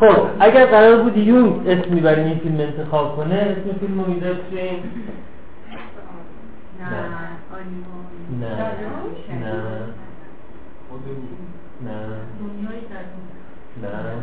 خب 0.00 0.26
اگر 0.40 0.66
قرار 0.66 1.02
بود 1.02 1.16
یون 1.16 1.66
اسمی 1.66 2.00
برای 2.00 2.24
این 2.24 2.38
فیلم 2.38 2.60
انتخاب 2.60 3.16
کنه 3.16 3.34
اسم 3.34 3.78
فیلم 3.78 4.00
رو 4.00 4.10
میذاشتیم 4.10 4.82
نه 6.80 6.90
نه. 8.40 8.48
نه. 8.50 8.66
نه. 11.82 12.06
نه. 13.82 14.22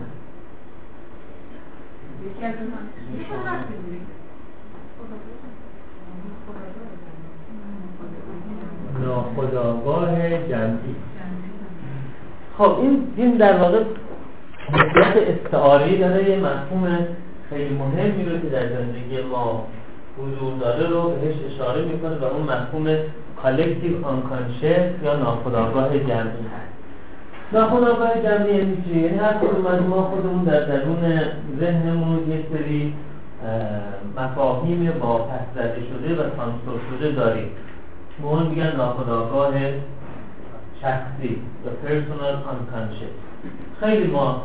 ناخداگاه 9.05 10.29
جمعی. 10.29 10.95
خب 12.57 12.79
این 12.79 13.13
این 13.15 13.37
در 13.37 13.57
واقع 13.57 13.83
نسبت 14.73 15.17
استعاری 15.17 15.97
داره 15.97 16.29
یه 16.29 16.39
مفهوم 16.39 17.07
خیلی 17.49 17.75
مهمی 17.75 18.25
رو 18.25 18.39
که 18.39 18.49
در 18.49 18.67
زندگی 18.67 19.21
ما 19.31 19.67
حضور 20.17 20.53
داره 20.59 20.87
رو 20.87 21.09
بهش 21.09 21.35
اشاره 21.53 21.85
می‌کنه 21.85 22.17
و 22.17 22.23
اون 22.23 22.43
مفهوم 22.43 22.97
collective 23.43 24.05
unconscious 24.05 25.03
یا 25.03 25.15
ناخودآگاه 25.15 25.99
جمعی 25.99 26.45
هست. 26.55 26.73
ناخودآگاه 27.53 28.23
جمعی 28.23 28.55
یعنی 28.55 28.83
چی؟ 28.87 28.99
یعنی 28.99 29.17
هر 29.17 29.33
کدوم 29.33 29.65
از 29.65 29.81
ما 29.81 30.01
خودمون 30.01 30.43
در 30.43 30.59
درون 30.59 31.21
ذهنمون 31.59 32.31
یه 32.31 32.43
سری 32.53 32.93
اه، 33.45 34.23
مفاهیم 34.23 34.91
واپس 34.91 35.63
شده 35.63 36.15
و 36.15 36.23
سانسور 36.37 36.79
شده 36.89 37.11
داریم. 37.11 37.49
به 38.21 38.27
اون 38.27 38.47
میگن 38.47 38.75
ناخداگاه 38.75 39.53
شخصی 40.81 41.41
یا 41.65 41.71
personal 41.83 42.35
unconscious. 42.51 43.15
خیلی 43.79 44.07
ما 44.07 44.41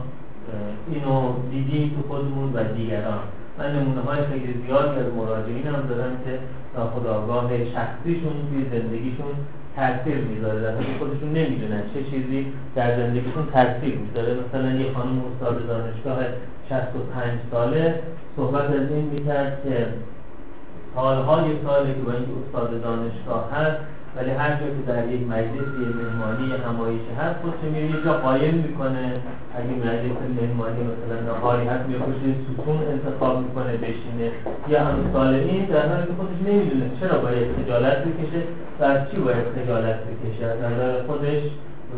اینو 0.91 1.33
دیدیم 1.51 1.89
تو 1.97 2.09
خودمون 2.09 2.53
و 2.55 2.65
دیگران. 2.77 3.19
من 3.59 3.77
نمونه 3.77 4.01
های 4.01 4.19
خیلی 4.27 4.55
زیادی 4.66 4.99
از 5.01 5.13
مراجعین 5.16 5.66
هم 5.66 5.82
دارم 5.88 6.13
که 6.24 6.38
ناخداگاه 6.77 7.51
شخصیشون 7.65 8.32
توی 8.49 8.80
زندگیشون 8.80 9.32
تاثیر 9.77 10.16
می‌ذاره. 10.16 10.60
در 10.60 10.73
خودشون 10.99 11.29
نمی‌دونن 11.32 11.82
چه 11.95 12.05
چیزی 12.10 12.47
در 12.74 12.97
زندگیشون 12.97 13.47
تاثیر 13.52 13.95
می‌ذاره. 13.99 14.37
مثلا 14.43 14.71
یه 14.71 14.93
خانم 14.93 15.23
استاد 15.32 15.66
دانشگاه 15.66 16.19
65 16.69 17.38
ساله 17.51 18.02
صحبت 18.37 18.65
از 18.65 18.91
این 18.91 19.04
می‌کرد 19.04 19.63
که 19.65 19.87
سالهای 20.95 21.45
ساله 21.66 21.95
که 21.95 22.01
با 22.01 22.13
اینکه 22.13 22.32
استاد 22.47 22.82
دانشگاه 22.82 23.52
هست 23.52 23.79
ولی 24.16 24.30
هر 24.30 24.51
جا 24.51 24.66
که 24.77 24.83
در 24.87 25.09
یک 25.13 25.23
مجلسی 25.29 25.83
مهمانی 25.99 26.47
همایش 26.66 27.01
هست 27.19 27.37
خودش 27.43 27.63
میره 27.73 27.87
یه 27.87 28.05
جا 28.05 28.13
قایم 28.13 28.55
می‌کنه. 28.55 29.13
اگه 29.59 29.73
مجلس 29.87 30.19
مهمانی 30.41 30.80
مثلا 30.91 31.16
نهاری 31.33 31.66
هست 31.66 31.85
پشت 31.85 32.23
ستون 32.45 32.79
انتخاب 32.93 33.38
می‌کنه 33.38 33.73
بشینه. 33.77 34.29
یا 34.69 34.81
هم 34.85 34.95
این 35.35 35.65
در 35.65 35.88
حالی 35.88 36.07
که 36.07 36.13
خودش 36.19 36.38
نمی‌دونه 36.47 36.91
چرا 37.01 37.19
باید 37.19 37.47
خجالت 37.57 37.99
بکشه 37.99 38.43
و 38.81 38.85
از 38.85 39.11
چی 39.11 39.16
باید 39.16 39.45
خجالت 39.57 39.99
بکشه. 40.09 40.45
از 40.47 40.59
نظر 40.59 41.03
خودش 41.07 41.43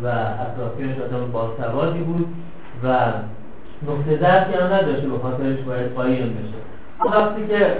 و 0.03 0.07
اطرافیانش 0.43 0.97
آدم 1.05 1.31
باسوادی 1.31 1.99
بود 1.99 2.27
و 2.83 2.87
نقطه 3.87 4.17
ضعفی 4.21 4.53
هم 4.53 4.73
نداشته 4.73 5.07
به 5.07 5.17
خاطرش 5.17 5.59
باید 5.59 5.93
قایم 5.95 6.37
بشه. 6.37 6.59
وقتی 7.05 7.47
که 7.47 7.75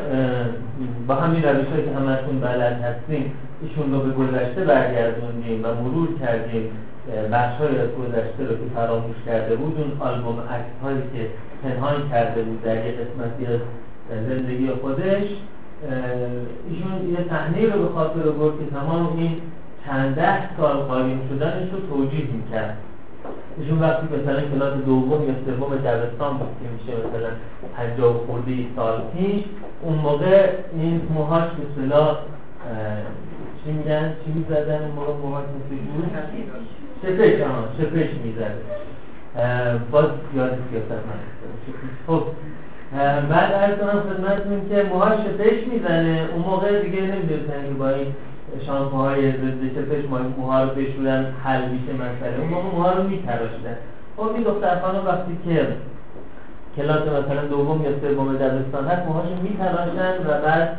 با 1.07 1.15
همین 1.15 1.43
روش 1.43 1.65
که 1.85 1.95
همتون 1.99 2.39
بلد 2.39 2.81
هستیم 2.81 3.31
ایشون 3.63 3.93
رو 3.93 3.99
به 3.99 4.11
گذشته 4.11 4.65
برگردوندیم 4.65 5.65
و 5.65 5.67
مرور 5.81 6.07
کردیم 6.19 6.71
بخش 7.31 7.57
های 7.57 7.77
از 7.79 7.87
گذشته 7.89 8.43
رو 8.43 8.55
که 8.55 8.73
فراموش 8.75 9.15
کرده 9.25 9.55
بود 9.55 9.77
اون 9.79 10.09
آلبوم 10.09 10.39
عکس 10.39 10.73
هایی 10.83 11.01
که 11.13 11.27
پنهان 11.63 12.09
کرده 12.09 12.41
بود 12.41 12.61
در 12.61 12.87
یک 12.87 12.95
قسمتی 12.95 13.45
از 13.45 13.59
زندگی 14.29 14.69
خودش. 14.81 15.23
ایشون 16.69 17.09
یه 17.11 17.25
صحنه 17.29 17.73
رو 17.73 17.83
به 17.83 17.93
خاطر 17.93 18.19
برد 18.19 18.59
که 18.59 18.75
تمام 18.75 19.17
این 19.17 19.41
چند 19.85 20.15
ده 20.15 20.57
سال 20.57 20.75
قایم 20.77 21.21
شدنش 21.29 21.69
رو 21.71 21.79
توجیه 21.89 22.25
می‌کرد. 22.33 22.77
ایشون 23.57 23.79
وقتی 23.79 24.07
مثلا 24.15 24.41
کلاس 24.41 24.73
دوم 24.85 25.23
یا 25.27 25.33
سوم 25.45 25.75
دبستان 25.75 26.37
بود 26.37 26.47
که 26.59 26.69
میشه 26.73 27.07
مثلا 27.07 27.29
پنجاه 27.77 28.13
خورده 28.27 28.51
سال 28.75 29.01
پیش 29.17 29.43
اون 29.81 29.93
موقع 29.93 30.49
این 30.73 31.01
موهاش 31.13 31.43
به 31.43 31.81
صلاح 33.65 34.09
چی 34.25 34.31
می‌زدن 34.35 34.91
موقع 34.95 35.13
موهاش 35.13 35.43
مثل 35.43 35.75
جور؟ 35.83 36.05
شپش 37.01 37.41
ها 37.41 37.63
شپش 37.77 38.09
می‌زده 38.23 38.55
باز 39.91 40.05
یاد 40.35 40.57
سیاست 40.71 40.91
من 40.91 41.19
خب 42.07 42.23
بعد 43.29 43.53
ارز 43.53 43.79
کنم 43.79 43.99
خدمتتون 43.99 44.69
که 44.69 44.83
موهاش 44.83 45.13
شپش 45.13 45.67
می‌زنه 45.73 46.27
اون 46.33 46.41
موقع 46.41 46.81
دیگه 46.81 47.01
نمی‌دونستن 47.01 47.67
که 47.67 47.73
با 47.79 47.89
این 47.89 48.07
شامپوهای 48.65 49.31
ضد 49.31 49.61
شپش 49.75 50.05
موها 50.37 50.63
رو 50.63 50.69
بشورن 50.69 51.25
حل 51.43 51.61
میشه 51.69 51.93
مسئله 51.93 52.39
اون 52.39 52.47
موقع 52.47 52.63
موها 52.63 52.91
رو 52.91 53.03
میتراشتن 53.03 53.77
خب 54.17 54.27
این 54.33 54.43
دختر 54.43 54.79
خانم 54.79 55.05
وقتی 55.05 55.37
که 55.45 55.67
کلاس 56.77 57.01
مثلا 57.01 57.45
دوم 57.47 57.85
یا 57.85 57.91
سوم 58.01 58.33
دبستان 58.33 58.87
هست 58.87 59.07
موهاشو 59.07 59.35
میتراشن 59.43 60.27
و 60.27 60.41
بعد 60.41 60.77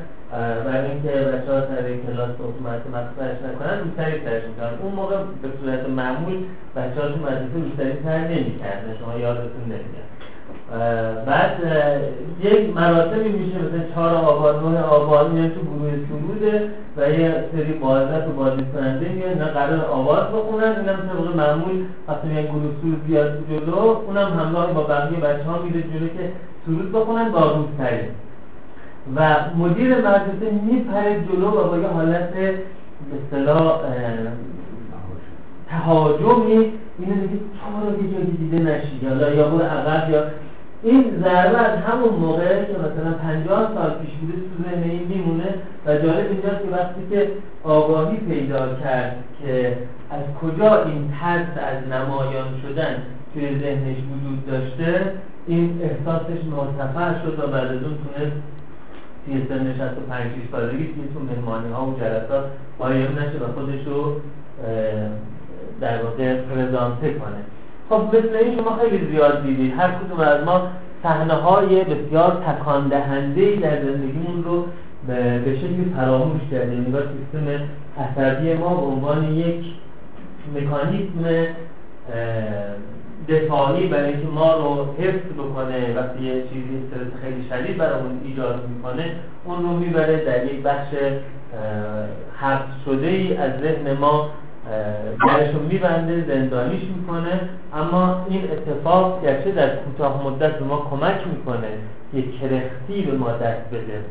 برای 0.66 0.90
اینکه 0.90 1.08
بچه 1.08 1.52
ها 1.52 1.60
سر 1.60 1.84
کلاس 2.06 2.30
اتومات 2.30 2.82
مقصرش 2.94 3.38
نکنن 3.46 3.78
روسری 3.84 4.20
سرش 4.24 4.42
می‌کنن 4.48 4.74
اون 4.82 4.92
موقع 4.92 5.16
به 5.16 5.48
صورت 5.60 5.88
معمول 5.88 6.36
بچه 6.76 7.00
ها 7.00 7.08
تو 7.08 7.18
مدرسه 7.26 7.56
روسری 7.64 7.92
سر 8.04 8.18
نمی‌کردن. 8.18 8.96
شما 9.00 9.18
یادتون 9.18 9.64
نمیاد. 9.64 10.04
بعد 11.26 11.50
یک 12.42 12.76
مراسمی 12.76 13.28
میشه 13.28 13.58
مثلا 13.58 13.94
چهار 13.94 14.14
آبان 14.14 14.74
نه 14.74 14.82
آبان 14.82 15.30
میان 15.30 15.50
تو 15.50 15.60
گروه 15.60 15.92
سروده 16.08 16.70
و 16.96 17.10
یه 17.10 17.44
سری 17.52 17.72
بازرس 17.72 18.28
و 18.28 18.32
بازی 18.32 18.62
کننده 18.74 19.08
میان 19.08 19.28
اینا 19.28 19.44
قرار 19.44 19.84
آواز 19.84 20.24
بخونن. 20.28 20.64
اینم 20.64 20.96
طبق 20.96 21.36
معمول 21.36 21.84
وقتی 22.08 22.28
میان 22.28 22.44
گروه 22.44 22.70
سرود 22.82 23.06
بیاد 23.06 23.38
جلو 23.50 23.74
اونم 23.76 24.38
همراه 24.38 24.72
با 24.72 24.82
بقیه 24.82 25.18
بچه 25.18 25.44
ها 25.44 25.62
میره 25.62 25.82
جلو 25.82 26.08
که 26.08 26.32
سرود 26.66 26.92
بخونن 26.92 27.32
با 27.32 27.40
روسری 27.40 28.00
و 29.16 29.34
مدیر 29.58 29.98
مدرسه 29.98 30.50
میپره 30.62 31.24
جلو 31.28 31.48
و 31.48 31.68
با 31.68 31.78
یه 31.78 31.88
حالت 31.88 32.30
به 32.30 32.54
اصطلاح 33.24 33.80
تهاجمی. 35.68 36.72
اینو 36.98 37.14
میگه 37.14 37.38
تو 37.38 37.90
رو 37.90 38.04
یه 38.04 38.12
جایی 38.12 38.36
دیده 38.38 38.58
نشی. 38.58 39.00
یا 39.02 39.34
یا 39.34 39.48
برو 39.48 39.64
عقب 39.64 40.10
یا 40.10 40.24
این 40.82 41.04
ضربه 41.22 41.58
از 41.58 41.78
همون 41.78 42.14
موقع 42.14 42.64
که 42.64 42.72
مثلا 42.72 43.12
50 43.12 43.74
سال 43.74 43.90
پیش 43.90 44.10
بوده 44.20 44.32
تو 44.32 44.62
ذهن 44.64 44.90
این 44.90 45.08
میمونه 45.08 45.54
و 45.86 45.96
جالب 45.96 46.30
اینجاست 46.30 46.62
که 46.62 46.70
وقتی 46.72 47.00
که 47.10 47.28
آگاهی 47.64 48.16
پیدا 48.16 48.74
کرد 48.74 49.16
که 49.42 49.76
از 50.10 50.24
کجا 50.40 50.84
این 50.84 51.12
ترس 51.20 51.46
از 51.56 51.88
نمایان 51.92 52.48
شدن 52.62 53.02
توی 53.34 53.60
ذهنش 53.60 53.96
وجود 53.96 54.46
داشته 54.46 55.12
این 55.46 55.80
احساسش 55.82 56.44
مرتفع 56.50 57.22
شد 57.22 57.38
و 57.38 57.46
بعد 57.46 57.64
از 57.64 57.82
اون 57.82 57.98
تونست 58.04 58.36
توی 59.26 59.46
سن 59.48 59.74
65 59.78 60.22
6 60.22 60.50
سالگی 60.52 60.84
توی 60.84 61.04
تو 61.14 61.20
مهمانی 61.20 61.72
ها 61.72 61.86
و 61.86 61.98
جلسات 62.00 62.44
قایم 62.78 63.18
نشه 63.18 63.44
و 63.44 63.52
خودش 63.54 63.86
رو 63.86 64.12
در 65.80 66.02
واقع 66.02 66.36
پرزانته 66.36 67.14
کنه. 67.14 67.40
خب 67.88 68.16
مثل 68.16 68.36
این 68.36 68.56
شما 68.56 68.76
خیلی 68.76 69.10
زیاد 69.10 69.42
دیدید. 69.42 69.74
هر 69.78 69.90
کدوم 69.90 70.20
از 70.20 70.44
ما 70.44 70.68
صحنه 71.02 71.34
های 71.34 71.84
بسیار 71.84 72.44
تکان 72.46 72.88
دهنده 72.88 73.56
در 73.56 73.82
زندگیمون 73.82 74.44
رو 74.44 74.66
به 75.06 75.56
شکلی 75.56 75.92
فراموش 75.96 76.40
کردیم. 76.50 76.84
انگار 76.86 77.02
سیستم 77.02 77.64
عصبی 77.98 78.54
ما 78.54 78.74
به 78.74 78.86
عنوان 78.86 79.34
یک 79.34 79.64
مکانیزم 80.54 81.46
دفاعی 83.28 83.86
برای 83.86 84.12
اینکه 84.12 84.26
ما 84.26 84.54
رو 84.54 84.94
حفظ 84.98 85.32
بکنه 85.38 85.94
وقتی 85.96 86.22
یه 86.22 86.42
چیزی 86.42 86.78
استرس 86.84 87.20
خیلی 87.22 87.48
شدید 87.48 87.76
برامون 87.76 88.20
ایجاد 88.24 88.68
می‌کنه 88.68 89.12
اون 89.44 89.62
رو 89.62 89.68
می‌بره 89.68 90.24
در 90.24 90.44
یک 90.44 90.62
بخش 90.62 90.88
حبس 92.36 92.68
شده 92.84 93.06
ای 93.06 93.36
از 93.36 93.52
ذهن 93.60 93.92
ما 93.92 94.30
درشو 95.26 95.58
میبنده 95.58 96.24
زندانیش 96.28 96.82
می‌کنه. 96.96 97.40
اما 97.74 98.26
این 98.28 98.42
اتفاق 98.50 99.22
گرچه 99.24 99.52
در 99.52 99.76
کوتاه 99.76 100.26
مدت 100.26 100.58
به 100.58 100.64
ما 100.64 100.86
کمک 100.90 101.26
می‌کنه 101.26 101.68
یک 102.14 102.40
کرختی 102.40 103.02
به 103.02 103.16
ما 103.16 103.32
دست 103.32 103.70
بده. 103.72 104.04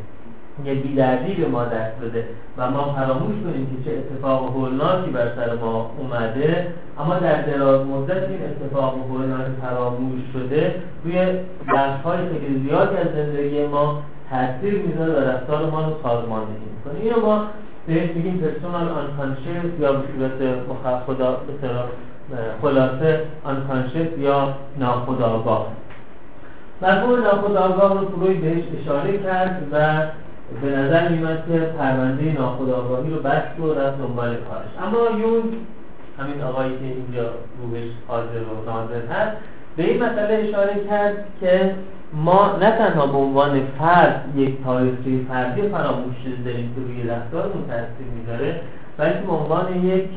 یه 0.66 0.74
بیدردی 0.74 1.34
به 1.34 1.48
ما 1.48 1.64
دست 1.64 2.00
بده. 2.02 2.26
و 2.58 2.72
ما 2.72 2.94
فراموش 2.94 3.36
کنیم 3.44 3.68
که 3.68 3.90
چه 3.90 3.98
اتفاق 3.98 4.56
هولناکی 4.56 5.12
بر 5.12 5.36
سر 5.36 5.56
ما 5.56 5.92
اومده. 5.98 6.68
اما 7.00 7.16
در 7.16 7.42
دراز 7.42 7.88
مدت 7.88 8.30
این 8.30 8.40
اتفاق 8.44 8.96
هولناک 9.10 9.46
فراموش 9.62 10.22
شده 10.34 10.76
روی 11.04 11.26
بخش‌های 11.74 12.18
خیلی 12.18 12.68
زیادی 12.68 12.98
از 12.98 13.08
زندگی 13.16 13.66
ما 13.66 14.02
تاثیر 14.30 14.82
می‌ذاره 14.82 15.14
و 15.14 15.30
رفتار 15.30 15.70
ما 15.70 15.82
رو 15.82 15.94
سازماندهی 16.04 16.58
می‌کنه. 16.76 17.00
اینو 17.04 17.26
ما 17.26 17.46
بهش 17.88 18.10
میگیم 18.16 18.38
پرسونال 18.38 18.90
آنکانشس 18.90 19.80
یا 19.80 19.94
به 19.94 20.08
صورت 20.18 21.04
خدا 21.06 21.38
خلاصه 22.62 23.22
آنکانشس 23.44 24.18
یا 24.18 24.54
ناخودآگاه. 24.80 25.68
مفهوم 26.82 27.24
ناخودآگاه 27.24 28.00
رو 28.00 28.08
فروید 28.10 28.42
بهش 28.42 28.64
اشاره 28.82 29.18
کرد 29.18 29.68
و 29.72 30.02
به 30.62 30.70
نظر 30.78 31.10
میمد 31.10 31.44
که 31.48 31.60
پرونده 31.60 32.32
ناخودآگاهی 32.32 33.10
رو 33.10 33.20
بست 33.20 33.60
و 33.60 33.74
رفت 33.74 33.98
دنبال 33.98 34.36
کارش. 34.36 34.70
اما 34.84 35.20
یون 35.20 35.44
همین 36.20 36.42
آقایی 36.42 36.72
که 36.72 36.86
اینجا 36.86 37.30
روحش 37.62 37.90
حاضر 38.08 38.40
و 38.40 38.72
ناظر 38.72 39.06
هست 39.14 39.38
به 39.78 39.84
این 39.84 40.04
مسئله 40.04 40.48
اشاره 40.48 40.86
کرد 40.90 41.26
که 41.40 41.76
ما 42.14 42.58
نه 42.62 42.72
تنها 42.72 43.08
به 43.08 43.18
عنوان 43.18 43.62
فرد 43.80 44.26
یک 44.36 44.64
تاریخی 44.64 45.26
فردی 45.30 45.62
فراموش 45.62 46.16
داریم 46.46 46.76
که 46.76 46.82
روی 46.82 47.04
رفتارمون 47.04 47.64
تاثیر 47.68 48.08
می‌ذاره 48.20 48.62
بلکه 48.98 49.20
به 49.20 49.32
عنوان 49.32 49.86
یک 49.86 50.10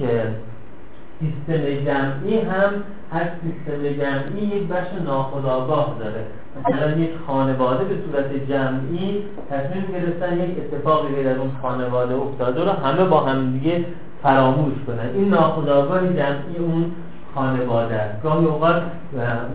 سیستم 1.21 1.85
جمعی 1.85 2.41
هم 2.41 2.73
هر 3.13 3.29
سیستم 3.43 4.03
جمعی 4.03 4.47
یک 4.47 4.69
بخش 4.69 4.89
ناخودآگاه 5.05 5.97
داره. 5.99 6.25
مثلا 6.65 6.91
یک 6.91 7.11
خانواده 7.27 7.85
به 7.85 7.95
صورت 7.95 8.49
جمعی 8.49 9.23
تصمیم 9.51 9.85
گرفتن 9.93 10.39
یک 10.39 10.51
اتفاقی 10.59 11.25
در 11.25 11.39
اون 11.39 11.51
خانواده 11.63 12.15
افتاده 12.15 12.65
رو 12.65 12.71
همه 12.71 13.05
با 13.05 13.21
هم 13.21 13.53
دیگه 13.53 13.85
فراموش 14.23 14.75
کنن. 14.87 15.11
این 15.15 15.29
ناخودآگاه 15.29 16.01
جمعی 16.01 16.57
اون 16.59 16.93
خانواده 17.35 17.95
است. 17.95 18.23
گاهی 18.23 18.47
اوقات 18.47 18.83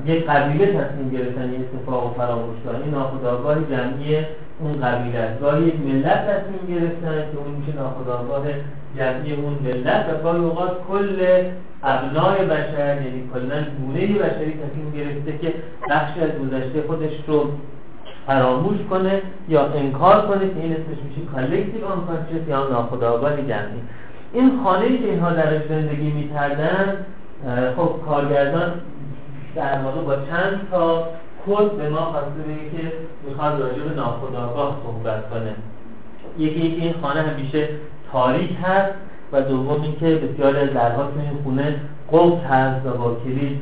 یک 0.06 0.26
قبیله 0.26 0.66
تصمیم 0.66 1.10
گرفتن 1.10 1.42
این 1.42 1.66
اتفاق 1.74 2.16
فراموش 2.18 2.58
کنن. 2.66 2.82
این 2.82 2.92
ناخودآگاه 2.92 3.56
جمعی 3.56 4.18
اون 4.60 4.82
قبیله 4.82 5.20
است. 5.20 5.42
گاهی 5.42 5.64
یک 5.64 5.76
ملت 5.80 6.28
تصمیم 6.28 6.80
گرفتن 6.80 7.32
که 7.32 7.38
اون 7.38 7.56
میشه 7.60 7.80
ناخودآگاه 7.80 8.44
جمعی 8.98 9.34
اون 9.34 9.58
ملت 9.64 10.06
و 10.10 10.24
گاهی 10.24 10.40
اوقات 10.40 10.72
کل 10.90 11.44
ابنای 11.84 12.46
بشر 12.46 13.02
یعنی 13.02 13.30
کلا 13.34 13.64
گونه 13.80 14.08
بشری 14.08 14.54
تصمیم 14.54 14.92
گرفته 14.96 15.38
که 15.38 15.54
بخشی 15.90 16.20
از 16.20 16.30
گذشته 16.30 16.82
خودش 16.88 17.12
رو 17.28 17.52
فراموش 18.28 18.78
کنه 18.90 19.22
یا 19.50 19.66
انکار 19.66 20.28
کنه 20.28 20.40
که 20.40 20.60
این 20.60 20.72
اسمش 20.72 20.98
میشه 21.10 21.22
collective 21.36 21.86
unconscious 21.86 22.48
یا 22.48 22.68
ناخودآگاه 22.68 23.38
جمعی. 23.38 23.82
این 24.34 24.64
خانه 24.64 24.98
که 24.98 25.06
اینها 25.06 25.34
درش 25.34 25.62
زندگی 25.70 26.12
می‌کردن 26.12 27.06
خب 27.78 27.96
کارگردان 28.06 28.74
در 29.56 29.82
واقع 29.82 30.02
با 30.02 30.16
چند 30.16 30.68
تا 30.72 31.08
کد 31.48 31.72
به 31.72 31.90
ما 31.90 32.02
خواسته 32.02 32.42
بگه 32.48 32.70
که 32.78 32.94
می‌خواد 33.28 33.62
راجع 33.62 33.84
به 33.84 33.96
ناخودآگاه 33.96 34.78
صحبت 34.84 35.30
کنه. 35.30 35.56
یکی 36.38 36.60
یکی 36.60 36.82
این 36.82 36.96
خانه 37.02 37.22
همیشه 37.22 37.70
تاریک 38.12 38.58
هست. 38.64 38.94
و 39.32 39.42
دوم 39.42 39.82
اینکه 39.82 40.16
بسیار 40.16 40.58
از 40.58 40.70
درها 40.74 41.04
تو 41.04 41.20
این 41.20 41.44
خونه 41.44 41.76
قفل 42.12 42.46
هست 42.48 42.86
و 42.86 42.90
با 42.90 43.16
کلید 43.24 43.62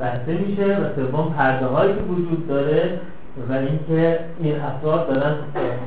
بسته 0.00 0.32
میشه 0.32 0.76
و 0.76 0.84
سوم 0.96 1.34
پرده 1.36 1.66
هایی 1.66 1.94
که 1.94 2.00
وجود 2.00 2.48
داره 2.48 2.98
و 3.48 3.52
اینکه 3.52 4.18
این 4.40 4.60
افراد 4.60 5.08
دارن 5.08 5.34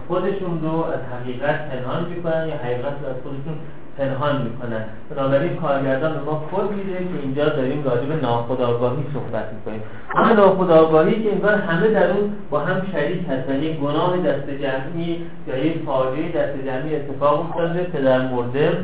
خودشون 0.08 0.62
رو 0.62 0.84
از 0.84 1.00
حقیقت 1.14 1.70
پنهان 1.70 2.10
می‌کنن 2.10 2.48
یا 2.48 2.56
حقیقت 2.56 2.94
رو 3.02 3.08
از 3.10 3.16
خودشون 3.24 3.58
پنهان 3.98 4.42
می‌کنن. 4.42 4.84
بنابراین 5.10 5.56
کارگردان 5.56 6.14
به 6.14 6.20
ما 6.20 6.44
کد 6.52 6.72
میده 6.72 6.98
که 6.98 7.20
اینجا 7.22 7.50
داریم 7.50 7.84
راجع 7.84 8.06
به 8.06 8.16
ناخودآگاهی 8.16 9.06
صحبت 9.14 9.54
می‌کنیم. 9.54 9.82
اما 10.16 10.34
ناخودآگاهی 10.34 11.24
که 11.24 11.32
انگار 11.32 11.54
همه 11.54 11.88
در 11.88 12.12
اون 12.12 12.34
با 12.50 12.60
هم 12.60 12.82
شریک 12.92 13.22
هستن. 13.30 13.64
یک 13.64 13.78
گناه 13.78 14.18
دست 14.18 14.50
جمعی 14.50 15.22
یا 15.48 15.58
یک 15.58 15.84
فاجعه 15.86 16.32
دست 16.32 16.66
جمعی 16.66 16.96
اتفاق 16.96 17.40
افتاده. 17.40 17.88
که 17.92 18.02
در 18.02 18.28
مورد 18.28 18.78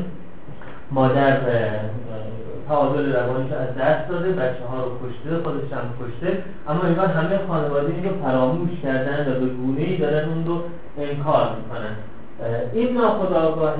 مادر 0.90 1.36
تعادل 2.68 3.12
روانیش 3.12 3.52
از 3.52 3.74
دست 3.78 4.08
داده. 4.08 4.28
بچه 4.32 4.64
ها 4.70 4.84
رو 4.84 4.90
کشته 4.90 5.44
خودش 5.44 5.72
هم 5.72 5.86
کشته. 6.00 6.38
اما 6.68 6.82
انگار 6.82 7.06
همه 7.06 7.38
خانواده 7.48 7.92
این 7.94 8.04
رو 8.04 8.10
فراموش 8.22 8.70
کردن 8.82 9.32
و 9.32 9.40
به 9.40 9.46
گونه 9.46 9.80
ای 9.80 9.96
دارن 9.96 10.28
اون 10.28 10.46
رو 10.46 10.62
انکار 10.98 11.48
می‌کنن. 11.56 11.94
این 12.72 12.92
ناخداگاه 12.92 13.76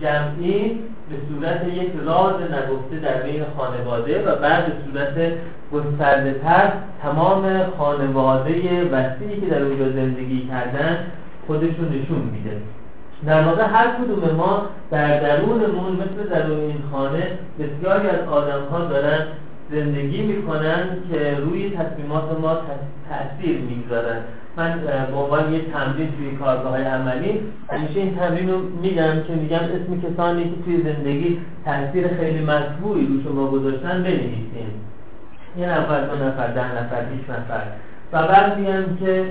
جمعی 0.00 0.78
به 1.10 1.16
صورت 1.28 1.64
یک 1.74 1.90
راز 2.06 2.34
نگفته 2.34 2.96
در 3.02 3.22
بین 3.22 3.42
خانواده 3.56 4.24
و 4.26 4.36
بعد 4.36 4.66
به 4.66 4.72
صورت 4.86 5.32
گسترده 5.72 6.32
تر 6.32 6.72
تمام 7.02 7.64
خانواده 7.78 8.84
وسیعی 8.84 9.40
که 9.40 9.46
در 9.46 9.62
اونجا 9.62 9.88
زندگی 9.88 10.48
کردن 10.48 10.98
خودشون 11.46 11.88
نشون 11.88 12.18
میده. 12.32 12.56
در 13.26 13.42
واقع 13.42 13.62
هر 13.62 13.86
کدوم 13.86 14.36
ما 14.36 14.62
در 14.90 15.20
درونمون 15.20 15.92
مثل 15.92 16.28
درون 16.30 16.60
این 16.60 16.82
خانه 16.92 17.38
بسیاری 17.58 18.08
از 18.08 18.28
آدم 18.28 18.64
ها 18.70 18.84
دارن 18.84 19.26
زندگی 19.70 20.22
می‌کنن 20.22 20.84
که 21.10 21.36
روی 21.44 21.70
تصمیمات 21.70 22.40
ما 22.40 22.56
تاثیر 23.08 23.58
می‌گذارن. 23.58 24.20
من 24.56 24.80
به 25.10 25.16
عنوان 25.16 25.52
یه 25.52 25.60
تمرین 25.72 26.12
توی 26.12 26.36
کارگاه 26.36 26.84
عملی 26.84 27.40
همیشه 27.70 28.00
این 28.00 28.16
تمرین 28.16 28.50
رو 28.50 28.58
میگم 28.82 29.22
که 29.26 29.32
میگم 29.32 29.58
اسم 29.58 30.00
کسانی 30.00 30.44
که 30.44 30.62
توی 30.64 30.82
زندگی 30.82 31.38
تاثیر 31.64 32.08
خیلی 32.08 32.44
مطبوعی 32.44 33.06
رو 33.06 33.22
شما 33.22 33.46
گذاشتن 33.46 34.02
بنویسین. 34.02 34.72
یه 35.58 35.66
نفر 35.66 36.06
دو 36.06 36.24
نفر 36.24 36.46
ده 36.46 36.82
نفر 36.82 37.02
بیش 37.02 37.30
نفر. 37.30 37.62
و 38.12 38.26
بعد 38.26 38.58
میگم 38.58 38.96
که 39.00 39.24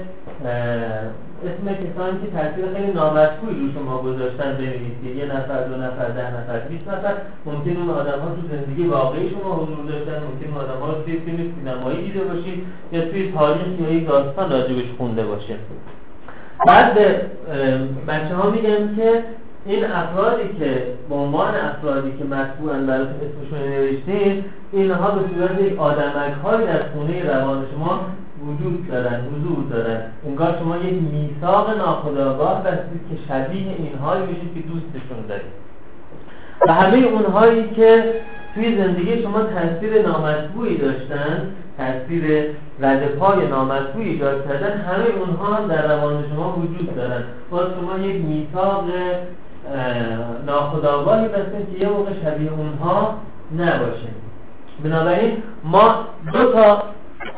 اسم 0.46 1.66
کسانی 1.66 2.20
که 2.22 2.32
تاثیر 2.38 2.66
خیلی 2.74 2.92
نامطبوعی 2.92 3.56
رو 3.60 3.72
شما 3.74 4.02
گذاشتن 4.02 4.52
بنویسید 4.54 5.16
یه 5.18 5.26
نفر 5.26 5.64
دو 5.64 5.76
نفر 5.76 6.10
ده 6.10 6.28
نفر 6.38 6.60
20 6.60 6.88
نفر 6.88 7.14
ممکن 7.46 7.78
اون 7.78 7.90
آدم 7.90 8.20
ها 8.20 8.30
تو 8.36 8.42
زندگی 8.52 8.88
واقعی 8.88 9.30
شما 9.30 9.54
حضور 9.56 9.86
داشتن 9.86 10.12
ممکن 10.12 10.54
اون 10.54 10.64
آدم 10.64 10.80
ها 10.82 10.88
رو 10.88 11.04
توی 11.04 11.20
فیلم 11.20 11.54
سینمایی 11.56 12.02
دیده 12.02 12.24
باشید 12.24 12.66
یا 12.92 13.02
توی 13.02 13.32
تاریخ 13.32 13.68
یا 13.80 13.90
یک 13.90 14.08
داستان 14.08 14.52
راجبش 14.52 14.86
خونده 14.98 15.24
باشید 15.24 15.58
بعد 16.68 16.94
به 16.94 17.22
بچه 18.08 18.36
ها 18.36 18.50
میگم 18.50 18.96
که 18.96 19.24
این 19.66 19.86
افرادی 19.86 20.50
که 20.60 20.84
به 21.10 21.16
عنوان 21.16 21.56
افرادی 21.56 22.12
که 22.18 22.24
مطبوعن 22.24 22.88
براتون 22.88 23.16
اسمشون 23.16 23.70
نوشتین 23.70 24.44
اینها 24.72 25.12
به 25.12 25.22
صورت 25.36 25.62
یک 25.62 25.80
آدمک 25.80 26.34
در 26.66 26.84
خونه 26.94 27.34
روان 27.34 27.66
شما 27.76 28.00
وجود 28.48 28.88
دارن 28.88 29.20
حضور 29.32 29.64
دارن. 29.70 30.02
انگار 30.28 30.56
شما 30.60 30.78
یک 30.78 30.94
میثاق 30.94 31.78
ناخودآگاه 31.78 32.64
بستید 32.64 33.02
که 33.10 33.16
شبیه 33.28 33.76
اینهایی 33.78 34.24
بشید 34.24 34.54
که 34.54 34.60
دوستشون 34.60 35.26
دارید. 35.30 35.52
و 36.68 36.74
همه 36.74 36.98
اونهایی 36.98 37.70
که 37.70 38.14
توی 38.56 38.78
زندگی 38.78 39.22
شما 39.22 39.44
تاثیر 39.44 40.08
نامطبوعی 40.08 40.78
داشتن 40.78 41.52
تاثیر 41.78 42.46
رد 42.80 43.16
پای 43.16 43.48
نامطبوعی 43.48 44.10
ایجاد 44.10 44.48
کردن 44.48 44.78
همه 44.78 45.06
اونها 45.20 45.68
در 45.68 45.96
روان 45.96 46.24
شما 46.30 46.58
وجود 46.58 46.96
دارن. 46.96 47.24
باز 47.52 47.68
شما 47.80 48.06
یک 48.06 48.26
میثاق 48.26 48.86
ناخودآگاهی 50.46 51.28
بستید 51.28 51.74
که 51.74 51.86
یه 51.86 51.90
موقع 51.90 52.12
شبیه 52.24 52.52
اونها 52.52 53.16
نباشه. 53.58 54.08
بنابراین 54.84 55.44
ما 55.64 55.96
دو 56.34 56.52
تا 56.54 56.84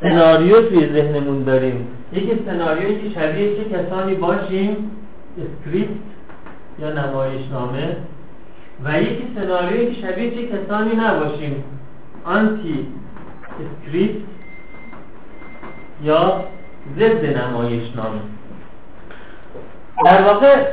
سناریو 0.02 0.62
توی 0.62 0.94
ذهنمون 0.94 1.44
داریم. 1.44 1.88
یکی 2.14 2.40
سناریویی 2.46 3.02
که 3.02 3.20
شبیه 3.20 3.56
چه 3.56 3.64
کسانی 3.70 4.16
باشیم؟ 4.16 4.92
script 5.38 5.90
یا 6.80 6.94
نمایشنامه. 6.94 7.98
و 8.84 9.02
یکی 9.02 9.28
سناریویی 9.36 9.96
که 9.96 10.08
شبیه 10.08 10.32
چه 10.32 10.48
کسانی 10.48 10.96
نباشیم؟ 10.96 11.64
anti-script 12.26 14.22
یا 16.04 16.44
ضد 17.00 17.26
نمایشنامه. 17.38 18.20
در 20.06 20.22
واقع 20.22 20.66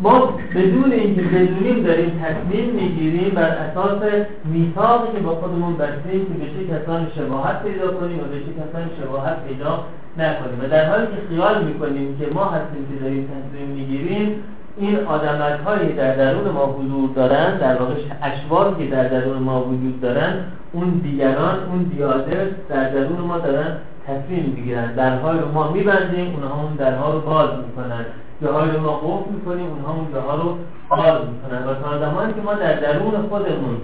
ما 0.00 0.34
بدون 0.54 0.92
اینکه 0.92 1.22
بدونیم 1.22 1.82
داریم 1.82 2.22
تصمیم 2.24 2.74
می‌گیریم 2.74 3.34
بر 3.34 3.48
اساس 3.48 4.02
میثاقی 4.44 5.12
که 5.12 5.18
با 5.18 5.34
خودمون 5.34 5.76
بستیم 5.76 6.26
که 6.26 6.34
به 6.40 6.46
چه 6.46 6.60
کسانی 6.72 7.06
شباهت 7.16 7.62
پیدا 7.62 7.88
کنیم 7.92 8.18
و 8.18 8.22
به 8.22 8.38
چه 8.38 8.52
کسانی 8.60 8.90
شباهت 9.02 9.36
پیدا 9.48 9.84
نکنیم. 10.18 10.58
و 10.62 10.68
در 10.68 10.90
حالی 10.90 11.06
که 11.06 11.28
خیال 11.28 11.64
می‌کنیم 11.64 12.18
که 12.18 12.26
ما 12.34 12.44
هستیم 12.44 12.86
که 12.90 13.04
داریم 13.04 13.28
تصمیم 13.28 13.68
می‌گیریم 13.68 14.34
این 14.76 15.06
آدمک 15.06 15.60
هایی 15.66 15.92
در 15.92 16.16
درون 16.16 16.48
ما 16.48 16.66
حضور 16.66 17.10
دارن 17.14 17.58
در 17.58 17.76
واقع 17.76 17.94
اشواری 18.22 18.74
که 18.78 18.90
در 18.90 19.08
درون 19.08 19.38
ما 19.38 19.64
وجود 19.64 20.00
دارن 20.00 20.34
اون 20.72 20.88
دیگران 20.88 21.58
اون 21.70 21.82
دیادر 21.82 22.44
در 22.68 22.90
درون 22.90 23.18
ما 23.18 23.38
دارن 23.38 23.76
تصمیم 24.06 24.54
می‌گیرن. 24.56 24.94
درهای 24.94 25.38
رو 25.38 25.52
ما 25.52 25.72
میبندیم 25.72 26.34
اونها 26.34 26.62
اون 26.62 26.74
درها 26.74 27.12
رو 27.12 27.20
باز 27.20 27.48
می‌کنن. 27.66 28.04
جاهای 28.42 28.70
رو 28.70 28.80
ما 28.80 28.92
قفل 28.92 29.32
می‌کنیم 29.32 29.66
اونها 29.66 29.92
اون 29.92 30.06
جاها 30.14 30.34
رو 30.34 30.56
باز 30.90 31.20
می‌کنن. 31.28 31.62
و 31.68 31.74
تا 31.74 31.98
زمانی 31.98 32.32
که 32.32 32.40
ما 32.40 32.54
در 32.54 32.80
درون 32.80 33.28
خودمون 33.28 33.76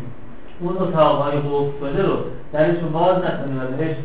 اون 0.61 0.77
اتاقهای 0.79 1.37
قفل 1.37 1.71
شده 1.81 2.03
رو 2.03 2.17
درش 2.53 2.77
رو 2.83 2.89
باز 2.89 3.17
نکنیم 3.17 3.61
و 3.63 3.77
بهش 3.77 3.97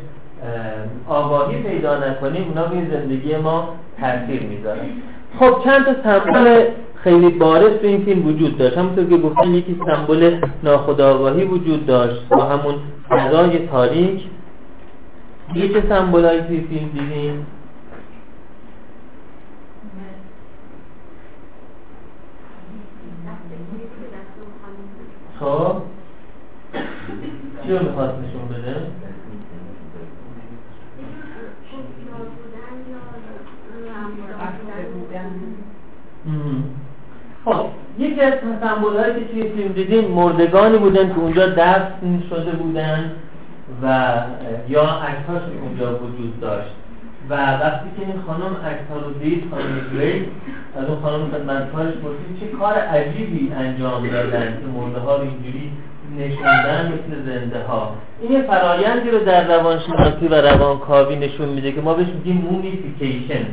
آگاهی 1.07 1.63
پیدا 1.63 1.97
نکنیم 1.97 2.43
اونا 2.47 2.67
به 2.67 2.75
زندگی 2.91 3.35
ما 3.35 3.69
تاثیر 3.99 4.43
می‌ذارن. 4.43 4.79
خب 5.39 5.63
چند 5.63 5.85
تا 5.85 5.93
سمبل 6.03 6.65
خیلی 6.95 7.29
بارز 7.29 7.77
تو 7.81 7.87
این 7.87 8.05
فیلم 8.05 8.27
وجود 8.27 8.57
داشت. 8.57 8.77
همونطور 8.77 9.05
که 9.05 9.17
گفتیم 9.17 9.55
یکی 9.55 9.79
سمبل 9.85 10.39
ناخودآگاهی 10.63 11.43
وجود 11.43 11.85
داشت 11.85 12.29
با 12.29 12.43
همون 12.43 12.75
فضای 13.09 13.67
تاریک. 13.67 14.23
دیگه 15.53 15.67
چه 15.69 15.89
سمبولایی 15.89 16.41
توی 16.41 16.61
فیلم 16.61 16.89
دیدیم 16.93 17.47
خب. 25.43 25.75
چی 27.63 27.71
رو 27.73 27.85
می‌خواست 27.85 28.13
نشون 28.13 28.47
بده؟ 28.47 28.75
خب 37.45 37.65
یکی 37.99 38.21
از 38.21 38.33
سمبول 38.61 38.95
هایی 38.95 39.13
که 39.13 39.25
توی 39.25 39.49
فیلم 39.49 39.73
دیدیم 39.73 40.11
مردگانی 40.11 40.77
بودن 40.77 41.13
که 41.13 41.19
اونجا 41.19 41.47
دفن 41.47 42.23
شده 42.29 42.51
بودن 42.51 43.11
و 43.83 44.13
یا 44.69 44.83
عکساش 44.83 45.41
اونجا 45.61 45.95
وجود 45.95 46.39
داشت. 46.39 46.82
و 47.29 47.33
وقتی 47.33 47.89
که 47.97 48.05
این 48.05 48.21
خانم 48.27 48.55
رو 49.05 49.13
دید 49.13 49.43
خانم 49.51 49.81
گریس 49.93 50.23
از 50.75 50.85
اون 50.85 51.01
خانم 51.01 51.31
خدمتکارش 51.31 51.93
پرسید 51.93 52.39
چه 52.39 52.47
کار 52.57 52.73
عجیبی 52.73 53.53
انجام 53.53 54.07
دادن 54.07 54.45
که 54.45 54.79
مرده 54.79 54.99
ها 54.99 55.15
رو 55.15 55.21
اینجوری 55.21 55.71
نشوندن 56.17 56.85
مثل 56.85 57.21
زنده 57.25 57.63
ها 57.63 57.95
این 58.21 58.31
یه 58.31 58.41
فرایندی 58.41 59.09
رو 59.09 59.19
در 59.19 59.57
روانشناسی 59.57 60.27
و 60.27 60.35
روانکاوی 60.35 61.15
نشون 61.15 61.49
میده 61.49 61.71
که 61.71 61.81
ما 61.81 61.93
بهش 61.93 62.07
میگیم 62.07 62.47
مومیفیکیشن 62.51 63.45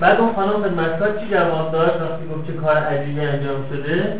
بعد 0.00 0.20
اون 0.20 0.32
خانم 0.32 0.62
خدمتکار 0.62 1.18
چی 1.20 1.28
جواب 1.30 1.72
داشت 1.72 1.94
وقتی 1.94 2.24
گفت 2.34 2.46
چه 2.46 2.52
کار 2.52 2.76
عجیبی 2.76 3.20
انجام 3.20 3.64
شده؟ 3.70 4.18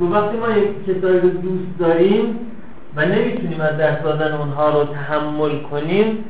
گفت 0.00 0.12
وقتی 0.12 0.36
ما 0.36 0.48
یک 0.50 0.84
کسایی 0.86 1.20
رو 1.20 1.28
دوست 1.28 1.78
داریم 1.78 2.49
و 2.96 3.06
نمی‌تونیم 3.06 3.60
از 3.60 3.76
دست 3.76 4.02
دادن 4.02 4.32
اونها 4.32 4.70
رو 4.70 4.84
تحمل 4.84 5.58
کنیم 5.62 6.24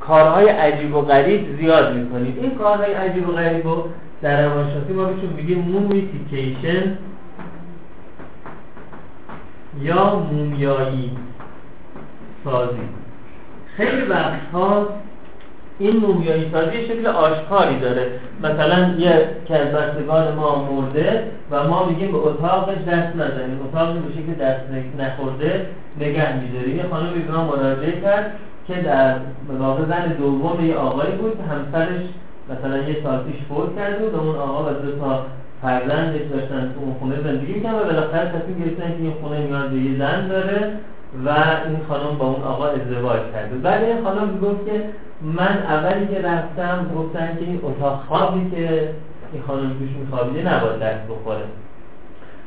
کارهای 0.00 0.48
عجیب 0.48 0.94
و 0.94 1.00
غریب 1.00 1.56
زیاد 1.60 1.96
می‌کنیم. 1.96 2.38
این 2.40 2.54
کارهای 2.54 2.92
عجیب 2.92 3.28
و 3.28 3.32
غریب 3.32 3.66
رو 3.66 3.88
در 4.22 4.46
روانشناسی 4.48 4.92
ما 4.92 5.04
بهشون 5.04 5.32
میگیم 5.36 5.58
مومیفیکیشن 5.58 6.98
یا 9.80 10.14
مومیایی 10.16 11.16
سازی. 12.44 12.88
خیلی 13.76 14.02
وقتها 14.02 14.88
این 15.78 15.96
مومیایی 15.96 16.50
سازی 16.52 16.86
شکل 16.86 17.06
آشکاری 17.06 17.80
داره. 17.80 18.06
مثلا 18.42 18.94
یه 18.98 19.28
که 19.48 19.56
از 19.56 19.68
بستگان 19.68 20.34
ما 20.34 20.70
مرده 20.72 21.24
و 21.50 21.68
ما 21.68 21.84
میگیم 21.84 22.12
به 22.12 22.18
اتاقش 22.18 22.78
دست 22.78 23.16
نزنیم. 23.16 23.60
اتاق 23.64 23.92
به 23.92 24.12
شکل 24.12 24.44
دست 24.44 24.60
نخورده 24.98 25.66
نگه 26.00 26.40
میداریم. 26.40 26.76
یه 26.76 26.84
خانمی 26.90 27.22
به 27.22 27.32
مراجعه 27.32 28.00
کرد 28.00 28.32
که 28.68 28.74
در 28.74 29.16
واقع 29.58 29.84
زن 29.84 30.08
دوم 30.18 30.66
یه 30.66 30.74
آقایی 30.74 31.12
بود. 31.12 31.38
همسرش 31.50 32.02
مثلا 32.50 32.78
یه 32.78 32.96
سال 33.02 33.18
پیش 33.18 33.36
فوت 33.48 33.76
کرده 33.76 33.98
بود 33.98 34.14
اون 34.14 34.36
آقا 34.36 34.70
و 34.70 34.74
دو 34.74 34.98
تا 34.98 35.26
فرزندش 35.62 36.20
داشتن 36.32 36.72
تو 36.74 36.80
اون 36.80 36.94
خونه 36.94 37.16
زندگی 37.24 37.52
می‌کنن 37.52 37.74
و 37.74 37.84
بالاخره 37.84 38.28
تصمیم 38.28 38.58
گرفتن 38.64 38.88
که 38.96 39.02
این 39.02 39.12
خونه 39.22 39.38
نیاز 39.38 39.70
به 39.70 39.76
یه 39.78 39.98
زن 39.98 40.28
داره 40.28 40.72
و 41.24 41.28
این 41.68 41.78
خانم 41.88 42.18
با 42.18 42.26
اون 42.26 42.42
آقا 42.42 42.66
ازدواج 42.66 43.20
کرده. 43.32 43.56
بعد 43.56 43.84
این 43.84 44.04
خانم 44.04 44.38
گفت 44.38 44.66
که 44.66 44.72
من 45.24 45.58
اولی 45.68 46.06
که 46.06 46.22
رفتم 46.22 46.86
گفتن 46.96 47.36
که 47.40 47.44
این 47.44 47.60
اتاق 47.62 48.04
خوابی 48.08 48.50
که 48.50 48.88
این 49.32 49.42
خانم 49.46 49.70
توش 49.78 49.88
میخوابیده 50.00 50.54
نباید 50.54 50.78
دست 50.78 51.08
بخوره. 51.08 51.44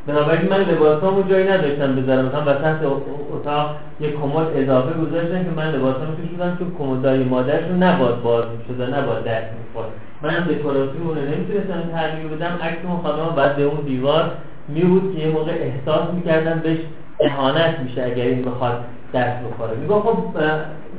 بنابراین 0.07 0.49
من 0.49 0.57
لباسامو 0.57 1.21
جایی 1.21 1.47
نداشتم 1.47 1.95
بذارم. 1.95 2.25
مثلا 2.25 2.41
وسط 2.41 2.85
اتاق 3.33 3.75
یه 3.99 4.11
کمد 4.11 4.47
اضافه 4.55 4.99
گذاشتن 4.99 5.43
که 5.43 5.49
من 5.55 5.71
لباسامو 5.71 6.15
توش 6.15 6.29
بودم 6.29 6.57
چون 6.59 6.71
کمدای 6.79 7.23
مادرشون 7.23 7.83
نباید 7.83 8.21
باز 8.21 8.45
می‌شد 8.57 8.81
نباید 8.81 9.23
دست 9.23 9.47
می‌خورد. 9.59 9.89
من 10.21 10.43
دکوراتیو 10.43 11.01
اون 11.07 11.17
نمی‌تونستم 11.17 11.89
تغییر 11.91 12.27
بدم. 12.27 12.59
عکس 12.61 12.77
اون 12.83 13.01
خانم 13.01 13.35
بعد 13.35 13.55
به 13.55 13.63
اون 13.63 13.81
دیوار 13.85 14.31
می 14.67 14.81
بود 14.81 15.15
که 15.15 15.21
یه 15.21 15.31
موقع 15.31 15.51
احساس 15.51 16.13
می‌کردم 16.13 16.59
بهش 16.59 16.79
اهانت 17.19 17.79
میشه 17.79 18.03
اگر 18.03 18.23
این 18.23 18.41
بخواد 18.41 18.79
دست 19.13 19.43
بخوره. 19.43 19.77
میگه 19.77 19.93
خب 19.93 20.17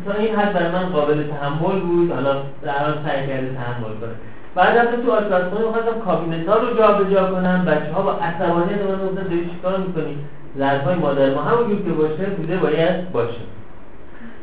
تا 0.06 0.12
این 0.18 0.36
حد 0.36 0.52
برای 0.52 0.72
من 0.72 0.88
قابل 0.92 1.22
تحمل 1.22 1.80
بود. 1.80 2.12
حالا 2.12 2.32
در 2.62 2.78
حال 2.78 2.94
سعی 3.06 3.26
کرده 3.26 3.54
تحمل 3.54 3.94
کنه. 4.00 4.14
بعد 4.54 4.76
از 4.76 4.86
تو 5.04 5.12
آشپزخونه 5.12 5.66
می‌خواستم 5.66 6.00
کابینت 6.04 6.48
ها 6.48 6.56
رو 6.56 6.76
جابجا 6.78 7.32
کنم. 7.32 7.64
بچه 7.64 7.92
ها 7.92 8.02
با 8.02 8.12
عصبانیت 8.12 8.80
من 8.82 9.06
گفتن 9.06 9.22
داری 9.22 9.50
چیکار 9.54 9.78
می‌کنی؟ 9.78 10.18
ظرفای 10.58 10.94
مادر 10.94 11.34
ما 11.34 11.42
همونجور 11.42 11.82
که 11.82 11.90
باشه 11.90 12.24
بوده 12.36 12.56
باید 12.56 13.12
باشه. 13.12 13.40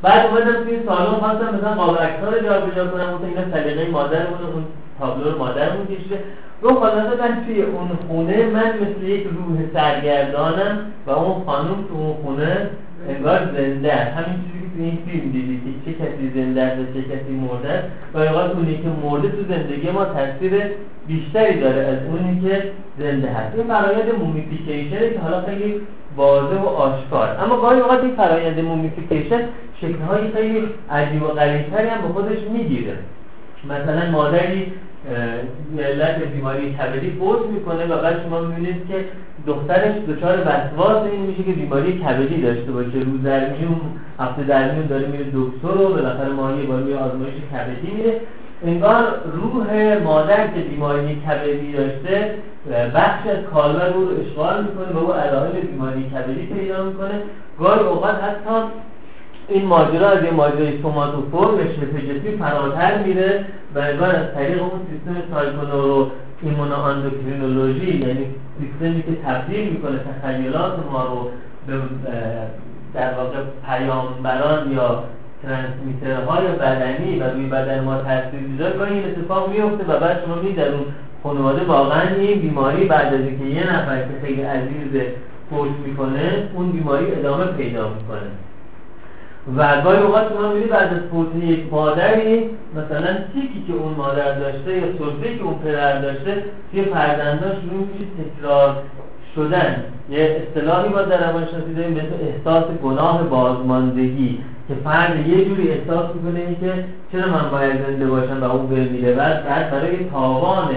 بعد 0.02 0.26
اومدم 0.26 0.64
توی 0.64 0.80
سالن 0.86 1.16
خواستم 1.20 1.56
مثلا 1.56 1.74
قاب 1.74 1.98
عکس‌ها 1.98 2.30
رو 2.30 2.40
جابجا 2.44 2.88
کنم. 2.88 3.12
گفتم 3.14 3.28
اینا 3.28 3.52
سلیقه 3.52 3.92
مادرمون 3.92 4.40
اون 4.54 4.66
تابلو 5.00 5.32
رو 5.32 5.38
مادرمون 5.38 5.86
کشیده. 5.86 6.20
رو 6.62 6.80
خلاصه 6.80 7.22
من 7.22 7.46
توی 7.46 7.62
اون 7.62 7.90
خونه 8.08 8.46
من 8.46 8.74
مثل 8.82 9.04
یک 9.04 9.24
روح 9.24 9.58
سرگردانم 9.74 10.80
و 11.08 11.12
اون 11.12 11.46
خانم 11.46 11.76
تو 11.90 11.94
اون 11.94 12.14
خونه 12.24 12.70
انگار 13.10 13.40
زنده 13.58 13.94
است. 13.94 14.18
همین 14.18 14.40
چیزی 14.46 14.66
که 14.76 14.84
این 14.84 14.98
فیلم 15.06 15.32
دیدی 15.32 15.62
که 15.66 15.92
چه 15.92 15.98
کسی 15.98 16.32
زنده 16.36 16.62
است 16.62 16.80
و 16.80 16.94
چه 16.94 17.02
کسی 17.02 17.32
مرده 17.32 17.70
است 17.70 17.88
و 18.14 18.18
اوقات 18.18 18.56
اونی 18.56 18.78
که 18.78 18.88
مرده 19.04 19.30
تو 19.30 19.44
زندگی 19.50 19.90
ما 19.90 20.06
تاثیر 20.06 20.54
بیشتری 21.08 21.60
داره 21.60 21.82
از 21.82 21.98
اونی 22.10 22.42
که 22.42 22.64
زنده 23.00 23.28
هست. 23.28 23.56
این 23.56 23.68
فرایند 23.68 24.16
mummification 24.20 25.00
که 25.14 25.20
حالا 25.24 25.42
خیلی 25.42 25.76
واضح 26.16 26.56
و 26.56 26.66
آشکار. 26.66 27.38
اما 27.44 27.58
گاهی 27.62 27.80
اوقات 27.80 28.04
این 28.04 28.16
فرایند 28.16 28.60
mummification 28.60 29.42
شکل‌های 29.82 30.32
خیلی 30.34 30.68
عجیب 30.92 31.24
و 31.24 31.28
غریب‌تری 31.28 31.88
هم 31.88 32.02
به 32.02 32.14
خودش 32.14 32.38
می‌گیره. 32.54 32.94
مثلا 33.70 34.12
مادری 34.12 34.72
علت 35.80 36.24
بیماری 36.34 36.74
کبدی 36.74 37.10
فوت 37.12 37.46
می‌کنه 37.54 37.86
و 37.86 38.02
بعد 38.02 38.24
شما 38.24 38.42
می‌بینید 38.42 38.88
که 38.88 39.06
دخترش 39.48 39.96
دچار 40.10 40.38
وسواس 40.42 41.04
این 41.12 41.22
میشه 41.22 41.44
که 41.44 41.52
بیماری 41.52 42.00
کبدی 42.00 42.42
داشته 42.42 42.72
باشه. 42.72 42.98
روز 43.00 43.24
در 43.24 43.50
میون 43.50 43.82
هفته 44.20 44.44
در 44.44 44.72
میون 44.72 44.86
داره 44.86 45.08
میره 45.08 45.26
دکتر 45.34 45.82
و 45.82 45.90
بالاخره 45.90 46.30
ماهی 46.30 46.66
بار 46.66 46.84
میره 46.84 46.98
آزمایش 46.98 47.34
کبدی 47.54 47.92
میره. 47.92 48.22
انگار 48.66 49.04
روح 49.34 49.98
مادر 50.04 50.48
که 50.48 50.60
بیماری 50.70 51.22
کبدی 51.28 51.74
داشته 51.74 52.36
بخش 52.96 53.28
از 53.28 53.44
کالبد 53.54 53.94
رو 53.94 54.08
اشغال 54.22 54.64
می‌کنه 54.64 54.92
و 54.94 54.98
او 54.98 55.14
علائم 55.14 55.52
بیماری 55.52 56.04
کبدی 56.04 56.46
پیدا 56.46 56.84
می‌کنه. 56.84 57.22
گاهی 57.60 57.80
اوقات 57.80 58.16
حتی 58.16 58.56
این 59.48 59.66
ماجرا 59.66 60.10
از 60.10 60.24
یه 60.24 60.32
ماجرای 60.32 60.82
سوماتوفور 60.82 61.54
و 61.54 61.58
شبه 61.58 62.38
فراتر 62.40 63.04
میره 63.04 63.46
و 63.76 63.80
انگار 63.80 64.16
از 64.16 64.34
طریق 64.34 64.62
اون 64.62 64.72
سیستم 64.92 65.34
سایکونورو 65.34 66.12
ایمونو 66.42 66.80
اندوکرینولوژی 66.80 67.98
یعنی 67.98 68.26
سیستمی 68.60 69.04
که 69.04 69.22
تبدیل 69.26 69.70
می‌کنه 69.70 70.00
تخیلات 70.00 70.74
ما 70.92 71.04
رو 71.04 71.30
به 71.68 71.82
در 72.94 73.14
واقع 73.14 73.38
پیامبران 73.66 74.72
یا 74.72 75.04
ترانسمیترهای 75.44 76.48
بدنی 76.48 77.20
و 77.20 77.24
روی 77.24 77.48
بدن 77.48 77.84
ما 77.84 77.98
تاثیر 77.98 78.40
می‌ذاره 78.40 78.78
گاهی 78.78 78.94
این 78.94 79.06
اتفاق 79.06 79.50
میفته 79.50 79.84
و 79.84 80.00
بعد 80.00 80.22
شما 80.26 80.36
در 80.36 80.72
اون 80.72 80.86
خانواده 81.24 81.64
واقعا 81.64 82.16
این 82.16 82.42
بیماری 82.42 82.86
بعد 82.86 83.14
از 83.14 83.20
اینکه 83.20 83.46
یه 83.46 83.74
نفر 83.74 83.98
که 83.98 84.26
خیلی 84.26 84.42
عزیز 84.42 85.02
فوت 85.50 85.70
می‌کنه 85.86 86.48
اون 86.54 86.72
بیماری 86.72 87.12
ادامه 87.12 87.46
پیدا 87.46 87.90
می‌کنه. 87.90 88.32
و 89.58 89.82
گاهی 89.82 90.00
اوقات 90.00 90.34
شما 90.34 90.48
می‌بینید 90.48 90.70
بعد 90.70 90.94
از 90.94 91.00
فوت 91.12 91.28
یک 91.44 91.66
مادری 91.72 92.50
مثلا 92.76 93.14
تیکی 93.34 93.64
که 93.68 93.74
اون 93.74 93.94
مادر 93.94 94.40
داشته 94.40 94.78
یا 94.78 94.84
سلطه 94.98 95.38
که 95.38 95.44
اون 95.44 95.60
پدر 95.64 96.02
داشته 96.02 96.44
توی 96.72 96.82
فرزندان 96.82 97.52
شروع 97.52 97.88
میشه 97.88 98.06
تکرار 98.18 98.76
شدن. 99.36 99.84
یه 100.10 100.48
اصطلاحی 100.48 100.90
با 100.90 101.02
در 101.02 101.30
روانشناسی 101.30 101.74
داریم 101.74 101.94
به 101.94 102.02
احساس 102.02 102.64
گناه 102.84 103.24
بازماندگی 103.24 104.40
که 104.68 104.74
فرد 104.84 105.28
یه 105.28 105.46
جوری 105.46 105.72
احساس 105.72 106.06
می‌کنه 106.16 106.40
این 106.40 106.60
که 106.60 106.86
چرا 107.12 107.28
من 107.28 107.50
باید 107.52 107.86
زنده 107.86 108.06
باشم 108.06 108.44
و 108.44 108.52
اون 108.52 108.68
بمیره 108.68 109.14
بعد 109.14 109.46
بعد 109.46 109.72
برای 109.72 110.10
تاوان 110.12 110.70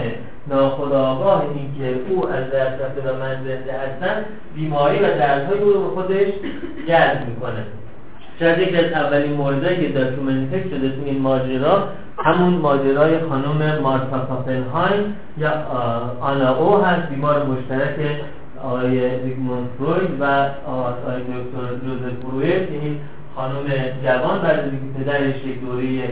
ناخداگاه 0.46 1.44
این 1.54 1.74
که 1.78 2.12
او 2.12 2.28
از 2.28 2.44
دست 2.44 2.82
رفته 2.82 3.10
و 3.10 3.16
من 3.20 3.34
زنده 3.34 3.72
هستم 3.72 4.24
بیماری 4.54 4.98
و 4.98 5.02
دردهای 5.02 5.58
او 5.58 5.72
رو 5.72 5.80
به 5.80 5.88
خودش 5.88 6.28
جذب 6.88 7.28
می‌کنه. 7.28 7.64
شاید 8.38 8.58
یکی 8.58 8.76
از 8.76 8.92
اولین 8.92 9.32
موردهایی 9.32 9.80
که 9.80 9.88
داکیومنتر 9.88 10.68
شده 10.68 10.88
تو 10.88 11.04
این 11.04 11.20
ماجرا 11.20 11.88
همون 12.18 12.54
ماجرای 12.54 13.18
خانم 13.18 13.78
مارتا 13.82 14.18
پاپنهایم 14.18 15.16
یا 15.38 15.52
آنا 16.20 16.56
او 16.56 16.76
هست 16.76 17.08
بیمار 17.08 17.46
مشترک 17.46 17.96
آقای 18.62 19.20
زیگموند 19.24 19.68
فروید 19.78 20.20
و 20.20 20.24
آقای 20.66 21.20
دکتر 21.20 21.86
جوزف 21.86 22.14
برویر 22.24 22.58
که 22.58 22.74
این 22.82 22.96
خانم 23.36 23.64
جوان 24.04 24.38
بعد 24.42 24.58
اینکه 24.58 24.98
پدرش 24.98 25.44
یک 25.44 25.60
دوره 25.60 26.02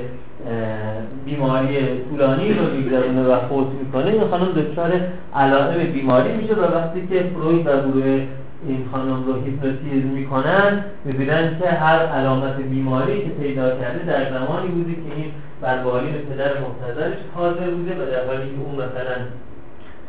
بیماری 1.24 1.76
طولانی 2.10 2.54
رو 2.54 2.64
میگذرونه 2.76 3.22
و 3.22 3.36
فوت 3.48 3.66
می‌کنه 3.66 4.06
این 4.06 4.28
خانم 4.30 4.52
دچار 4.52 4.92
علائم 5.34 5.92
بیماری 5.92 6.32
میشه 6.32 6.54
و 6.54 6.74
وقتی 6.74 7.06
که 7.06 7.30
فروید 7.34 7.66
و 7.66 7.70
گروه 7.70 8.20
این 8.68 8.88
خانم 8.92 9.24
رو 9.26 9.34
هیپنوتیزم 9.44 10.08
می‌کنن 10.08 10.84
می‌بینن 11.04 11.58
که 11.58 11.68
هر 11.68 11.98
علامت 11.98 12.56
بیماری 12.56 13.20
که 13.20 13.28
پیدا 13.28 13.70
کرده 13.70 14.04
در 14.06 14.30
زمانی 14.30 14.68
بوده 14.68 14.92
که 14.92 15.14
این 15.16 15.32
بر 15.60 15.82
بالین 15.82 16.12
پدر 16.12 16.52
محتضرش 16.60 17.16
حاضر 17.34 17.70
بوده 17.70 17.92
و 17.92 18.10
در 18.10 18.26
حالی 18.26 18.48
که 18.50 18.60
اون 18.64 18.74
مثلا 18.74 19.16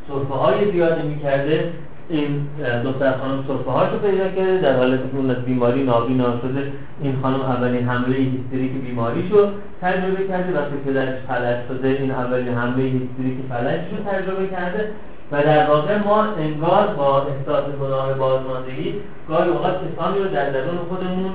صرفه 0.07 0.33
های 0.33 0.71
زیادی 0.71 1.07
می‌کرده 1.07 1.71
این 2.09 2.47
دختر 2.83 3.11
خانم 3.11 3.43
صرفه 3.47 3.71
هاشو 3.71 3.99
پیدا 3.99 4.27
کرده 4.27 4.61
در 4.61 4.77
حالت 4.77 4.99
که 4.99 5.17
اون 5.17 5.29
از 5.29 5.45
بیماری 5.45 5.83
نابینا 5.83 6.39
شده 6.41 6.71
این 7.01 7.15
خانم 7.21 7.41
اولین 7.41 7.89
حمله 7.89 8.15
هیستریک 8.17 8.71
بیماریشو 8.71 9.47
تجربه 9.81 10.27
کرده 10.27 10.59
وقتی 10.59 10.75
پدرش 10.85 11.19
فلج 11.27 11.57
شده 11.67 11.87
این 11.87 12.11
اولین 12.11 12.53
حمله 12.53 12.83
هیستریک 12.83 13.37
فلجش 13.49 13.85
رو 13.91 14.11
تجربه 14.11 14.47
کرده. 14.47 14.89
و 15.31 15.43
در 15.43 15.69
واقع 15.69 15.97
ما 15.97 16.23
انگار 16.23 16.87
با 16.87 17.27
احساس 17.27 17.63
گناه 17.81 18.13
بازماندگی 18.13 18.95
گاهی 19.29 19.49
اوقات 19.49 19.75
کسانی 19.75 20.19
رو 20.19 20.27
در 20.27 20.49
درون 20.49 20.77
خودمون 20.89 21.33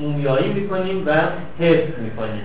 مومیایی 0.00 0.52
می‌کنیم 0.52 1.06
و 1.06 1.12
حفظ 1.58 1.98
می‌کنیم. 2.00 2.42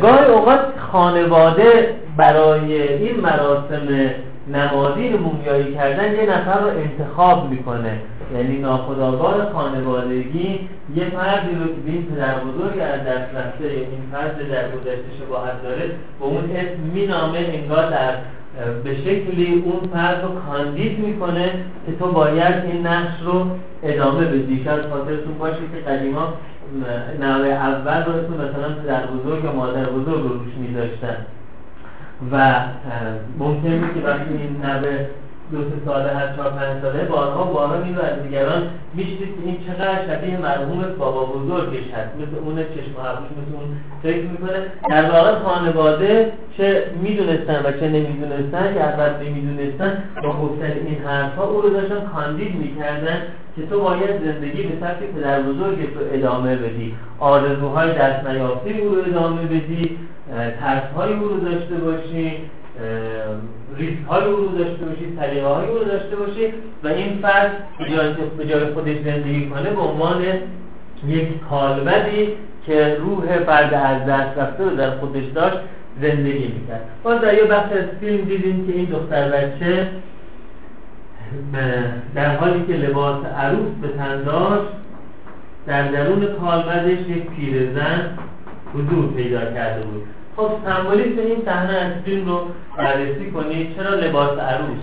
گاهی 0.00 0.24
اوقات 0.24 0.60
خانواده 0.92 1.94
برای 2.16 2.82
این 2.82 3.20
مراسم 3.20 4.10
نمادین 4.48 5.16
مومیایی 5.16 5.74
کردن 5.74 6.14
یه 6.14 6.22
نفر 6.22 6.60
رو 6.60 6.68
انتخاب 6.68 7.50
می‌کنه. 7.50 8.00
یعنی 8.34 8.58
ناخداگاه 8.58 9.52
خانوادگی 9.52 10.68
یه 10.96 11.04
فردی 11.04 11.54
رو 11.54 11.66
که 11.66 11.80
این 11.86 12.06
پدر 12.06 12.34
بزرگ 12.34 12.78
از 12.80 13.00
دست 13.00 13.34
رفته 13.34 13.64
این 13.64 14.02
فرد 14.12 14.48
در 14.50 14.70
گذشته 14.70 15.10
شباهت 15.20 15.62
داره 15.62 15.86
به 16.20 16.24
اون 16.24 16.50
اسم 16.56 16.80
مینامه 16.94 17.38
انگار 17.38 17.90
در 17.90 18.12
به 18.84 18.96
شکلی 18.96 19.62
اون 19.64 19.88
فرد 19.92 20.22
رو 20.22 20.28
کاندید 20.40 20.98
می‌کنه 20.98 21.52
که 21.86 21.92
تو 21.98 22.12
باید 22.12 22.54
این 22.64 22.86
نقش 22.86 23.22
رو 23.24 23.46
ادامه 23.82 24.24
بدی. 24.24 24.64
شاید 24.64 24.82
خاطرتون 24.90 25.38
باشه 25.38 25.60
که 25.74 25.90
قدیما 25.90 26.32
نوع 27.20 27.46
اول 27.46 28.04
رو 28.04 28.12
اسم 28.12 28.32
مثلا 28.32 28.74
پدر 28.82 29.06
بزرگ 29.06 29.44
یا 29.44 29.52
مادر 29.52 29.84
بزرگ 29.84 30.22
رو 30.22 30.28
روش 30.28 30.54
میذاشتن 30.60 31.16
و 32.32 32.60
ممکنه 33.38 33.80
که 33.94 34.00
وقتی 34.04 34.34
این 34.34 34.56
نوع 34.62 35.06
دو 35.52 35.58
سه 35.58 35.76
ساله 35.86 36.10
هر 36.10 36.36
چهار 36.36 36.50
پنج 36.50 36.82
ساله 36.82 37.04
بارها 37.04 37.44
بارها 37.44 37.74
رو 37.74 38.02
از 38.02 38.22
دیگران 38.22 38.62
میشتید 38.94 39.18
که 39.18 39.40
این 39.44 39.56
چقدر 39.66 40.06
شبیه 40.06 40.38
مرحوم 40.38 40.84
بابا 40.98 41.24
بزرگش 41.24 41.90
هست. 41.94 42.10
مثل 42.16 42.44
اون 42.44 42.56
چشم 42.56 42.94
حقوش 43.04 43.28
مثل 43.38 43.52
اون 43.58 43.68
فکر 44.02 44.24
می‌کنه. 44.24 44.58
در 44.90 45.10
واقع 45.10 45.38
خانواده 45.38 46.32
چه 46.56 46.84
می‌دونستن 47.02 47.60
و 47.64 47.72
چه 47.80 47.88
نمی‌دونستن 47.88 48.74
که 48.74 48.80
اول 48.80 49.10
نمی‌دونستن 49.26 50.02
با 50.22 50.32
گفتن 50.32 50.72
این 50.86 50.98
حرفها 51.06 51.44
او 51.44 51.60
رو 51.60 51.70
داشتن 51.70 52.00
کاندید 52.14 52.54
می‌کردن 52.54 53.22
که 53.56 53.66
تو 53.66 53.80
باید 53.80 54.24
زندگی 54.24 54.62
به 54.62 54.74
سبک 54.80 55.02
پدر 55.16 55.42
بزرگ 55.42 55.94
تو 55.94 56.00
ادامه 56.12 56.56
بدی. 56.56 56.94
آرزوهای 57.18 57.92
دست 57.92 58.26
نیافته 58.26 58.70
او 58.70 58.94
رو 58.94 59.02
ادامه 59.06 59.42
بدی. 59.42 59.98
ترسهای 60.60 61.12
او 61.12 61.28
رو 61.28 61.40
داشته 61.40 61.74
باشی. 61.74 62.36
ریسک 63.76 64.06
های 64.08 64.24
رو 64.24 64.48
داشته 64.48 64.84
باشی 64.84 65.16
سلیقه 65.20 65.46
های 65.46 65.66
رو 65.66 65.84
داشته 65.84 66.16
باشی 66.16 66.46
و 66.84 66.88
این 66.88 67.18
فرد 67.22 67.52
به 68.38 68.46
جای 68.46 68.64
خودش 68.64 68.96
زندگی 69.04 69.46
کنه 69.46 69.70
به 69.70 69.80
عنوان 69.80 70.22
یک 71.06 71.28
کالبدی 71.50 72.28
که 72.66 72.96
روح 73.00 73.38
فرد 73.38 73.74
از 73.74 74.06
دست 74.06 74.38
رفته 74.38 74.64
رو 74.64 74.70
در 74.70 74.90
خودش 74.90 75.24
داشت 75.34 75.56
زندگی 76.00 76.48
می‌کرد. 76.48 76.80
باز 77.02 77.20
در 77.20 77.34
یه 77.34 77.44
بخش 77.44 77.72
از 77.72 77.84
فیلم 78.00 78.24
دیدیم 78.24 78.66
که 78.66 78.72
این 78.72 78.84
دختر 78.84 79.28
بچه 79.28 79.88
در 82.14 82.36
حالی 82.36 82.64
که 82.66 82.72
لباس 82.72 83.24
عروس 83.24 83.72
به 83.82 83.88
تن 83.88 84.24
داشت 84.24 84.70
در 85.66 85.90
درون 85.90 86.26
کالبدش 86.40 87.08
یک 87.08 87.30
پیرزن 87.30 88.18
حضور 88.74 89.12
پیدا 89.16 89.40
کرده 89.40 89.82
بود. 89.82 90.02
خب 90.36 90.50
سمبولیک 90.64 91.18
این 91.18 91.44
صحنه 91.44 91.72
از 91.72 91.92
فیلم 92.04 92.28
رو 92.28 92.46
بررسی 92.76 93.30
کنید 93.30 93.76
چرا 93.76 93.94
لباس 93.94 94.38
عروس؟ 94.38 94.78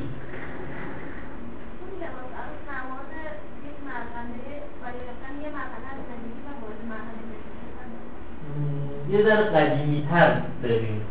یه 9.09 9.23
ذره 9.23 9.43
قدیمی 9.43 10.07
تر 10.09 10.41
بریم 10.63 11.01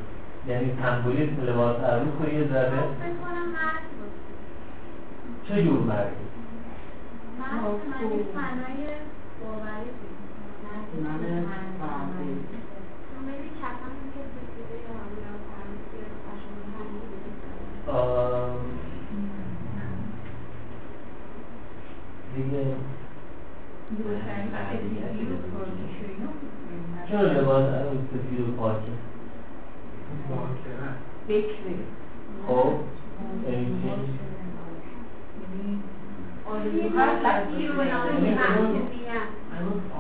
یعنی 0.49 0.73
سمبولیسم 0.83 1.43
لباس 1.43 1.77
عروس 1.77 2.15
رو 2.21 2.35
یه 2.35 2.49
ذره 2.49 2.83
چه 5.49 5.63
جور 5.63 5.81
مردی؟ 17.87 18.53
من 19.73 19.97
دیگه 22.37 22.65
چرا 27.09 27.23
لباس 27.23 27.65
عروس 27.65 28.01
سفید 28.11 28.41
و 28.41 28.53
پاکه 28.53 28.93
بکره 31.29 31.75
خب 32.49 32.73
یعنی 33.51 33.67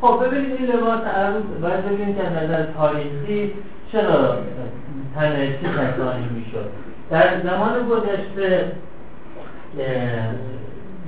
خب 0.02 0.26
ببینید 0.26 0.52
این 0.52 0.70
لباس 0.70 1.02
عروس 1.02 1.44
باید 1.62 1.86
ببینید 1.86 2.16
که 2.16 2.30
نظر 2.30 2.64
تاریخی 2.64 3.54
چرا 3.92 4.38
تن 5.16 5.36
چه 5.36 5.68
کسانی 5.70 6.28
می‌شد. 6.36 6.70
در 7.10 7.42
زمان 7.44 7.88
گذشته 7.90 8.72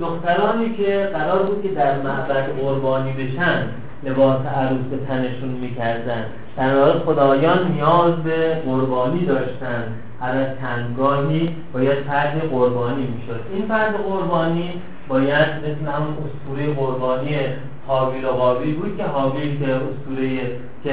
دخترانی 0.00 0.74
که 0.74 1.10
قرار 1.12 1.42
بود 1.42 1.62
که 1.62 1.68
در 1.68 1.98
معبد 2.02 2.56
قربانی 2.60 3.12
بشن 3.12 3.68
لباس 4.04 4.46
عروس 4.46 4.84
به 4.90 4.96
تنشون 4.96 5.48
می‌کردن. 5.48 6.24
در 6.56 6.98
خدایان 6.98 7.72
نیاز 7.72 8.14
به 8.14 8.54
قربانی 8.66 9.26
داشتن. 9.26 9.84
از 10.20 10.46
تنگاهی 10.60 11.56
باید 11.72 11.98
فرد 11.98 12.50
قربانی 12.50 13.06
می‌شد. 13.06 13.40
این 13.52 13.66
فرد 13.68 13.94
قربانی 13.96 14.70
باید 15.08 15.48
مثل 15.48 15.92
همون 15.92 16.14
اسطوره 16.26 16.74
قربانی 16.74 17.36
حاویل 17.86 18.24
و 18.24 18.28
قابیل 18.28 18.74
بود 18.74 18.96
که 18.96 19.04
حاویل 19.04 19.58
که 19.58 19.74
اسطوره 19.74 20.40
که 20.84 20.92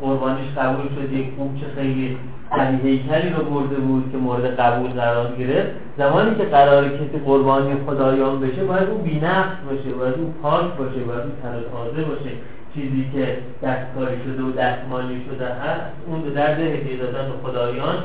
قربانیش 0.00 0.48
قبول 0.56 0.86
شد 0.88 1.12
یک 1.12 1.26
چه 1.60 1.66
خیلی 1.74 2.16
علی 2.52 2.76
هیکلی 2.76 3.30
رو 3.30 3.44
برده 3.44 3.76
بود 3.76 4.12
که 4.12 4.18
مورد 4.18 4.60
قبول 4.60 4.90
قرار 4.90 5.36
گرفت. 5.38 5.70
زمانی 5.98 6.34
که 6.34 6.44
قرار 6.44 6.88
کسی 6.88 7.18
قربانی 7.26 7.74
خدایان 7.86 8.40
بشه 8.40 8.64
باید 8.64 8.88
اون 8.88 9.02
بینفس 9.02 9.56
باشه 9.70 9.90
باید 9.98 10.14
اون 10.14 10.34
پاک 10.42 10.64
باشه 10.64 11.00
باید 11.00 11.20
اون 11.20 11.32
تازه 11.72 12.02
باشه. 12.02 12.30
چیزی 12.74 13.10
که 13.14 13.38
دستکاری 13.62 14.16
شده 14.24 14.42
و 14.42 14.52
دستمالی 14.52 15.22
شده 15.30 15.46
هست 15.46 15.86
اون 16.06 16.22
به 16.22 16.30
درد 16.30 16.60
هدیه 16.60 16.96
به 16.96 17.06
خدایان 17.42 17.96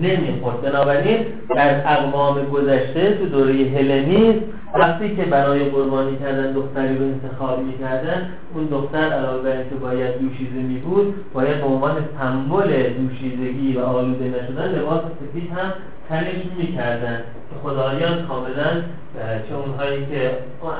نمی‌خورد. 0.00 0.62
بنابراین 0.62 1.18
در 1.48 1.92
اقوام 1.92 2.44
گذشته 2.44 3.14
تو 3.14 3.26
دوره 3.26 3.52
هلنیسم 3.52 4.40
وقتی 4.74 5.16
که 5.16 5.22
برای 5.22 5.64
قربانی 5.64 6.16
کردن 6.16 6.52
دختری 6.52 6.98
رو 6.98 7.04
انتخاب 7.04 7.58
می‌کردن 7.64 8.28
اون 8.54 8.66
دختر 8.66 8.98
علاوه 8.98 9.42
بر 9.42 9.56
اینکه 9.56 9.74
باید 9.74 10.18
دوشیزه 10.18 10.60
می 10.68 10.78
بود 10.78 11.14
باید 11.32 11.60
به 11.60 11.66
عنوان 11.66 11.96
سمبل 12.20 12.88
دوشیزگی 12.88 13.72
و 13.72 13.80
آلوده 13.80 14.24
نشدن 14.24 14.78
لباس 14.78 15.00
سفید 15.00 15.50
هم 15.50 15.72
تنش 16.08 16.42
می‌کردن. 16.58 17.18
که 17.52 17.68
خدایان 17.68 18.26
کاملا 18.26 18.70
چه 19.48 19.54
اونهایی 19.54 20.06
که 20.06 20.30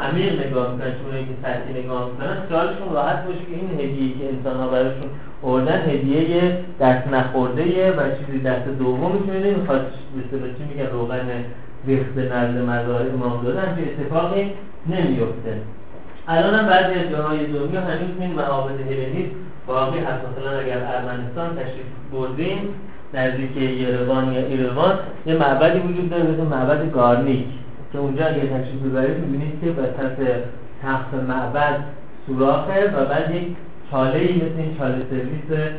عمیق 0.03 0.47
نگاه 0.47 0.73
می‌کنن 0.73 0.91
چه 0.91 1.03
اونهایی 1.05 1.25
که 1.25 1.35
سطحی 1.43 1.83
نگاه 1.83 2.11
می‌کنن 2.11 2.37
خیالشون 2.49 2.93
راحت 2.95 3.27
باشه 3.27 3.39
که 3.39 3.55
این 3.61 3.71
هدیه 3.81 4.19
که 4.19 4.25
انسان 4.29 4.57
ها 4.61 4.69
براشون 4.69 5.09
اردن 5.45 5.91
هدیه 5.91 6.57
دست 6.81 7.09
نخورده 7.09 7.93
و 7.93 8.01
چیزی 8.17 8.39
دست 8.39 8.69
دومشون 8.69 9.37
نمی‌خواد 9.37 9.87
به 10.31 10.39
چی 10.39 10.65
میگن 10.65 10.91
روغن 10.93 11.29
ریخت 11.87 12.19
نزد 12.19 12.59
مزار 12.59 13.11
امام 13.15 13.45
دادن 13.45 13.77
که 13.77 13.83
اتفاقی 13.83 14.53
نمیفته 14.87 15.57
الان 16.29 16.55
هم 16.55 16.67
بعضی 16.67 16.95
از 16.95 17.11
جاهای 17.11 17.47
دنیا 17.47 17.81
هنوز 17.81 18.21
این 18.21 18.33
معابد 18.33 18.81
هلنیست 18.81 19.31
باقی 19.67 19.99
هست. 19.99 20.23
مثلا 20.29 20.59
اگر 20.59 20.79
ارمنستان 20.79 21.57
تشریف 21.57 21.87
بردیم 22.13 22.75
نزدیک 23.15 23.57
یروان 23.57 24.33
یا 24.33 24.41
ایروان 24.41 24.99
یه 25.27 25.35
معبدی 25.35 25.79
وجود 25.79 26.11
داره 26.11 26.23
مثل 26.23 26.43
معبد 26.43 26.93
گارنیک 26.93 27.47
که 27.93 27.99
اونجا 27.99 28.27
اگر 28.27 28.47
تشریف 28.47 28.83
ببرید 28.83 29.19
می‌بینید 29.19 29.61
که 29.61 29.71
وسط 29.71 30.27
تخت 30.83 31.15
معبد 31.29 31.85
سوراخه 32.27 32.91
و 32.97 33.05
بعد 33.05 33.35
یک 33.35 33.47
چاله 33.93 34.19
ای 34.19 34.35
مثل 34.37 34.59
این 34.59 34.79
چاله 34.79 35.07
سرویس 35.11 35.71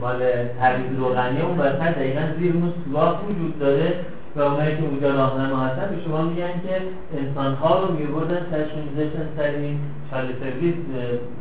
مال 0.00 0.18
ترویز 0.60 0.98
روغنی 0.98 1.40
اون 1.40 1.58
وسط 1.58 1.80
دقیقا 1.80 2.20
زیر 2.38 2.52
اون 2.52 2.72
سوراخ 2.84 3.14
وجود 3.28 3.58
داره 3.58 3.94
و 4.36 4.40
اونایی 4.40 4.76
که 4.76 4.82
اونجا 4.82 5.10
راهنما 5.14 5.58
هستن 5.58 5.96
به 5.96 6.02
شما 6.04 6.22
میگن 6.22 6.52
که 6.66 6.80
انسان 7.18 7.54
ها 7.54 7.84
رو 7.84 7.92
میبردن 7.94 8.46
سرشون 8.50 8.82
میذاشتن 8.82 9.28
سر 9.36 9.42
این 9.42 9.78
چاله 10.10 10.34
سرویس 10.40 10.74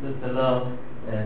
به 0.02 0.10
اصطلاح 0.10 0.62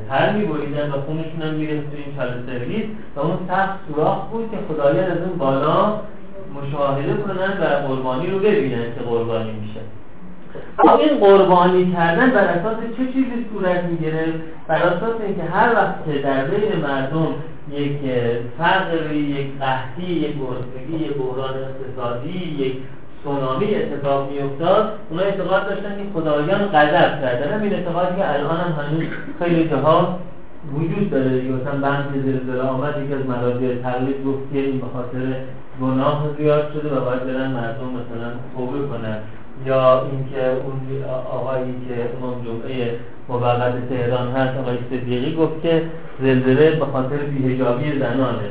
تر 0.09 0.37
میبریدن 0.37 0.89
و 0.89 1.01
خونشون 1.01 1.41
هم 1.41 1.53
می‌رسه 1.53 1.95
این 2.05 2.15
چاله 2.17 2.33
سرویس 2.47 2.85
و 3.15 3.19
اون 3.19 3.37
سخت 3.47 3.79
سوراخ 3.87 4.27
بود 4.27 4.51
که 4.51 4.57
خدایان 4.67 5.11
از 5.11 5.17
اون 5.17 5.37
بالا 5.37 5.99
مشاهده 6.55 7.13
کنن 7.13 7.51
و 7.61 7.87
قربانی 7.87 8.27
رو 8.27 8.39
ببینن 8.39 8.83
که 8.95 9.01
قربانی 9.01 9.51
میشه. 9.51 9.79
این 10.99 11.19
قربانی 11.19 11.93
کردن 11.93 12.29
بر 12.29 12.43
اساس 12.43 12.77
چه 12.97 13.05
چیزی 13.05 13.45
صورت 13.53 13.83
می‌گیره 13.83 14.33
بر 14.67 14.75
اساس 14.75 15.21
اینکه 15.25 15.43
هر 15.43 15.73
وقت 15.75 16.05
که 16.05 16.21
در 16.21 16.45
بین 16.45 16.81
مردم 16.81 17.27
یک 17.71 17.99
فقری 18.57 19.17
یک 19.17 19.47
قحطی 19.59 20.11
یک 20.11 20.35
گرسنگی 20.37 21.05
یک 21.05 21.13
بحران 21.13 21.53
اقتصادی 21.53 22.55
یک 22.59 22.73
سونامی 23.23 23.75
اتفاق 23.75 24.31
میافتاد 24.31 24.91
اونا 25.09 25.21
اعتقاد 25.23 25.69
داشتن 25.69 25.97
که 25.97 26.03
خدایان 26.13 26.61
غضب 26.73 27.21
کردن 27.21 27.61
این 27.61 27.73
اعتقادی 27.73 28.15
که 28.15 28.33
الان 28.33 28.57
هم 28.57 28.71
هنوز 28.71 29.03
خیلی 29.39 29.69
جاها 29.69 30.19
وجود 30.73 31.09
داره 31.09 31.39
دیگه. 31.39 31.53
مثلا 31.53 31.81
بند 31.81 32.05
زلزله 32.25 32.61
آمد 32.61 32.93
یکی 33.03 33.13
از 33.13 33.25
مراجع 33.25 33.75
تقلید 33.83 34.25
گفت 34.25 34.53
که 34.53 34.59
این 34.59 34.79
به 34.79 34.85
خاطر 34.93 35.35
گناه 35.81 36.25
زیاد 36.37 36.71
شده 36.73 36.95
و 36.95 37.05
باید 37.05 37.23
برن 37.23 37.51
مردم 37.51 37.89
مثلا 37.89 38.29
توبه 38.55 38.87
کنن. 38.87 39.17
یا 39.65 40.01
اینکه 40.11 40.51
اون 40.51 41.03
آقایی 41.31 41.75
که 41.87 42.17
امام 42.17 42.45
جمعه 42.45 42.95
موقت 43.29 43.89
تهران 43.89 44.31
هست 44.31 44.57
آقای 44.57 44.77
صدیقی 44.89 45.35
گفت 45.35 45.61
که 45.61 45.83
زلزله 46.21 46.71
به 46.71 46.85
خاطر 46.85 47.17
بیهجابی 47.17 47.99
زنانه. 47.99 48.49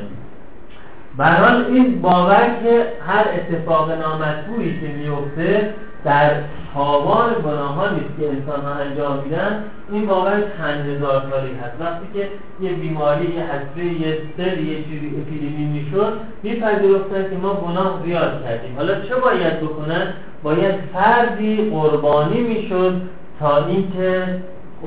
برحال 1.17 1.65
این 1.65 2.01
باور 2.01 2.49
که 2.63 2.85
هر 3.07 3.25
اتفاق 3.33 3.91
نامطبوعی 3.91 4.79
که 4.79 4.87
میفته 4.87 5.73
در 6.05 6.31
تاوان 6.73 7.33
گناهانی 7.45 7.99
که 8.19 8.29
انسان 8.29 8.65
ها 8.65 8.73
انجام 8.73 9.23
میدن. 9.23 9.63
این 9.91 10.05
باور 10.05 10.43
چند 10.57 10.89
هزار 10.89 11.23
سالی 11.29 11.53
هست. 11.53 11.81
وقتی 11.81 12.05
که 12.13 12.29
یه 12.61 12.73
بیماری 12.73 13.25
یه 13.25 13.43
حسره 13.43 13.85
یه 13.85 14.17
سل 14.37 14.59
یه 14.59 14.83
چیزی 14.83 15.07
اپیدمی 15.07 15.65
می‌شد 15.65 16.13
میپذیرفتن 16.43 17.29
که 17.29 17.37
ما 17.41 17.53
گناه 17.53 18.01
زیاد 18.05 18.43
کردیم. 18.43 18.75
حالا 18.75 19.01
چه 19.01 19.15
باید 19.15 19.59
بکنن؟ 19.61 20.13
باید 20.43 20.75
فردی 20.93 21.69
قربانی 21.69 22.41
می‌شد 22.41 23.01
تا 23.39 23.65
اینکه 23.65 24.41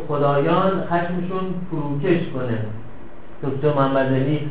خدایان 0.09 0.85
خشمشون 0.91 1.55
فروکش 1.71 2.21
کنه. 2.35 2.59
دکتر 3.43 3.73
محمد 3.75 4.07
علی 4.07 4.51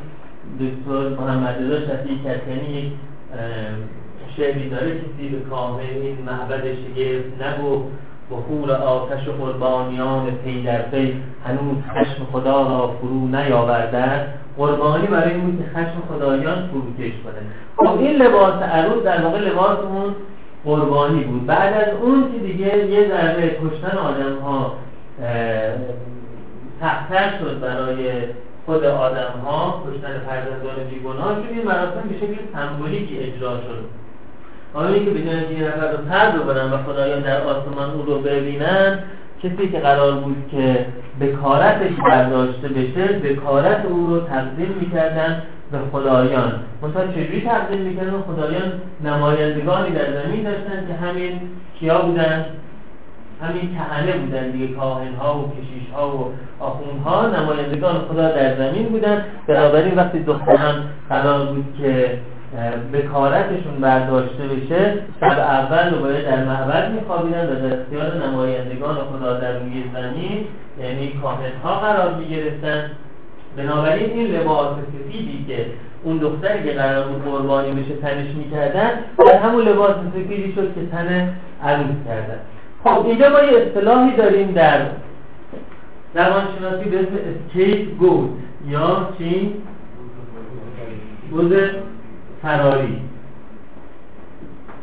دکتر 0.60 1.10
محمد 1.22 1.56
رضا 1.60 1.80
شفیعی 1.80 2.20
کتکنی 2.26 2.78
یک 2.78 2.92
شعری 4.38 4.70
داره 4.70 4.92
کسی 4.92 5.30
به 5.30 5.40
کامل 5.50 5.84
این 6.02 6.18
معبد 6.26 6.64
شگفت 6.64 7.42
نگفت 7.42 7.86
بخور 8.32 8.72
آتش 8.72 9.28
قربانیان 9.28 10.32
پی 10.32 10.64
در 10.64 10.82
پی 10.82 11.22
هنوز 11.46 11.78
خشم 11.90 12.26
خدا 12.32 12.62
را 12.62 12.88
فرو 12.88 13.28
نیاورده. 13.28 14.28
قربانی 14.58 15.08
برای 15.08 15.32
این 15.32 15.42
بود 15.42 15.66
که 15.66 15.80
خشم 15.80 16.02
خدایان 16.10 16.70
فروکش 16.70 17.14
کنه. 17.24 17.42
خب 17.78 18.00
این 18.00 18.16
لباس 18.16 18.54
عروض 18.54 19.04
در 19.04 19.22
واقع 19.22 19.40
لباس 19.40 19.80
اون 19.80 20.16
قربانی 20.66 21.24
بود. 21.24 21.46
بعد 21.46 21.74
از 21.74 21.94
اون 22.02 22.32
که 22.32 22.40
دیگه 22.40 22.88
یه 22.88 23.08
ذره 23.10 23.50
کشتن 23.50 23.98
آدم 23.98 24.40
ها 24.44 24.74
تختر 26.82 27.40
شد 27.40 27.60
برای 27.60 28.12
خود 28.66 28.84
آدم 28.84 29.40
ها 29.46 29.84
کشتن 29.88 30.20
فرزندان 30.20 30.76
بیگناه 30.90 31.36
شد. 31.36 31.52
این 31.52 31.66
مراسم 31.66 32.10
به 32.10 32.16
شکل 32.16 32.42
سمبولیکی 32.54 33.18
اجرا 33.20 33.58
شد. 33.58 34.05
حالا 34.76 34.88
اینکه 34.88 35.12
به 35.12 35.22
جای 35.22 35.56
یه 35.56 35.68
نفر 35.68 35.92
رو 35.92 35.98
پر 35.98 36.40
ببرن 36.40 36.72
و 36.72 36.78
خدایان 36.78 37.22
در 37.22 37.42
آسمان 37.42 37.92
او 37.92 38.02
رو 38.02 38.20
ببینن 38.20 39.00
کسی 39.44 39.70
که 39.72 39.80
قرار 39.80 40.12
بود 40.12 40.38
که 40.52 40.86
بکارتش 41.22 41.92
برداشته 42.06 42.68
بشه 42.68 43.08
بکارت 43.08 43.86
او 43.86 44.08
رو 44.08 44.20
تقدیم 44.20 44.76
می‌کردن 44.80 45.42
به 45.72 45.78
خدایان. 45.92 46.52
منتها 46.82 47.08
چجوری 47.08 47.42
تقدیم 47.42 47.82
می‌کردن؟ 47.82 48.12
خدایان 48.28 48.72
نمایندگانی 49.04 49.90
در 49.90 50.24
زمین 50.24 50.44
داشتن 50.44 50.88
که 50.88 50.94
همین 50.94 51.40
کیا 51.80 52.02
بودن؟ 52.02 52.46
همین 53.42 53.76
کهنه 53.76 54.12
بودن 54.18 54.52
دیگه 54.52 54.68
کاهن 54.68 55.14
ها 55.14 55.40
و 55.40 55.52
کشیش 55.52 55.90
ها 55.94 56.18
و 56.18 56.32
آخون 56.60 57.00
ها 57.06 57.28
نمایندگان 57.28 57.96
خدا 58.10 58.32
در 58.32 58.56
زمین 58.56 58.86
بودن. 58.90 59.26
بنابراین 59.48 59.96
وقتی 59.96 60.20
دختران 60.20 60.76
قرار 61.10 61.46
بود 61.46 61.66
که 61.82 62.20
بکارتشون 62.94 63.76
برداشته 63.82 64.44
بشه 64.44 64.94
شب 65.20 65.40
اول 65.40 65.94
رو 65.94 66.00
باید 66.00 66.26
در 66.26 66.44
معبد 66.44 66.92
میخوابیدن 66.92 67.50
و 67.50 67.56
در 67.56 67.80
اختیار 67.80 68.28
نمایندگان 68.28 68.96
خدا 68.96 69.40
در 69.40 69.60
روی 69.60 69.84
زمین 69.94 70.46
یعنی 70.82 71.20
کاهن 71.22 71.52
ها 71.64 71.80
قرار 71.80 72.16
می‌گرفتن. 72.16 72.92
بنابراین 73.58 74.10
این 74.10 74.28
لباس 74.28 74.68
سفیدی 74.78 75.46
که 75.48 75.66
اون 76.04 76.18
دختری 76.18 76.64
که 76.64 76.72
قرار 76.72 77.08
بود 77.08 77.24
قربانی 77.24 77.72
بشه 77.72 77.96
تنش 77.96 78.36
می‌کردن 78.36 78.90
در 79.28 79.38
همون 79.38 79.62
لباس 79.62 79.96
سفیدی 80.16 80.54
شد 80.56 80.76
که 80.76 80.82
تن 80.92 81.34
عروس 81.64 81.96
کردن. 82.08 82.40
خب 82.84 83.06
اینجا 83.06 83.30
ما 83.30 83.40
یه 83.40 83.58
اصطلاحی 83.58 84.16
داریم 84.16 84.52
در 84.52 84.82
روانشناسی 86.16 86.90
به 86.90 87.00
اسم 87.00 87.12
scapegoat 87.16 88.30
یا 88.68 89.10
چی؟ 89.18 89.54
بز 91.32 91.52
فراری. 92.46 92.98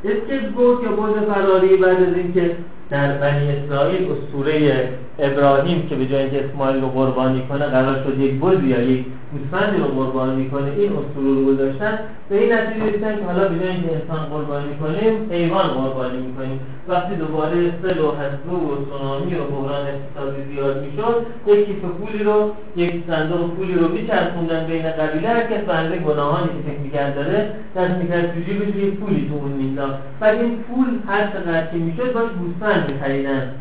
scapegoat 0.04 0.82
یا 0.84 0.92
بز 0.92 1.14
فراری 1.28 1.76
بعد 1.76 2.02
از 2.02 2.14
اینکه 2.14 2.56
در 2.90 3.18
بنی 3.18 3.48
اسرائیل 3.50 4.08
اسطوره 4.12 4.88
ابراهیم 5.18 5.88
که 5.88 5.94
به 5.94 6.06
جای 6.06 6.22
اینکه 6.22 6.44
اسماعیل 6.44 6.80
رو 6.80 6.88
قربانی 6.88 7.42
کنه 7.48 7.66
قرار 7.66 8.04
شد 8.04 8.18
یک 8.18 8.40
بز 8.40 8.64
یا 8.64 8.82
یک 8.82 9.04
گوسفندی 9.32 9.78
رو 9.78 9.84
قربانی 9.84 10.48
کنه 10.48 10.70
این 10.78 10.92
اسطوره 10.92 11.34
رو 11.34 11.44
گذاشتن. 11.44 11.98
به 12.28 12.38
این 12.38 12.52
نتیجه 12.52 12.86
رسیدن 12.86 13.16
که 13.16 13.24
حالا 13.24 13.48
به 13.48 13.58
جای 13.58 13.68
اینکه 13.68 13.90
انسان 13.92 14.26
قربانی 14.30 14.74
کنیم 14.80 15.14
حیوان 15.30 15.68
قربانی 15.68 16.18
می‌کنیم. 16.18 16.60
وقتی 16.88 17.14
دوباره 17.14 17.72
سل 17.82 17.98
و 17.98 18.12
حسلو 18.12 18.56
و 18.56 18.76
سونامی 18.90 19.34
و 19.34 19.44
بحران 19.44 19.86
اقتصادی 19.86 20.42
زیاد 20.52 20.84
می‌شد 20.84 21.26
یک 21.46 21.66
کیف 21.66 21.84
پولی 21.84 22.24
رو 22.24 22.50
یک 22.76 22.94
صندوق 23.08 23.50
پولی 23.50 23.74
رو 23.74 23.88
میچرخوندن 23.88 24.66
بین 24.66 24.90
قبیله. 24.90 25.28
هر 25.28 25.42
کس 25.42 25.60
به 25.90 25.98
گناهانی 25.98 26.46
که 26.46 26.70
فکر 26.70 26.80
می‌کرد 26.80 27.14
داره 27.14 27.50
دست 27.76 27.94
می‌کرد 28.02 28.34
تو 28.34 28.40
جیبش 28.40 28.76
یک 28.76 28.94
پولی 28.94 29.28
تو 29.28 29.34
اون 29.34 29.52
مینداخت. 29.52 29.94
بعد 30.20 30.38
این 30.40 30.56
پول 30.56 30.86
هر 31.06 31.26
چقدر 31.26 31.66
که 31.66 31.76
می‌شد 31.76 32.12
باش 32.12 32.30
گوسفند 32.40 32.90
میخریدن. 32.90 33.54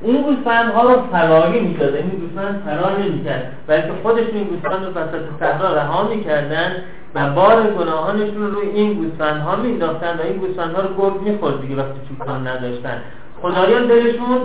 این 0.00 0.22
گوسفند 0.22 0.72
ها 0.72 0.82
رو 0.82 1.02
فراری 1.12 1.60
می‌داده 1.60 1.98
این 1.98 2.10
گوسفند 2.10 2.62
فرار 2.66 3.02
نمی‌کرد. 3.02 3.52
بلکه 3.66 3.92
خودشون 4.02 4.34
این 4.34 4.44
گوسفند 4.44 4.84
رو 4.84 4.90
وسط 4.90 5.22
صحرا 5.40 5.74
رها 5.74 6.08
می‌کردن 6.08 6.72
و 7.14 7.30
بار 7.30 7.62
گناهانشون 7.62 8.36
رو 8.36 8.50
روی 8.50 8.68
این 8.68 8.94
گوسفند 8.94 9.40
ها 9.40 9.56
مینداختن 9.56 10.16
و 10.18 10.22
این 10.22 10.36
گوسفند 10.36 10.74
ها 10.74 10.80
رو 10.80 10.94
گرگ 10.94 11.22
می‌خورد 11.22 11.60
دیگه 11.60 11.76
وقتی 11.76 12.00
چوکان 12.08 12.46
نداشتن. 12.46 13.02
خدایان 13.42 13.86
دلشون 13.86 14.38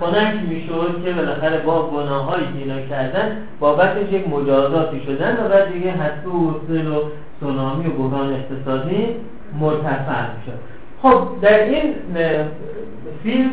خنک 0.00 0.34
می‌شد 0.48 1.02
که 1.04 1.12
بالاخره 1.12 1.58
با 1.58 1.90
گناهایی 1.90 2.44
که 2.44 2.58
اینا 2.58 2.80
کردن 2.80 3.36
بابتش 3.60 4.12
یک 4.12 4.28
مجازاتی 4.28 5.00
شدن 5.06 5.36
و 5.44 5.48
بعد 5.48 5.72
دیگه 5.72 5.90
حسو 5.90 6.50
و 6.50 6.54
سل 6.68 6.86
و 6.86 7.02
سونامی 7.40 7.86
و 7.86 7.90
بحران 7.90 8.32
اقتصادی 8.32 9.06
مرتفع 9.60 10.22
می‌شد. 10.36 10.77
خب 11.02 11.28
در 11.42 11.64
این 11.64 11.94
فیلم 13.22 13.50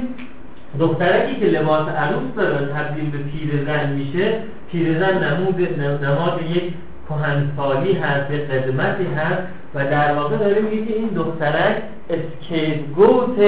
دخترکی 0.79 1.35
که 1.35 1.45
لباس 1.45 1.87
عروس 1.87 2.35
داره 2.35 2.65
تبدیل 2.65 3.09
به 3.11 3.17
پیرزن 3.17 3.89
میشه 3.89 4.39
پیرزن 4.71 5.23
نمود 5.23 5.81
نماد 6.03 6.41
یک 6.55 6.73
کهنسالی 7.09 7.93
هست 7.93 8.27
به 8.27 8.37
قدمتی 8.37 9.05
هست 9.05 9.41
و 9.75 9.85
در 9.85 10.13
واقع 10.13 10.37
داره 10.37 10.61
میگه 10.61 10.85
که 10.85 10.93
این 10.93 11.07
دخترک 11.07 11.75
اسکیپگوت 12.09 13.39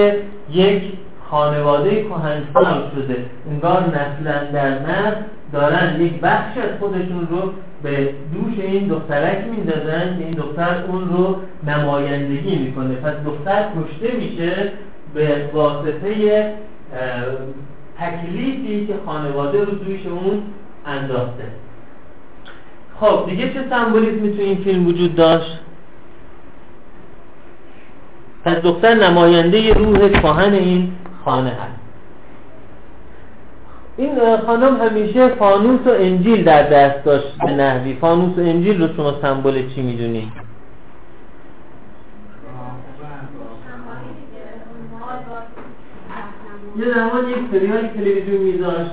یک 0.52 0.84
خانواده 1.30 2.04
کهنسال 2.04 2.92
شده. 2.96 3.26
انگار 3.52 3.84
نسلا 3.84 4.52
در 4.52 4.70
نسل 4.70 5.22
دارن 5.52 6.02
یک 6.02 6.14
بخش 6.22 6.58
از 6.58 6.80
خودشون 6.80 7.28
رو 7.32 7.54
به 7.84 8.10
دوش 8.34 8.60
این 8.60 8.88
دخترک 8.88 9.38
میندازن 9.52 10.18
که 10.20 10.26
این 10.26 10.34
دختر 10.34 10.84
اون 10.88 11.10
رو 11.10 11.36
نمایندگی 11.68 12.56
می‌کنه. 12.56 12.96
پس 12.96 13.14
دختر 13.26 13.64
کشته 13.64 14.18
میشه 14.18 14.72
به 15.14 15.50
واسطه 15.54 16.54
تکلیفی 18.00 18.88
که 18.88 18.94
خانواده 19.06 19.60
رو 19.60 19.72
دوش 19.72 20.06
اون 20.06 20.42
انداخته. 20.86 21.44
خب 23.00 23.26
دیگه 23.30 23.54
چه 23.54 23.60
سمبولیزمی 23.70 24.38
تو 24.38 24.42
این 24.42 24.58
فیلم 24.58 24.88
وجود 24.88 25.16
داشت؟ 25.16 25.60
پس 28.46 28.56
دختر 28.56 28.94
نماینده 28.94 29.74
روح 29.74 30.10
کهن 30.10 30.54
این 30.54 30.92
خانه 31.26 31.50
هست. 31.50 31.87
این 33.98 34.38
خانم 34.46 34.82
همیشه 34.82 35.28
فانوس 35.28 35.88
و 35.88 35.90
انجیل 35.90 36.44
در 36.44 36.70
دست 36.70 37.06
داشت 37.06 37.38
به 37.38 37.52
نحوی. 37.52 37.94
فانوس 37.94 38.38
و 38.38 38.42
انجیل 38.42 38.82
رو 38.82 38.96
شما 38.96 39.14
سمبل 39.22 39.70
چی 39.76 39.82
می‌دونی؟ 39.82 40.32
یه 46.78 46.86
زمان 46.94 47.30
یک 47.30 47.38
سریال 47.52 47.88
تلویزیون 47.88 48.42
میذاشت. 48.42 48.92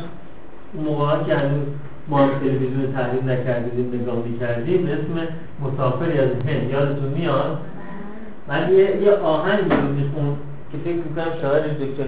اون 0.75 0.85
موقع 0.85 1.25
که 1.25 1.35
هنوز 1.35 1.67
ما 2.09 2.29
تلویزیون 2.29 2.93
تحریم 2.93 3.31
نکردیم 3.31 4.01
نگاه 4.03 4.17
می‌کردیم 4.17 4.87
به 4.87 4.93
اسم 4.93 5.29
مسافری 5.63 6.19
از 6.19 6.29
هند. 6.49 6.71
یادتون 6.71 7.09
میاد؟ 7.09 7.59
من 8.49 8.73
یه, 8.73 9.03
یه 9.03 9.13
آهنگ 9.13 9.73
رو 9.73 9.89
میخون 9.89 10.37
که 10.73 10.79
فکر 10.85 10.95
می‌کنم 10.95 11.41
شاعرش 11.43 11.71
دکتر 11.71 12.05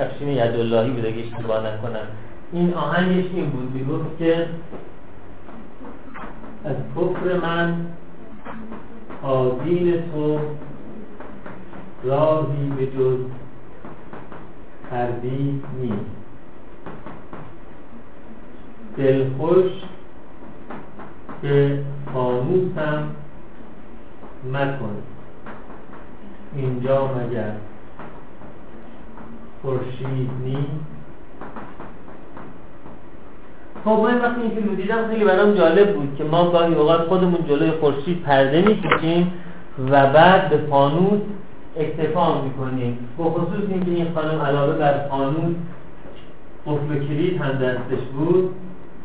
افشین 0.00 0.28
یداللهی 0.28 0.90
بوده 0.90 1.08
اگه 1.08 1.22
اشتباه 1.22 1.58
نکنم. 1.58 2.06
این 2.52 2.74
آهنگش 2.74 3.30
این 3.34 3.50
بود 3.50 3.74
می‌گفت 3.74 4.18
که 4.18 4.48
از 6.64 6.76
کفر 6.96 7.38
من 7.38 7.86
آدین 9.22 10.02
تو 10.12 10.38
راهی 12.04 12.70
به 12.76 12.86
جز 12.86 13.18
تردید 14.90 15.64
نیست. 15.80 16.18
دلخوش 18.96 19.70
به 21.42 21.82
فانوسم 22.14 23.10
مکن 24.52 24.96
اینجا 26.54 27.14
مگر 27.14 27.52
خورشید 29.62 30.30
نیست. 30.44 30.97
خب 33.84 33.90
من 33.90 34.20
وقتی 34.20 34.40
این 34.40 34.50
فیلم 34.50 34.74
دیدم 34.74 35.08
خیلی 35.10 35.24
برام 35.24 35.54
جالب 35.54 35.94
بود 35.94 36.14
که 36.18 36.24
ما 36.24 36.50
گاهی 36.50 36.74
اوقات 36.74 37.00
خودمون 37.00 37.38
جلوی 37.48 37.70
خورشید 37.70 38.22
پرده 38.22 38.62
می‌کشیم 38.62 39.32
و 39.90 40.06
بعد 40.06 40.50
به 40.50 40.56
فانوس 40.70 41.20
اکتفا 41.76 42.42
می‌کنیم. 42.42 42.98
به 43.18 43.24
خصوص 43.24 43.64
اینکه 43.68 43.90
این 43.90 44.06
خانم 44.14 44.40
علاوه 44.40 44.74
بر 44.74 44.94
فانوس 45.10 45.56
قفل 46.66 47.06
کلید 47.08 47.40
هم 47.40 47.52
دستش 47.52 48.04
بود 48.16 48.50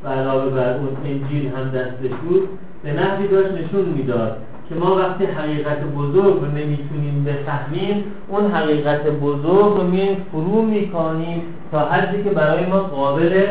و 0.03 0.07
علاوه 0.07 0.49
بر 0.49 0.73
اون 0.73 0.97
انجیل 1.05 1.51
هم 1.55 1.69
دستش 1.69 2.17
بود 2.23 2.49
به 2.83 2.93
نحوی 2.93 3.27
داشت 3.27 3.51
نشون 3.51 3.85
می‌داد 3.85 4.37
که 4.69 4.75
ما 4.75 4.95
وقتی 4.95 5.25
حقیقت 5.25 5.83
بزرگ 5.83 6.41
رو 6.41 6.45
نمی‌تونیم 6.45 7.23
بفهمیم 7.23 8.03
اون 8.27 8.51
حقیقت 8.51 9.07
بزرگ 9.07 9.77
رو 9.77 9.83
میایم 9.83 10.25
فرو 10.31 10.61
می‌کنیم 10.61 11.41
تا 11.71 11.79
حدی 11.79 12.23
که 12.23 12.29
برای 12.29 12.65
ما 12.65 12.79
قابل 12.79 13.45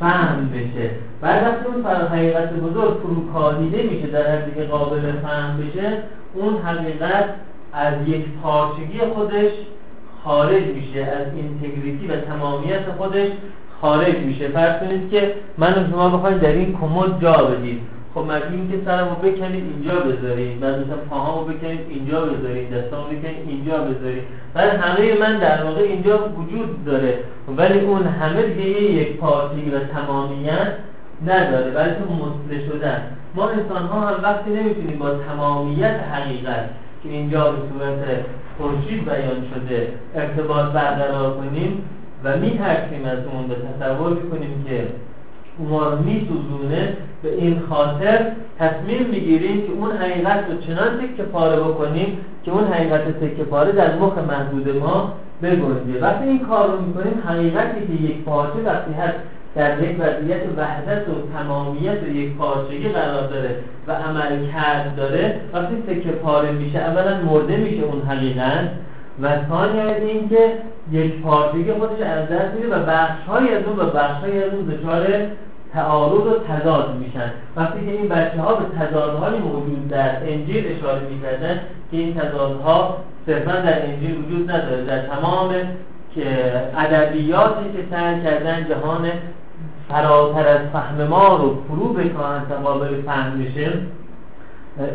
فهم 0.00 0.48
بشه. 0.48 0.90
بعد 1.20 1.42
وقتی 1.42 1.64
اون 1.66 1.86
حقیقت 1.86 2.52
بزرگ 2.52 3.00
فروکاهیده 3.00 3.82
میشه 3.82 4.06
در 4.06 4.36
حدی 4.36 4.54
که 4.54 4.62
قابل 4.62 5.12
فهم 5.12 5.56
بشه 5.56 5.98
اون 6.34 6.56
حقیقت 6.56 7.24
از 7.72 7.94
یک 8.08 8.24
پارچگی 8.42 8.98
خودش 9.14 9.52
خارج 10.24 10.62
میشه 10.62 11.00
از 11.00 11.26
اینتگریتی 11.36 12.06
و 12.06 12.16
تمامیت 12.16 12.82
خودش 12.98 13.28
خارج 13.80 14.18
میشه. 14.18 14.48
فرض 14.48 14.80
کنید 14.80 15.10
که 15.10 15.34
من 15.58 15.72
و 15.72 15.90
شما 15.90 16.08
بخواید 16.08 16.40
در 16.40 16.52
این 16.52 16.78
کمد 16.80 17.22
جا 17.22 17.32
بدید 17.32 17.95
خب 18.16 18.24
مگه 18.24 18.68
که 18.70 18.84
سرمو 18.84 19.14
بکنید 19.14 19.64
اینجا 19.72 20.00
بذارید 20.00 20.60
بعد 20.60 20.74
مثلا 20.74 20.96
پاهامو 21.10 21.44
بکنید 21.44 21.80
اینجا 21.88 22.20
بذارید 22.20 22.74
دستامو 22.74 23.06
بکنید 23.06 23.48
اینجا 23.48 23.78
بذارید 23.78 24.22
بعد 24.54 24.70
همه 24.80 25.18
من 25.20 25.38
در 25.38 25.64
واقع 25.64 25.80
اینجا 25.80 26.18
وجود 26.28 26.84
داره. 26.84 27.18
ولی 27.56 27.80
اون 27.80 28.06
همه 28.06 28.42
دیگه 28.42 28.82
یک 28.82 29.16
پارتی 29.16 29.70
و 29.70 29.80
تمامیت 29.80 30.72
نداره. 31.26 31.70
بلکه 31.70 32.00
مصله 32.00 32.68
شدن. 32.68 33.02
ما 33.34 33.48
انسان 33.48 33.86
ها 33.86 34.00
هم 34.00 34.22
وقتی 34.22 34.50
نمی‌تونیم 34.50 34.98
با 34.98 35.10
تمامیت 35.10 36.00
حقیقت 36.12 36.64
که 37.02 37.08
اینجا 37.08 37.52
به 37.52 37.58
صورت 37.72 38.24
خورشید 38.58 39.04
بیان 39.04 39.44
شده 39.54 39.88
ارتباط 40.14 40.72
برقرار 40.72 41.36
کنیم 41.36 41.82
و 42.24 42.36
میترسیم 42.36 43.04
از 43.04 43.18
اون 43.32 43.48
به 43.48 43.54
تصور 43.54 44.12
می‌کنیم 44.12 44.64
که 44.68 44.86
ما 45.58 45.88
رو 45.88 45.98
میسوزونه 45.98 46.96
به 47.22 47.34
این 47.34 47.60
خاطر 47.68 48.26
تصمیم 48.58 49.06
می‌گیریم 49.10 49.66
که 49.66 49.72
اون 49.72 49.92
حقیقت 49.92 50.44
رو 50.50 50.60
چنان 50.60 50.98
تکه 50.98 51.22
پاره 51.22 51.56
بکنیم 51.56 52.18
که 52.44 52.50
اون 52.50 52.64
حقیقت 52.64 53.20
تکه 53.20 53.44
پاره 53.44 53.72
در 53.72 53.98
مخ 53.98 54.18
محدود 54.18 54.76
ما 54.76 55.12
بگنجه. 55.42 56.00
وقتی 56.02 56.24
این 56.24 56.38
کار 56.38 56.70
رو 56.70 56.80
می‌کنیم 56.80 57.22
حقیقتی 57.26 57.86
که 57.86 58.02
یک 58.02 58.24
پارچه 58.24 58.62
وقتی 58.66 58.92
هست 58.92 59.16
در 59.56 59.82
یک 59.82 59.96
وضعیت 60.00 60.40
وحدت 60.56 61.08
و 61.08 61.12
تمامیت 61.38 62.02
و 62.02 62.16
یک 62.16 62.32
پارچگی 62.34 62.88
قرار 62.88 63.26
داره 63.26 63.56
و 63.86 63.92
عمل 63.92 64.52
کرد 64.52 64.96
داره 64.96 65.40
وقتی 65.52 65.74
تکه 65.86 66.10
پاره 66.10 66.52
میشه 66.52 66.78
اولا 66.78 67.20
مرده 67.24 67.56
میشه 67.56 67.82
اون 67.82 68.02
حقیقت 68.02 68.68
و 69.22 69.28
ثانی 69.48 69.80
از 69.80 70.02
این 70.02 70.28
که 70.28 70.52
یک 70.92 71.22
پارچگی 71.22 71.72
خودش 71.72 72.00
از 72.00 72.28
دست 72.28 72.54
میده 72.54 72.76
و 72.76 72.78
بخشهایی 72.86 73.48
از 73.48 73.62
اون 73.64 73.78
و 73.78 73.90
بخشهایی 73.90 74.42
از 74.42 74.54
اون 74.54 74.64
دچار 74.64 75.06
تعارض 75.76 76.26
و 76.26 76.38
تضاد 76.48 76.96
میشن. 76.98 77.30
وقتی 77.56 77.86
که 77.86 77.92
این 77.92 78.08
بچه 78.08 78.40
ها 78.40 78.54
به 78.54 78.64
تضادهایی 78.78 79.38
موجود 79.38 79.88
در 79.88 80.16
انجیل 80.22 80.64
اشاره 80.76 81.00
می‌کردن 81.10 81.60
که 81.90 81.96
این 81.96 82.14
تضادها 82.14 82.96
صرفا 83.26 83.52
در 83.52 83.86
انجیل 83.86 84.24
وجود 84.24 84.50
نداره. 84.50 84.84
در 84.84 84.98
تمام 84.98 85.54
که 86.14 86.26
ادبیاتی 86.76 87.64
که 87.72 87.84
سعی 87.90 88.22
کردن 88.22 88.68
جهان 88.68 89.08
فراتر 89.88 90.48
از 90.48 90.60
فهم 90.72 91.04
ما 91.04 91.36
رو 91.36 91.58
فرو 91.68 91.92
بکنن 91.92 92.42
تا 92.48 92.56
قابل 92.56 93.02
فهم 93.02 93.44
بشه 93.44 93.72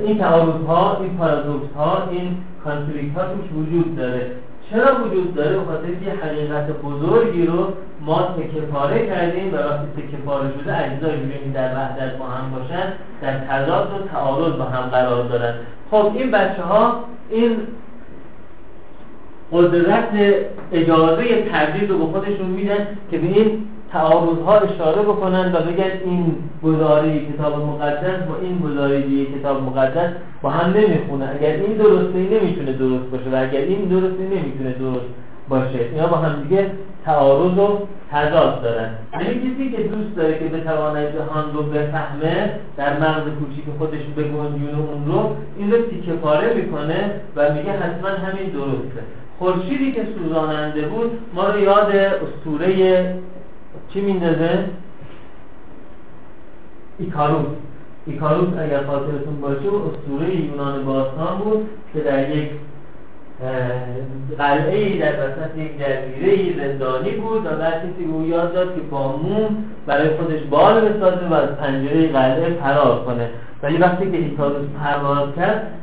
این 0.05 0.17
تعارض 0.17 0.65
ها 0.67 0.97
این 1.01 1.17
پارادوکس 1.17 1.73
ها 1.75 2.07
این 2.11 2.37
کانفلیکت 2.63 3.17
ها 3.17 3.23
توش 3.23 3.51
وجود 3.57 3.95
داره. 3.95 4.31
چرا 4.71 5.05
وجود 5.05 5.35
داره؟ 5.35 5.57
به 5.57 5.65
خاطر 5.65 5.89
یه 5.89 6.13
حقیقت 6.23 6.67
بزرگی 6.67 7.45
رو 7.45 7.73
ما 8.01 8.21
تکه 8.21 8.61
کردیم 9.07 9.53
و 9.53 9.57
وقتی 9.57 9.87
تکه 9.97 10.17
شده 10.61 10.77
اجزای 10.77 11.17
که 11.17 11.49
در 11.53 11.75
وحدت 11.75 12.17
با 12.17 12.25
هم 12.25 12.51
باشن 12.51 12.93
در 13.21 13.39
تضاد 13.39 13.87
و 13.87 14.07
تعارض 14.07 14.53
با 14.53 14.63
هم 14.63 14.89
قرار 14.89 15.23
دارن. 15.23 15.53
خب 15.91 16.11
این 16.15 16.31
بچه 16.31 16.61
ها 16.61 17.03
این 17.29 17.57
قدرت 19.51 20.09
اجازه 20.71 21.49
تردید 21.51 21.89
رو 21.89 21.97
به 21.97 22.05
خودشون 22.05 22.47
میدن 22.47 22.87
که 23.11 23.17
به 23.17 23.27
این 23.27 23.67
تعارض 23.93 24.39
ها 24.45 24.57
اشاره 24.57 25.01
بکنن 25.01 25.53
و 25.53 25.59
بگن 25.59 25.91
این 26.05 26.35
گزاره 26.63 27.19
کتاب 27.25 27.65
مقدس 27.65 28.19
با 28.29 28.35
این 28.41 28.59
گزاره 28.59 29.25
کتاب 29.25 29.63
مقدس 29.63 30.09
با 30.41 30.49
هم 30.49 30.73
نمی‌خونه. 30.73 31.29
اگر 31.39 31.49
این 31.49 31.73
درسته 31.77 32.17
نمی‌تونه 32.17 32.73
درست 32.73 33.05
باشه 33.11 33.29
و 33.33 33.35
اگر 33.35 33.59
این 33.59 33.85
درسته 33.85 34.23
نمی‌تونه 34.23 34.71
درست 34.79 35.05
باشه 35.49 35.79
اینا 35.93 36.07
با 36.07 36.17
هم 36.17 36.43
دیگه 36.43 36.71
تعارض 37.05 37.57
و 37.57 37.79
تضاد 38.11 38.61
دارن. 38.61 38.89
یعنی 39.13 39.25
کسی 39.25 39.71
که 39.71 39.83
دوست 39.83 40.15
داره 40.15 40.39
که 40.39 40.45
بتواند 40.45 41.15
جهان 41.15 41.53
رو 41.53 41.63
بفهمه 41.63 42.49
در 42.77 42.99
مغز 42.99 43.23
کوچیک 43.39 43.65
خودش 43.77 44.01
بگنجونه 44.17 44.77
اون 44.91 45.05
رو 45.05 45.35
این 45.57 45.71
رو 45.71 45.77
تیکه 45.77 46.11
پاره 46.11 46.53
می‌کنه 46.53 47.11
و 47.35 47.53
میگه 47.53 47.71
حتما 47.71 48.09
همین 48.09 48.49
درسته. 48.49 49.01
خورشیدی 49.39 49.91
که 49.91 50.01
سوزاننده 50.17 50.81
بود 50.81 51.11
ما 51.33 51.47
رو 51.49 51.59
یاد 51.59 51.91
اسطوره 51.95 53.05
چی 53.93 54.01
میندازه؟ 54.01 54.65
ایکاروس 56.99 57.47
ایکاروس 58.07 58.49
اگر 58.59 58.83
خاطرتون 58.83 59.41
باشه 59.41 59.59
اسطوره 59.59 60.35
یونان 60.35 60.85
باستان 60.85 61.37
بود 61.37 61.69
که 61.93 61.99
در 61.99 62.29
یک 62.29 62.49
قلعه 64.37 64.99
در 64.99 65.13
وسط 65.13 65.57
یک 65.57 65.71
جزیره 65.79 66.55
زندانی 66.57 67.11
بود 67.11 67.45
و 67.45 67.49
بعد 67.49 67.73
کسی 67.73 68.05
او 68.11 68.25
یاد 68.27 68.53
داد 68.53 68.75
که 68.75 68.81
با 68.81 69.17
موم 69.17 69.65
برای 69.85 70.09
خودش 70.09 70.39
بال 70.49 70.81
بسازه 70.81 71.27
و 71.27 71.33
از 71.33 71.49
پنجره 71.49 72.07
قلعه 72.07 72.49
فرار 72.49 73.05
کنه 73.05 73.29
ولی 73.63 73.77
وقتی 73.77 74.11
که 74.11 74.17
ایکاروس 74.17 74.65
پرواز 74.79 75.35
کرد 75.35 75.80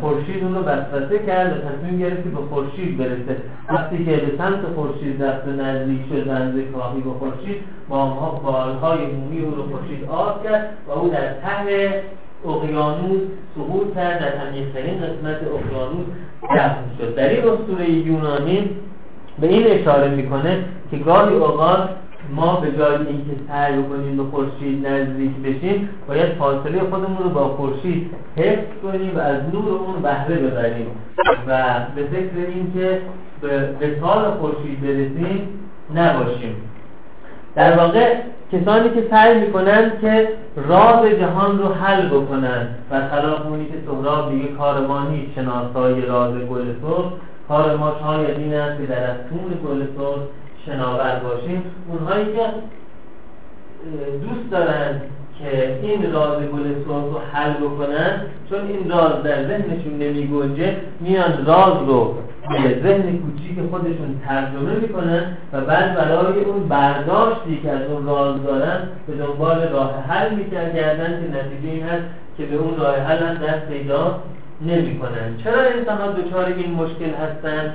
خورشید 0.00 0.44
اون 0.44 0.54
رو 0.54 0.62
وسوسه 0.62 1.18
کرد 1.26 1.52
و 1.52 1.60
تصمیم 1.68 1.98
گرفت 1.98 2.22
که 2.22 2.28
به 2.28 2.36
خورشید 2.36 2.98
برسه. 2.98 3.36
وقتی 3.68 4.04
که 4.04 4.10
به 4.10 4.38
سمت 4.38 4.60
خورشید 4.74 5.22
رفت 5.22 5.48
نزدیک 5.48 6.00
شد 6.08 6.30
نزدیک 6.30 6.66
راهی 6.74 7.00
به 7.00 7.10
خورشید 7.10 7.56
با 7.88 8.06
بالهای 8.44 9.06
مومی 9.06 9.40
او 9.40 9.54
رو 9.54 9.62
خورشید 9.62 10.04
آب 10.10 10.44
کرد 10.44 10.68
و 10.88 10.90
او 10.90 11.08
در 11.08 11.32
ته 11.32 12.02
اقیانوس 12.44 13.20
سقوط 13.54 13.94
کرد. 13.94 14.20
در 14.20 14.32
عمیقترین 14.46 14.94
قسمت 14.94 15.36
اقیانوس 15.36 16.06
دفن 16.42 16.84
شد. 16.98 17.14
در 17.14 17.28
این 17.28 17.44
اسطوره 17.48 17.90
یونانی 17.90 18.70
به 19.40 19.46
این 19.46 19.66
اشاره 19.66 20.08
می‌کنه 20.08 20.64
که 20.90 20.96
گاهی 20.96 21.34
اوقات 21.34 21.88
ما 22.34 22.60
به 22.60 22.78
جای 22.78 22.96
اینکه 22.96 23.32
سعی 23.48 23.82
کنیم 23.82 24.16
به 24.16 24.22
خورشید 24.22 24.86
نزدیک 24.86 25.36
بشیم 25.36 25.88
باید 26.08 26.32
فاصله 26.32 26.80
خودمون 26.80 27.18
رو 27.22 27.30
با 27.30 27.48
خورشید 27.48 28.10
حفظ 28.36 28.66
کنیم 28.82 29.16
و 29.16 29.18
از 29.18 29.36
نور 29.52 29.68
اون 29.68 30.02
بهره 30.02 30.36
ببریم. 30.36 30.86
و 31.46 31.64
به 31.96 32.02
فکر 32.02 32.46
اینکه 32.54 33.00
به 33.40 33.68
وصال 33.80 34.30
خورشید 34.30 34.80
برسیم 34.80 35.48
نباشیم. 35.94 36.56
در 37.54 37.76
واقع 37.76 38.14
کسانی 38.52 38.88
که 38.88 39.06
سعی 39.10 39.40
می‌کنن 39.40 39.92
که 40.00 40.28
راز 40.56 41.06
جهان 41.06 41.58
رو 41.58 41.68
حل 41.68 42.08
بکنن 42.08 42.68
و 42.90 43.08
خلاف 43.08 43.46
اونی 43.46 43.66
که 43.66 43.74
سهراب 43.86 44.30
دیگه 44.30 44.48
کار 44.48 44.86
ما 44.86 45.08
نیست 45.08 45.32
شناسای 45.34 46.00
راز 46.00 46.34
گل 46.34 46.64
کار 47.48 47.76
ما 47.76 47.92
شاید 48.02 48.38
این 48.38 48.54
است 48.54 48.80
که 48.80 48.86
در 48.86 49.10
از 49.10 49.16
گل 49.66 49.86
شناور 50.66 51.20
باشیم 51.24 51.62
اونهایی 51.88 52.24
که 52.24 52.42
دوست 54.22 54.50
دارن 54.50 55.00
که 55.38 55.78
این 55.82 56.12
راز 56.12 56.38
گل 56.38 56.74
سرخ 56.84 57.04
رو 57.12 57.20
حل 57.32 57.52
بکنن 57.52 58.20
چون 58.50 58.58
این 58.68 58.90
راز 58.90 59.22
در 59.22 59.46
ذهنشون 59.48 59.98
نمی 59.98 60.26
گنجه 60.26 60.76
میان 61.00 61.46
راز 61.46 61.88
رو 61.88 62.14
به 62.48 62.80
ذهن 62.82 63.18
کوچیک 63.18 63.70
خودشون 63.70 64.20
ترجمه 64.26 64.74
می‌کنن 64.82 65.36
و 65.52 65.60
بعد 65.60 65.94
برای 65.94 66.40
اون 66.40 66.68
برداشتی 66.68 67.60
که 67.62 67.70
از 67.70 67.82
اون 67.90 68.06
راز 68.06 68.42
دارن 68.42 68.78
به 69.06 69.14
دنبال 69.14 69.68
راه 69.68 70.02
حل 70.08 70.34
می‌کردن 70.34 71.20
که 71.20 71.38
نتیجه 71.38 71.68
این 71.68 71.82
هست 71.82 72.04
که 72.36 72.46
به 72.46 72.56
اون 72.56 72.76
راه 72.76 72.96
حل 72.96 73.18
هم 73.18 73.34
دست 73.34 73.68
پیدا 73.68 74.20
نمی‌کنن. 74.60 75.36
چرا 75.44 75.60
انسان 75.62 75.98
ها 75.98 76.12
دچار 76.12 76.44
این 76.44 76.72
مشکل 76.72 77.10
هستن؟ 77.10 77.72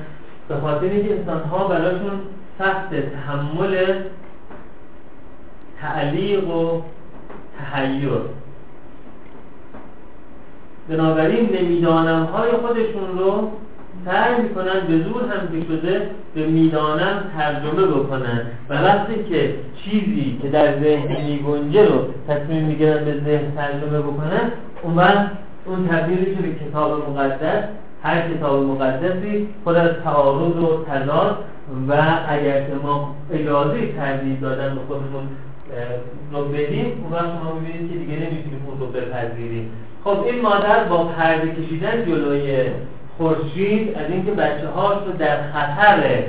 به 0.47 0.55
خاطر 0.55 0.85
اینکه 0.85 1.15
انسان 1.15 1.41
ها 1.41 1.67
براشون 1.67 2.19
سخت 2.61 2.95
تحمل 2.95 3.75
تعلیق 5.81 6.47
و 6.47 6.81
تحیر. 7.59 8.09
بنابراین 10.89 11.49
نمی‌دانم 11.55 12.23
های 12.23 12.51
خودشون 12.51 13.17
رو 13.17 13.51
سعی 14.05 14.41
می‌کنن 14.41 14.79
به 14.87 14.97
زور 14.97 15.21
هم 15.21 15.47
که 15.47 15.67
شده 15.67 16.09
به 16.35 16.47
می‌دانم 16.47 17.23
ترجمه 17.37 17.85
بکنن. 17.85 18.41
و 18.69 18.73
وقتی 18.73 19.23
که 19.29 19.55
چیزی 19.83 20.39
که 20.41 20.49
در 20.49 20.79
ذهن 20.79 21.21
میگنجه 21.21 21.85
رو 21.85 22.05
تصمیم 22.27 22.63
می‌گیرن 22.63 23.05
به 23.05 23.13
ذهن 23.25 23.51
ترجمه 23.55 23.99
بکنن 23.99 24.51
اون 24.83 24.95
وقت 24.95 25.29
اون 25.65 25.87
تبدیل 25.87 26.35
به 26.35 26.65
کتاب 26.65 27.09
مقدس 27.09 27.63
هر 28.03 28.29
کتاب 28.29 28.63
مقدسی 28.63 29.47
خود 29.63 29.75
از 29.75 29.91
تعارض 30.03 30.55
و 30.55 30.85
تضاد 30.85 31.43
و 31.89 31.93
اگر 32.27 32.61
که 32.61 32.73
ما 32.83 33.15
اجازه 33.33 33.87
تردید 33.97 34.41
دادن 34.41 34.75
به 34.75 34.81
خودمون 34.87 35.27
رو 36.31 36.45
بدیم 36.45 37.03
اون 37.03 37.13
وقت 37.13 37.25
شما 37.25 37.59
که 37.89 37.97
دیگه 37.97 38.13
نمی‌تونیم 38.13 38.65
اون 38.67 38.79
رو 38.79 38.87
بپذیریم 38.87 39.71
خب 40.03 40.23
این 40.25 40.41
مادر 40.41 40.83
با 40.83 41.03
پرده 41.03 41.51
کشیدن 41.51 42.05
جلوی 42.05 42.63
خورشید 43.17 43.97
از 43.97 44.11
اینکه 44.11 44.31
بچه 44.31 44.67
هاش 44.67 44.97
رو 45.05 45.11
در 45.11 45.37
خطر 45.51 46.23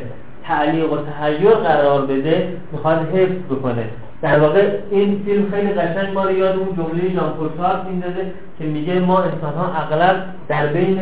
تعلیق 0.44 0.92
و 0.92 0.96
تحیر 0.96 1.50
قرار 1.50 2.06
بده 2.06 2.48
می‌خواد 2.72 2.98
حفظ 2.98 3.42
بکنه. 3.50 3.84
در 4.22 4.40
واقع 4.40 4.70
این 4.90 5.22
فیلم 5.24 5.50
خیلی 5.50 5.72
قشنگ 5.72 6.14
ما 6.14 6.24
رو 6.24 6.38
یاد 6.38 6.56
اون 6.56 6.76
جمله 6.76 7.14
ژان 7.14 7.86
میندازه 7.88 8.26
که 8.58 8.64
میگه 8.64 9.00
ما 9.00 9.22
انسان 9.22 9.54
ها 9.54 9.72
اغلب 9.74 10.24
در 10.48 10.66
بین 10.66 11.00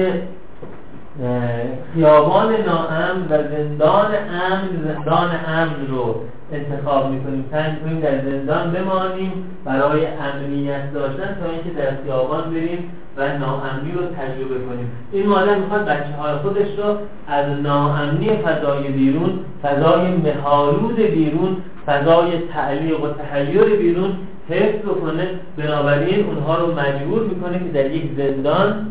خیابان 1.95 2.53
ناامن 2.67 3.23
و 3.31 3.43
زندان 3.51 4.11
امن 4.43 4.69
زندان 4.85 5.31
امن 5.47 5.87
رو 5.91 6.15
انتخاب 6.53 7.11
می‌کنیم. 7.11 7.45
سعی 7.51 7.73
می‌کنیم 7.73 8.01
در 8.01 8.31
زندان 8.31 8.73
بمانیم 8.73 9.33
برای 9.65 10.07
امنیت 10.07 10.93
داشتن 10.95 11.37
تا 11.41 11.51
اینکه 11.51 11.71
در 11.81 12.03
خیابان 12.05 12.51
بریم 12.51 12.79
و 13.17 13.39
ناامنی 13.39 13.93
رو 13.93 14.01
تجربه 14.01 14.55
کنیم. 14.55 14.91
این 15.13 15.27
مادر 15.27 15.55
می‌خواد 15.55 15.85
بچه 15.85 16.13
های 16.19 16.35
خودش 16.35 16.79
رو 16.79 16.97
از 17.29 17.47
ناامنی 17.63 18.29
فضای 18.29 18.89
بیرون 18.89 19.31
فضای 19.63 20.11
مهالود 20.11 20.97
بیرون 20.97 21.57
فضای 21.87 22.39
تعلیق 22.55 23.05
و 23.05 23.09
تحیر 23.09 23.65
بیرون 23.65 24.13
حفظ 24.49 24.79
بکنه. 24.79 25.29
بنابراین 25.57 26.27
اونها 26.27 26.57
رو 26.59 26.67
مجبور 26.81 27.23
می‌کنه 27.23 27.59
که 27.59 27.65
در 27.75 27.91
یک 27.91 28.11
زندان 28.17 28.87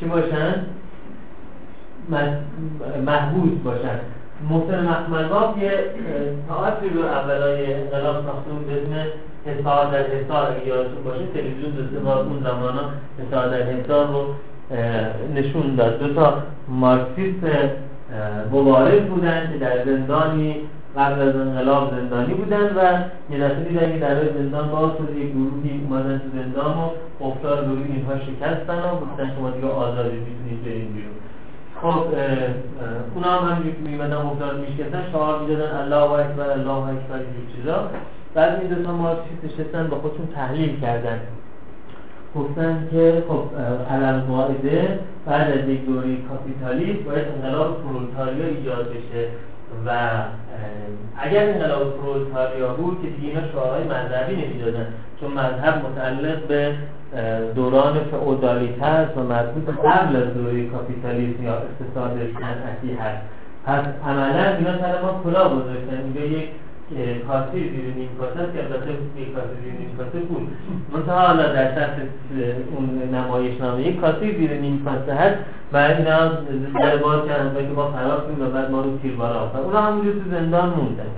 چی 0.00 0.06
باشن؟ 0.06 0.54
محبوس 3.06 3.52
باشن. 3.64 3.98
محسن 4.50 4.88
مخملباف 4.88 5.58
یه 5.62 5.70
تاعتی 6.48 6.88
رو 6.88 7.00
اولای 7.00 7.74
انقلاب 7.74 8.14
ساختون 8.14 8.58
به 8.66 8.72
اسم 8.72 9.08
حسار 9.46 9.90
در 9.92 10.02
حسار 10.02 10.50
اگه 10.50 10.66
یادتون 10.66 11.04
باشه 11.04 11.26
تلویزیون 11.34 11.70
دو 11.72 12.08
اون 12.08 12.40
زمان 12.42 12.74
ها 12.74 12.90
حسار 13.18 13.48
در 13.48 13.62
حسار 13.62 14.06
رو 14.06 14.24
نشون 15.34 15.74
داد. 15.74 15.98
دو 15.98 16.14
تا 16.14 16.34
مارکسیست 16.68 17.46
مبارز 18.52 19.00
بودن 19.00 19.52
که 19.52 19.58
در 19.58 19.84
زندانی 19.84 20.56
قبل 20.96 21.20
از 21.28 21.36
انقلاب 21.36 21.90
زندانی 21.90 22.34
بودن 22.34 22.64
و 22.76 22.80
یه 23.30 23.38
دفعه 23.38 23.64
دیدن 23.64 23.92
که 23.92 23.98
در 23.98 24.16
زندان 24.38 24.70
باز 24.70 24.90
شده 24.98 25.20
یک 25.20 25.32
گروهی 25.32 25.80
اومدن 25.84 26.18
تو 26.18 26.38
زندان 26.38 26.78
و 26.78 27.24
افتار 27.24 27.64
روی 27.64 27.82
اینها 27.82 28.14
شکستن 28.18 28.78
و 28.78 29.00
گفتن 29.00 29.32
شما 29.36 29.50
دیگه 29.50 29.66
آزادی 29.66 30.16
می‌تونید 30.16 30.64
برین 30.64 30.92
بیرون. 30.92 31.12
خب 31.82 32.04
اونا 33.14 33.30
هم 33.30 33.52
همینجور 33.52 33.82
میمدن 33.82 34.16
مبدال 34.16 34.60
میشکستن 34.60 35.02
شعار 35.12 35.40
می‌دادن 35.40 35.76
الله 35.76 36.10
اکبر 36.10 36.50
الله 36.50 36.88
اکبر 36.88 37.14
اینجور 37.14 37.56
چیزا. 37.56 37.90
بعد 38.34 38.60
این 38.60 38.68
دوتا 38.74 38.92
مارکسیست 38.92 39.44
نشستن؟ 39.44 39.88
با 39.88 39.96
خودشون 39.96 40.26
تحلیل 40.34 40.80
کردن. 40.80 41.20
گفتن 42.34 42.88
که 42.90 43.22
خب 43.28 43.42
علم 43.90 44.20
قاعده 44.20 44.98
بعد 45.26 45.58
از 45.58 45.68
یک 45.68 45.86
دوری 45.86 46.24
کاپیتالیسم 46.28 47.04
باید 47.04 47.24
انقلاب 47.28 47.82
پرولتاریا 47.82 48.46
ایجاد 48.46 48.88
بشه. 48.90 49.28
و 49.86 49.90
اگر 51.16 51.48
انقلاب 51.48 51.96
پرولتاریا 51.96 52.68
بود 52.68 53.02
که 53.02 53.08
دیگه 53.08 53.28
اینا 53.28 53.52
شعارهای 53.52 53.84
مذهبی 53.84 54.36
نمی‌دادن 54.36 54.86
چون 55.20 55.32
مذهب 55.32 55.86
متعلق 55.86 56.46
به 56.46 56.74
دوران 57.54 57.94
فئودالیته 58.10 58.84
است 58.84 59.16
و 59.18 59.20
مربوط 59.22 59.68
قبل 59.68 60.16
از 60.16 60.34
دوره 60.34 60.66
کاپیتالیسم 60.66 61.44
یا 61.44 61.52
اقتصاد 61.52 62.12
صنعتی 62.34 62.94
هست. 62.94 63.22
پس 63.66 63.84
عملا 64.06 64.56
اینا 64.56 64.78
سر 64.78 65.02
ما 65.02 65.20
کلا 65.24 65.48
گذاشتن. 65.48 65.96
اینجا 66.04 66.20
یک 66.20 66.48
کاسه 67.28 67.52
زیر 67.52 67.94
نیم 67.96 68.08
کاسه 68.20 68.52
که 68.52 68.64
البته 68.64 68.90
یک 69.18 69.34
کاسه 69.34 69.56
زیر 69.64 69.72
نیم 69.72 69.96
کاسه 69.98 70.18
بود. 70.18 70.48
منتها 70.92 71.26
حالا 71.26 71.52
در 71.52 71.74
سطح 71.74 72.02
اون 72.76 73.14
نمایش 73.14 73.60
نامه 73.60 73.82
یک 73.82 74.00
کاسه 74.00 74.38
زیر 74.38 74.52
نیم 74.60 74.84
کاسه 74.84 75.14
هست. 75.14 75.36
و 75.72 75.76
اینا 75.76 76.28
در 76.80 76.96
باز 76.96 77.28
کردن. 77.28 77.54
که 77.54 77.72
ما 77.76 77.90
فرار 77.90 78.20
کنیم 78.20 78.46
و 78.46 78.50
بعد 78.50 78.70
ما 78.70 78.80
رو 78.80 78.98
تیربار 78.98 79.32
آفتن 79.32 79.58
اونا 79.58 79.80
همونجور 79.80 80.12
تو 80.12 80.30
زندان 80.30 80.68
موندن. 80.68 81.10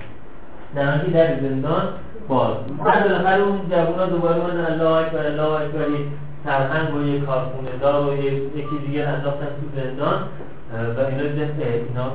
در 0.75 0.97
در 0.97 1.39
زندان 1.41 1.83
باز. 2.29 2.55
بعد 2.85 3.03
بالاخره 3.03 3.41
اون 3.41 3.59
جوونا 3.71 4.05
دوباره 4.05 4.37
من 4.37 4.65
الله 4.71 4.91
اکبر 5.01 5.25
الله 5.25 5.51
اکبر 5.61 5.87
سرهنگ 6.45 6.95
و 6.95 7.01
یک 7.01 7.25
کارخونه 7.25 7.69
دار 7.81 8.09
و 8.09 8.13
یکی 8.57 8.77
دیگه 8.87 9.07
انداختن 9.07 9.45
تو 9.45 9.81
زندان. 9.81 10.19
و 10.97 10.99
اینا 11.09 11.23
دیدن 11.23 11.51
اینا 11.89 12.07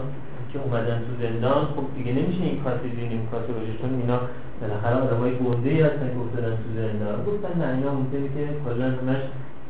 که 0.53 0.59
اومدن 0.65 0.99
تو 1.07 1.13
زندان 1.23 1.61
خب 1.75 1.85
دیگه 1.97 2.13
نمیشه 2.13 2.43
این 2.43 2.61
کاسی 2.65 2.89
این 2.97 3.27
کاسی 3.31 3.53
باشه 3.53 3.73
چون 3.81 3.91
اینا 4.01 4.19
بالاخره 4.61 4.97
آدمای 5.05 5.33
گنده 5.39 5.71
ای 5.71 5.81
هستن 5.81 6.09
که 6.15 6.21
افتادن 6.25 6.55
تو 6.63 6.69
زندان. 6.81 7.17
گفتن 7.27 7.55
نه 7.61 7.69
اینا 7.77 7.91
ممکنه 7.99 8.27
که 8.35 8.43
کلا 8.65 8.85
همش 8.85 9.23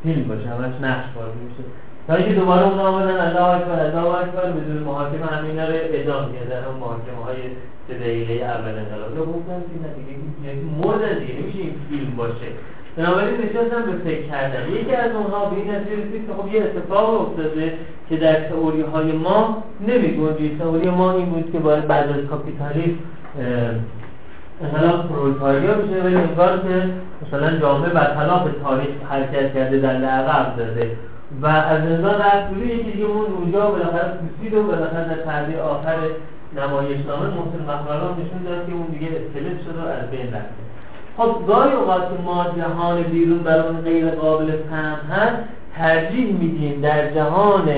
فیلم 0.03 0.27
باشه 0.27 0.47
همش 0.49 0.73
نقش 0.81 1.05
بازی 1.15 1.39
میشه 1.47 1.63
تا 2.07 2.15
اینکه 2.15 2.33
دوباره 2.33 2.67
اونا 2.67 2.87
آمدن 2.87 3.19
الله 3.27 3.43
اکبر 3.43 3.79
الله 3.79 4.19
اکبر 4.19 4.51
بدون 4.51 4.77
محاکمه 4.77 5.25
همین 5.25 5.59
رو 5.59 5.73
ادام 5.73 6.25
کردن 6.33 6.65
اون 6.65 6.77
محاکمه 6.79 7.25
های 7.25 7.37
سه 7.87 7.93
دقیقه 7.93 8.45
اول 8.45 8.77
انقلاب. 8.79 9.17
یا 9.17 9.25
گفتن 9.25 9.59
که 9.69 9.75
نه 9.83 9.89
دیگه 9.97 10.13
مرد 10.81 11.19
دیگه 11.19 11.33
نمیشه 11.33 11.59
این 11.59 11.75
فیلم 11.89 12.15
باشه. 12.17 12.49
بنابراین 12.97 13.35
نشستم 13.37 13.81
به 13.91 13.97
فکر 14.09 14.21
کردن 14.21 14.69
یکی 14.71 14.95
از 14.95 15.11
اونها 15.15 15.45
به 15.45 15.55
این 15.55 15.71
نتیجه 15.71 15.95
رسید 15.95 16.27
که 16.27 16.33
خب 16.33 16.53
یه 16.53 16.63
اتفاق 16.63 17.21
افتاده 17.21 17.73
که 18.09 18.17
در 18.17 18.33
تئوری 18.33 18.81
های 18.81 19.11
ما 19.11 19.63
نمیگنجید. 19.87 20.59
تئوری 20.59 20.89
ما 20.89 21.11
این 21.11 21.25
بود 21.25 21.51
که 21.51 21.59
باید 21.59 21.87
بعد 21.87 22.09
از 22.09 22.25
کاپیتالیسم 22.29 22.99
انقلاب 24.63 25.09
پرولتاریا 25.09 25.73
بشه 25.73 26.03
ولی 26.03 26.15
انگار 26.15 26.57
که 26.57 26.89
مثلا 27.27 27.57
جامعه 27.59 27.89
برخلاف 27.89 28.47
تاریخ 28.63 28.89
حرکت 29.09 29.53
کرده 29.53 29.79
در 29.79 30.05
عقب 30.05 30.57
داده. 30.57 30.91
و 31.41 31.45
از 31.47 31.83
زندان 31.83 32.21
رفت 32.21 32.53
روی 32.53 32.67
یکی 32.67 32.91
دیگه 32.91 33.05
اون 33.05 33.25
اونجا 33.25 33.71
بالاخره 33.71 34.13
پوسید 34.13 34.53
و 34.53 34.63
بالاخره 34.63 35.09
در 35.09 35.15
پرده 35.15 35.61
آخر 35.61 35.97
نمایشنامه 36.57 37.25
محسن 37.25 37.61
مخبران 37.67 38.11
نشون 38.11 38.43
داد 38.45 38.67
که 38.67 38.73
اون 38.73 38.85
دیگه 38.85 39.07
اسکلت 39.07 39.61
شده 39.63 39.81
و 39.81 39.87
از 39.87 40.09
بین 40.11 40.33
رفته. 40.33 40.65
خب 41.17 41.47
گاهی 41.47 41.71
اوقات 41.71 42.01
که 42.01 42.23
ما 42.23 42.45
جهان 42.57 43.03
بیرون 43.03 43.39
برای 43.39 43.77
غیر 43.83 44.09
قابل 44.09 44.51
فهم 44.69 45.15
هست 45.15 45.37
ترجیح 45.77 46.33
میدیم 46.33 46.81
در 46.81 47.11
جهان 47.11 47.69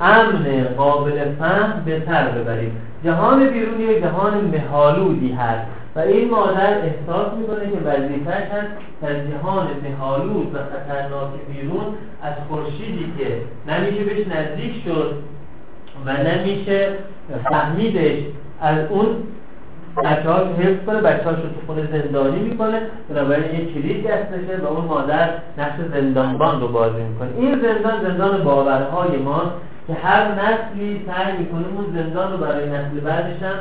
امن 0.00 0.64
قابل 0.76 1.34
فهم 1.38 1.82
به 1.84 2.02
سر 2.06 2.28
ببریم. 2.28 2.76
جهان 3.04 3.48
بیرون 3.50 3.80
یک 3.80 4.02
جهان 4.02 4.40
مهالودی 4.40 5.32
هست. 5.32 5.66
و 5.96 6.00
این 6.00 6.30
مادر 6.30 6.78
احساس 6.78 7.32
می‌کنه 7.38 7.70
که 7.70 7.78
وظیفهش 7.84 8.48
هست 8.50 8.68
در 9.02 9.14
جهان 9.14 9.66
مهالود 9.82 10.54
و 10.54 10.58
خطرناک 10.58 11.30
بیرون 11.52 11.84
از 12.22 12.32
خورشیدی 12.48 13.12
که 13.18 13.26
نمیشه 13.72 14.04
بهش 14.04 14.26
نزدیک 14.26 14.84
شد 14.84 15.14
و 16.06 16.12
نمیشه 16.12 16.88
فهمیدش 17.44 18.18
از 18.60 18.78
اون 18.90 19.06
بچه 20.04 20.30
هاش 20.30 20.46
حفظ 20.58 20.86
کنه 20.86 21.00
بچه 21.00 21.24
هاش 21.24 21.36
رو 21.36 21.42
تو 21.42 21.66
خونه 21.66 21.88
زندانی 21.92 22.38
می‌کنه. 22.38 22.80
بنابراین 23.08 23.60
یه 23.60 23.74
کلید 23.74 24.06
دستشه 24.06 24.62
و 24.62 24.66
اون 24.66 24.84
مادر 24.84 25.28
نقش 25.58 25.76
زندانبان 25.94 26.60
رو 26.60 26.68
بازی 26.68 27.02
می‌کنه. 27.02 27.28
این 27.38 27.60
زندان 27.62 28.02
زندان 28.02 28.44
باورهای 28.44 29.16
ماست 29.16 29.50
که 29.86 29.94
هر 29.94 30.32
نسلی 30.32 31.06
سعی 31.06 31.36
می‌کنه 31.38 31.64
اون 31.76 31.86
زندان 31.94 32.32
رو 32.32 32.38
برای 32.38 32.68
نسل 32.68 33.00
بعدش 33.04 33.42
هم 33.42 33.56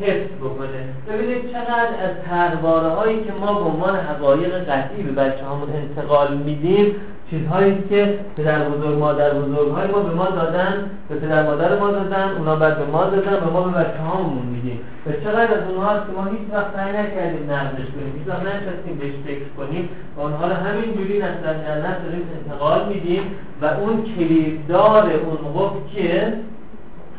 حفظ 0.00 0.32
بکنه. 0.40 0.80
ببینید 1.08 1.52
چقدر 1.52 1.94
از 2.04 2.14
ترواره 2.28 2.88
هایی 2.88 3.24
که 3.24 3.32
ما 3.40 3.54
به 3.54 3.64
عنوان 3.64 3.96
حقایق 3.96 4.64
قطعی 4.64 5.02
به 5.02 5.12
بچه 5.12 5.44
همون 5.44 5.68
انتقال 5.74 6.36
میدیم 6.36 6.94
چیزهایی 7.30 7.82
که 7.88 8.18
پدر 8.36 8.68
بزرگ 8.68 8.98
مادر 8.98 9.30
بزرگ 9.34 9.70
های 9.72 9.88
ما 9.88 9.98
به 9.98 10.14
ما 10.14 10.24
دادن 10.24 10.90
به 11.08 11.14
پدر 11.14 11.42
مادر 11.42 11.78
ما 11.78 11.90
دادن 11.90 12.36
اونا 12.38 12.56
بعد 12.56 12.78
به 12.78 12.84
ما 12.84 13.04
دادن 13.04 13.46
و 13.46 13.50
ما 13.50 13.62
به 13.62 13.70
بچه 13.70 13.98
هامون 13.98 14.46
میدیم. 14.46 14.78
و 15.06 15.12
چقدر 15.12 15.54
از 15.54 15.70
اونها 15.70 15.90
هست 15.90 16.06
که 16.06 16.12
ما 16.12 16.24
هیچ 16.24 16.40
وقت 16.52 16.66
سعی 16.76 16.92
نکردیم 16.92 17.50
نقدش 17.50 17.86
کنیم 17.94 18.14
هیچ 18.18 18.28
وقت 18.28 18.42
نشستیم 18.42 18.98
بهش 19.00 19.14
فکر 19.26 19.48
کنیم. 19.56 19.88
و 20.16 20.20
اونها 20.20 20.46
رو 20.46 20.54
همینجوری 20.54 21.18
نسل 21.18 21.42
در 21.42 21.80
داریم 21.80 22.28
انتقال 22.38 22.88
میدیم. 22.88 23.22
و 23.62 23.64
اون 23.64 24.04
کلیددار 24.16 25.10
اون 25.10 25.38
قفل 25.54 25.94
که 25.94 26.32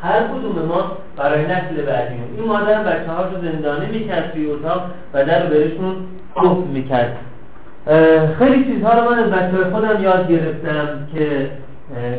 هر 0.02 0.20
کدوم 0.22 0.66
ما 0.68 0.96
برای 1.16 1.44
نسل 1.44 1.82
بعدیمون. 1.86 2.28
این 2.36 2.46
مادر 2.46 2.82
بچه 2.82 3.12
رو 3.12 3.40
زندانی 3.42 3.86
می‌کرد 3.86 4.32
توی 4.32 4.50
اتاق 4.50 4.82
و 5.14 5.24
در 5.24 5.42
رو 5.42 5.48
بهشون 5.48 5.96
قفل 6.36 6.68
می‌کرد. 6.72 7.16
خیلی 8.38 8.64
چیزها 8.64 8.92
رو 8.92 9.10
من 9.10 9.18
از 9.18 9.30
بچه 9.30 9.70
خودم 9.70 10.02
یاد 10.02 10.28
گرفتم 10.28 11.08
که 11.14 11.50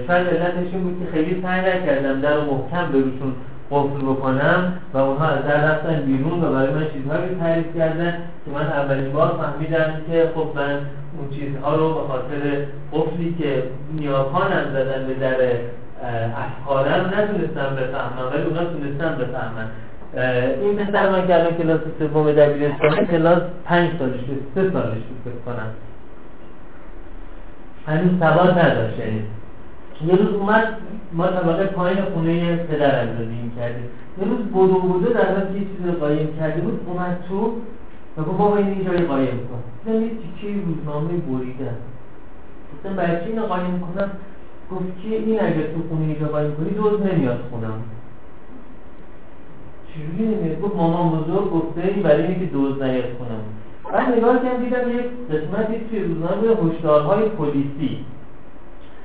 شاید 0.07 0.27
علتش 0.27 0.71
بود 0.83 0.99
که 0.99 1.11
خیلی 1.11 1.41
سعی 1.41 1.61
نکردم 1.61 2.21
در 2.21 2.39
محکم 2.39 2.91
بروشون 2.91 3.33
قفل 3.71 4.05
بکنم 4.05 4.73
و 4.93 4.97
اونها 4.97 5.27
از 5.27 5.45
در 5.45 5.71
رفتن 5.71 6.01
بیرون 6.01 6.43
و 6.43 6.51
برای 6.51 6.73
من 6.73 6.85
چیزهایی 6.93 7.35
تعریف 7.39 7.77
کردن 7.77 8.17
که 8.45 8.51
من 8.51 8.65
اولین 8.65 9.11
بار 9.11 9.39
فهمیدم 9.41 9.93
که 10.11 10.29
خب 10.35 10.47
من 10.55 10.79
اون 11.17 11.29
چیزها 11.39 11.75
رو 11.75 11.93
به 11.93 11.99
خاطر 12.07 12.65
قفلی 12.93 13.35
که 13.39 13.63
نیاکانم 13.93 14.65
زدن 14.73 15.07
به 15.07 15.13
در 15.13 15.35
افکارم 16.37 17.05
نتونستم 17.05 17.75
بفهمم 17.75 18.31
ولی 18.33 18.43
اونا 18.43 18.65
تونستم 18.65 19.15
بفهمن. 19.15 19.67
این 20.61 20.75
پسر 20.77 21.09
من 21.09 21.27
که 21.27 21.35
الان 21.35 21.53
کلاس 21.53 21.79
سوم 21.99 22.31
دبیرستانه 22.31 23.05
کلاس 23.05 23.41
پنج 23.65 23.89
سالش 23.99 24.21
بود 24.21 24.47
سه 24.55 24.71
سالش 24.71 25.03
بود 25.03 25.21
فکر 25.23 25.41
کنم. 25.45 25.69
هنوز 27.87 28.19
سواد 28.19 28.59
نداشت 28.59 28.99
یعنی. 28.99 29.23
یه 30.07 30.15
روز 30.15 30.33
اومد 30.33 30.67
ما 31.13 31.27
طبقه 31.27 31.65
پایین 31.65 32.01
خونه 32.01 32.55
پدرم 32.55 33.07
زندگی 33.17 33.51
کردیم. 33.57 33.85
یه 34.21 34.27
روز 34.27 34.39
بودو 34.39 34.79
بودو 34.79 35.13
در 35.13 35.25
حال 35.25 35.55
یه 35.55 35.59
چیز 35.59 35.85
رو 35.85 35.91
قایم 35.91 36.37
کرده 36.39 36.61
بود 36.61 36.81
اومد 36.87 37.17
تو 37.29 37.53
و 38.17 38.21
گفت 38.21 38.37
بابا 38.37 38.57
این 38.57 38.67
اینجا 38.67 38.91
قایم 39.07 39.39
کن. 39.47 39.63
دیدم 39.85 40.01
یه 40.01 40.09
تیکه 40.09 40.61
روزنامه 40.65 41.07
بریدن. 41.07 41.75
گفتم 42.73 42.95
برای 42.95 43.23
چی 43.23 43.29
اینو 43.29 43.45
قایم 43.45 43.79
کنم؟ 43.79 44.09
گفت 44.75 45.01
که 45.03 45.15
این 45.15 45.39
اگه 45.41 45.63
تو 45.63 45.79
خونه 45.89 46.05
اینجا 46.05 46.27
قایم 46.27 46.55
کنی 46.55 46.69
دوز 46.69 47.01
نمیاد 47.01 47.39
خونم. 47.49 47.83
چجوری 49.93 50.35
نمیاد؟ 50.35 50.61
گفت 50.61 50.75
مامان 50.75 51.19
بزرگ 51.19 51.51
گفته 51.51 51.81
این 51.81 52.03
برای 52.03 52.27
اینکه 52.27 52.45
دوز 52.45 52.81
نیاد 52.81 53.05
خونم. 53.17 53.43
بعد 53.93 54.17
نگاه 54.17 54.43
کردم 54.43 54.63
دیدم 54.63 54.89
یک 54.99 55.05
قسمتی 55.31 55.73
توی 55.89 55.99
روزنامه 55.99 56.73
هشدارهای 56.73 57.29
پلیسی 57.29 58.05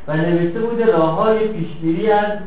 و 0.09 0.17
نوشته 0.17 0.61
بوده 0.61 0.87
راه 0.87 1.15
های 1.15 1.49
پیشگیری 1.49 2.11
از 2.11 2.39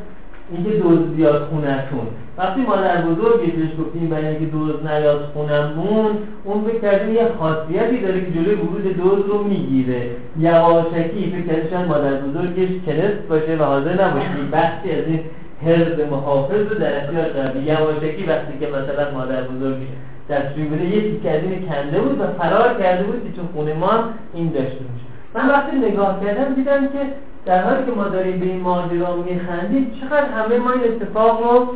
اینکه 0.52 0.70
دوز 0.70 0.98
بیاد 0.98 1.48
خونتون 1.48 2.06
وقتی 2.38 2.60
مادر 2.60 3.02
بزرگی 3.02 3.50
بهش 3.50 3.70
گفتیم 3.80 4.08
برای 4.08 4.26
اینکه 4.26 4.44
دوز 4.44 4.86
نیاد 4.86 5.24
خونمون 5.34 6.10
اون 6.44 6.64
فکر 6.64 6.80
کردیم 6.80 7.14
یه 7.14 7.28
خاصیتی 7.38 8.00
داره 8.00 8.20
که 8.20 8.30
جلوی 8.30 8.54
ورود 8.54 8.96
دوز 8.96 9.26
رو 9.26 9.44
می‌گیره. 9.44 10.10
یواشکی 10.38 11.32
فکر 11.36 11.54
کردیم 11.54 11.88
مادر 11.88 12.14
بزرگش 12.14 12.68
کنست 12.86 13.28
باشه 13.28 13.56
و 13.56 13.62
حاضر 13.64 14.04
نباشه 14.04 14.28
بخشی 14.52 14.90
از 14.90 15.06
این 15.06 15.20
حرز 15.66 16.10
محافظ 16.10 16.68
رو 16.70 16.78
در 16.78 16.96
اختیار 16.96 17.24
قرار 17.24 17.56
یواشکی 17.56 18.24
وقتی 18.26 18.58
که 18.60 18.66
مثلا 18.66 19.10
مادر 19.14 19.42
بزرگش 19.42 19.88
دستشویی 20.30 20.66
بوده 20.66 20.84
یه 20.84 21.00
تیکه 21.00 21.30
از 21.30 21.40
کنده 21.40 22.00
بود 22.00 22.20
و 22.20 22.24
فرار 22.38 22.74
کرده 22.78 23.04
بود 23.04 23.22
که 23.24 23.36
چون 23.36 23.48
خونه 23.54 23.74
ما 23.74 23.90
این 24.34 24.48
داشته 24.48 24.84
باشه. 24.84 25.06
من 25.34 25.48
وقتی 25.48 25.76
نگاه 25.76 26.24
کردم 26.24 26.54
دیدم 26.54 26.80
که 26.80 26.98
در 27.46 27.62
حالی 27.62 27.84
که 27.86 27.92
ما 27.92 28.04
داریم 28.04 28.40
به 28.40 28.46
این 28.46 28.60
ماجرا 28.60 29.16
میخندیم 29.16 29.90
چقدر 30.00 30.26
همه 30.26 30.58
ما 30.58 30.70
این 30.70 30.82
اتفاق 30.84 31.42
رو 31.42 31.66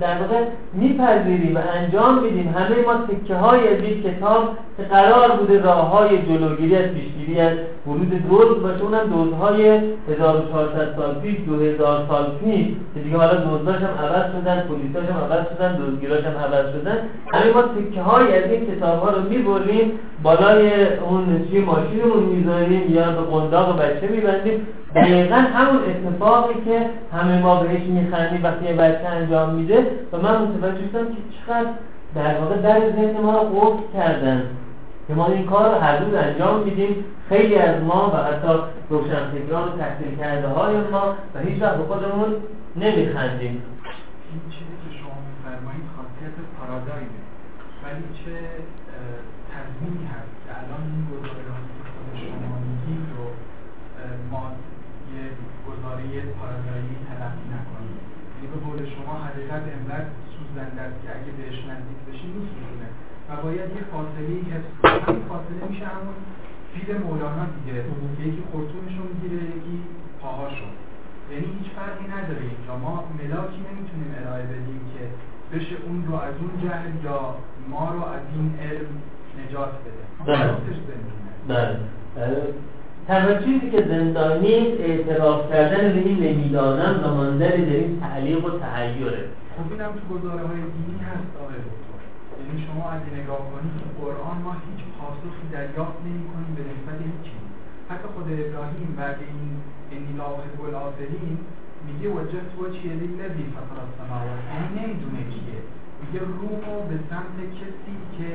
در 0.00 0.18
واقع 0.20 0.44
میپذیریم 0.72 1.56
و 1.56 1.60
انجام 1.74 2.22
میدیم. 2.22 2.54
همه 2.56 2.76
ما 2.86 2.94
تکه 2.94 3.34
های 3.34 3.68
از 3.68 3.84
یک 3.84 4.02
کتاب 4.06 4.48
که 4.76 4.82
قرار 4.82 5.36
بوده 5.36 5.62
راه 5.62 5.90
های 5.90 6.22
جلوگیری 6.22 6.76
از 6.76 6.84
پیشگیری 6.84 7.40
از 7.40 7.52
ورود 7.86 8.28
دوز 8.28 8.62
باشه 8.62 8.82
اونم 8.82 9.06
دوزهای 9.10 9.80
1400 10.08 10.96
سال 10.96 11.14
پیش 11.14 11.36
2000 11.46 12.06
سال 12.08 12.26
پیش. 12.44 12.66
که 12.94 13.00
دیگه 13.00 13.16
حالا 13.16 13.34
دوزداش 13.34 13.76
هم 13.76 14.04
عوض 14.04 14.32
شدن 14.32 14.60
پلیساش 14.60 15.10
هم 15.10 15.32
عوض 15.32 15.44
شدن 15.54 15.76
دوزگیراش 15.76 16.24
هم 16.24 16.36
عوض 16.44 16.72
شدن. 16.72 16.98
همه 17.32 17.52
ما 17.52 17.62
تکه 17.62 18.02
های 18.02 18.38
از 18.38 18.50
این 18.50 18.66
کتاب 18.66 19.02
ها 19.02 19.10
رو 19.10 19.22
می‌بریم 19.22 19.92
بالای 20.22 20.70
اون 20.96 21.46
چی 21.50 21.58
ماشینمون 21.60 22.22
می‌ذاریم 22.22 22.94
یا 22.94 23.04
به 23.04 23.22
قنداق 23.30 23.80
بچه 23.80 24.08
میبندیم. 24.08 24.66
دقیقا 24.94 25.36
همون 25.36 25.82
اتفاقی 25.84 26.64
که 26.64 26.90
همه 27.12 27.38
ما 27.42 27.62
بهش 27.62 27.82
میخندیم 27.82 28.44
وقتی 28.44 28.64
یه 28.64 28.72
بچه 28.72 29.06
انجام 29.08 29.54
میده 29.54 29.86
و 30.12 30.16
من 30.16 30.42
متوجه 30.42 30.88
شدم 30.92 31.06
که 31.06 31.20
چقدر 31.46 31.70
در 32.14 32.40
واقع 32.40 32.56
در 32.56 32.80
ذهن 32.80 33.20
ما 33.20 33.42
رو 33.42 33.80
کردن 33.94 34.42
که 35.08 35.14
ما 35.14 35.26
این 35.26 35.46
کار 35.46 35.74
رو 35.74 35.80
هر 35.80 35.98
روز 35.98 36.14
انجام 36.14 36.62
میدیم. 36.62 37.04
خیلی 37.28 37.56
از 37.56 37.82
ما 37.82 38.12
و 38.14 38.16
حتی 38.16 38.52
روشنفکران 38.90 39.68
و 39.68 39.76
تحصیل 39.78 40.18
کرده 40.20 40.48
های 40.48 40.76
ما 40.76 41.14
و 41.34 41.38
هیچ 41.38 41.62
وقت 41.62 41.76
به 41.76 41.84
خودمون 41.84 42.30
نمیخندیم. 42.76 43.62
این 44.30 44.40
چیزی 44.54 44.76
که 44.82 44.90
شما 44.98 45.16
میفرمایید 45.28 45.86
خاصیت 45.96 46.36
پارادایمه. 46.56 47.20
ولی 47.82 48.04
چه 48.20 48.34
تضمینی 49.50 50.00
که 50.44 50.50
الان 50.58 50.82
این 50.92 51.04
گزاره‌هایی 51.12 51.68
که 51.76 51.82
خود 51.92 52.08
شما 52.22 52.54
میگید 52.66 53.04
رو 53.14 53.24
ما 54.32 54.42
یه 55.14 55.24
گزاره 55.68 56.04
پارادایمی 56.38 56.96
تلقی 57.08 57.46
نکنیم 57.54 57.98
یعنی 58.34 58.46
به 58.52 58.58
قول 58.64 58.78
شما 58.94 59.14
حقیقت 59.26 59.64
انقدر 59.76 60.10
سوزنده 60.34 60.80
است 60.86 60.96
که 61.02 61.08
اگه 61.16 61.30
بهش 61.38 61.58
نزدیک 61.70 62.00
بشی 62.06 62.26
میسوزونه 62.36 62.88
و 63.28 63.30
باید 63.44 63.70
یه 63.76 63.82
فاصله 63.92 64.32
حفظ 64.50 64.70
همین 65.06 65.24
فاصله 65.32 65.62
میشه 65.70 65.86
همون 65.94 66.16
فیل 66.72 66.88
مولانا 67.06 67.44
دیگه. 67.56 67.76
یکی 68.28 68.42
خورتونش 68.50 68.94
رو 68.98 69.04
می‌گیره 69.12 69.42
یکی 69.56 69.76
پاهاشو 70.22 70.68
یعنی 71.30 71.46
هیچ 71.58 71.68
فرقی 71.76 72.06
نداره 72.16 72.44
اینجا. 72.54 72.72
ما 72.84 72.94
ملاکی 73.20 73.60
نمی‌تونیم 73.68 74.10
ارائه 74.20 74.44
بدیم 74.52 74.80
که 74.92 75.02
بشه 75.52 75.76
اون 75.86 75.98
رو 76.08 76.14
از 76.14 76.34
اون 76.40 76.52
جهل 76.62 77.04
یا 77.04 77.20
ما 77.70 77.84
رو 77.94 78.02
از 78.16 78.24
این 78.34 78.46
علم 78.64 78.88
نجات 79.40 79.72
بده. 79.84 80.02
بله. 81.48 81.78
تنها 83.08 83.34
چیزی 83.34 83.70
که 83.70 83.84
زندانی 83.88 84.54
اعتراف 84.88 85.50
کردن 85.50 85.92
به 85.92 85.98
این 85.98 86.18
نمی‌دانم 86.24 87.04
و 87.04 87.14
ماندن 87.14 87.48
در 87.48 87.76
این 87.82 88.00
تعلیق 88.00 88.44
و 88.44 88.58
تحیره. 88.58 89.24
خب 89.56 89.72
اینم 89.72 89.92
تو 89.92 90.14
گزاره 90.14 90.46
های 90.46 90.56
دینی 90.56 90.98
هست 91.10 91.28
آقای 91.42 91.56
یعنی 92.38 92.66
شما 92.66 92.84
اگه 92.96 93.10
نگاه 93.20 93.42
کنید 93.52 93.74
تو 93.80 93.86
قرآن 94.00 94.36
ما 94.44 94.52
هیچ 94.66 94.80
پاسخی 94.96 95.46
دریافت 95.52 95.98
نمی 96.06 96.24
کنیم 96.32 96.52
به 96.58 96.62
نسبت 96.70 96.98
هیچی. 97.08 97.36
حتی 97.90 98.08
خود 98.14 98.26
ابراهیم 98.44 98.88
بعد 98.98 99.18
این 99.30 99.50
انی 99.92 100.12
لا 100.18 100.28
احب 100.40 100.60
الافلین 100.68 101.38
میگه 101.86 102.08
وجهت 102.16 102.48
وجهی 102.58 102.88
للذی 103.00 103.44
فطر 103.54 103.76
السماوات. 103.86 104.40
یعنی 104.52 104.68
نمی‌دونه 104.80 105.22
کیه 105.34 105.60
میگه 106.00 106.20
روحو 106.40 106.74
به 106.88 106.96
سمت 107.10 107.38
کسی 107.60 107.94
که 108.16 108.28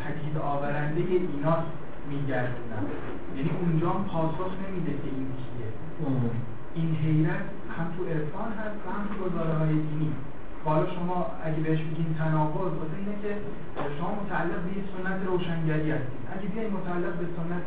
پدید 0.00 0.36
آورنده 0.52 1.00
ایناست 1.34 1.72
میگردونم 2.10 2.84
یعنی 3.36 3.50
اونجا 3.60 3.90
پاسخ 3.90 4.52
نمیده 4.62 4.92
که 5.02 5.08
این 5.16 5.28
کیه 5.40 5.68
این 6.74 6.94
حیرت 7.02 7.46
هم 7.78 7.86
تو 7.96 8.04
عرفان 8.04 8.52
هست 8.52 8.78
و 8.86 8.90
هم 8.90 9.04
تو 9.08 9.24
گزاره 9.24 9.54
های 9.58 9.72
دینی. 9.72 10.12
حالا 10.64 10.86
شما 10.94 11.26
اگه 11.44 11.60
بهش 11.66 11.80
بگین 11.80 12.14
تناقض 12.18 12.72
واسه 12.80 12.96
اینه 12.98 13.16
که 13.22 13.30
شما 13.98 14.10
متعلق 14.22 14.60
به 14.64 14.70
سنت 14.92 15.18
روشنگری 15.26 15.90
هستید. 15.90 16.22
اگه 16.34 16.46
بیاین 16.52 16.72
متعلق 16.78 17.14
به 17.22 17.26
سنت 17.36 17.66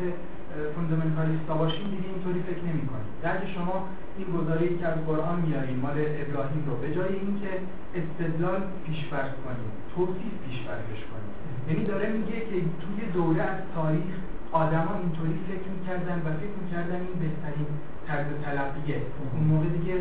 فوندامنتالیستا 0.75 1.53
باشین 1.53 1.87
دیگه 1.93 2.07
اینطوری 2.13 2.39
فکر 2.49 2.63
نمی 2.69 2.85
کنید 2.91 3.11
اگه 3.23 3.47
شما 3.55 3.75
این 4.17 4.27
گزاره 4.37 4.77
که 4.77 4.87
از 4.87 4.97
قرآن 5.07 5.37
میارین 5.45 5.77
مال 5.79 5.97
ابراهیم 6.23 6.63
رو 6.67 6.73
به 6.83 6.95
جای 6.95 7.13
اینکه 7.25 7.51
استدلال 7.99 8.61
پیشفرض 8.85 9.33
کنید 9.43 9.71
توصیف 9.95 10.33
پیشفرضش 10.45 11.01
کنید. 11.09 11.31
یعنی 11.69 11.83
داره 11.91 12.09
میگه 12.17 12.39
که 12.49 12.57
توی 12.83 12.99
دوره 13.13 13.41
از 13.41 13.59
تاریخ 13.75 14.13
آدما 14.51 14.91
اینطوری 15.01 15.35
فکر 15.49 15.69
می‌کردن 15.75 16.17
و 16.25 16.27
فکر 16.41 16.55
می‌کردن 16.63 16.99
این 17.07 17.15
بهترین 17.23 17.67
طرز 18.07 18.27
تلقیه. 18.45 19.01
اون 19.33 19.43
موقع 19.51 19.69
دیگه 19.77 19.95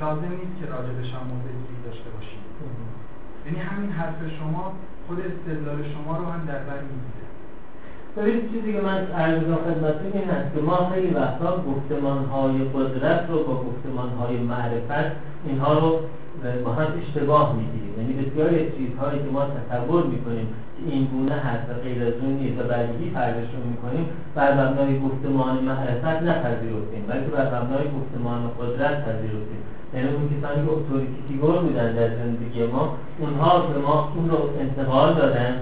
لازم 0.00 0.32
نیست 0.40 0.56
که 0.60 0.66
راجبش 0.74 1.10
هم 1.14 1.24
موضع 1.30 1.52
داشته 1.86 2.10
باشیم. 2.14 2.42
یعنی 3.46 3.58
همین 3.58 3.90
حرف 3.90 4.18
شما 4.38 4.72
خود 5.06 5.18
استدلال 5.20 5.78
شما 5.92 6.16
رو 6.16 6.24
هم 6.24 6.46
در 6.46 6.58
بر 6.68 6.80
می‌گیره 6.90 7.26
ببین 8.16 8.52
چیزی 8.52 8.72
که 8.72 8.80
من 8.80 9.06
عرض 9.06 9.44
خدمتتون 9.64 10.12
این 10.12 10.30
هست 10.30 10.54
که 10.54 10.60
ما 10.60 10.90
خیلی 10.90 11.10
وقتا 11.14 11.64
گفتمان 11.70 12.24
های 12.24 12.64
قدرت 12.64 13.30
رو 13.30 13.44
با 13.44 13.54
گفتمان 13.64 14.08
های 14.08 14.36
معرفت 14.36 15.16
اینها 15.46 15.78
رو 15.78 16.00
با 16.64 16.72
هم 16.72 16.86
اشتباه 17.00 17.56
می‌گیریم. 17.56 17.94
یعنی 17.98 18.12
بسیاری 18.12 18.66
از 18.66 18.72
چیزهایی 18.76 19.18
که 19.18 19.30
ما 19.32 19.42
تصور 19.56 20.06
می‌کنیم 20.06 20.46
که 20.76 20.92
این 20.92 21.04
گونه 21.04 21.34
هست 21.34 21.70
و 21.70 21.74
غیر 21.74 22.02
از 22.02 22.12
اون 22.22 22.32
نیست 22.32 22.60
و 22.60 22.62
بدیهی 22.62 23.10
فرضش 23.10 23.48
رو 23.54 23.70
می‌کنیم 23.70 24.06
بر 24.34 24.50
مبنای 24.52 25.00
گفتمان 25.00 25.64
معرفت 25.64 26.22
نپذیرفتیم 26.22 27.04
بلکه 27.08 27.30
بر 27.36 27.46
مبنای 27.46 27.86
گفتمان 27.98 28.50
قدرت 28.60 29.04
پذیرفتیم. 29.04 29.62
یعنی 29.96 30.08
اون 30.08 30.28
کسانی 30.28 30.66
که 30.66 30.72
اتوریتیگور 30.72 31.58
بودن 31.58 31.92
در 31.92 32.08
زندگی 32.08 32.66
ما 32.66 32.94
اونها 33.18 33.58
به 33.58 33.78
ما 33.78 34.12
اون 34.16 34.30
رو 34.30 34.38
انتقال 34.60 35.14
دادن 35.14 35.56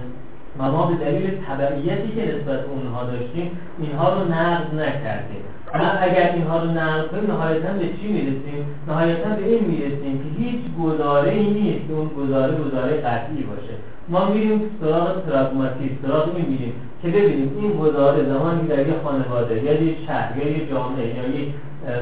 و 0.59 0.71
ما 0.71 0.85
به 0.85 1.05
دلیل 1.05 1.31
تبعیتی 1.47 2.15
که 2.15 2.21
نسبت 2.21 2.59
اونها 2.65 3.03
داشتیم 3.03 3.51
اینها 3.79 4.13
رو 4.13 4.33
نقض 4.33 4.73
نکردیم 4.73 5.43
و 5.73 5.97
اگر 6.01 6.31
اینها 6.33 6.63
رو 6.63 6.71
نقض 6.71 7.07
کنیم 7.07 7.31
نهایتا 7.31 7.73
به 7.73 7.85
چی 8.01 8.07
می‌رسیم؟ 8.07 8.65
نهایتا 8.87 9.29
به 9.29 9.45
این 9.45 9.63
می‌رسیم 9.65 10.17
که 10.17 10.41
هیچ 10.43 10.61
گزاره 10.83 11.31
ای 11.31 11.49
نیست 11.49 11.87
که 11.87 11.93
اون 11.93 12.07
گزاره 12.07 12.55
گزاره 12.55 13.01
قطعی 13.01 13.43
باشه 13.43 13.73
ما 14.09 14.29
میریم 14.29 14.61
سراغ 14.81 15.21
پراگماتیک 15.25 15.91
سراغ 16.01 16.35
این 16.35 16.45
میریم 16.45 16.73
که 17.01 17.07
ببینیم 17.07 17.51
این 17.61 17.77
گزاره 17.77 18.25
زمانی 18.25 18.67
در 18.67 18.87
یه 18.87 18.93
خانواده 19.03 19.63
یا 19.63 19.83
یه 19.83 19.95
شهر 20.07 20.37
یا 20.37 20.47
یه 20.51 20.69
جامعه 20.69 21.07
یا 21.07 21.39
یه 21.39 21.47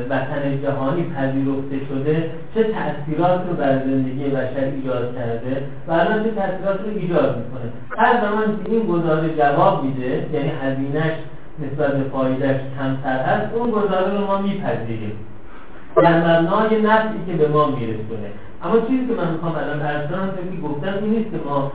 وطن 0.10 0.62
جهانی 0.64 1.04
پذیرفته 1.04 1.86
شده 1.90 2.32
چه 2.54 2.64
تأثیرات 2.64 3.42
رو 3.48 3.54
بر 3.56 3.80
زندگی 3.80 4.24
بشر 4.24 4.72
ایجاد 4.76 5.16
کرده 5.16 5.64
و 5.88 5.92
الان 5.92 6.24
چه 6.24 6.32
تأثیرات 6.32 6.80
رو 6.80 6.90
ایجاد 6.96 7.38
می‌کنه؟ 7.38 7.72
هر 7.98 8.22
زمان 8.22 8.64
که 8.64 8.72
این 8.72 8.88
گزاره 8.88 9.38
جواب 9.38 9.84
میده 9.84 10.26
یعنی 10.34 10.52
هزینهش 10.62 11.14
نسبت 11.60 11.98
به 11.98 12.04
فایدهش 12.04 12.62
کمتر 12.80 13.20
هست 13.20 13.54
اون 13.56 13.72
گزاره 13.72 14.18
رو 14.18 14.26
ما 14.26 14.38
میپذیریم. 14.38 15.18
در 15.96 16.18
مبنای 16.20 16.82
نفعی 16.82 17.20
که 17.28 17.34
به 17.34 17.48
ما 17.48 17.66
میرسونه. 17.66 18.30
اما 18.64 18.80
چیزی 18.88 19.08
که 19.08 19.14
من 19.14 19.32
می‌خوام 19.32 19.56
الان 19.56 19.80
کنم 19.80 20.30
که 20.52 20.68
گفتم 20.68 20.94
این 21.02 21.10
نیست 21.10 21.32
که 21.32 21.38
ما 21.46 21.72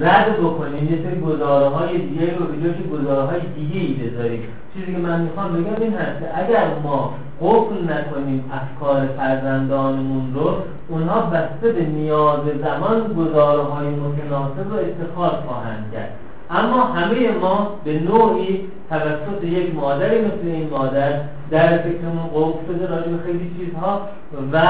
رد 0.00 0.40
بکنیم. 0.40 0.92
یه 0.92 0.98
سری 1.02 1.20
گزاره 1.20 1.68
های 1.68 1.98
دیگه 1.98 2.34
رو 2.38 2.46
جاش 2.64 2.76
گزاره 2.92 3.22
های 3.22 3.40
دیگه 3.40 3.80
ای 3.80 3.94
بذاریم. 3.94 4.42
چیزی 4.74 4.92
که 4.92 4.98
من 4.98 5.20
می‌خوام 5.20 5.52
بگم 5.52 5.82
این 5.82 5.94
هست 5.94 6.20
که 6.20 6.38
اگر 6.38 6.66
ما 6.82 7.14
قفل 7.42 7.74
نکنیم 7.84 8.44
افکار 8.52 9.06
فرزندانمون 9.16 10.34
رو 10.34 10.54
اونها 10.88 11.20
بسته 11.20 11.72
به 11.72 11.82
نیاز 11.84 12.40
زمان 12.62 13.14
گزاره 13.14 13.62
های 13.62 13.86
متناسب 13.88 14.70
رو 14.70 14.76
اتخاذ 14.76 15.44
خواهند 15.46 15.92
کرد. 15.92 16.10
اما 16.50 16.82
همه 16.84 17.30
ما 17.30 17.70
به 17.84 18.00
نوعی 18.00 18.60
توسط 18.90 19.44
یک 19.44 19.74
مادری 19.74 20.18
مثل 20.20 20.42
این 20.44 20.70
مادر 20.70 21.12
در 21.50 21.78
فکرمون 21.78 22.26
قوم 22.32 22.54
شده 22.66 22.86
راجع 22.86 23.08
به 23.08 23.18
خیلی 23.26 23.50
چیزها 23.58 24.08
و 24.52 24.62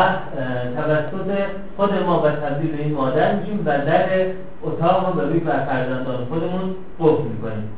توسط 0.77 1.39
خود 1.77 1.91
ما 2.07 2.22
و 2.22 2.31
تبدیل 2.31 2.77
به 2.77 2.83
این 2.83 2.95
مادر 2.95 3.35
میشیم 3.35 3.61
و 3.61 3.64
در 3.64 4.27
اتاق 4.62 5.16
ما 5.16 5.22
روی 5.22 5.41
بر 5.41 5.64
فرزندان 5.64 6.24
خودمون 6.24 6.74
قفل 7.01 7.22
می‌کنیم. 7.22 7.70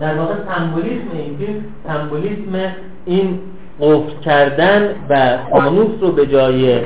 در 0.00 0.18
واقع 0.18 0.34
سمبولیسم 0.48 1.08
این 1.12 1.36
فیلم 1.36 1.64
سمبولیسم 1.86 2.72
این 3.04 3.38
قفل 3.80 4.18
کردن 4.20 4.94
و 5.08 5.38
فانوس 5.50 6.02
رو 6.02 6.12
به 6.12 6.26
جای 6.26 6.80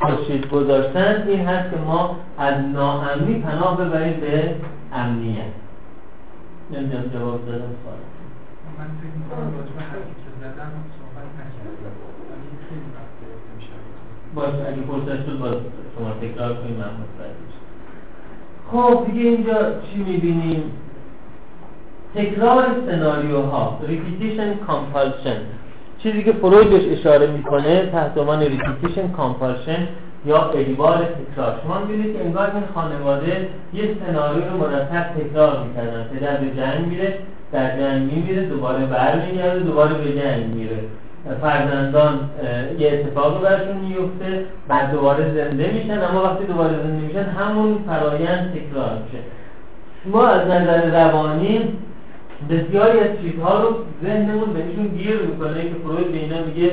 خورشید 0.00 0.48
گذاشتن 0.48 1.24
این 1.28 1.46
هست 1.46 1.70
که 1.70 1.76
ما 1.76 2.16
از 2.38 2.54
ناامنی 2.74 3.38
پناه 3.38 3.76
ببریم 3.76 4.20
به 4.20 4.54
امنیت. 4.92 5.52
نمی‌دونم 6.70 7.04
جواب 7.14 7.46
دادم 7.46 7.58
سوال. 7.58 8.00
من 8.78 8.84
فکر 9.00 9.16
می‌کنم 9.18 9.58
راجب 9.58 9.78
حرفی 9.78 10.14
که 10.24 10.30
زدم 10.40 10.72
باشه 14.34 14.52
اگه 14.52 14.82
فرصت 14.88 15.26
شد 15.26 15.38
باز 15.38 15.54
شما 15.98 16.10
تکرار 16.22 16.54
کنیم 16.54 16.84
خب 18.72 19.06
دیگه 19.06 19.28
اینجا 19.28 19.54
چی 19.54 19.98
می‌بینیم؟ 19.98 20.62
تکرار 22.14 22.66
سناریوها 22.86 23.78
repetition 23.88 24.70
compulsion. 24.70 25.38
چیزی 25.98 26.24
که 26.24 26.32
فروید 26.32 26.70
بهش 26.70 26.98
اشاره 26.98 27.26
می‌کنه 27.26 27.86
تحت 27.86 28.18
عنوان 28.18 28.44
repetition 28.44 29.18
compulsion 29.18 29.80
یا 30.26 30.50
اجبار 30.50 30.96
تکرار. 30.96 31.60
شما 31.62 31.78
می‌بینید 31.78 32.16
که 32.16 32.24
انگار 32.24 32.50
این 32.54 32.64
خانواده 32.74 33.48
یه 33.74 33.96
سناریو 34.06 34.44
رو 34.50 34.58
مرتب 34.58 35.14
تکرار 35.18 35.64
می‌کردن. 35.64 36.04
پدر 36.04 36.36
به 36.36 36.56
جنگ 36.56 36.86
میره 36.86 37.18
در 37.52 37.78
جنگ 37.78 38.12
میمیره 38.12 38.46
دوباره 38.46 38.86
برمیگرده 38.86 39.60
دوباره 39.60 39.94
به 39.94 40.20
جنگ 40.20 40.54
میره. 40.54 40.78
فرزندان 41.40 42.20
یه 42.78 42.92
اتفاقی 42.92 43.44
برشون 43.44 43.76
میفته 43.76 44.44
بعد 44.68 44.92
دوباره 44.92 45.34
زنده 45.34 45.70
میشن 45.72 46.02
اما 46.02 46.22
وقتی 46.22 46.44
دوباره 46.44 46.72
زنده 46.72 47.06
میشن 47.06 47.22
همون 47.24 47.78
فرایند 47.86 48.52
تکرار 48.54 48.98
میشه. 49.04 49.24
ما 50.06 50.26
از 50.26 50.48
نظر 50.48 51.04
روانی 51.04 51.60
بسیاری 52.50 53.00
از 53.00 53.08
چیزها 53.22 53.62
رو 53.62 53.76
ذهنمون 54.04 54.52
بهشون 54.52 54.88
گیر 54.88 55.18
می‌کنه 55.18 55.62
که 55.62 55.74
فروید 55.84 56.12
به 56.12 56.18
اینا 56.18 56.36
میگه 56.46 56.70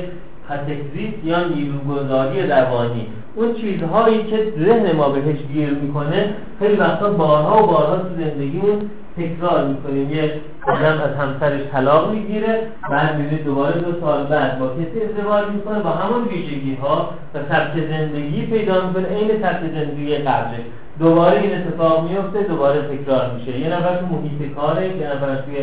کاتکزیس 0.48 1.14
یا 1.24 1.44
نیروگذاری 1.44 2.46
روانی. 2.46 3.06
اون 3.34 3.54
چیزهایی 3.54 4.24
که 4.24 4.52
ذهن 4.58 4.96
ما 4.96 5.08
بهش 5.08 5.38
گیر 5.52 5.70
می‌کنه 5.70 6.34
خیلی 6.58 6.76
وقتا 6.76 7.10
بارها 7.10 7.62
و 7.62 7.66
بارها 7.66 7.96
تو 7.96 8.08
زندگیمون 8.18 8.90
تکرار 9.16 9.68
می‌کنیم. 9.68 10.10
یه 10.10 10.32
آدم 10.66 11.00
از 11.02 11.16
همسرش 11.16 11.60
طلاق 11.72 12.10
می‌گیره 12.10 12.62
بعد 12.90 13.16
می‌بینید 13.16 13.44
دوباره 13.44 13.80
دو 13.80 14.00
سال 14.00 14.24
بعد 14.24 14.58
با 14.58 14.66
کسی 14.68 15.02
ازدواج 15.04 15.44
می‌کنه 15.54 15.78
با 15.78 15.90
همون 15.90 16.24
ویژگی 16.24 16.74
ها 16.74 17.10
و 17.34 17.38
سبک 17.48 17.74
زندگی 17.90 18.46
پیدا 18.46 18.86
می‌کنه 18.86 19.08
عین 19.08 19.42
سبک 19.42 19.60
زندگی 19.74 20.16
قبلش 20.16 20.60
دوباره 20.98 21.40
این 21.40 21.54
اتفاق 21.54 22.10
میفته 22.10 22.42
دوباره 22.42 22.82
تکرار 22.82 23.30
میشه. 23.34 23.58
یه 23.58 23.68
نفر 23.68 23.96
تو 23.96 24.06
محیط 24.06 24.54
کاره 24.54 24.96
یه 24.96 25.06
نفر 25.06 25.36
توی 25.36 25.56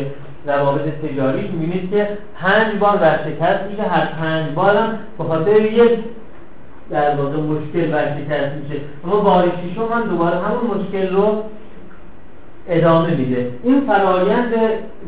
روابط 0.46 0.82
تجاری. 0.82 1.48
می‌بینید 1.48 1.90
که 1.90 2.08
پنج 2.34 2.78
بار 2.80 2.96
ورشکست 2.96 3.70
میشه 3.70 3.82
هر 3.82 4.06
پنج 4.06 4.54
بارم 4.54 4.98
به 5.18 5.24
خاطر 5.24 5.56
یک 5.56 5.98
در 6.90 7.14
واقع 7.14 7.36
مشکل 7.36 7.94
ورشکست 7.94 8.52
میشه. 8.62 8.80
اما 9.04 9.20
بار 9.20 9.52
شیشم 9.62 9.92
هم 9.92 10.08
دوباره 10.08 10.36
همون 10.36 10.80
مشکل 10.80 11.16
رو 11.16 11.42
ادامه 12.68 13.14
میده. 13.14 13.52
این 13.62 13.80
فرایند 13.86 14.54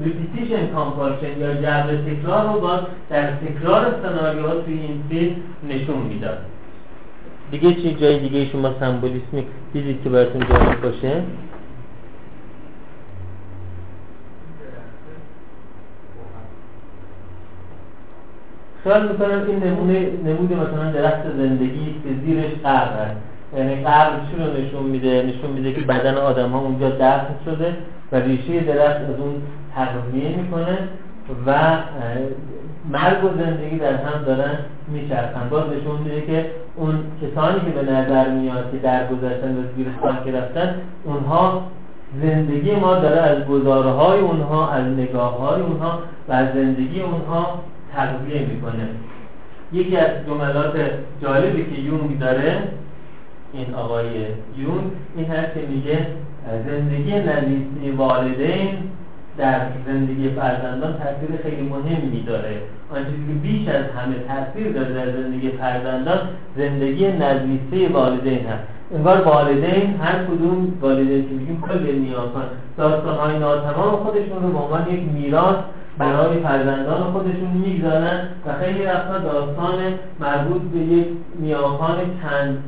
repetition 0.05 0.66
compulsion 0.66 1.38
یا 1.40 1.54
جبر 1.54 1.96
تکرار 1.96 2.52
رو 2.52 2.61
باز 2.61 2.80
در 3.11 3.30
تکرار 3.30 3.94
سناریوها 4.02 4.54
توی 4.54 4.74
این 4.74 5.02
فیلم 5.08 5.36
نشون 5.68 5.96
می‌داد. 5.96 6.38
دیگه 7.50 7.74
چی؟ 7.74 7.94
جای 7.94 8.18
دیگه 8.18 8.44
شما 8.44 8.74
سمبولیسمی 8.80 9.46
چیزی 9.72 9.98
که 10.04 10.11
براتون 10.11 10.42
جالب 10.48 10.80
باشه؟ 10.80 11.22
خیال 18.84 19.08
می‌کنم 19.08 19.42
این 19.48 19.64
نمونه 19.64 20.08
نمود 20.24 20.52
مثلا 20.52 20.92
درخت 20.92 21.36
زندگی 21.36 21.94
که 22.04 22.08
زیرش 22.24 22.52
قبر 22.64 23.04
هست 23.04 23.30
یعنی 23.57 23.74
قبر 23.84 24.11
چی 24.30 24.42
رو 24.42 24.62
نشون 24.62 24.82
میده؟ 24.82 25.22
نشون 25.22 25.51
میده 25.51 25.72
که 25.72 25.80
بدن 25.80 26.16
آدم 26.16 26.51
ها 26.51 26.59
اونجا 26.59 26.90
دفن 26.90 27.34
شده 27.44 27.76
و 28.12 28.16
ریشه 28.16 28.61
درخت 28.61 28.96
از 28.96 29.20
اون 29.20 29.42
تغذیه 29.74 30.36
می‌کنه 30.36 30.78
و 31.46 31.76
مرگ 32.90 33.24
و 33.24 33.28
زندگی 33.38 33.78
در 33.78 33.94
هم 33.94 34.24
دارن 34.24 34.59
میچرخن. 34.88 35.48
باز 35.51 35.64
نشون 35.64 35.98
میده 36.05 36.26
که 36.26 36.46
اون 36.76 36.94
کسانی 37.22 37.61
که 37.61 37.70
به 37.70 37.92
نظر 37.92 38.28
میاد 38.28 38.70
که 38.72 38.78
در 38.78 39.07
گذشتن 39.07 39.57
و 39.57 39.62
زیر 39.76 39.86
که 40.24 40.38
رفتن 40.38 40.74
اونها 41.05 41.62
زندگی 42.22 42.74
ما 42.74 42.94
داره 42.94 43.20
از 43.20 43.44
گزاره 43.44 43.90
های 43.90 44.20
اونها 44.20 44.70
از 44.70 44.84
نگاه 44.84 45.38
های 45.38 45.62
اونها 45.62 45.98
و 46.28 46.32
از 46.32 46.46
زندگی 46.55 47.01
اونها 47.01 47.61
تغذیه 47.94 48.46
می‌کنه. 48.46 48.88
یکی 49.72 49.96
از 49.96 50.11
جملات 50.26 50.74
جالبی 51.22 51.64
که 51.64 51.80
یونگ 51.80 52.18
داره 52.18 52.62
این 53.53 53.74
آقای 53.74 54.07
یونگ 54.59 54.90
این 55.16 55.26
هست 55.26 55.55
که 55.55 55.61
میگه 55.68 56.07
زندگی 56.66 57.14
نزیستی 57.14 57.90
والدین 57.96 58.68
در 59.38 59.61
زندگی 59.86 60.28
فرزندان 60.28 60.92
تاثیر 60.92 61.36
خیلی 61.42 61.62
مهمی 61.62 62.22
داره. 62.26 62.62
آن 62.94 63.05
چیزی 63.05 63.26
که 63.26 63.32
بیش 63.42 63.68
از 63.68 63.84
همه 63.96 64.14
تاثیر 64.28 64.72
داره 64.72 64.94
در 64.94 65.12
زندگی 65.12 65.51
فرزندان 65.51 66.18
زندگی 66.57 67.09
نزدیکی 67.09 67.86
والدین 67.86 68.46
هست. 68.46 68.62
انگار 68.94 69.22
والدین 69.22 69.96
هر 70.01 70.24
کدوم 70.24 70.78
والدین 70.80 71.28
که 71.28 71.34
میگیم 71.34 71.62
کل 71.68 71.92
نیازان 71.92 72.44
داستانهای 72.76 73.38
ناتمام 73.38 73.96
خودشون 73.96 74.42
رو 74.42 74.53
به 74.53 74.59
عنوان 74.59 74.86
یک 74.90 75.01
میراث 75.14 75.57
برای 76.01 76.38
فرزندان 76.38 77.12
خودشون 77.12 77.51
می‌گذارن 77.64 78.20
و 78.46 78.53
خیلی 78.61 78.82
وقتا 78.86 79.18
داستان 79.18 79.78
مربوط 80.20 80.62
به 80.62 80.78
یک 80.78 81.07
نیاکان 81.40 81.96
چند 82.22 82.59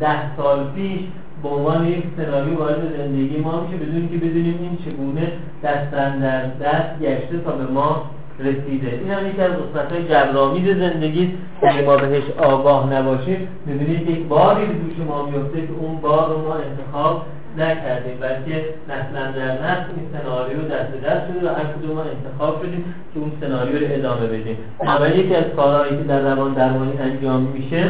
ده 0.00 0.36
سال 0.36 0.58
پیش 0.74 1.00
به 1.42 1.48
عنوان 1.48 1.86
یک 1.86 2.04
سناریو 2.16 2.58
وارد 2.58 2.96
زندگی 2.96 3.38
ما 3.38 3.60
میشه. 3.60 3.84
بدون 3.84 4.08
که 4.08 4.16
بدونیم 4.16 4.58
این 4.62 4.78
چگونه 4.84 5.32
دستن 5.62 6.18
در 6.18 6.42
دست 6.42 7.00
گشته 7.02 7.38
تا 7.44 7.52
به 7.52 7.72
ما 7.72 8.02
رسیده. 8.38 8.88
این 8.88 9.10
هم 9.10 9.26
یکی 9.28 9.42
از 9.42 9.52
قسمت 9.52 9.92
های 9.92 10.04
جبرآمیز 10.08 10.78
زندگی 10.78 11.34
که 11.60 11.82
ما 11.86 11.96
بهش 11.96 12.24
آگاه 12.38 12.92
نباشیم 12.94 13.48
می‌بینید 13.66 14.10
یک 14.10 14.26
باری 14.26 14.66
به 14.66 14.72
دوش 14.72 15.06
ما 15.08 15.26
میفته 15.26 15.60
که 15.60 15.72
اون 15.80 15.96
بار 15.96 16.28
رو 16.28 16.48
ما 16.48 16.54
انتخاب 16.54 17.22
نکردیم. 17.58 18.16
بلکه 18.20 18.64
نسلا 18.88 19.32
در 19.32 19.52
نسل 19.52 19.88
این 19.96 20.06
سناریو 20.12 20.58
دست 20.62 21.04
دست 21.04 21.22
شده 21.28 21.50
و 21.50 21.54
هر 21.54 21.64
کدوم 21.64 21.98
انتخاب 21.98 22.62
شدیم 22.62 22.84
که 23.14 23.20
اون 23.20 23.32
سناریو 23.40 23.78
رو 23.78 23.86
ادامه 23.90 24.26
بدیم. 24.26 24.56
اول 24.82 25.18
یکی 25.18 25.34
از 25.34 25.44
کارهایی 25.56 25.96
که 25.96 26.02
در 26.02 26.20
روان 26.20 26.54
درمانی 26.54 26.98
انجام 26.98 27.42
میشه 27.42 27.84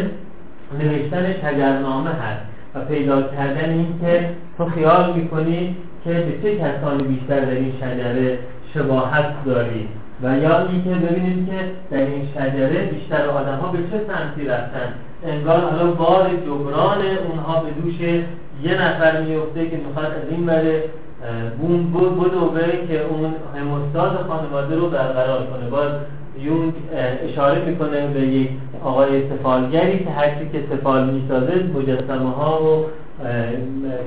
نوشتن 0.79 1.33
شجرنامه 1.33 2.11
هست 2.11 2.41
و 2.75 2.81
پیدا 2.81 3.23
کردن 3.23 3.71
این 3.71 3.87
که 4.01 4.29
تو 4.59 4.65
خیال 4.65 5.13
می‌کنی 5.13 5.77
که 6.05 6.11
به 6.11 6.33
چه 6.43 6.59
کسانی 6.59 7.03
بیشتر 7.03 7.41
در 7.41 7.51
این 7.51 7.73
شجره 7.81 8.39
شباهت 8.75 9.45
داری 9.47 9.89
و 10.23 10.39
یا 10.39 10.69
اینکه 10.69 10.91
ببینید 10.91 11.47
که 11.47 11.59
در 11.91 11.99
این 11.99 12.29
شجره 12.35 12.83
بیشتر 12.83 13.27
آدم 13.27 13.57
ها 13.57 13.69
به 13.69 13.79
چه 13.79 14.01
سمتی 14.09 14.49
رفتن. 14.49 14.95
انگار 15.27 15.61
حالا 15.61 15.91
بار 15.91 16.31
جبران 16.47 16.99
اونها 17.29 17.61
به 17.61 17.71
دوش 17.71 18.25
یه 18.63 18.83
نفر 18.83 19.21
میفته 19.21 19.71
که 19.71 19.77
می‌خواد 19.77 20.07
از 20.07 20.29
این 20.31 20.47
بره 20.47 20.85
بون 21.61 21.93
بدوه 21.93 22.87
که 22.89 23.03
اون 23.03 23.35
هموستاز 23.57 24.13
خانواده 24.29 24.77
رو 24.77 24.91
برقرار 24.91 25.47
کنه. 25.47 25.71
باز 25.71 25.91
یون 26.41 26.75
اشاره 27.25 27.65
می‌کنه 27.65 28.07
به 28.07 28.21
یک 28.21 28.49
آقای 28.85 29.31
سفالگری 29.31 29.99
که 29.99 30.11
هرچی 30.11 30.49
که 30.53 30.63
سفال 30.71 31.11
می‌سازه 31.11 31.65
مجسمه 31.75 32.31
ها 32.31 32.63
و 32.63 32.87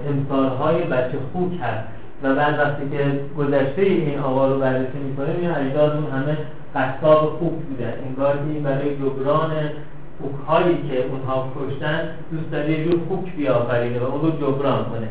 تمثال 0.06 0.48
های 0.48 0.84
بچه 0.84 1.18
خوک 1.34 1.52
هست. 1.62 1.88
و 2.24 2.36
بعد 2.36 2.60
وقتی 2.60 2.98
که 2.98 3.20
گذشته 3.38 3.82
این 3.82 4.20
آقا 4.20 4.48
رو 4.48 4.60
بررسی 4.60 4.98
می‌کنه 5.10 5.28
این 5.42 5.52
اجداد 5.52 5.92
اون 5.92 6.06
همه 6.12 6.38
قصاب 6.76 7.38
خوب 7.40 7.54
بودن 7.64 7.94
انگار 8.08 8.40
این 8.54 8.64
برای 8.64 8.96
جبران 8.96 9.52
خوک 10.22 10.48
هایی 10.48 10.76
که 10.90 11.06
اونها 11.10 11.48
کشتن 11.56 12.00
دوست 12.32 12.52
داره 12.52 12.72
یه 12.72 12.86
جور 12.86 13.00
خوک 13.08 13.36
بیافرینه 13.38 14.00
و 14.00 14.04
اون 14.04 14.22
رو 14.22 14.30
جبران 14.32 14.86
کنه. 14.86 15.08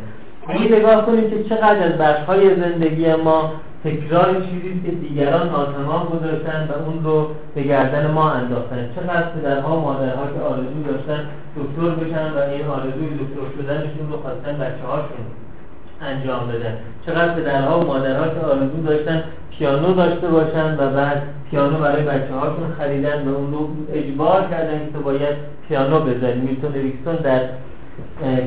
این 0.49 0.75
نگاه 0.75 1.07
کنیم 1.07 1.31
که 1.31 1.45
چقدر 1.45 1.83
از 1.83 1.99
بخش 1.99 2.21
های 2.21 2.61
زندگی 2.61 3.15
ما 3.15 3.53
تکرار 3.85 4.35
چیزی 4.35 4.83
که 4.85 4.91
دیگران 4.91 5.49
ناتمام 5.49 6.07
گذاشتن 6.07 6.69
و 6.69 6.89
اون 6.89 7.05
رو 7.05 7.29
به 7.55 7.63
گردن 7.63 8.11
ما 8.11 8.31
انداختن. 8.31 8.89
چقدر 8.97 9.29
پدرها 9.29 9.77
و 9.77 9.81
مادرها 9.81 10.27
که 10.27 10.41
آرزو 10.41 10.83
داشتن 10.87 11.25
دکتر 11.57 12.05
بشن 12.05 12.31
و 12.37 12.39
این 12.39 12.67
آرزوی 12.67 13.07
دکتر 13.07 13.47
شدنشون 13.57 14.11
رو 14.11 14.17
خواستن 14.23 14.59
بچه 14.59 14.87
هاشون 14.87 15.44
انجام 16.01 16.49
بدن 16.49 16.77
چقدر 17.07 17.35
پدرها 17.35 17.81
و 17.81 17.87
مادرها 17.87 18.29
که 18.29 18.41
آرزو 18.41 18.83
داشتن 18.87 19.25
پیانو 19.51 19.95
داشته 19.95 20.29
باشن 20.29 20.75
و 20.79 20.91
بعد 20.91 21.23
پیانو 21.51 21.79
برای 21.79 22.03
بچه 22.03 22.35
هاشون 22.35 22.73
خریدن 22.79 23.29
و 23.29 23.35
اون 23.35 23.53
رو 23.53 23.69
اجبار 23.93 24.47
کردن 24.51 24.93
که 24.93 24.99
باید 24.99 25.37
پیانو 25.69 26.01
بزنی 26.01 26.41
میلتون 26.41 26.75
اریکسون 26.75 27.17
در 27.17 27.41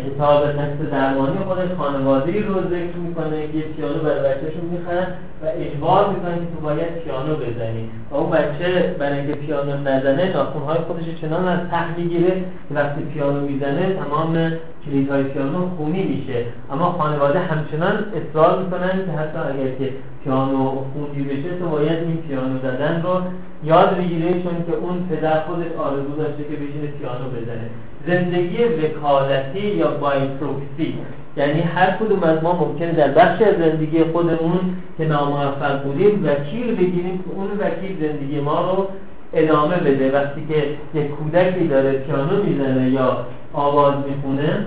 کتاب 0.06 0.44
نقص 0.44 0.92
درمانی 0.92 1.38
خودش 1.38 1.72
خانواده 1.78 2.46
رو 2.48 2.54
ذکر 2.54 2.98
می‌کنه 3.08 3.48
که 3.48 3.60
پیانو 3.60 4.00
برای 4.00 4.20
بچهشون 4.20 4.66
می‌خرن 4.72 5.08
و 5.44 5.46
اجبار 5.46 6.10
می‌کنن 6.10 6.36
که 6.36 6.46
تو 6.56 6.62
باید 6.62 6.94
پیانو 7.04 7.36
بزنی. 7.36 7.90
و 8.12 8.16
اون 8.16 8.30
بچه 8.30 8.96
برای 9.00 9.20
اینکه 9.20 9.34
پیانو 9.34 9.78
نزنه 9.78 10.34
ناخونهای 10.34 10.78
خودش 10.78 11.06
چنان 11.22 11.48
از 11.48 11.60
ته 11.72 11.98
می‌گیره 11.98 12.32
که 12.70 12.76
وقتی 12.76 13.02
پیانو 13.02 13.40
می‌زنه 13.40 13.94
تمام 13.94 14.52
کلیدهای 14.86 15.24
پیانو 15.24 15.70
خونی 15.78 16.04
میشه. 16.04 16.46
اما 16.72 16.92
خانواده 16.92 17.40
همچنان 17.40 17.96
اصرار 18.20 18.64
می‌کنن 18.64 19.06
که 19.06 19.12
حتی 19.12 19.38
اگر 19.38 19.76
که 19.80 19.94
پیانو 20.24 20.72
خونی 20.94 21.24
بشه 21.24 21.50
تو 21.60 21.70
باید 21.70 21.98
این 21.98 22.18
پیانو 22.18 22.60
زدن 22.60 23.02
رو 23.04 23.22
یاد 23.64 23.98
بگیره 23.98 24.34
چون 24.34 24.56
که 24.68 24.74
اون 24.82 25.08
پدر 25.10 25.40
خودش 25.40 25.72
آرزو 25.78 26.16
داشته 26.18 26.44
که 26.44 26.56
بشینه 26.56 26.88
پیانو 27.00 27.30
بزنه. 27.30 27.70
زندگی 28.08 28.64
وکالتی 28.64 29.68
یا 29.68 29.88
بایپروکسی 29.88 30.94
یعنی 31.38 31.62
هر 31.62 31.92
کدوم 31.92 32.24
از 32.24 32.44
ما 32.44 32.54
ممکنه 32.54 32.92
در 32.92 33.08
بخش 33.08 33.42
از 33.42 33.56
زندگی 33.58 34.04
خودمون 34.04 34.60
که 34.98 35.06
ناموفق 35.06 35.84
بودیم 35.84 36.26
وکیل 36.26 36.76
بگیریم 36.76 37.18
که 37.18 37.30
اون 37.36 37.48
وکیل 37.60 38.08
زندگی 38.08 38.40
ما 38.40 38.62
رو 38.62 38.88
ادامه 39.34 39.76
بده. 39.76 40.12
وقتی 40.12 40.42
که 40.50 40.64
یک 41.00 41.08
کودکی 41.08 41.68
داره 41.68 41.92
پیانو 41.92 42.44
می‌زنه 42.44 42.90
یا 42.90 43.26
آواز 43.54 43.94
می‌خونه 44.10 44.66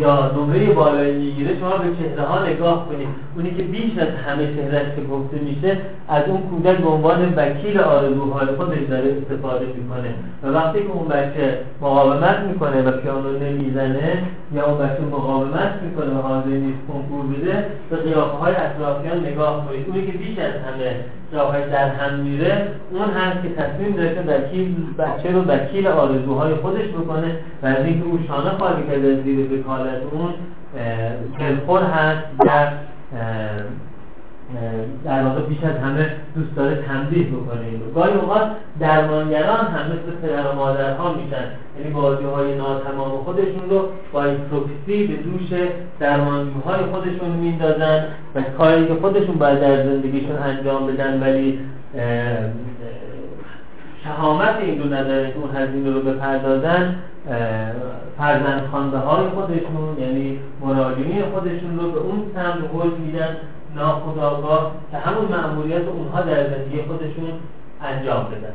یا 0.00 0.30
نمره 0.36 0.72
بالایی 0.72 1.16
می‌گیره 1.16 1.58
شما 1.60 1.76
به 1.76 1.96
چهره 1.96 2.22
ها 2.22 2.46
نگاه 2.46 2.88
کنید. 2.88 3.08
اونی 3.36 3.50
که 3.50 3.62
بیش 3.62 3.98
از 3.98 4.08
همه 4.26 4.54
چهرهش 4.56 4.94
که 4.96 5.02
گفته 5.02 5.36
میشه 5.36 5.76
از 6.08 6.22
اون 6.28 6.40
کودک 6.40 6.76
به 6.76 6.88
عنوان 6.88 7.34
وکیل 7.36 7.80
آرزوهای 7.80 8.46
خودش 8.46 8.78
داره 8.90 9.16
استفاده 9.16 9.66
می‌کنه. 9.66 10.14
و 10.42 10.48
وقتی 10.48 10.78
که 10.78 10.90
اون 10.92 11.08
بچه 11.08 11.58
مقاومت 11.80 12.38
می‌کنه 12.48 12.82
و 12.82 12.90
پیانو 12.90 13.38
نمی‌زنه 13.38 14.22
یا 14.54 14.66
اون 14.66 14.78
بچه 14.78 15.02
مقاومت 15.12 15.72
می‌کنه 15.82 16.18
و 16.18 16.22
حاضر 16.22 16.48
نیست 16.48 16.78
کنکور 16.88 17.26
بده 17.26 17.66
به 17.90 17.96
قیافه 17.96 18.36
های 18.36 18.54
اطرافیان 18.54 19.26
نگاه 19.26 19.66
کنید. 19.66 19.84
اونی 19.88 20.06
که 20.06 20.18
بیش 20.18 20.38
از 20.38 20.52
همه 20.52 20.96
راهش 21.34 21.64
در 21.72 21.88
هم 21.88 22.14
میره 22.14 22.68
اون 22.90 23.10
هست 23.10 23.42
که 23.42 23.48
تصمیم 23.54 23.96
داره 23.96 24.24
وکیل 24.28 24.76
بچه 24.98 25.32
رو 25.32 25.42
وکیل 25.42 25.86
آرزوهای 25.86 26.54
خودش 26.54 26.88
بکنه 26.88 27.36
و 27.62 27.66
از 27.66 27.84
اینکه 27.84 28.04
او 28.04 28.18
شانه 28.28 28.50
خالی 28.50 28.86
کرده 28.86 29.22
زیر 29.22 29.52
وکالت 29.52 30.02
اون 30.12 30.34
دلخور 31.38 31.82
هست 31.82 32.22
در 32.46 32.68
در 35.04 35.22
واقع 35.22 35.40
بیش 35.40 35.58
از 35.64 35.76
همه 35.76 36.10
دوست 36.34 36.56
داره 36.56 36.82
تنبیه 36.88 37.26
بکنه 37.26 37.66
این 37.70 37.80
رو. 37.80 37.92
گاهی 37.94 38.12
اوقات 38.12 38.50
درمانگران 38.80 39.66
هم 39.66 39.86
مثل 39.86 40.16
پدر 40.22 40.50
و 40.50 40.54
مادرها 40.54 41.12
میشن. 41.12 41.44
یعنی 41.78 41.94
بازی 41.94 42.24
های 42.24 42.56
ناتمام 42.56 43.10
خودشون 43.24 43.70
رو 43.70 43.88
با 44.12 44.24
این 44.24 44.36
پروکسی 44.50 45.06
به 45.06 45.16
دوش 45.16 45.60
درمانجوهای 46.00 46.84
خودشون 46.92 47.30
میندازن 47.30 48.04
و 48.34 48.42
کاری 48.58 48.86
که 48.86 48.94
خودشون 48.94 49.34
باید 49.34 49.60
در 49.60 49.84
زندگیشون 49.84 50.36
انجام 50.36 50.86
بدن 50.86 51.20
ولی 51.20 51.58
شهامت 54.04 54.56
این 54.60 54.82
رو 54.82 54.94
نداره 54.94 55.32
که 55.32 55.38
اون 55.38 55.56
هزینه 55.56 55.90
رو 55.90 56.00
بپردازن 56.00 56.94
فرزند 58.18 58.62
خانده 58.72 58.98
های 58.98 59.28
خودشون 59.28 59.98
یعنی 59.98 60.38
مراجعین 60.60 61.22
خودشون 61.34 61.78
رو 61.78 61.90
به 61.90 61.98
اون 61.98 62.22
سمت 62.34 62.70
حل 62.74 62.90
میدن 63.04 63.36
ناخداگاه 63.74 64.72
که 64.90 64.98
همون 64.98 65.24
معمولیت 65.24 65.88
اونها 65.88 66.20
در 66.20 66.50
زندگی 66.50 66.82
خودشون 66.82 67.32
انجام 67.82 68.24
بدن. 68.24 68.54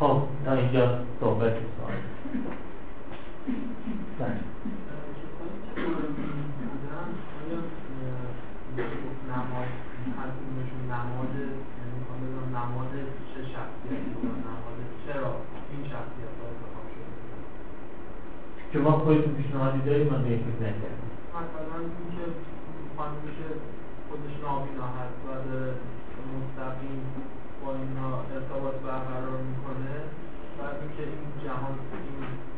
خب 0.00 0.22
تا 0.44 0.52
اینجا 0.52 0.98
صحبت 1.20 1.52
سوال 1.52 1.92
بله. 4.18 4.36
شما 18.72 18.92
خودتون 18.92 19.34
پیشنهادی 19.34 19.78
دارید؟ 19.78 20.12
من 20.12 20.22
به 20.22 20.30
یک 20.30 20.40
فکر 20.40 20.62
نکردم 20.66 21.04
مثلا 21.34 21.78
اینکه 21.80 22.24
خانمی 22.96 23.30
که 23.38 23.48
خودش 24.08 24.33
نابینا 24.44 24.88
هست 24.98 25.18
و 25.26 25.30
مستقیم 26.32 27.00
با 27.60 27.70
اینا 27.82 28.10
ارتباط 28.34 28.76
برقرار 28.86 29.38
می‌کنه 29.50 29.94
بعد 30.58 30.76
اینکه 30.82 31.02
این 31.12 31.30
جهان 31.44 31.74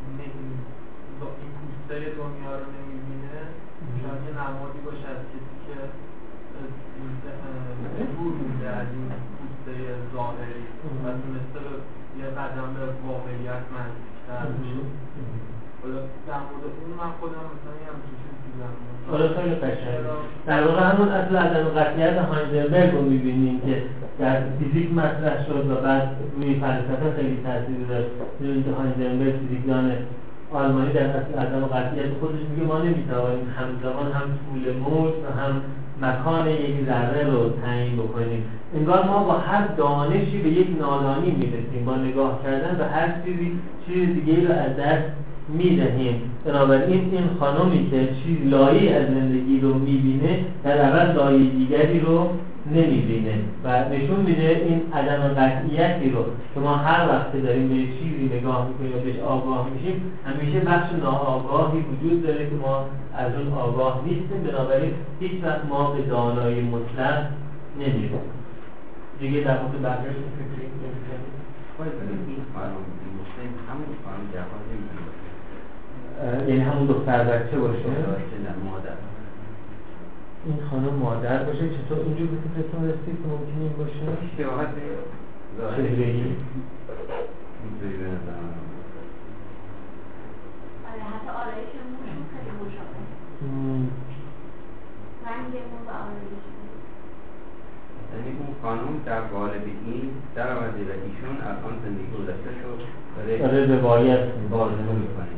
این 0.09 0.19
این 1.41 1.51
پوسته 1.59 1.95
دنیا 2.21 2.53
رو 2.61 2.67
نمی‌بینه 2.75 3.37
شاید 3.99 4.21
یه 4.27 4.31
نمادی 4.39 4.79
باشه 4.87 5.07
از 5.15 5.21
کسی 5.31 5.55
که 5.65 5.77
دور 8.15 8.33
مونده 8.39 8.69
از 8.69 8.87
این 8.95 9.09
پوسته 9.37 9.73
ظاهری 10.13 10.67
و 11.03 11.05
تونسته 11.21 11.61
یه 12.19 12.27
قدم 12.39 12.69
به 12.73 12.85
واقعیت 13.07 13.63
نزدیکتر 13.75 14.45
بشه. 14.59 14.83
در 16.27 16.39
مورد 16.47 16.63
اون 16.81 16.91
من 17.01 17.11
خودم 17.19 17.43
مثلا 17.53 17.75
یه 17.81 17.87
همچین 17.91 18.15
چیز 18.43 18.55
حالا 19.11 19.27
خیلی 19.27 19.55
قشنگ 19.55 19.99
در 20.45 20.67
واقع 20.67 20.81
همون 20.81 21.09
اصل 21.09 21.35
عدم 21.35 21.69
قطعیت 21.69 22.17
هایزنبرگ 22.17 22.91
رو 22.91 23.01
می‌بینیم 23.01 23.61
که 23.65 23.81
در 24.19 24.41
فیزیک 24.59 24.91
مطرح 24.93 25.45
شد 25.45 25.71
و 25.71 25.75
بعد 25.75 26.09
روی 26.35 26.55
فلسفه 26.55 27.15
خیلی 27.15 27.37
تاثیر 27.43 27.87
داشت. 27.89 28.07
می‌دونید 28.39 28.65
که 28.65 28.71
هایزنبرگ 28.71 29.33
فیزیکدان 29.39 29.91
آلمانی 30.53 30.93
در 30.93 31.07
اصل 31.07 31.33
عدم 31.39 31.65
قطعیت 31.65 32.13
خودش 32.19 32.39
میگه 32.51 32.63
ما 32.67 32.79
نمی‌توانیم 32.79 33.53
همزمان 33.57 34.11
هم 34.11 34.21
طول 34.21 34.73
موج 34.77 35.13
و 35.13 35.41
هم 35.41 35.61
مکان 36.01 36.47
یک 36.47 36.85
ذره 36.85 37.23
رو 37.31 37.49
تعیین 37.49 37.95
بکنیم. 37.97 38.43
انگار 38.75 39.03
ما 39.03 39.23
با 39.23 39.33
هر 39.33 39.67
دانشی 39.77 40.41
به 40.41 40.49
یک 40.49 40.67
نادانی 40.79 41.31
می‌رسیم. 41.31 41.85
با 41.85 41.95
نگاه 41.95 42.43
کردن 42.43 42.77
به 42.77 42.85
هر 42.85 43.07
چیزی 43.25 43.59
چیز 43.85 44.09
دیگه 44.13 44.47
رو 44.47 44.53
از 44.53 44.75
دست 44.75 45.05
می‌دهیم. 45.47 46.31
بنابراین 46.45 47.09
این 47.11 47.29
خانمی 47.39 47.89
که 47.89 48.09
چیز 48.23 48.37
لایی 48.47 48.89
از 48.89 49.07
زندگی 49.07 49.59
رو 49.59 49.73
می‌بینه 49.73 50.45
در 50.63 50.77
عوض 50.77 51.15
لایه 51.15 51.49
دیگری 51.49 51.99
رو 51.99 52.29
نمی‌بینه. 52.71 53.39
و 53.63 53.89
نشون 53.89 54.19
میده 54.19 54.65
این 54.65 54.81
عدم 54.93 55.21
قطعیتی 55.27 56.09
رو 56.09 56.23
که 56.53 56.59
ما 56.59 56.75
هر 56.75 57.09
وقت 57.09 57.43
داریم 57.43 57.67
به 57.67 57.75
چیزی 57.75 58.37
نگاه 58.37 58.67
می‌کنیم 58.67 58.97
و 58.97 58.99
بهش 58.99 59.19
آگاه 59.19 59.69
میشیم 59.73 60.01
همیشه 60.25 60.59
بخش 60.59 60.91
ناآگاهی 61.03 61.79
وجود 61.79 62.23
داره 62.23 62.49
که 62.49 62.55
ما 62.55 62.85
از 63.13 63.35
اون 63.35 63.53
آگاه 63.53 64.03
نیستیم. 64.05 64.43
بنابراین 64.43 64.91
هیچ 65.19 65.43
وقت 65.43 65.65
ما 65.69 65.91
به 65.91 66.01
دانایی 66.01 66.61
مطلق 66.61 67.25
نمیریم 67.79 68.19
دیگه 69.19 69.39
در 69.41 69.57
مورد 69.61 69.97
فکری 70.37 70.65
این 72.27 72.43
خانم 72.53 72.71
همون 73.69 73.91
جوان 74.33 74.63
یعنی 76.47 76.59
همون 76.61 76.85
دختر 76.87 77.23
بچه 77.23 77.57
باشه؟ 77.57 77.89
نه 77.89 78.69
مادر. 78.71 78.97
این 80.45 80.57
خانم 80.69 80.93
مادر 80.93 81.43
باشه؟ 81.43 81.69
چطور 81.69 81.99
اینجور 81.99 82.27
به 82.27 82.37
فکرتون 82.37 82.89
رسید 82.89 83.17
که 83.21 83.27
ممکنه 83.29 83.61
این 83.61 83.73
باشه؟ 83.77 83.99
به 87.81 88.07
نظر 88.13 88.37
من 88.43 88.55
آره 90.89 91.03
حتی 91.11 91.29
آرایش 91.41 91.71
موشون 91.89 92.23
خیلی 92.33 92.51
مشابه. 92.61 92.99
مم. 93.41 93.87
رنگ 95.25 95.53
مو 95.69 95.79
و 95.87 95.91
آرایش 96.03 96.43
مو. 96.57 96.67
یعنی 98.13 98.29
اون 98.39 98.51
خانم 98.61 99.01
در 99.05 99.21
قالب 99.21 99.65
این 99.85 100.09
در 100.35 100.57
آمده 100.57 100.81
و 100.89 100.91
ایشون 101.05 101.35
الان 101.49 101.75
زندگی 101.83 102.07
گذشته 102.17 102.51
شد. 102.61 102.79
داره 103.17 103.37
داره 103.37 103.79
روایت 103.79 104.23
بازنمو 104.51 104.93
می‌کنه. 104.93 105.36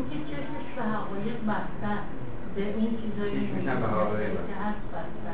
چون 0.00 0.08
که 0.10 0.18
چشمش 0.30 0.68
به 0.76 0.82
حقایق 0.82 1.38
بسته. 1.48 1.92
به 2.54 2.62
این 2.78 2.90
چیزایی 3.00 3.36
هم 3.36 3.72
که 4.48 4.54
هست 4.64 4.84
بسته. 4.92 5.32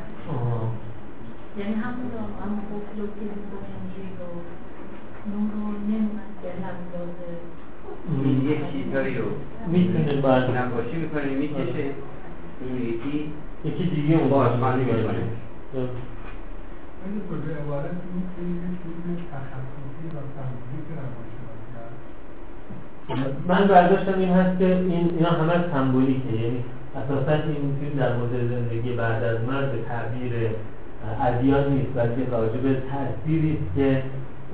یعنی 1.57 1.73
همون 1.73 2.11
رو 2.13 2.19
همون 2.41 2.61
قفل 2.71 2.97
و 3.01 3.07
کلید 3.15 3.47
و 3.53 3.57
انجیل 3.75 4.13
و 4.21 4.27
نور 5.31 5.49
رو 5.51 5.65
نمی‌دهد 5.91 6.61
اندازه 6.71 7.31
این 8.23 8.39
یک 8.51 9.17
رو 9.17 9.29
می‌تونه 9.67 10.21
بعد 10.21 10.57
نقاشی 10.57 10.95
می‌کنه 10.95 11.23
می‌کشه. 11.23 11.85
اون 12.61 12.81
یکی 12.81 13.33
یکی 13.65 13.85
دیگه 13.95 14.15
اون 14.15 14.29
بازخوانی 14.29 14.83
می‌کنه. 14.83 15.23
ولی 17.01 17.19
کجا 17.29 17.51
عبارت 17.61 17.91
نیست 18.13 18.31
که 18.35 18.41
چیز 18.83 19.17
تخصصی 19.31 20.05
و 20.15 20.19
هست 20.19 21.26
من 23.47 23.67
برداشتم 23.67 24.19
این 24.19 24.29
هست 24.29 24.59
که 24.59 24.65
این 24.65 25.11
اینا 25.17 25.29
همه 25.29 25.53
سمبولیکه. 25.73 26.33
یعنی 26.33 26.63
اساسا 26.95 27.33
این 27.33 27.77
فیلم 27.79 27.99
در 27.99 28.17
مورد 28.17 28.49
زندگی 28.49 28.93
بعد 28.93 29.23
از 29.23 29.37
مرگ 29.47 29.71
به 29.71 29.77
تعبیر 29.87 30.33
ادیان 31.21 31.73
نیست 31.73 31.93
بلکه 31.95 32.29
راجع 32.31 32.57
به 32.57 32.73
تأثیری 32.73 33.57
است 33.57 33.75
که 33.75 34.03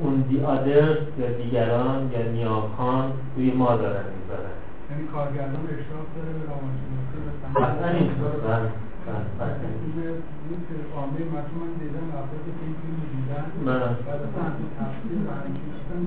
اون 0.01 0.21
دی 0.21 0.35
یا 0.35 0.57
دیگران 1.43 2.11
یا 2.13 2.21
نیاکان 2.31 3.11
روی 3.35 3.51
ما 3.51 3.75
دارن 3.75 4.03
می‌ذارن. 4.19 4.53
یعنی 4.91 5.07
کارگردان 5.13 5.65
اشراف 5.65 6.07
داره 6.15 6.31
به 6.37 6.43
روانشناسی 6.45 8.82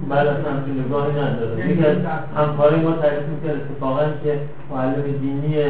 بعد 0.09 0.27
از 0.27 0.37
همچین 0.45 0.85
نگاهی 0.85 1.21
نداره. 1.21 1.71
یکی 1.71 1.87
از 1.87 1.97
همکاری 2.37 2.81
ما 2.81 2.93
تعریف 2.93 3.29
می‌کرد 3.29 3.61
اتفاقا 3.61 4.05
که 4.25 4.41
معلم 4.71 5.03
دینی 5.21 5.65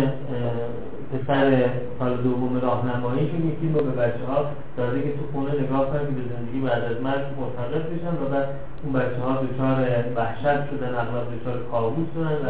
پسر 1.13 1.71
سال 1.99 2.17
دوم 2.17 2.61
راهنماییشون 2.61 3.53
فیلم 3.61 3.75
رو 3.75 3.81
به 3.81 3.91
بچه 3.91 4.25
ها 4.29 4.45
داده 4.77 5.03
که 5.03 5.09
تو 5.09 5.23
خونه 5.33 5.53
نگاه 5.63 5.87
کنن 5.91 6.01
که 6.01 6.13
به 6.13 6.23
زندگی 6.35 6.61
بعد 6.61 6.85
از 6.85 7.03
مرگ 7.03 7.25
مرتبط 7.41 7.87
بشن 7.87 8.15
و 8.23 8.29
بعد 8.33 8.49
اون 8.85 8.93
بچه 8.93 9.21
ها 9.23 9.43
دچار 9.43 9.77
وحشت 10.17 10.71
شدن 10.71 10.95
اغلب 10.95 11.27
دچار 11.35 11.59
کابوس 11.71 12.07
شدن 12.15 12.39
و 12.47 12.49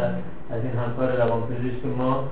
از 0.53 0.61
این 0.63 0.73
همکار 0.81 1.17
روانپزشک 1.17 1.85
ما 1.97 2.23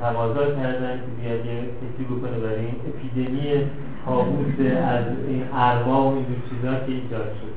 تقاضا 0.00 0.44
کردن 0.60 0.96
که 0.96 1.10
بیاد 1.20 1.46
یه 1.46 1.58
کسی 1.80 2.04
بکنه 2.04 2.38
برای 2.38 2.66
این 2.66 2.80
اپیدمی 2.88 3.70
کابوس 4.06 4.58
از 4.96 5.06
این 5.28 5.42
ارواح 5.52 6.04
و 6.12 6.16
این 6.16 6.42
چیزا 6.48 6.74
که 6.74 6.92
ایجاد 6.92 7.30
شد. 7.38 7.54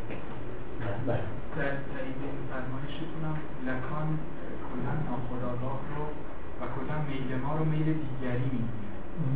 بله. 1.07 1.19
در 1.57 1.71
تایید 1.91 2.19
این 2.25 2.39
فرمایشتونم 2.51 3.35
لکان 3.67 4.07
کلا 4.67 4.93
ناخودآگاه 5.09 5.79
رو 5.93 6.03
و 6.59 6.63
کلا 6.75 6.97
میل 7.09 7.29
ما 7.43 7.51
رو 7.57 7.65
میل 7.73 7.87
دیگری 8.05 8.47
می‌گیره. 8.55 8.87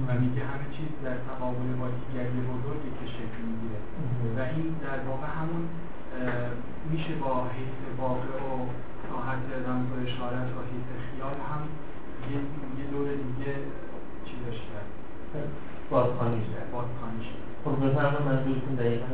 و 0.07 0.09
میگه 0.21 0.41
همه 0.51 0.67
چیز 0.75 0.89
در 1.05 1.17
تقابل 1.27 1.69
با 1.81 1.87
دیگری 1.99 2.39
بزرگی 2.51 2.91
که 2.99 3.05
شکل 3.17 3.39
می‌گیره. 3.49 3.79
و 4.37 4.39
این 4.53 4.67
در 4.85 4.99
واقع 5.07 5.29
همون 5.39 5.63
میشه 6.91 7.13
با 7.23 7.33
حیث 7.55 7.77
واقع 8.01 8.31
و 8.47 8.51
ساحت 9.07 9.43
رمز 9.65 9.87
و 9.93 9.95
اشارت 10.05 10.49
و 10.57 10.59
حیث 10.71 10.87
خیال 11.07 11.37
هم 11.49 11.63
یه 12.31 12.39
دور 12.91 13.07
دیگه 13.27 13.53
چیزش 14.27 14.57
کرد؟ 14.67 14.89
بازخوانی 15.91 16.41
شد. 16.45 16.71
بازخوانی 16.75 17.23
شد. 17.27 17.41
خب 17.63 17.75
بفرما 17.85 18.19
منظورتون 18.29 18.75
دقیقا؟ 18.81 19.11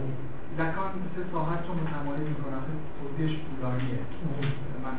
لکان 0.59 0.91
سه 1.15 1.21
ساحت 1.31 1.61
رو 1.67 1.73
متمایز 1.81 2.25
می‌کنه 2.33 2.55
آخه 2.61 2.73
توضیحش 2.97 3.33
طولانیه. 3.45 3.99
من 4.83 4.95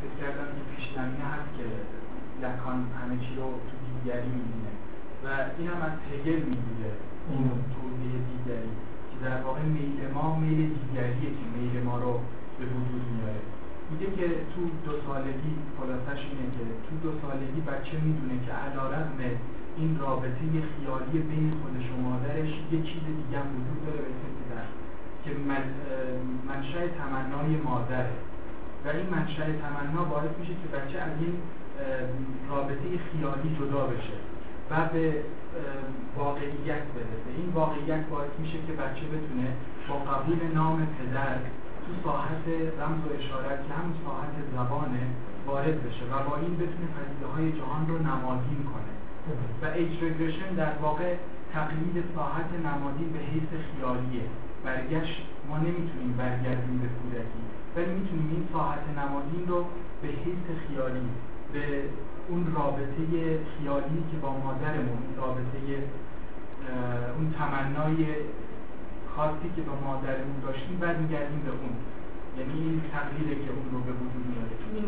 فکر 0.00 0.14
کردم 0.20 0.48
که 0.56 0.62
پیش 0.70 0.84
زمینه 0.96 1.26
هست 1.34 1.50
که 1.56 1.64
لکان 2.44 2.78
همه 2.98 3.16
چی 3.24 3.32
رو 3.38 3.46
تو 3.68 3.74
دیگری 3.88 4.30
می‌بینه. 4.36 4.72
و 5.24 5.26
این 5.58 5.68
هم 5.72 5.80
از 5.88 5.96
هگل 6.10 6.40
می‌گیره 6.52 6.92
این 7.30 7.44
توضیح 7.74 8.12
دیگری. 8.30 8.72
که 9.10 9.16
در 9.24 9.38
واقع 9.44 9.62
میل 9.62 9.98
ما 10.14 10.36
میل 10.42 10.60
دیگریه 10.80 11.30
که 11.38 11.44
میل 11.56 11.82
ما 11.82 11.96
رو 12.04 12.12
به 12.58 12.64
وجود 12.74 13.04
میاره. 13.14 13.42
میگه 13.92 14.08
که 14.16 14.26
تو 14.52 14.60
دو 14.84 14.92
سالگی 15.06 15.52
خلاصش 15.76 16.20
اینه 16.30 16.46
که 16.54 16.62
تو 16.84 16.92
دو 17.04 17.10
سالگی 17.22 17.60
بچه 17.60 17.94
می‌دونه 18.06 18.36
که 18.46 18.52
علیرغم 18.52 19.18
این 19.76 19.98
رابطه 19.98 20.44
خیالی 20.72 21.18
بین 21.30 21.52
خودش 21.60 21.86
و 21.90 21.96
مادرش 22.08 22.52
یه 22.72 22.78
چیز 22.88 23.04
دیگه 23.20 23.38
هم 23.40 23.48
وجود 23.56 23.78
داره 23.86 23.98
به 24.04 24.10
اسم 24.12 24.30
پدر 24.38 24.66
که 25.24 25.30
منشأ 26.48 26.82
تمنای 26.98 27.56
مادره. 27.56 28.16
و 28.84 28.88
این 28.88 29.06
منشأ 29.14 29.46
تمنا 29.62 30.04
باعث 30.04 30.30
میشه 30.40 30.52
که 30.52 30.68
بچه 30.76 30.98
از 30.98 31.12
این 31.20 31.34
رابطه 32.50 32.86
خیالی 33.08 33.56
جدا 33.58 33.86
بشه 33.86 34.16
و 34.70 34.88
به 34.92 35.14
واقعیت 36.16 36.84
برسه. 36.94 37.30
این 37.36 37.48
واقعیت 37.54 38.06
باعث 38.06 38.30
میشه 38.38 38.58
که 38.66 38.72
بچه 38.72 39.04
بتونه 39.14 39.48
با 39.88 39.94
قبول 39.94 40.38
نام 40.54 40.86
پدر 40.98 41.36
تو 41.84 41.90
ساحت 42.04 42.44
رمز 42.80 43.02
و 43.06 43.10
اشارت 43.18 43.58
که 43.66 43.74
هم 43.74 43.88
ساحت 44.04 44.34
زبانه 44.54 45.04
وارد 45.46 45.76
بشه 45.86 46.04
و 46.12 46.30
با 46.30 46.36
این 46.36 46.54
بتونه 46.54 46.88
پدیده 46.96 47.26
های 47.34 47.52
جهان 47.52 47.88
رو 47.88 47.98
نمادین 47.98 48.60
کنه. 48.72 48.92
و 49.62 49.64
ایج 49.74 50.04
رگرشن 50.04 50.54
در 50.54 50.72
واقع 50.82 51.14
تقلید 51.52 52.04
ساحت 52.14 52.50
نمادین 52.68 53.12
به 53.12 53.18
حیث 53.18 53.50
خیالیه. 53.66 54.26
برگشت 54.64 55.22
ما 55.48 55.58
نمی‌تونیم 55.58 56.14
برگردیم 56.18 56.78
به 56.78 56.88
کودکی 56.96 57.42
ولی 57.76 58.00
می‌تونیم 58.00 58.28
این 58.30 58.48
ساحت 58.52 58.84
نمادین 58.98 59.48
رو 59.48 59.64
به 60.02 60.08
حیث 60.08 60.44
خیالی 60.62 61.08
به 61.52 61.82
اون 62.28 62.52
رابطه 62.54 63.04
خیالی 63.52 63.98
که 64.10 64.16
با 64.22 64.30
مادرمون 64.38 65.02
رابطه 65.16 65.58
اون 67.16 67.34
تمنای 67.38 68.06
خاصی 69.16 69.48
که 69.56 69.62
با 69.62 69.74
مادرمون 69.86 70.38
داشتیم 70.46 70.76
برمیگردیم 70.80 71.40
به 71.46 71.52
اون. 71.60 71.74
یعنی 72.38 72.54
این 72.64 72.82
تغییره 72.94 73.34
که 73.44 73.50
اون 73.56 73.68
رو 73.72 73.80
به 73.88 73.92
وجود 74.00 74.24
میاره. 74.30 74.54
این 74.74 74.86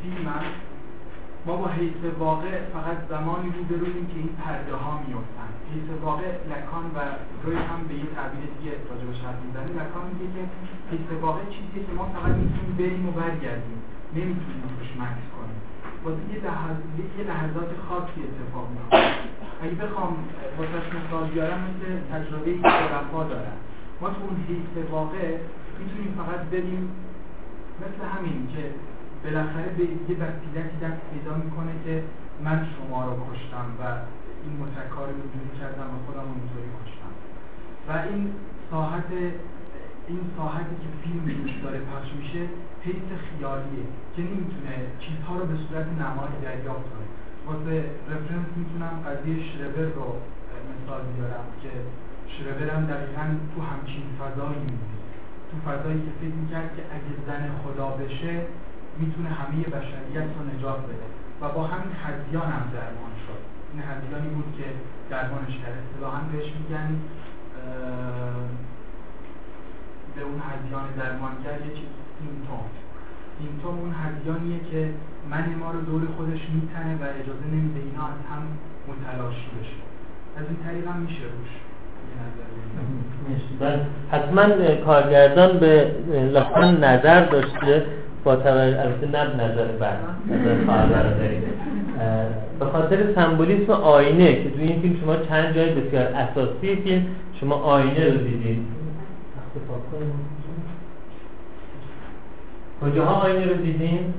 فیلم 0.00 0.26
ما 1.46 1.56
با 1.56 1.68
حیث 1.68 2.00
واقع 2.18 2.52
فقط 2.74 2.98
زمانی 3.08 3.48
روبرویم 3.58 4.06
که 4.12 4.18
این 4.22 4.32
پرده 4.42 4.74
ها 4.74 4.92
میفتن 5.06 5.50
حیث 5.74 5.88
واقع 6.02 6.28
لکان 6.52 6.84
و 6.94 6.98
روی 7.44 7.56
هم 7.56 7.80
به 7.88 7.94
یه 7.94 8.06
تعبیر 8.14 8.44
دیگه 8.54 8.72
راجبش 8.90 9.20
حرف 9.24 9.40
می‌زنه 9.44 9.70
لکان 9.80 10.04
میگه 10.12 10.26
که 10.34 10.42
حیث 10.90 11.08
واقع 11.22 11.42
چیزیه 11.54 11.80
که 11.86 11.92
ما 11.98 12.04
فقط 12.14 12.34
می‌تونیم 12.42 12.74
بریم 12.78 13.08
و 13.08 13.12
برگردیم. 13.20 13.80
نمی‌تونیم 14.14 14.62
توش 14.78 14.90
مکس 15.00 15.26
کنیم. 15.36 15.60
واسه 16.04 16.22
یه. 16.32 16.38
یه 17.18 17.24
لحظات 17.24 17.70
خاصی 17.88 18.20
اتفاق 18.28 18.66
میفته 18.70 19.12
اگه 19.62 19.74
بخوام 19.74 20.16
واسه 20.58 20.72
مثال 20.98 21.30
بیارم 21.30 21.60
مثل 21.60 21.84
تجربه 22.12 22.58
که 22.58 22.68
عرفا 22.68 23.24
دارن 23.24 23.56
ما 24.00 24.08
تو 24.10 24.20
اون 24.22 24.44
حیث 24.48 24.90
واقع 24.90 25.38
می‌تونیم 25.78 26.14
فقط 26.16 26.40
بریم 26.40 26.90
مثل 27.82 28.00
همین 28.14 28.48
که 28.54 28.62
بالاخره 29.24 29.68
به 29.78 29.84
یه 29.84 30.16
وسیلتی 30.22 30.76
دست 30.84 31.00
پیدا 31.12 31.34
می‌کنه 31.44 31.72
که 31.84 32.02
من 32.44 32.66
شما 32.74 33.04
رو 33.04 33.12
کشتم 33.28 33.66
و 33.80 33.82
این 34.44 34.54
متکار 34.62 35.06
رو 35.08 35.14
اینجوری 35.20 35.52
کردم 35.60 35.88
و 35.94 35.98
خودم 36.06 36.26
رو 36.28 36.34
اینطوری 36.38 36.70
کشتم. 36.78 37.12
و 37.88 37.90
این 38.08 38.32
ساحت 38.70 39.10
این 40.08 40.20
ساحتی 40.36 40.74
که 40.82 40.88
فیلم 41.02 41.24
روش 41.38 41.54
داره 41.62 41.78
پخش 41.78 42.08
میشه 42.20 42.42
حیث 42.84 43.08
خیالیه 43.26 43.84
که 44.16 44.22
نمی‌تونه 44.22 44.74
چیزها 45.00 45.38
رو 45.38 45.44
به 45.46 45.56
صورت 45.64 45.86
نمایی 46.02 46.36
دریافت 46.42 46.86
کنه. 46.92 47.08
واسه 47.48 47.84
رفرنس 48.10 48.48
می‌تونم 48.56 48.94
قضیه 49.06 49.36
شربر 49.50 49.88
رو 49.98 50.08
مثال 50.70 51.02
بیارم 51.12 51.46
که 51.62 51.70
شربر 52.34 52.68
هم 52.74 52.84
دقیقا 52.86 53.26
تو 53.54 53.62
همچین 53.70 54.06
فضایی 54.20 54.68
تو 55.50 55.54
فضایی 55.66 56.00
که 56.06 56.12
فکر 56.20 56.36
می‌کرد 56.42 56.76
که 56.76 56.82
اگه 56.96 57.12
زن 57.26 57.42
خدا 57.62 57.88
بشه 57.88 58.32
می‌تونه 58.98 59.28
همه 59.28 59.62
بشریت 59.62 60.28
رو 60.36 60.42
نجات 60.52 60.80
بده. 60.88 61.08
و 61.40 61.48
با 61.48 61.66
همین 61.66 61.92
هزیان 62.04 62.48
هم 62.56 62.64
درمان 62.74 63.14
شد. 63.26 63.42
این 63.72 63.82
هزیانی 63.82 64.28
بود 64.34 64.54
که 64.58 64.64
درمانش 65.10 65.54
کرد. 65.62 65.74
اصطلاحا 65.82 66.20
بهش 66.32 66.52
میگن 66.58 67.00
به 70.14 70.22
اون 70.22 70.42
هزیان 70.50 70.86
درمانگر 70.96 71.66
یه 71.66 71.74
چیز 71.74 71.88
سیمتوم. 72.18 72.66
سیمتوم 73.38 73.78
اون 73.80 73.92
هزیانیه 74.04 74.58
که 74.70 74.90
من 75.30 75.44
ما 75.60 75.70
رو 75.70 75.80
دور 75.80 76.02
خودش 76.16 76.40
میتنه 76.54 76.92
و 77.00 77.04
اجازه 77.20 77.46
نمیده 77.54 77.80
اینا 77.80 78.04
از 78.12 78.20
هم 78.30 78.42
متلاشی 78.88 79.48
بشه 79.60 79.78
از 80.38 80.44
این 80.50 80.58
طریق 80.64 80.88
هم 80.88 81.00
میشه 81.00 81.22
روش. 81.22 81.52
حتما 84.10 84.44
کارگردان 84.84 85.58
به 85.58 85.90
لطفا 86.34 86.70
نظر 86.70 87.24
داشته 87.24 87.84
با 88.24 88.36
توجه 88.36 88.80
البته 88.80 89.06
نه 89.06 89.44
نظر 89.44 89.66
بعد 89.66 89.98
نظر 90.30 90.64
خواهر 90.64 91.04
به 92.58 92.64
خاطر 92.64 93.14
سمبولیسم 93.14 93.72
آینه 93.72 94.34
که 94.34 94.50
توی 94.50 94.62
این 94.62 94.80
فیلم 94.80 95.00
شما 95.00 95.16
چند 95.16 95.54
جای 95.54 95.74
بسیار 95.74 96.04
اساسی 96.04 96.76
فیلم 96.76 97.06
شما 97.40 97.54
آینه 97.54 98.04
رو 98.04 98.18
دیدید 98.18 98.62
کجاها 102.82 103.14
آینه 103.14 103.46
رو 103.46 103.54
دیدین؟ 103.54 104.14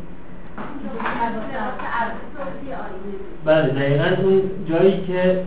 بله 3.46 3.70
دقیقا 3.70 4.24
اون 4.24 4.42
جایی 4.70 5.04
که 5.08 5.44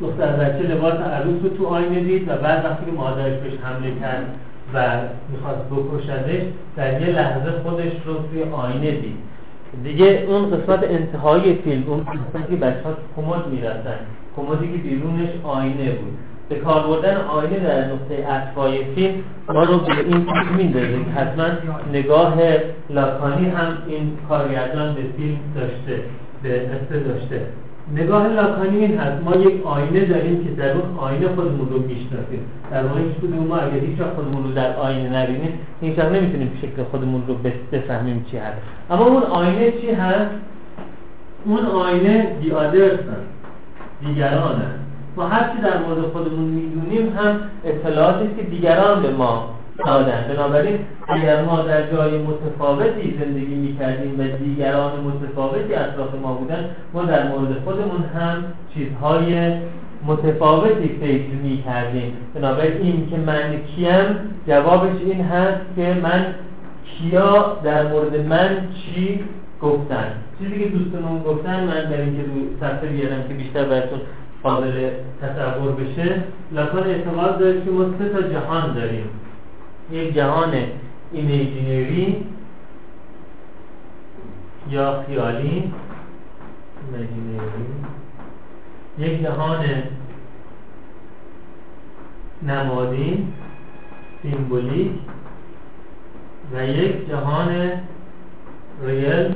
دختر 0.00 0.26
بچه 0.26 0.62
لباس 0.62 0.94
عروس 0.94 1.42
رو 1.42 1.48
تو 1.48 1.66
آینه 1.66 2.00
دید 2.00 2.28
و 2.28 2.36
بعد 2.36 2.64
وقتی 2.64 2.84
که 2.86 2.92
مادرش 2.92 3.38
بهش 3.40 3.52
حمله 3.62 4.00
کرد 4.00 4.26
و 4.74 4.98
می‌خواست 5.32 5.60
بکشدش 5.70 6.42
در 6.76 7.00
یه 7.00 7.06
لحظه 7.06 7.50
خودش 7.62 7.92
رو 8.04 8.14
توی 8.14 8.42
آینه 8.42 8.90
دید 8.90 9.16
دیگه 9.84 10.26
اون 10.28 10.50
قسمت 10.50 10.84
انتهای 10.84 11.54
فیلم 11.54 11.84
اون 11.86 12.00
قسمتی 12.00 12.48
که 12.50 12.56
بچه 12.56 12.82
ها 12.84 12.94
کمد 13.16 13.46
می‌رسن 13.46 13.98
کمدی 14.36 14.72
که 14.72 14.78
بیرونش 14.78 15.28
آینه 15.42 15.90
بود 15.90 16.18
به 16.48 16.54
کار 16.54 16.86
بردن 16.86 17.16
آینه 17.16 17.58
در 17.58 17.84
نقطه 17.84 18.32
اطفای 18.32 18.84
فیلم 18.94 19.14
ما 19.48 19.62
رو 19.62 19.78
به 19.78 19.92
این 19.92 20.24
فیلم 20.24 20.54
میندازه. 20.56 21.10
حتما 21.16 21.44
نگاه 21.92 22.34
لاکانی 22.90 23.48
هم 23.48 23.78
این 23.86 24.12
کارگردان 24.28 24.94
به 24.94 25.02
فیلم 25.16 25.38
داشته 25.54 26.02
به 26.42 26.48
قصه 26.48 27.00
داشته. 27.00 27.40
نگاه 27.94 28.28
لاکانی 28.28 28.76
این 28.76 28.98
هست 28.98 29.22
ما 29.24 29.36
یک 29.36 29.66
آینه 29.66 30.04
داریم 30.04 30.44
که 30.44 30.50
در 30.50 30.72
اون 30.72 30.98
آینه 30.98 31.28
خودمون 31.28 31.68
رو 31.68 31.78
می‌شناسیم. 31.78 32.40
در 32.70 32.86
واقع 32.86 33.00
هیچ 33.00 33.16
کدوم 33.16 33.46
ما 33.46 33.56
اگر 33.56 33.78
هیچ 33.78 33.98
خودمون 34.16 34.44
رو 34.44 34.52
در 34.52 34.76
آینه 34.76 35.22
نبینیم 35.22 35.58
هیچ 35.80 35.98
نمی‌تونیم 35.98 36.52
شکل 36.62 36.82
خودمون 36.82 37.22
رو 37.26 37.34
بفهمیم 37.72 38.26
چی 38.30 38.36
هست. 38.36 38.56
اما 38.90 39.04
اون 39.04 39.22
آینه 39.22 39.72
چی 39.72 39.90
هست؟ 39.90 40.30
اون 41.44 41.66
آینه 41.66 42.36
دی 42.40 42.52
دیگران 44.00 44.54
هست. 44.54 44.85
ما 45.16 45.26
هر 45.28 45.52
چی 45.52 45.62
در 45.62 45.78
مورد 45.78 46.12
خودمون 46.12 46.44
می‌دونیم 46.44 47.16
هم 47.18 47.40
اطلاعاتی 47.64 48.34
که 48.36 48.42
دیگران 48.42 49.02
به 49.02 49.10
ما 49.10 49.50
دادن. 49.86 50.24
بنابراین 50.28 50.78
اگر 51.08 51.44
ما 51.44 51.62
در 51.62 51.92
جای 51.92 52.18
متفاوتی 52.18 53.18
زندگی 53.20 53.54
می‌کردیم 53.54 54.20
و 54.20 54.44
دیگران 54.44 54.92
متفاوتی 55.00 55.74
اطراف 55.74 56.14
ما 56.22 56.34
بودن 56.34 56.70
ما 56.94 57.02
در 57.02 57.28
مورد 57.28 57.60
خودمون 57.64 58.04
هم 58.14 58.44
چیزهای 58.74 59.52
متفاوتی 60.06 60.88
فکر 60.88 61.34
می‌کردیم. 61.42 62.12
بنابراین 62.34 62.82
این 62.82 63.10
که 63.10 63.16
من 63.16 63.56
کیم 63.76 64.16
جوابش 64.46 65.00
این 65.00 65.24
هست 65.24 65.60
که 65.76 65.96
من 66.02 66.26
کیا 66.84 67.56
در 67.64 67.86
مورد 67.88 68.26
من 68.26 68.48
چی 68.74 69.24
گفتن. 69.62 70.06
چیزی 70.38 70.64
که 70.64 70.68
دوستانمون 70.68 71.22
گفتن 71.22 71.60
من 71.64 71.90
در 71.90 72.00
اینکه 72.00 72.22
رو 72.22 72.56
صفحه 72.60 72.88
بیارم 72.88 73.22
که 73.28 73.34
بیشتر 73.34 73.64
براتون 73.64 74.00
قابل 74.46 74.90
تصور 75.22 75.72
بشه 75.72 76.22
لکان 76.52 76.78
اعتقاد 76.78 77.38
داره 77.38 77.64
که 77.64 77.70
ما 77.70 77.84
سه 77.98 78.08
تا 78.08 78.22
جهان 78.22 78.74
داریم. 78.74 79.08
یک 79.92 80.14
جهان 80.14 80.54
imaginary 81.12 82.26
یا 84.70 85.04
خیالی. 85.06 85.72
یک 88.98 89.22
جهان 89.22 89.64
نمادین 92.42 93.32
سیمبولیک. 94.22 94.92
و 96.52 96.66
یک 96.66 97.08
جهان 97.08 97.72
ریل 98.82 99.34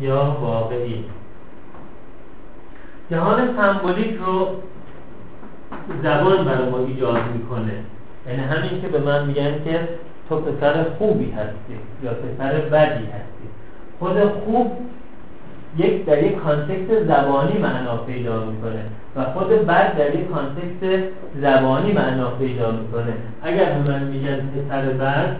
یا 0.00 0.36
واقعی. 0.40 1.04
جهان 3.10 3.56
سمبولیک 3.56 4.18
رو 4.26 4.48
زبان 6.02 6.44
برای 6.44 6.70
ما 6.70 6.78
ایجاد 6.78 7.20
می‌کنه. 7.34 7.72
یعنی 8.26 8.42
همین 8.42 8.82
که 8.82 8.88
به 8.88 8.98
من 8.98 9.26
میگن 9.26 9.64
که 9.64 9.88
تو 10.28 10.36
پسر 10.36 10.84
خوبی 10.98 11.30
هستی 11.30 11.74
یا 12.02 12.10
پسر 12.10 12.52
بدی 12.52 13.04
هستی. 13.04 13.46
خود 13.98 14.18
خوب 14.24 14.72
یک 15.76 16.04
در 16.04 16.22
یک 16.22 16.36
context 16.36 17.04
زبانی 17.04 17.58
معنا 17.58 17.96
پیدا 17.96 18.44
می‌کنه 18.44 18.84
و 19.16 19.24
خود 19.24 19.48
بد 19.48 19.98
در 19.98 20.14
یک 20.14 20.28
context 20.30 21.06
زبانی 21.40 21.92
معنا 21.92 22.30
پیدا 22.30 22.70
می‌کنه. 22.70 23.12
اگر 23.42 23.64
به 23.64 23.92
من 23.92 24.02
میگن 24.02 24.36
پسر 24.36 24.82
بد 24.82 25.36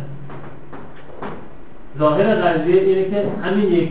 ظاهر 1.99 2.35
قضیه 2.35 2.83
اینه 2.83 3.11
که 3.11 3.25
همین 3.43 3.73
یک 3.73 3.91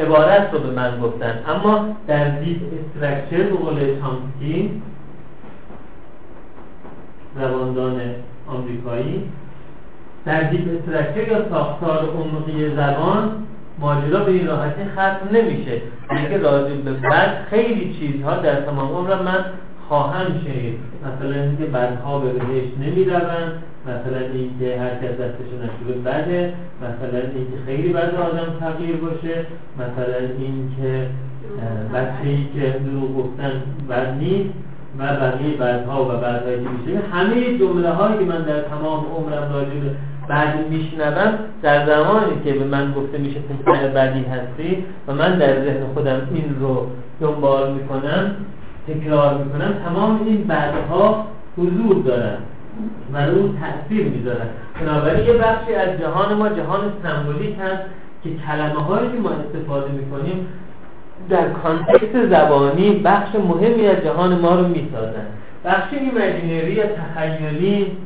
عبارت 0.00 0.52
رو 0.52 0.58
به 0.58 0.70
من 0.70 1.00
گفتن. 1.00 1.38
اما 1.48 1.96
در 2.06 2.28
deep 2.28 2.60
structure 2.96 3.42
به 3.42 3.56
قول 3.56 4.00
چامسکی 4.00 4.82
زباندان 7.40 8.00
آمریکایی 8.48 9.22
در 10.24 10.42
دیپ 10.42 10.68
استرکچر 10.78 11.28
یا 11.28 11.48
ساختار 11.48 12.08
عمقی 12.08 12.76
زبان 12.76 13.46
ماجرا 13.78 14.20
به 14.24 14.32
این 14.32 14.46
راحتی 14.46 14.84
ختم 14.92 15.28
نمیشه. 15.32 15.80
اینکه 16.10 16.38
راجع 16.38 16.74
به 16.74 16.92
بعد 16.92 17.46
خیلی 17.50 17.94
چیزها 17.94 18.36
در 18.36 18.60
تمام 18.60 18.88
عمر 18.92 19.22
من 19.22 19.44
خواهم 19.88 20.26
شنید. 20.44 20.78
مثلا 21.04 21.42
اینکه 21.42 21.64
بعدها 21.64 22.18
به 22.18 22.32
بهش 22.32 22.64
نمی‌روند. 22.80 23.62
مثلا 23.86 24.18
اینکه 24.18 24.80
هر 24.80 24.94
کس 24.94 25.12
دستش 25.20 25.50
نشده 25.62 26.00
بده 26.00 26.54
مثلا 26.82 27.20
اینکه 27.20 27.56
خیلی 27.66 27.92
بعد 27.92 28.14
آدم 28.14 28.46
تغییر 28.60 28.96
باشه 28.96 29.46
مثلا 29.78 30.18
اینکه 30.38 31.06
بچه 31.94 32.28
ای 32.28 32.46
که 32.54 32.78
دروغ 32.78 33.16
گفتن 33.16 33.52
بد 33.90 34.14
نیست 34.18 34.54
و 34.98 35.02
بقیه 35.02 35.56
بعدها 35.56 36.04
و 36.04 36.08
بعدهایی 36.08 36.56
که 36.56 36.70
میشه 36.70 37.00
همه 37.12 37.58
جمله 37.58 37.90
هایی 37.90 38.18
که 38.18 38.24
من 38.24 38.42
در 38.42 38.60
تمام 38.60 39.06
عمرم 39.16 39.52
راجع 39.52 39.74
به 39.74 39.90
بعد 40.28 40.68
میشنوم 40.70 41.32
در 41.62 41.86
زمانی 41.86 42.32
که 42.44 42.52
به 42.52 42.64
من 42.64 42.92
گفته 42.92 43.18
میشه 43.18 43.40
پسر 43.40 43.88
بدی 43.88 44.24
هستی 44.24 44.84
و 45.08 45.14
من 45.14 45.38
در 45.38 45.64
ذهن 45.64 45.86
خودم 45.94 46.20
این 46.34 46.56
رو 46.60 46.86
دنبال 47.20 47.72
می‌کنم 47.72 48.30
تکرار 48.88 49.44
می‌کنم 49.44 49.72
تمام 49.84 50.20
این 50.26 50.44
بعدها 50.44 51.26
حضور 51.58 52.02
دارن 52.04 52.36
و 53.12 53.16
اون 53.16 53.58
تأثیر 53.60 54.06
می‌ذارن 54.06 54.46
بنابراین 54.80 55.26
یه 55.26 55.32
بخشی 55.32 55.74
از 55.74 56.00
جهان 56.00 56.34
ما 56.34 56.48
جهان 56.48 56.92
سمبولیک 57.02 57.56
هست 57.60 57.82
که 58.24 58.30
کلمه 58.46 58.82
هایی 58.82 59.10
که 59.10 59.18
ما 59.18 59.30
استفاده 59.30 59.92
می‌کنیم 59.92 60.48
در 61.28 61.48
context 61.48 62.26
زبانی 62.30 62.90
بخش 62.90 63.34
مهمی 63.34 63.86
از 63.86 63.96
جهان 64.04 64.38
ما 64.38 64.54
رو 64.54 64.68
می‌سازن. 64.68 65.26
بخش 65.64 65.88
imaginary 65.92 66.72
یا 66.72 66.84
تخیلی 66.86 67.96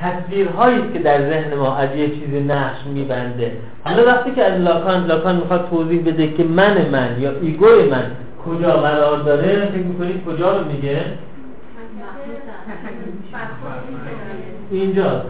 تصویرهایی 0.00 0.82
که 0.92 0.98
در 0.98 1.30
ذهن 1.30 1.54
ما 1.54 1.76
از 1.76 1.96
یه 1.96 2.08
چیزی 2.08 2.40
نقش 2.40 2.86
میبنده. 2.94 3.52
حالا 3.84 4.04
وقتی 4.04 4.30
که 4.30 4.44
از 4.44 4.60
لاکان 4.60 5.06
لاکان 5.06 5.36
می‌خواد 5.36 5.68
توضیح 5.70 6.02
بده 6.06 6.32
که 6.32 6.44
من 6.44 6.88
من 6.92 7.16
یا 7.20 7.30
ego 7.40 7.77
ی 7.77 7.90
من 7.90 8.04
کجا 8.46 8.70
قرار 8.70 9.18
داره 9.18 9.66
فکر 9.72 9.82
می‌کنید 9.82 10.24
کجا 10.24 10.58
رو 10.58 10.64
میگه؟ 10.64 11.00
اینجا 14.70 15.22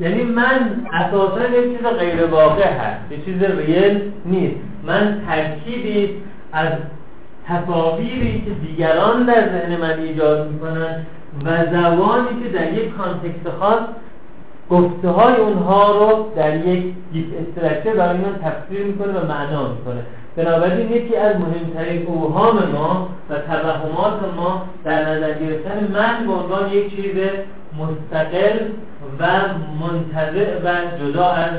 یعنی 0.00 0.22
من 0.22 0.86
اساسا 0.92 1.48
یه 1.48 1.62
چیز 1.62 1.86
غیر 1.86 2.26
واقع 2.26 2.72
هست. 2.72 3.12
یه 3.12 3.24
چیز 3.24 3.42
real 3.42 4.12
نیست. 4.24 4.60
من 4.84 5.22
ترکیبی 5.26 6.10
از 6.52 6.72
تصاویری 7.46 8.44
که 8.46 8.50
دیگران 8.66 9.22
در 9.22 9.48
ذهن 9.48 9.76
من 9.76 9.98
ایجاد 9.98 10.50
می‌کنن 10.50 11.06
و 11.44 11.66
زبانی 11.66 12.42
که 12.42 12.48
در 12.48 12.72
یک 12.72 12.94
context 12.96 13.50
خاص 13.60 13.82
گفته 14.70 15.08
های 15.08 15.36
اونها 15.36 15.92
رو 15.92 16.32
در 16.36 16.66
یک 16.66 16.94
deep 17.12 17.26
structure 17.40 17.94
برای 17.94 18.16
من 18.16 18.38
تفسیر 18.42 18.86
می‌کنه 18.86 19.12
و 19.12 19.26
معنا 19.26 19.72
می‌کنه. 19.72 20.00
بنابراین 20.36 20.92
یکی 20.92 21.16
از 21.16 21.36
مهمترین 21.36 22.06
اوهام 22.06 22.58
ما 22.72 23.08
و 23.30 23.34
توهمات 23.34 24.34
ما 24.36 24.66
در 24.84 25.08
نظر 25.08 25.32
گرفتن 25.32 25.88
من 25.92 26.26
به 26.26 26.32
عنوان 26.32 26.72
یک 26.72 26.96
چیز 26.96 27.14
مستقل 27.78 28.58
و 29.20 29.26
منتظر 29.80 30.46
و 30.64 30.98
جدا 31.00 31.26
از 31.26 31.50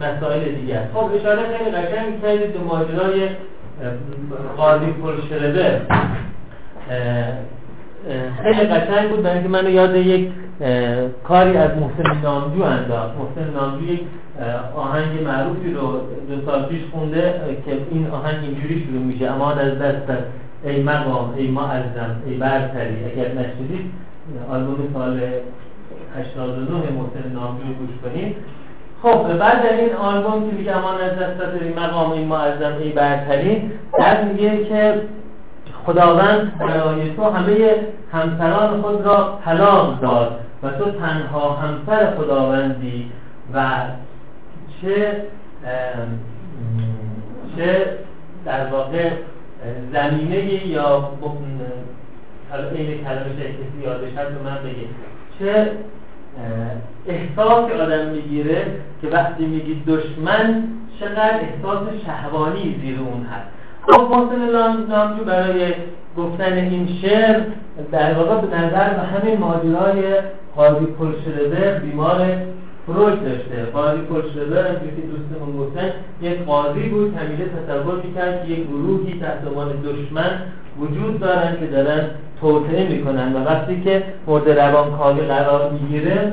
مسائل 0.00 0.52
دیگر. 0.54 0.82
خب 0.94 1.10
اشاره 1.14 1.42
خیلی 1.58 1.70
قشنگ 1.70 2.22
کردید 2.22 2.52
به 2.52 2.58
ماجرای 2.58 3.28
قاضی 4.56 4.86
پرشربه 4.86 5.80
خیلی 8.42 8.60
قشنگ 8.60 9.10
بود 9.10 9.22
برای 9.22 9.40
منو 9.40 9.70
یاد 9.70 9.96
یک 9.96 10.30
کاری 11.24 11.56
از 11.56 11.70
محسن 11.70 12.20
نامجو 12.22 12.62
انداخت. 12.62 13.14
محسن 13.18 13.50
نامجو 13.54 13.84
یک 13.84 14.00
آهنگ 14.76 15.22
معروفی 15.24 15.72
رو 15.72 16.00
دو 16.28 16.46
سال 16.46 16.64
پیش 16.64 16.80
خونده 16.92 17.40
که 17.64 17.72
این 17.90 18.10
آهنگ 18.10 18.36
اینجوری 18.42 18.86
شروع 18.86 19.02
میشه. 19.02 19.30
امان 19.30 19.58
از 19.58 19.78
دست 19.78 20.18
ای 20.64 20.82
مقام 20.82 21.34
ای 21.36 21.48
ما 21.48 21.66
ازم 21.66 22.16
ای 22.26 22.34
برتری. 22.34 23.04
اگر 23.04 23.28
نشدید 23.28 23.92
آلبوم 24.50 24.76
سال 24.94 25.20
89 26.18 26.70
محسن 26.70 27.32
نامجو 27.34 27.64
گوش 27.64 28.12
کنید. 28.12 28.36
خب 29.02 29.38
بعد 29.38 29.62
در 29.62 29.72
این 29.72 29.94
آلبوم 29.94 30.50
که 30.50 30.56
میگه 30.56 30.76
امان 30.76 31.00
از 31.00 31.18
دست 31.18 31.62
ای 31.62 31.74
مقام 31.74 32.10
ای 32.10 32.24
ازم 32.32 32.76
ای 32.80 32.92
برتری 32.92 33.70
در 33.98 34.24
میگه 34.24 34.64
که 34.64 35.02
خداوند 35.86 36.58
برای 36.58 37.14
تو 37.14 37.24
همه 37.24 37.74
همسران 38.12 38.82
خود 38.82 39.06
را 39.06 39.38
طلاق 39.44 40.00
داد 40.00 40.40
و 40.62 40.70
تو 40.70 40.90
تنها 40.90 41.52
همسر 41.52 42.16
خداوندی 42.16 43.10
و 43.54 43.70
چه 44.82 45.22
چه 47.56 47.86
در 48.44 48.66
واقع 48.66 49.10
زمینه 49.92 50.66
یا 50.66 51.12
این 52.74 53.04
کلمه 53.04 53.34
کسی 53.34 53.84
یادش 53.84 54.12
هست 54.16 54.30
به 54.30 54.42
من 54.44 54.58
بگه 54.64 54.88
چه 55.38 55.70
احساس 57.06 57.70
آدم 57.70 58.06
می‌گیره 58.06 58.66
که 59.02 59.08
وقتی 59.08 59.46
میگی 59.46 59.82
دشمن 59.86 60.64
چقدر 61.00 61.40
احساس 61.40 61.88
شهوانی 62.06 62.76
زیر 62.82 62.98
اون 62.98 63.26
هست. 63.26 63.48
خب 63.86 64.00
محسن 64.00 64.50
نامجو 64.88 65.24
برای 65.24 65.72
گفتن 66.16 66.52
این 66.52 66.98
شعر 67.02 67.40
در 67.92 68.14
واقع 68.14 68.40
به 68.40 68.56
نظر 68.56 68.88
به 68.88 69.02
همین 69.02 69.38
ماجرای 69.38 70.14
قاضی 70.56 70.86
پلشربر 70.86 71.78
بیمار 71.78 72.26
فروش 72.88 73.14
داشته. 73.14 73.64
قاضی 73.72 74.00
پلشربر 74.00 74.74
که 74.74 75.02
دوستمون 75.12 75.56
گفتن 75.58 75.90
یک 76.22 76.44
قاضی 76.44 76.82
بود 76.88 77.14
همیشه 77.16 77.44
تصور 77.44 78.02
می‌کرد 78.04 78.46
که 78.46 78.52
یک 78.52 78.66
گروهی 78.68 79.20
تحت 79.20 79.46
عنوان 79.48 79.68
دشمن 79.84 80.30
وجود 80.80 81.20
دارن 81.20 81.56
که 81.60 81.66
دارن 81.66 82.10
توطعه 82.40 82.88
می‌کنن. 82.88 83.32
و 83.32 83.44
وقتی 83.44 83.80
که 83.80 84.02
مورد 84.26 84.48
روانکاوی 84.48 85.20
قرار 85.20 85.70
می‌گیره 85.70 86.32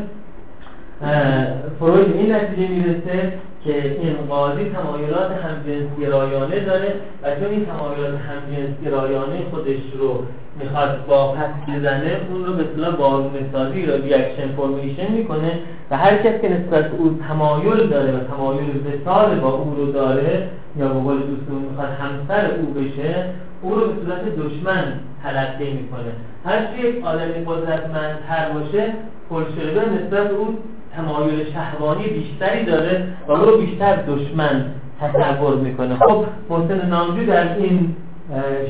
فروید 1.80 2.16
این 2.16 2.36
نتیجه 2.36 2.68
می‌رسه 2.68 3.34
که 3.64 3.98
این 4.02 4.16
قاضی 4.30 4.64
تمایلات 4.70 5.32
همجنسگرایانه 5.32 6.60
داره 6.60 6.94
و 7.24 7.36
چون 7.36 7.50
این 7.50 7.66
تمایلات 7.66 8.20
همجنسگرایانه 8.20 9.36
خودش 9.52 9.82
رو 10.00 10.24
می‌خواد 10.60 11.06
با 11.06 11.32
پس 11.32 11.76
بزنه 11.76 12.18
اون 12.30 12.46
رو 12.46 12.54
به 12.54 12.64
اصطلاح 12.64 12.96
بارونسازی 12.96 13.86
رو 13.86 13.94
ریاکشن 13.94 14.48
فرمیشن 14.58 15.12
می‌کنه 15.12 15.60
و 15.92 15.98
هر 15.98 16.18
کس 16.18 16.42
که 16.42 16.50
نسبت 16.50 16.92
او 16.98 17.20
تمایل 17.28 17.88
داره 17.88 18.12
و 18.12 18.20
تمایل 18.20 18.70
وسال 18.86 19.40
با 19.40 19.50
او 19.50 19.76
رو 19.76 19.92
داره 19.92 20.50
یا 20.78 20.88
به 20.88 21.00
قول 21.00 21.18
دوستمون 21.18 21.62
می‌خواد 21.62 21.90
همسر 21.90 22.52
او 22.60 22.74
بشه 22.74 23.26
او 23.62 23.76
رو 23.76 23.88
به 23.88 23.94
صورت 24.06 24.36
دشمن 24.36 24.94
تلقی 25.24 25.74
می‌کنه. 25.74 26.12
هر 26.46 26.66
چی 26.66 26.88
یک 26.88 27.06
آدمی 27.06 27.46
قدرتمندتر 27.46 28.50
باشه 28.54 28.94
پلشربه 29.30 29.82
نسبت 29.90 30.32
او 30.32 30.58
تمایل 30.96 31.46
شهوانی 31.54 32.08
بیشتری 32.08 32.66
داره 32.66 33.08
و 33.28 33.32
او 33.32 33.46
رو 33.46 33.58
بیشتر 33.58 33.96
دشمن 33.96 34.66
تصور 35.02 35.56
می‌کنه. 35.56 35.96
خب 35.96 36.26
محسن 36.50 36.90
نامجو 36.90 37.26
در 37.26 37.58
این 37.58 37.96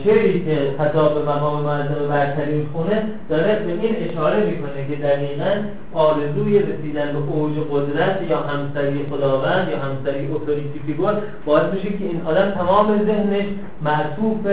شعری 0.03 0.45
که 0.45 0.75
خطاب 0.77 1.13
به 1.13 1.31
مقام 1.31 1.61
معظم 1.61 2.07
برترین 2.09 2.67
خونه 2.73 3.03
داره 3.29 3.59
به 3.59 3.71
این 3.71 4.09
اشاره 4.09 4.45
می‌کنه 4.45 4.87
که 4.89 4.95
دقیقا 4.95 5.51
آرزوی 5.93 6.59
رسیدن 6.59 7.13
به 7.13 7.33
اوج 7.33 7.53
قدرت 7.71 8.21
یا 8.29 8.37
همسری 8.37 9.05
خداوند 9.09 9.69
یا 9.69 9.77
همسری 9.79 10.31
اتوریتی 10.31 10.79
فیگور 10.85 11.13
باعث 11.45 11.73
میشه 11.73 11.89
که 11.89 12.05
این 12.05 12.21
آدم 12.25 12.51
تمام 12.51 13.05
ذهنش 13.05 13.45
معطوف 13.81 14.45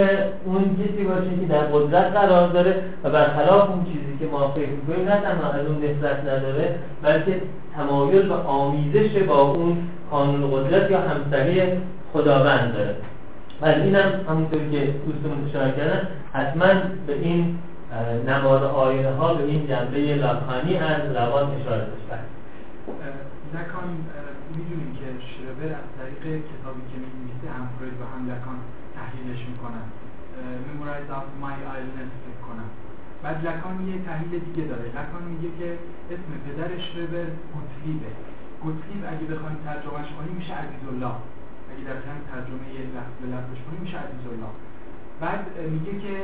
اون 0.44 0.76
کسی 0.80 1.05
باشه 1.05 1.30
که 1.40 1.46
در 1.48 1.64
قدرت 1.64 2.12
قرار 2.12 2.48
داره 2.48 2.74
و 3.05 3.11
برخلاف 3.11 3.70
اون 3.70 3.84
چیزی 3.84 4.18
که 4.18 4.26
ما 4.32 4.48
فکر 4.48 4.68
می‌کنیم 4.68 5.09
نه 5.09 5.20
تنها 5.20 5.53
از 5.53 5.66
اون 5.66 5.76
نفرت 5.76 6.20
نداره 6.20 6.74
بلکه 7.03 7.40
تمایل 7.76 8.28
به 8.28 8.34
آمیزش 8.34 9.22
با 9.28 9.40
اون 9.40 9.76
قانون 10.11 10.50
قدرت 10.50 10.90
یا 10.90 11.00
همسری 11.00 11.62
خداوند 12.12 12.72
داره. 12.74 12.96
و 13.62 13.64
اینم 13.64 14.10
همونطور 14.28 14.68
که 14.72 14.94
دوستمون 15.06 15.48
اشاره 15.48 15.72
کردن 15.72 16.08
حتما 16.32 16.72
به 17.06 17.14
این 17.18 17.58
نماد 18.26 18.62
آینه 18.62 19.12
ها 19.12 19.34
به 19.34 19.44
این 19.44 19.66
جنبه 19.66 20.14
لاکانی 20.14 20.76
از 20.76 21.16
روان 21.16 21.50
اشاره 21.60 21.86
داشتن 21.90 22.24
لکان 23.54 23.88
می‌دونیم 24.56 24.90
که 24.98 25.06
شربر 25.30 25.74
از 25.80 25.88
طریق 25.98 26.22
کتابی 26.50 26.82
که 26.90 26.96
می‌نویسه 27.04 27.48
هم 27.56 27.68
فروید 27.74 27.96
و 28.00 28.04
هم 28.12 28.22
لکان 28.32 28.58
تحلیلش 28.96 29.40
می‌کنن. 29.50 29.84
Memorize 30.66 31.10
of 31.18 31.26
My 31.42 31.56
Islandness 31.76 32.14
فکر 32.24 32.42
کنم. 32.48 32.68
بعد 33.22 33.36
لکان 33.46 33.74
یه 33.88 33.96
تحلیل 34.08 34.40
دیگه 34.48 34.64
داره. 34.70 34.86
لکان 34.98 35.22
میگه 35.32 35.48
که 35.58 35.68
اسم 36.12 36.30
پدر 36.46 36.70
شربر 36.88 37.26
گوتلیبه 37.54 38.10
گوتلیب 38.62 39.02
اگه 39.12 39.24
بخوایم 39.32 39.58
ترجمهش 39.66 40.08
کنیم 40.18 40.34
میشه 40.38 40.52
عزیزالله 40.62 41.14
اگه 41.72 41.84
در 41.88 41.98
ترجمه 42.30 42.66
لفظ 42.96 43.14
به 43.20 43.26
لفظش 43.34 43.60
کنیم 43.66 43.80
میشه 43.84 43.98
عزیز 43.98 44.24
الله 44.32 44.52
بعد 45.20 45.42
میگه 45.74 45.94
که 46.04 46.14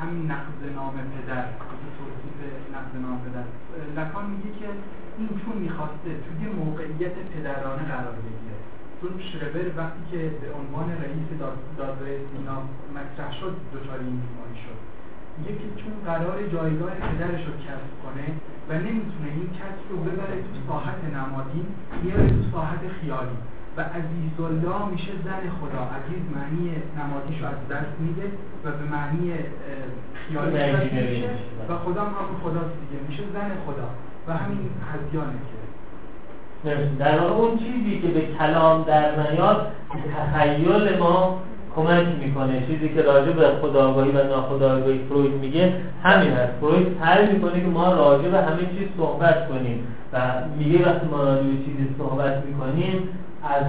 همین 0.00 0.30
نقض 0.30 0.60
نام 0.76 0.94
پدر 1.14 1.44
توصیف 1.98 2.38
نقض 2.76 2.92
نام 3.04 3.16
پدر. 3.24 3.46
لکان 4.00 4.24
میگه 4.32 4.50
که 4.58 4.68
این 5.18 5.28
چون 5.40 5.56
می‌خواسته 5.66 6.10
توی 6.24 6.42
موقعیت 6.60 7.16
پدرانه 7.32 7.84
قرار 7.92 8.16
بگیره. 8.26 8.58
چون 9.00 9.12
شربر 9.30 9.66
وقتی 9.80 10.02
که 10.10 10.18
به 10.42 10.48
عنوان 10.58 10.88
رئیس 11.02 11.28
دادگاه 11.38 11.98
سینا 12.28 12.58
مطرح 12.96 13.32
شد 13.40 13.54
دچار 13.74 13.98
این 14.06 14.16
بیماری 14.24 14.58
شد. 14.64 14.78
که 15.44 15.82
چون 15.82 15.92
قرار 16.04 16.48
جایگاه 16.54 16.90
پدرش 16.90 17.46
رو 17.46 17.52
کسب 17.66 17.90
کنه 18.04 18.26
و 18.68 18.72
نمی‌تونه 18.86 19.28
این 19.38 19.50
کسب 19.58 19.84
رو 19.90 19.96
ببره 19.96 20.36
تو 20.42 20.52
ساحت 20.68 21.00
نمادی 21.14 21.66
میاره 22.02 22.28
تو 22.28 22.42
ساحت 22.52 22.80
خیالی. 23.00 23.38
و 23.76 23.80
عزیز 23.80 24.40
الله 24.40 24.88
میشه 24.92 25.12
زن 25.24 25.44
خدا. 25.60 25.82
عزیز 25.96 26.22
معنی 26.36 26.70
نمادیش 26.98 27.42
از 27.42 27.60
دست 27.70 27.94
میده 28.00 28.26
و 28.64 28.70
به 28.70 28.84
معنی 28.90 29.32
خیالی 30.14 30.84
میشه 30.84 31.30
و 31.68 31.76
خدا 31.84 32.00
هم 32.00 32.28
خداست 32.44 32.74
دیگه. 32.80 33.02
میشه 33.08 33.22
زن 33.32 33.50
خدا. 33.66 33.88
و 34.28 34.32
همین 34.32 34.58
هزیانه 34.92 35.32
که. 35.48 35.56
در 36.98 37.24
اون 37.24 37.58
چیزی 37.58 38.00
که 38.00 38.08
به 38.08 38.20
کلام 38.38 38.82
در 38.82 39.30
نیاد 39.30 39.72
تخیل 40.14 40.98
ما 40.98 41.42
کمک 41.76 42.06
می‌کنه. 42.20 42.66
چیزی 42.66 42.88
که 42.88 43.02
راجع 43.02 43.32
به 43.32 43.48
خداگاهی 43.62 44.10
و 44.10 44.22
ناخداگاهی 44.28 44.98
فروید 45.08 45.32
میگه 45.32 45.72
همین 46.02 46.30
هست. 46.30 46.52
فروید 46.60 46.96
سعی 47.00 47.32
می‌کنه 47.32 47.60
که 47.60 47.66
ما 47.66 47.92
راجع 47.92 48.28
به 48.28 48.38
همه 48.38 48.58
چیز 48.58 48.88
صحبت 48.96 49.48
کنیم 49.48 49.86
و 50.12 50.18
میگه 50.58 50.88
وقتی 50.88 51.06
ما 51.06 51.24
راجع 51.24 51.42
به 51.42 51.56
چیزی 51.64 51.94
صحبت 51.98 52.44
می‌کنیم 52.46 53.08
از 53.48 53.64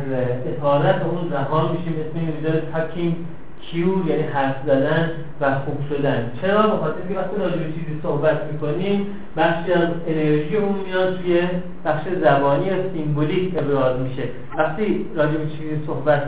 اطارت 0.46 1.02
اون 1.06 1.32
رها 1.32 1.72
میشیم 1.72 1.96
اسم 2.00 2.20
می‌ذاره 2.36 2.64
تاکینگ 2.74 3.16
کیور 3.62 4.08
یعنی 4.08 4.22
حرف 4.22 4.56
زدن 4.66 5.12
و 5.42 5.56
خوب 5.56 5.78
شدن. 5.90 6.32
چرا؟ 6.42 6.62
به 6.62 7.14
که 7.14 7.20
وقتی 7.20 7.38
راجع 7.38 7.58
به 7.58 7.66
چیزی 7.66 8.00
صحبت 8.04 8.44
می‌کنیم 8.52 9.08
بخشی 9.38 9.74
از 9.74 9.90
انرژی 10.08 10.56
اون 10.56 10.76
میاد 10.88 11.18
توی 11.18 11.42
بخش 11.86 12.04
زبانی 12.24 12.66
یا 12.66 12.74
سیمبولیک 12.94 13.54
ابراز 13.58 14.00
میشه. 14.00 14.24
وقتی 14.58 15.06
راجع 15.16 15.38
به 15.38 15.50
چیزی 15.50 15.86
صحبت 15.88 16.28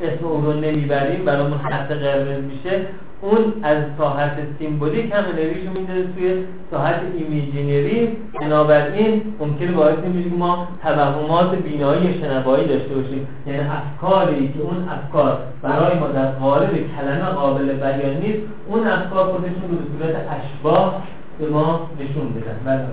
اسم 0.00 0.24
اون 0.24 0.44
رو 0.44 0.52
نمی‌بریم 0.52 1.24
برامون 1.24 1.58
خط 1.58 1.92
قرمز 1.92 2.44
میشه. 2.44 2.86
اون 3.20 3.52
از 3.62 3.76
ساحت 3.98 4.32
symbolic 4.58 5.12
هم 5.12 5.24
انرژیشو 5.32 5.70
میندازه 5.72 6.08
توی 6.16 6.44
ساحت 6.70 7.00
imaginary. 7.18 8.16
بنابراین 8.40 9.22
ممکن 9.40 9.74
باعث 9.74 9.98
نمیشه 9.98 10.30
که 10.30 10.36
ما 10.36 10.68
توهمات 10.82 11.54
بینایی 11.54 12.20
شنوایی 12.20 12.68
داشته 12.68 12.94
باشیم. 12.94 13.28
یعنی 13.46 13.58
افکاری 13.58 14.48
که 14.48 14.60
اون 14.60 14.88
افکار 14.88 15.38
برای 15.62 15.98
ما 15.98 16.08
در 16.08 16.26
قالب 16.26 16.70
کلمه 16.70 17.24
قابل 17.24 17.72
بیان 17.72 18.16
نیست 18.16 18.38
اون 18.68 18.86
افکار 18.86 19.24
خودشون 19.24 19.70
رو 19.70 19.76
به 19.76 19.84
صورت 19.98 20.16
اشباح 20.30 21.02
به 21.38 21.46
ما 21.46 21.90
نشون 22.00 22.32
بدن. 22.32 22.56
بله. 22.64 22.84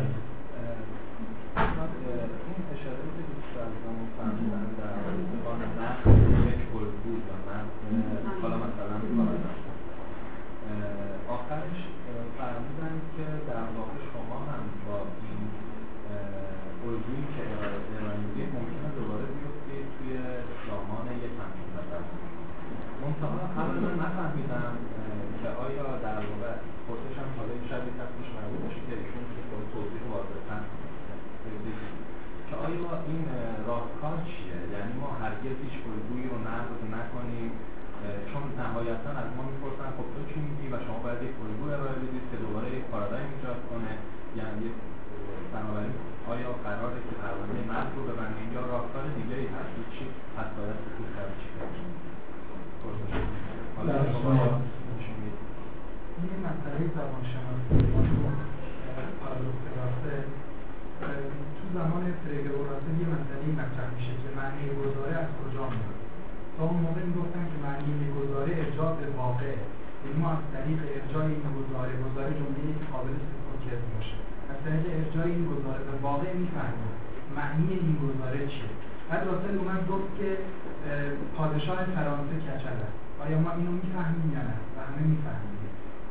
موضوع 82.32 82.48
کچل 82.48 82.78
است 82.88 82.98
آیا 83.24 83.38
ما 83.46 83.52
اینو 83.58 83.72
می‌فهمیم 83.82 84.28
یا 84.36 84.44
نه؟ 84.50 84.58
و 84.76 84.78
همه 84.88 85.02
می‌فهمیم. 85.14 85.60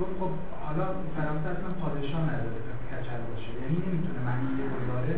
گفت 0.00 0.14
خب 0.20 0.32
حالا 0.64 0.86
فرانسه 1.16 1.48
اصلا 1.54 1.70
پادشاه 1.82 2.22
نداره 2.30 2.58
که 2.66 2.72
کچل 2.90 3.20
باشه. 3.30 3.50
یعنی 3.62 3.76
نمی‌تونه 3.86 4.20
معنی 4.28 4.62
گذاره 4.76 5.14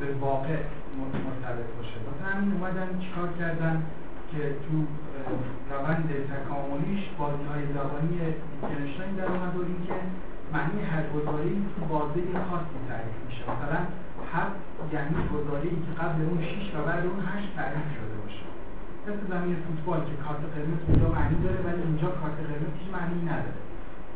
به 0.00 0.06
واقع 0.26 0.56
مرتبط 1.26 1.68
باشه. 1.76 1.96
با 2.06 2.12
همین 2.28 2.52
اومدن 2.52 2.88
چیکار 3.04 3.28
کردن 3.40 3.76
که 4.30 4.42
تو 4.64 4.74
روند 5.72 6.08
تکاملیش 6.32 7.02
بازی 7.18 7.44
های 7.52 7.64
زبانی 7.76 8.16
ویتگنشتاین 8.20 9.12
در 9.18 9.28
اومد 9.32 9.54
این 9.70 9.80
که 9.86 9.96
معنی 10.54 10.78
هر 10.92 11.04
گذاری 11.14 11.52
تو 11.74 11.80
بازه 11.92 12.20
خاصی 12.48 12.78
تعریف 12.88 13.18
میشه. 13.26 13.42
مثلا 13.52 13.80
هفت 14.34 14.58
یعنی 14.94 15.14
گذاری 15.34 15.70
که 15.84 15.92
قبل 16.00 16.18
اون 16.28 16.40
6 16.42 16.74
و 16.74 16.78
بعد 16.88 17.02
اون 17.06 17.20
8 17.32 17.56
تعریف 17.56 17.88
شده 17.96 18.16
باشه. 18.22 18.43
مثل 19.06 19.24
زمین 19.32 19.56
فوتبال 19.64 20.00
که 20.08 20.14
کارت 20.24 20.42
قرمز 20.54 20.80
اونجا 20.88 21.08
معنی 21.16 21.36
داره 21.44 21.60
ولی 21.66 21.82
اینجا 21.88 22.08
کارت 22.20 22.38
قرمز 22.48 22.72
هیچ 22.78 22.88
معنی 22.96 23.18
نداره. 23.30 23.62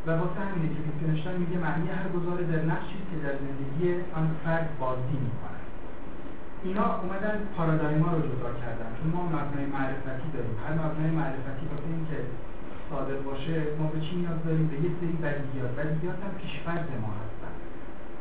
و 0.06 0.08
واسه 0.20 0.40
همینه 0.46 0.68
که 0.74 0.80
ویتگنشتاین 0.86 1.36
میگه 1.42 1.58
معنی 1.66 1.86
هر 1.98 2.08
گزاره 2.16 2.42
در 2.52 2.62
نقشی 2.72 2.98
که 3.08 3.16
در 3.24 3.34
زندگی 3.44 3.86
آن 4.18 4.26
فرد 4.44 4.68
بازی 4.80 5.18
می‌کنه 5.26 5.60
اینا 6.66 6.86
اومدن 7.02 7.36
پارادایما 7.56 8.08
رو 8.14 8.20
جدا 8.30 8.50
کردن. 8.62 8.90
چون 8.96 9.08
ما 9.14 9.22
مبنای 9.36 9.66
معرفتی 9.76 10.28
داریم. 10.34 10.56
هر 10.64 10.74
مبنای 10.82 11.10
معرفتی 11.20 11.64
واسه 11.70 11.88
اینکه 11.96 12.18
صادق 12.90 13.18
باشه 13.28 13.56
ما 13.78 13.86
به 13.92 14.00
چی 14.06 14.12
نیاز 14.20 14.38
داریم؟ 14.46 14.66
به 14.72 14.76
یه 14.84 14.90
سری 14.98 15.14
بدیهیات 15.24 15.72
بدیهیات 15.78 16.18
هم 16.24 16.32
پیشفرض 16.40 16.88
ما 17.04 17.12
هستن. 17.22 17.52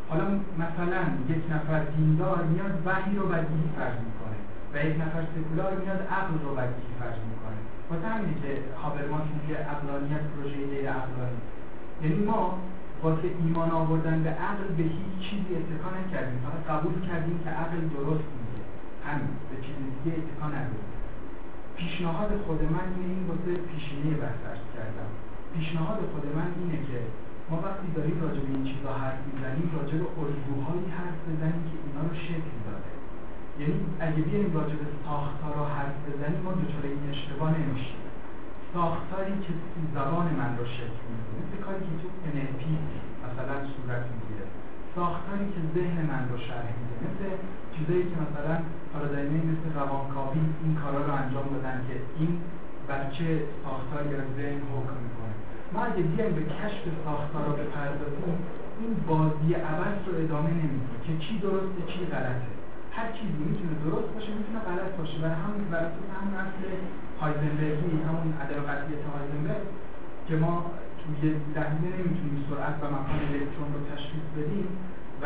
حالا 0.09 0.25
مثلا 0.63 1.01
یک 1.33 1.43
نفر 1.53 1.79
دیندار 1.95 2.39
میاد 2.51 2.73
وحی 2.85 3.15
رو 3.19 3.25
بدیهی 3.33 3.69
فرض 3.77 3.99
می‌کنه. 4.07 4.39
یک 4.85 4.95
نفر 5.01 5.23
سکولار 5.35 5.71
میاد 5.81 6.01
عقل 6.17 6.33
رو 6.43 6.49
وظیفه 6.59 6.93
فرض 6.99 7.19
می‌کنه؟ 7.31 7.59
واسه 7.89 8.07
همینه 8.13 8.35
که 8.41 8.51
هابرماس 8.81 9.25
میگه 9.37 9.55
عقلانیت 9.73 10.23
پروژه 10.31 10.67
غیر 10.71 10.89
عقلانی. 10.89 11.41
یعنی 12.03 12.19
ما 12.25 12.59
واسه 13.03 13.27
ایمان 13.43 13.71
آوردن 13.71 14.23
به 14.23 14.29
عقل 14.29 14.67
به 14.77 14.83
هیچ 14.83 15.13
چیزی 15.25 15.51
اتکا 15.55 15.89
نکردیم. 15.99 16.39
فقط 16.45 16.61
قبول 16.71 16.95
کردیم 17.07 17.39
که 17.43 17.49
عقل 17.49 17.79
درست 17.95 18.27
میگه. 18.37 18.63
همین 19.07 19.33
به 19.49 19.55
چیز 19.65 19.75
دیگه 19.95 20.17
اتکا 20.17 20.47
نداریم 20.47 20.87
پیشنهاد 21.77 22.31
خود 22.45 22.61
من 22.75 22.87
اینه 22.95 23.13
این 23.13 23.23
واسه 23.29 23.51
پیشینه 23.69 24.11
بحث 24.21 24.61
کردم. 24.75 25.11
پیشنهاد 25.53 25.99
خود 26.11 26.25
من 26.37 26.49
اینه 26.59 26.77
که 26.87 26.99
ما 27.49 27.57
وقتی 27.65 27.87
داریم 27.95 28.21
راجع 28.21 28.41
به 28.45 28.51
این 28.55 28.63
چیزا 28.71 28.93
حرف 28.93 29.19
می‌زنیم 29.33 29.67
راجع 29.77 29.97
به 30.01 30.07
الگوهایی 30.21 30.85
حرف 30.97 31.19
بزنیم 31.29 31.63
که 31.69 31.75
اینا 31.85 32.01
رو 32.09 32.15
شکل 32.27 32.55
داده. 32.65 32.96
یعنی 33.59 33.75
اگه 33.99 34.21
بیایم 34.27 34.53
راجع 34.59 34.75
به 34.81 34.87
ساختارها 35.05 35.65
حرف 35.77 35.95
بزنیم 36.07 36.41
ما 36.45 36.51
دچار 36.51 36.83
این 36.83 37.03
اشتباه 37.13 37.49
نمیشیم. 37.59 38.01
ساختاری 38.73 39.35
که 39.45 39.51
زبان 39.95 40.27
من 40.39 40.51
رو 40.59 40.65
شکل 40.77 40.99
میده 41.09 41.29
مثل 41.39 41.55
کاری 41.65 41.83
که 41.87 41.93
تو 42.01 42.07
NLP 42.33 42.63
مثلا 43.25 43.55
صورت 43.73 44.05
می‌گیره. 44.13 44.45
ساختاری 44.95 45.47
که 45.53 45.61
ذهن 45.75 45.97
من 46.11 46.23
رو 46.31 46.37
شرح 46.47 46.69
میده 46.79 46.95
مثل 47.05 47.25
چیزایی 47.75 48.03
که 48.11 48.17
مثلا 48.25 48.55
پارادایمه 48.93 49.39
مثل 49.51 49.65
روانکاوی 49.79 50.41
این 50.63 50.73
کارا 50.81 51.01
رو 51.07 51.13
انجام 51.21 51.47
دادن 51.55 51.77
که 51.87 51.95
این 52.19 52.31
بچه 52.89 53.25
ساختار 53.63 54.01
یا 54.13 54.19
ذهن 54.37 54.61
حکم 54.75 54.97
می‌کنه. 55.05 55.35
ما 55.73 55.79
اگه 55.89 56.03
بیایم 56.11 56.33
به 56.35 56.43
کشف 56.57 56.83
ساختار 57.05 57.43
رو 57.49 57.53
بپردازیم 57.61 58.37
این 58.79 58.93
بازی 59.07 59.53
عوض 59.53 59.97
رو 60.07 60.13
ادامه 60.23 60.51
نمیده 60.61 60.95
که 61.05 61.13
چی 61.23 61.39
درسته 61.39 61.81
چی 61.91 62.05
غلطه. 62.05 62.56
هر 62.97 63.09
چیزی 63.17 63.41
می‌تونه 63.49 63.73
درست 63.85 64.09
باشه 64.15 64.31
می‌تونه 64.39 64.59
غلط 64.69 64.91
باشه. 64.99 65.17
برای 65.23 65.39
همین 65.45 65.65
برای 65.73 65.91
همون 66.15 66.35
اصل 66.43 66.61
هایزنبرگی 67.21 67.89
همون 68.09 68.27
عدم 68.43 68.61
قطعیت 68.69 69.03
هایزنبرگ 69.13 69.65
که 70.27 70.35
ما 70.43 70.53
توی 70.99 71.21
دهیه 71.55 71.89
نمی‌تونیم 71.97 72.37
سرعت 72.49 72.75
و 72.81 72.85
مکان 72.95 73.19
الکترون 73.33 73.69
رو 73.75 73.81
تشخیص 73.91 74.25
بدیم 74.37 74.67
و 75.21 75.25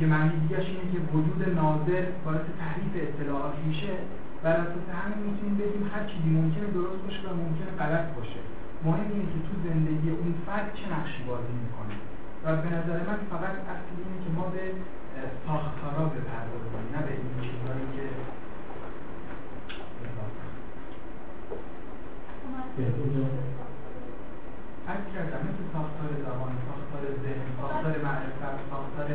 یه 0.00 0.06
معنی 0.12 0.34
دیگهش 0.42 0.66
اینه 0.72 0.86
که 0.92 1.00
وجود 1.14 1.40
ناظر 1.60 2.04
باعث 2.24 2.46
تحریف 2.62 2.92
اطلاعات 2.96 3.56
میشه. 3.66 3.94
بر 4.42 4.56
اساس 4.64 4.86
همین 5.00 5.18
می‌تونیم 5.28 5.56
بگیم 5.62 5.84
هر 5.92 6.04
چیزی 6.10 6.28
ممکنه 6.38 6.66
درست 6.78 7.00
باشه 7.04 7.20
و 7.28 7.32
ممکنه 7.44 7.70
غلط 7.82 8.06
باشه. 8.16 8.40
مهم 8.84 9.08
اینه 9.12 9.26
که 9.32 9.38
تو 9.46 9.52
زندگی 9.68 10.10
اون 10.10 10.34
فرد 10.46 10.68
چه 10.78 10.84
نقشی 10.94 11.22
بازی 11.30 11.54
می‌کنه. 11.62 11.94
و 12.44 12.56
به 12.56 12.68
نظر 12.76 12.98
من 13.08 13.18
فقط 13.30 13.54
اصل 13.72 13.90
اینه 13.96 14.18
که 14.24 14.30
ما 14.36 14.46
به 14.54 14.64
ساختارا 15.46 16.04
بپردازیم 16.14 16.84
نه 16.94 17.00
به 17.06 17.12
این 17.12 17.30
چیزهایی 17.46 17.86
که 17.96 18.06
از 24.92 25.00
کردم 25.14 25.40
مثل 25.48 25.62
ساختار 25.74 26.10
زبان 26.24 26.52
ساختار 26.68 27.02
ذهن 27.24 27.46
ساختار 27.60 27.94
معرفت 28.06 28.58
ساختار 28.70 29.08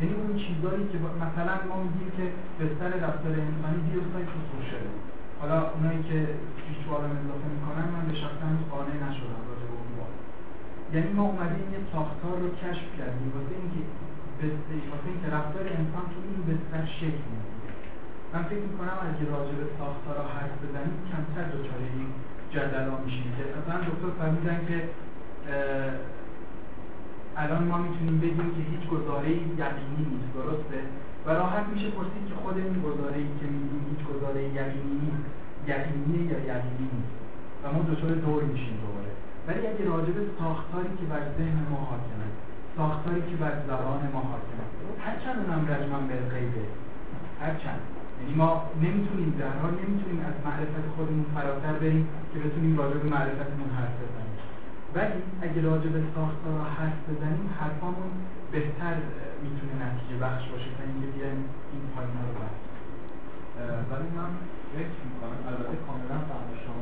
یعنی 0.00 0.14
اون 0.14 0.36
چیزهایی 0.44 0.84
که 0.92 0.98
مثلا 1.24 1.54
ما 1.68 1.76
میگیم 1.84 2.10
که 2.16 2.24
بستر 2.58 2.90
رفتار 3.06 3.32
انسانی 3.46 3.80
دیروسای 3.88 4.24
تو 4.24 4.58
شده 4.70 4.90
حالا 5.40 5.58
اونایی 5.74 6.02
که 6.02 6.18
هیچ 6.68 6.80
اضافه 6.88 7.48
می‌کنن 7.54 7.86
من 7.94 8.04
به 8.08 8.14
شخصا 8.22 8.46
قانع 8.70 8.96
نشدم. 9.06 9.51
یعنی 10.94 11.10
ما 11.18 11.22
اومدیم 11.30 11.66
یه 11.74 11.80
ساختار 11.92 12.36
رو 12.42 12.48
کشف 12.62 12.86
کردیم. 12.98 13.28
واسه 13.34 13.54
اینکه 13.60 13.80
واسه 14.92 15.08
اینکه 15.12 15.28
رفتار 15.36 15.64
انسان 15.80 16.04
تو 16.12 16.18
این 16.26 16.40
بستر 16.48 16.84
شکل 17.00 17.24
میده 17.32 17.70
من 18.32 18.42
فکر 18.50 18.64
می‌کنم 18.70 18.96
اگه 19.08 19.24
راجع 19.34 19.54
به 19.60 19.66
ساختارها 19.78 20.26
حرف 20.36 20.54
بزنیم 20.62 20.96
کمتر 21.10 21.46
دچار 21.54 21.80
این 21.96 22.08
جدلا 22.54 22.94
میشیم 23.04 23.28
که 23.36 23.42
مثلا 23.58 23.78
دکتر 23.88 24.10
فهمیدن 24.18 24.58
که 24.68 24.78
الان 27.36 27.62
ما 27.70 27.78
می‌تونیم 27.86 28.16
بگیم 28.20 28.48
که 28.56 28.62
هیچ 28.72 28.84
گزاره 28.92 29.30
یقینی 29.30 30.04
نیست. 30.10 30.30
درسته؟ 30.38 30.78
و 31.26 31.30
راحت 31.30 31.64
میشه 31.72 31.88
پرسید 31.90 32.24
که 32.28 32.34
خود 32.42 32.56
این 32.56 32.82
گزاره 32.86 33.16
ای 33.16 33.30
که 33.40 33.46
میگیم 33.54 33.82
هیچ 33.90 34.02
گزاره 34.10 34.40
یقینی 34.42 34.96
نیست. 35.02 35.24
یقینی 35.72 36.18
یا 36.32 36.38
یقینی 36.52 36.86
نیست؟ 36.94 37.14
و 37.62 37.64
ما 37.72 37.80
دچار 37.90 38.10
دور 38.24 38.42
میشیم 38.42 38.76
دوباره. 38.84 39.12
ولی 39.46 39.66
اگه 39.66 39.84
راجع 39.94 40.12
به 40.18 40.24
ساختاری 40.38 40.92
که 40.98 41.04
بر 41.12 41.24
ذهن 41.38 41.58
ما 41.70 41.80
حاکمه 41.90 42.28
ساختاری 42.76 43.22
که 43.30 43.36
بر 43.36 43.54
زبان 43.68 44.02
ما 44.14 44.22
حاکمه 44.32 44.64
هرچند 45.04 45.36
اونم 45.42 45.62
رجمن 45.72 46.02
به 46.08 46.16
غیبه 46.34 46.66
هرچند 47.40 47.80
یعنی 48.20 48.34
ما 48.34 48.50
نمی‌تونیم 48.82 49.30
در 49.38 49.54
حال 49.62 49.72
نمی‌تونیم 49.82 50.20
از 50.30 50.36
معرفت 50.46 50.84
خودمون 50.96 51.26
فراتر 51.34 51.72
بریم 51.72 52.08
که 52.32 52.38
بتونیم 52.38 52.78
راجع 52.78 52.98
به 53.02 53.08
معرفتمون 53.08 53.70
حرف 53.78 53.96
بزنیم. 54.02 54.36
ولی 54.94 55.18
اگه 55.46 55.60
راجع 55.70 55.90
به 55.96 56.02
ساختار 56.14 56.60
حرف 56.78 56.98
بزنیم 57.08 57.46
حرفامون 57.60 58.12
بهتر 58.52 58.96
می‌تونه 59.44 59.72
نتیجه 59.84 60.16
بخش 60.24 60.44
باشه 60.52 60.70
تا 60.76 60.82
اینکه 60.88 61.06
بیایم 61.14 61.40
این 61.72 61.84
پایین 61.94 62.16
رو 62.26 62.32
بحث 62.40 62.60
ولی 63.90 64.08
من 64.18 64.30
فکر 64.74 64.98
می‌کنم 65.08 65.38
البته 65.48 65.76
کاملا 65.86 66.18
فهم 66.28 66.50
شما 66.64 66.81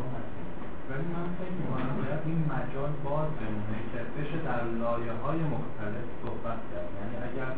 ولی 0.91 1.07
من 1.17 1.29
فکر 1.41 1.57
می‌کنم 1.61 1.93
باید 2.01 2.23
این 2.31 2.41
مجال 2.55 2.93
باز 3.07 3.29
بمونه 3.41 3.81
که 3.91 4.01
بشه 4.17 4.39
در 4.49 4.62
لایه 4.83 5.15
های 5.23 5.41
مختلف 5.57 6.07
صحبت 6.23 6.61
کرد. 6.71 6.89
یعنی 6.99 7.17
اگر 7.29 7.51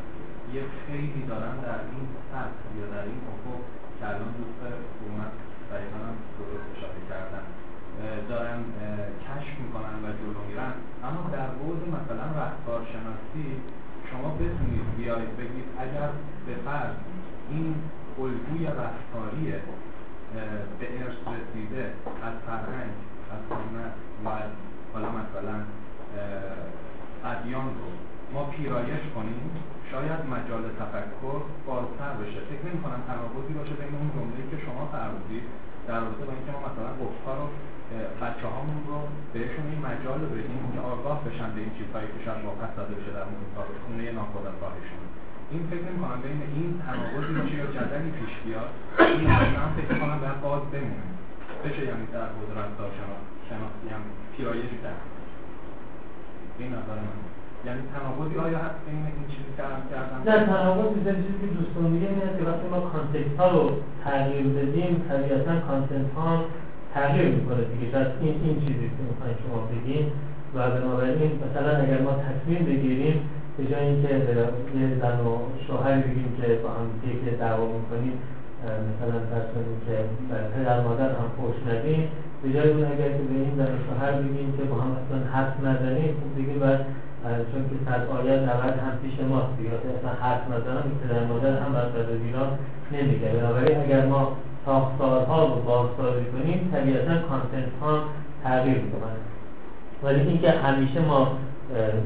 یه 0.54 0.62
خیلی 0.82 1.22
دارن 1.30 1.56
در 1.66 1.80
این 1.92 2.06
سطح 2.28 2.62
یا 2.78 2.86
در 2.94 3.04
این 3.10 3.20
افق 3.32 3.60
که 3.98 4.04
الان 4.10 4.30
دوست 4.38 4.60
حکومت 4.84 5.32
دقیقا 5.70 5.98
هم 6.08 6.16
درست 6.38 6.66
اشاره 6.72 7.00
کردن. 7.10 7.44
دارن 8.32 8.58
کشف 9.26 9.54
می‌کنن 9.62 9.96
و 10.04 10.06
جلو 10.20 10.40
میرن. 10.48 10.74
اما 11.08 11.22
در 11.36 11.50
بود 11.58 11.80
مثلا 11.96 12.26
رفتارشناسی 12.42 13.46
شما 14.10 14.28
بتونید 14.40 14.86
بیایید 14.96 15.36
بگید 15.36 15.66
اگر 15.84 16.10
به 16.46 16.54
فرض 16.64 16.96
این 17.50 17.74
الگوی 18.18 18.66
رفتاری 18.66 19.44
به 20.78 20.86
ارث 21.00 21.18
رسیده 21.34 21.84
از 22.26 22.34
فرهنگ 22.46 22.92
از 23.34 23.42
و 24.24 24.28
حالا 24.92 25.08
مثلا 25.20 25.56
ادیان 27.32 27.68
رو 27.78 27.88
ما 28.34 28.42
پیرایش 28.44 29.04
کنیم. 29.14 29.44
شاید 29.90 30.20
مجال 30.34 30.64
تفکر 30.82 31.38
بازتر 31.68 32.12
بشه. 32.20 32.40
فکر 32.50 32.62
نمی 32.68 32.80
کنم 32.84 33.00
تناقضی 33.10 33.52
باشه 33.58 33.74
بین 33.80 33.94
اون 34.00 34.10
جمله‌ای 34.16 34.46
که 34.50 34.58
شما 34.66 34.82
فرمودید 34.94 35.44
در 35.88 35.98
رابطه 36.02 36.24
با 36.28 36.32
اینکه 36.36 36.52
ما 36.54 36.60
مثلا 36.68 36.92
گفتار 37.04 37.36
رو 37.42 37.48
بچه 38.22 38.46
هامون 38.54 38.82
رو 38.90 38.98
بهشون 39.34 39.64
این 39.72 39.80
مجال 39.88 40.18
رو 40.24 40.28
بدیم 40.36 40.62
که 40.74 40.80
آگاه 40.94 41.18
بشن 41.26 41.48
به 41.54 41.60
این 41.64 41.72
چیزهایی 41.78 42.08
که 42.12 42.18
شاید 42.24 42.40
واقع 42.48 42.66
داده 42.78 42.94
بشه 42.98 43.10
در 43.16 43.24
محیط 43.30 43.54
خونه 43.84 44.04
ناخودآگاهشون 44.18 45.04
این 45.52 45.62
فکر 45.70 45.84
نمی 45.88 45.98
کنم 46.02 46.18
بین 46.26 46.40
این 46.56 46.68
تناقضی 46.84 47.32
باشه 47.38 47.54
یا 47.62 47.68
جدلی 47.76 48.10
پیش 48.18 48.34
بیاد. 48.44 48.70
این 49.18 49.30
من 49.60 49.70
فکر 49.78 49.94
کنم 50.00 50.18
باید 50.22 50.38
باز 50.46 50.62
بمونه. 50.72 51.06
بشه 51.64 51.82
یعنی 51.90 52.06
در 52.16 52.28
حوض 52.34 52.50
رفتار 52.60 52.90
شناختی 53.48 53.88
هم 53.94 54.02
پیرایش 54.36 54.72
کرد 54.82 55.00
این 56.58 56.70
نظر 56.76 56.98
من. 57.06 57.18
یعنی 57.66 57.80
تناقضی 57.92 58.36
آیا 58.46 58.58
هست 58.64 58.78
بین 58.86 59.04
این 59.18 59.26
چیزی 59.32 59.50
که 59.56 59.62
عرض 59.70 59.84
کردم 59.90 60.18
نه 60.28 60.46
تناقض 60.46 60.88
بیشتر 60.94 61.14
چیزی 61.24 61.38
که 61.42 61.48
دوستان 61.58 61.84
میگه 61.92 62.08
که 62.36 62.42
وقتی 62.48 62.66
ما 62.74 62.80
context 62.92 63.36
ها 63.38 63.46
رو 63.54 63.64
تغییر 64.04 64.46
بدیم 64.58 64.92
طبیعتا 65.08 65.54
content 65.68 66.12
ها 66.16 66.44
تغییر 66.94 67.28
می‌کنه 67.36 67.62
دیگه. 67.70 67.86
شاید 67.92 68.10
این 68.20 68.34
این 68.44 68.56
چیزی 68.64 68.86
که 68.94 69.02
می‌خواین 69.10 69.36
شما 69.42 69.58
بگین. 69.72 70.06
و 70.54 70.70
بنابراین 70.70 71.30
مثلا 71.44 71.76
اگر 71.82 72.00
ما 72.06 72.12
تصمیم 72.26 72.62
بگیریم 72.70 73.16
به 73.56 73.66
جای 73.66 73.86
اینکه 73.86 74.08
یه 74.78 74.86
زن 75.00 75.20
و 75.26 75.32
شوهری 75.66 76.02
بگیم 76.02 76.36
که 76.36 76.46
با 76.62 76.68
هم 76.68 76.86
که 77.24 77.30
دعوا 77.30 77.66
می‌کنیم 77.78 78.12
مثلا 78.62 79.16
فرض 79.30 79.48
کنیم 79.54 79.78
که 79.86 79.94
پدر 80.54 80.80
مادر 80.80 81.10
هم 81.18 81.28
پشت 81.38 81.62
ندیم 81.70 82.08
به 82.42 82.52
جای 82.52 82.70
اون 82.70 82.84
اگر 82.84 83.10
که 83.16 83.24
به 83.30 83.34
این 83.42 83.52
زن 83.56 83.72
شوهر 83.86 84.12
بگیم 84.12 84.48
که 84.56 84.62
با 84.70 84.76
هم 84.82 84.90
اصلا 85.00 85.18
حرف 85.34 85.54
نزنیم 85.60 86.12
خب 86.20 86.30
دیگه 86.36 86.52
بعد 86.52 86.80
چون 87.50 87.62
که 87.68 87.76
صد 87.86 88.02
آید 88.16 88.40
نود 88.48 88.76
هم 88.84 88.94
پیش 89.02 89.14
ماست 89.30 89.52
دیگه 89.58 89.70
اصلا 89.98 90.12
حرف 90.22 90.42
نزنم 90.52 90.84
پدر 91.02 91.24
مادر 91.24 91.54
هم 91.62 91.72
بد 91.72 91.88
و 91.94 92.08
بیراه 92.26 92.50
نمیگه. 92.92 93.28
بنابراین 93.28 93.78
اگر 93.80 94.06
ما 94.06 94.32
ساختارها 94.66 95.46
رو 95.46 95.54
بازسازی 95.54 96.24
کنیم 96.32 96.70
طبیعتا 96.72 97.14
content 97.28 97.72
ها 97.80 98.02
تغییر 98.44 98.78
می‌کنه 98.78 99.18
ولی 100.02 100.20
اینکه 100.20 100.50
همیشه 100.50 101.00
ما 101.00 101.28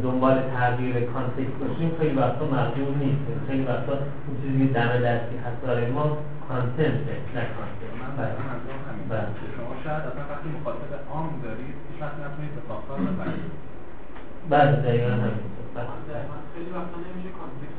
دنبال 0.02 0.36
تغییر 0.56 0.94
context 0.94 1.56
باشیم 1.60 1.90
خیلی 1.98 2.14
وقتا 2.16 2.44
مقبول 2.44 2.94
نیست. 3.00 3.22
خیلی 3.48 3.62
وقتا 3.62 3.92
این 3.92 4.36
چیزی 4.42 4.72
دم 4.72 4.88
دستی 4.88 5.36
هست 5.44 5.90
ما 5.94 6.16
content 6.48 7.06
نه 7.34 7.42
content 7.56 7.94
من 8.00 8.10
برای 8.16 8.42
منظورم 8.48 8.82
همین. 8.88 9.34
که 9.38 9.46
شما 9.56 9.72
شاید 9.84 10.02
اصلا 10.08 10.24
وقتی 10.30 10.48
مخاطب 10.56 10.92
عام 11.12 11.30
دارید 11.44 11.76
هیچ 11.86 11.98
وقت 12.02 12.16
نتونید 12.24 12.52
به 12.56 12.62
ساختار 12.68 12.98
بپردازید 13.06 13.54
بله 14.50 14.72
دقیقا 14.86 15.12
همین 15.24 15.46
خیلی 16.54 16.70
وقتا 16.76 16.98
نمیشه 17.06 17.30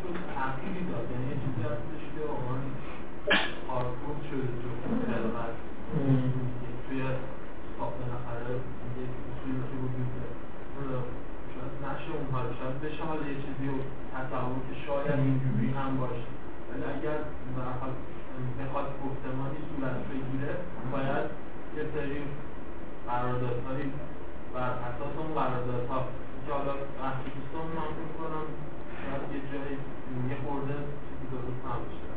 رو 0.03 0.11
تغییری 0.35 0.83
داد 0.91 1.05
یعنی 1.11 1.25
یه 1.31 1.37
چیزی 1.43 1.61
هستش 1.69 2.03
که 2.13 2.21
عنوان 2.35 2.61
هاردکور 3.69 4.17
شده 4.29 4.47
جو 4.61 4.69
خلقت 5.07 5.55
توی 6.83 7.01
بالاخره 7.79 8.53
یک 9.01 9.13
اصولی 9.27 9.63
که 9.69 9.75
وجود 9.83 10.09
داره 10.15 11.01
شاید 11.53 11.73
نشه 11.85 12.11
اونها 12.17 12.39
رو 12.45 12.51
شاید 12.59 12.77
بشه 12.83 13.01
حالا 13.09 13.23
یه 13.31 13.37
چیزی 13.45 13.65
رو 13.71 13.77
تصور 14.13 14.59
که 14.67 14.75
شاید 14.85 15.19
اینجوری 15.25 15.69
هم 15.79 15.91
باشه 16.01 16.27
ولی 16.67 16.85
اگر 16.93 17.19
برحال 17.55 17.93
بخواد 18.59 18.87
گفتمانی 19.03 19.59
صورت 19.69 19.97
بگیره 20.09 20.53
باید 20.93 21.25
یه 21.77 21.83
سری 21.93 22.19
قراردادهایی 23.09 23.87
بر 24.53 24.71
اساس 24.89 25.13
اون 25.19 25.31
قراردادها 25.39 25.99
که 26.43 26.53
حالا 26.53 26.73
وقتی 27.01 27.27
دوستان 27.35 27.65
من 27.77 27.91
می‌کنم 28.01 28.45
شاید 29.01 29.23
یه 29.33 29.41
جایی 29.51 29.77
یه 30.31 30.37
خورده 30.43 30.77
چیزی 31.05 31.25
درست 31.33 31.61
نباشه 31.67 32.07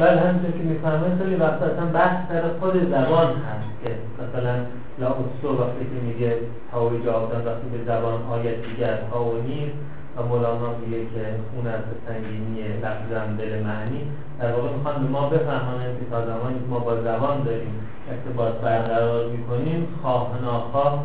بله 0.00 0.20
همینطور 0.20 0.50
که 0.50 0.64
می‌فهمه 0.64 1.18
خیلی 1.18 1.34
وقت 1.34 1.62
اصلا 1.62 1.86
بحث 1.86 2.28
سر 2.28 2.42
خود 2.72 2.90
زبان 2.90 3.28
هست 3.28 3.70
که 3.82 3.90
مثلا 4.22 4.54
لا 4.98 5.08
اصول 5.08 5.60
وقتی 5.60 5.84
که 5.84 6.06
میگه 6.06 6.36
تاوی 6.70 7.02
جواب 7.04 7.32
وقتی 7.46 7.68
به 7.72 7.84
زبان 7.86 8.22
آیت 8.22 8.62
دیگر 8.66 8.98
ها 9.12 9.24
و 9.24 9.36
نیست 9.36 9.76
و 10.16 10.22
مولانا 10.22 10.68
میگه 10.80 10.98
که 11.04 11.22
خون 11.50 11.66
از 11.66 11.80
سنگینی 12.06 12.62
لفظم 12.62 13.36
دل 13.38 13.62
معنی. 13.62 14.02
در 14.40 14.52
واقع 14.52 14.76
می‌خوان 14.76 15.02
به 15.02 15.08
ما 15.08 15.28
بفهمانن 15.28 15.86
که 15.98 16.04
تا 16.10 16.26
زمانی 16.26 16.54
که 16.54 16.66
ما 16.70 16.78
با 16.78 16.96
زبان 16.96 17.42
داریم 17.42 17.74
ارتباط 18.10 18.54
برقرار 18.54 19.26
می‌کنیم 19.26 19.88
خواه 20.02 20.38
ناخواه 20.42 21.04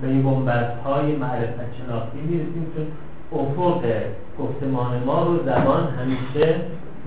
به 0.00 0.08
این 0.08 0.22
بنبست 0.22 0.82
های 0.84 1.16
معرفت 1.16 1.68
شناختی 1.78 2.18
می‌رسیم 2.20 2.72
چون 2.76 2.86
افق 3.40 3.82
گفتمان 4.38 5.02
ما 5.06 5.22
رو 5.22 5.38
زبان 5.44 5.88
همیشه 5.88 6.54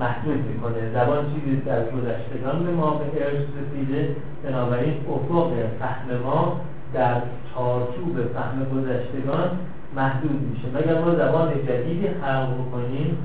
محدود 0.01 0.45
می‌کنه. 0.47 0.91
زبان 0.93 1.25
چیزی 1.33 1.55
در 1.55 1.83
گذشتگان 1.83 2.65
به 2.65 2.71
ما 2.71 2.89
به 2.91 3.25
ارث 3.25 3.43
رسیده 3.57 4.15
بنابراین 4.43 4.93
افق 5.09 5.51
فهم 5.79 6.17
ما 6.23 6.61
در 6.93 7.21
چارچوب 7.53 8.15
فهم 8.33 8.65
گذشتگان 8.75 9.49
محدود 9.95 10.41
میشه. 10.49 10.67
مگر 10.77 11.01
ما 11.01 11.15
زبان 11.15 11.49
جدیدی 11.67 12.07
خلق 12.21 12.49
بکنیم؟ 12.53 13.17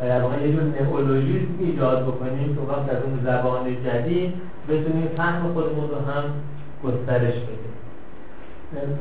و 0.00 0.08
در 0.08 0.22
واقع 0.22 0.42
یه 0.42 0.52
جور 0.52 0.62
نئولوژیسم 0.62 1.54
ایجاد 1.58 2.02
بکنیم 2.02 2.54
که 2.54 2.92
در 2.92 3.02
اون 3.02 3.20
زبان 3.24 3.64
جدید 3.84 4.34
بتونیم 4.68 5.08
فهم 5.16 5.52
خودمون 5.52 5.90
رو 5.90 5.96
هم 5.96 6.24
گسترش 6.84 7.34
بدیم. 7.34 7.74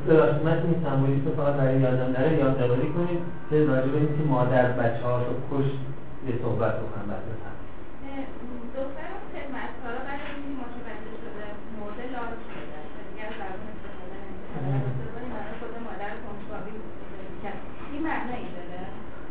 ببخشید 0.09 0.45
من 0.45 0.51
این 0.51 0.75
سمبولیسم 0.83 1.29
فقط 1.37 1.53
برای 1.53 1.79
یادم 1.79 2.11
نره 2.17 2.37
یادآوری 2.37 2.89
کنید 2.95 3.19
که 3.49 3.65
راجع 3.65 3.87
به 3.87 3.97
اینکه 3.97 4.23
مادر 4.29 4.71
بچه 4.71 5.03
هاش 5.03 5.23
رو 5.23 5.57
کشت 5.57 5.77
یه 6.27 6.35
صحبت 6.43 6.73
بکنم 6.81 7.07
بعد 7.09 7.23
بفهم. 7.29 7.57
دخترم 8.77 9.19
خدمتکارا 9.33 9.99
برای 10.07 10.33
شده 11.21 11.45
مرده 11.79 12.05
لال 12.13 12.31
شده 12.43 12.79
دیگر 13.07 13.29
زبان 13.39 13.65
استفاده 13.71 14.17
نمی‌کنه. 14.23 14.79
خود 15.59 15.73
مادر 15.87 16.11
کنجکاوی 16.23 16.71
کرد 17.43 17.59
این 17.91 18.01
معنایی 18.07 18.47
داره؟ 18.55 18.79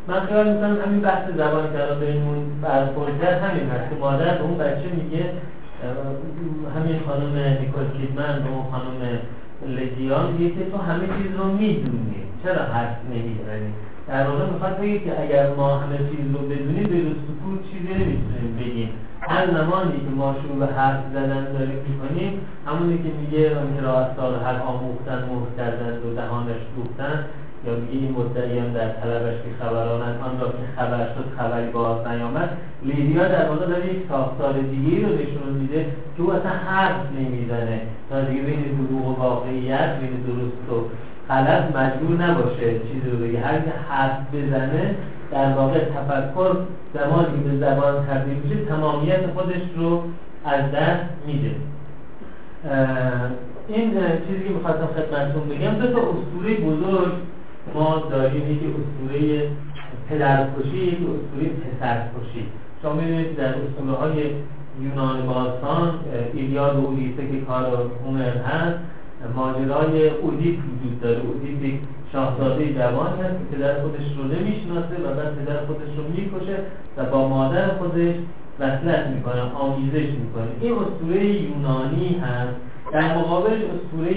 من 0.07 0.19
خیال 0.27 0.47
می‌کنم 0.53 0.85
همین 0.85 1.01
بحث 1.01 1.25
زبان 1.29 1.73
که 1.73 1.83
الان 1.83 1.99
بینمون 1.99 2.61
برخوردت 2.61 3.43
همین 3.43 3.69
هست 3.69 3.89
که 3.89 3.95
مادر 3.95 4.37
به 4.37 4.43
اون 4.43 4.57
بچه 4.57 4.89
میگه 4.89 5.23
همین 6.75 6.99
خانم 7.05 7.35
نیکول 7.37 7.87
کیدمن 7.97 8.43
به 8.43 8.49
اون 8.49 8.71
خانم 8.71 9.19
لگیان 9.67 10.31
میگه 10.31 10.55
که 10.55 10.71
تو 10.71 10.77
همه 10.77 11.07
چیز 11.07 11.35
رو 11.37 11.45
می‌دونی 11.45 12.23
چرا 12.43 12.63
حرف 12.63 12.97
نمی‌زنی 13.09 13.73
در 14.07 14.27
واقع 14.27 14.45
می‌خواد 14.45 14.77
بگه 14.79 14.99
که 14.99 15.21
اگر 15.21 15.53
ما 15.53 15.77
همه 15.77 15.97
چیز 15.97 16.25
رو 16.33 16.39
بدونیم 16.39 16.83
به 16.83 17.15
سکوت 17.25 17.59
چیزی 17.71 17.93
نمی‌تونیم 17.93 18.57
بگیم. 18.59 18.89
هر 19.21 19.45
زمانی 19.45 19.91
که 19.91 20.09
ما 20.15 20.35
شروع 20.41 20.59
به 20.59 20.73
حرف 20.73 20.99
زدن 21.13 21.53
داریم 21.53 21.79
می‌کنیم 21.89 22.33
همونی 22.67 22.97
که 22.97 23.09
میگه 23.21 23.55
حراستان 23.77 24.33
هر 24.43 24.55
آموختن 24.61 25.19
مهر 25.29 25.47
کردن 25.57 25.97
و 25.97 26.15
دهانش 26.15 26.61
دوختن 26.75 27.25
یا 27.67 27.75
میگه 27.75 27.93
این 27.93 28.11
مدعیان 28.11 28.73
در 28.73 28.89
طلبش 28.89 29.35
که 29.35 29.49
خبرانند 29.59 30.21
آن 30.21 30.39
را 30.39 30.47
که 30.47 30.63
خبر 30.75 31.05
شد 31.05 31.37
خبری 31.37 31.71
باز 31.71 32.07
نیامد. 32.07 32.49
لیدیا 32.83 33.27
در 33.27 33.49
واقع 33.49 33.65
داره 33.65 33.93
یک 33.93 34.01
ساختار 34.09 34.53
دیگه 34.53 35.07
رو 35.07 35.13
نشون 35.13 35.53
میده 35.59 35.85
که 36.17 36.23
او 36.23 36.33
اصلا 36.33 36.51
حرف 36.51 37.11
نمی‌زنه. 37.19 37.81
تا 38.09 38.21
دیگه 38.21 38.41
بین 38.41 38.61
دروغ 38.61 39.19
و 39.19 39.21
واقعیت 39.21 39.99
بین 39.99 40.09
درست 40.27 40.69
و 40.71 40.89
غلط 41.29 41.75
مجبور 41.75 42.25
نباشه. 42.25 42.79
چیزی 42.79 43.09
رو 43.11 43.17
بگه. 43.17 43.39
هر 43.39 43.59
که 43.59 43.71
حرف 43.89 44.17
بزنه 44.33 44.95
در 45.31 45.53
واقع 45.53 45.79
تفکر 45.79 46.55
زمانی 46.93 47.37
به 47.43 47.57
زبان 47.57 48.05
تبدیل 48.05 48.37
میشه 48.37 48.65
تمامیت 48.65 49.27
خودش 49.27 49.61
رو 49.75 50.03
از 50.45 50.71
دست 50.71 51.05
میده. 51.27 51.55
این 53.67 53.91
چیزی 54.27 54.43
که 54.47 54.53
می‌خواستم 54.53 54.87
خدمتتون 54.87 55.49
بگم 55.49 55.71
دو 55.71 55.93
تا 55.93 55.99
اسطوره 55.99 56.55
بزرگ 56.55 57.13
ما 57.75 58.03
داریم. 58.11 58.51
یکی 58.51 58.65
اسطوره 58.67 59.47
پدرکشی 60.09 60.77
یکی 60.77 60.95
اسطوره 60.95 61.49
پسرکشی. 61.49 62.47
شما 62.81 62.93
می‌بینید 62.93 63.35
در 63.35 63.45
اسطوره 63.45 63.97
های 63.99 64.31
یونان 64.81 65.25
باستان 65.25 65.99
ایلیاد 66.33 66.75
و 66.75 66.85
اولیسه 66.85 67.27
که 67.31 67.45
کار 67.45 67.65
هومر 68.05 68.37
هست 68.37 68.79
ماجرای 69.35 70.09
اودیپ 70.09 70.59
وجود 70.59 70.99
داره. 71.01 71.19
اودیپ 71.19 71.63
یک 71.63 71.79
شاهزاده 72.11 72.73
جوانی 72.73 73.21
هست 73.21 73.37
که 73.39 73.55
پدر 73.55 73.81
خودش 73.81 74.17
رو 74.17 74.23
نمی‌شناسه 74.23 74.95
و 75.03 75.15
بعد 75.15 75.35
پدر 75.35 75.65
خودش 75.65 75.97
رو 75.97 76.03
می‌کشه 76.03 76.57
و 76.97 77.05
با 77.05 77.27
مادر 77.27 77.67
خودش 77.67 78.15
وصلت 78.59 79.07
می‌کنه 79.07 79.41
آمیزش 79.41 80.09
می‌کنه. 80.21 80.47
این 80.61 80.73
اسطوره 80.73 81.25
یونانی 81.25 82.21
هست. 82.21 82.53
در 82.91 83.17
مقابلش 83.17 83.59
اسطوره 83.61 84.11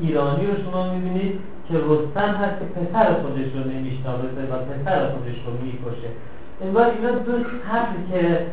ایرانی 0.00 0.46
رو 0.46 0.52
شما 0.64 0.92
می‌بینید 0.92 1.32
که 1.68 1.74
رستم 1.74 2.34
هست 2.34 2.58
که 2.58 2.64
پسر 2.64 3.14
خودش 3.14 3.46
رو 3.54 3.70
نمی‌شناسه 3.70 4.42
و 4.50 4.58
پسر 4.58 5.08
خودش 5.08 5.36
رو 5.46 5.52
می‌کشه. 5.62 6.08
انگار 6.62 6.86
اینا 6.90 7.10
دو 7.10 7.32
سطحی 7.32 8.12
که 8.12 8.46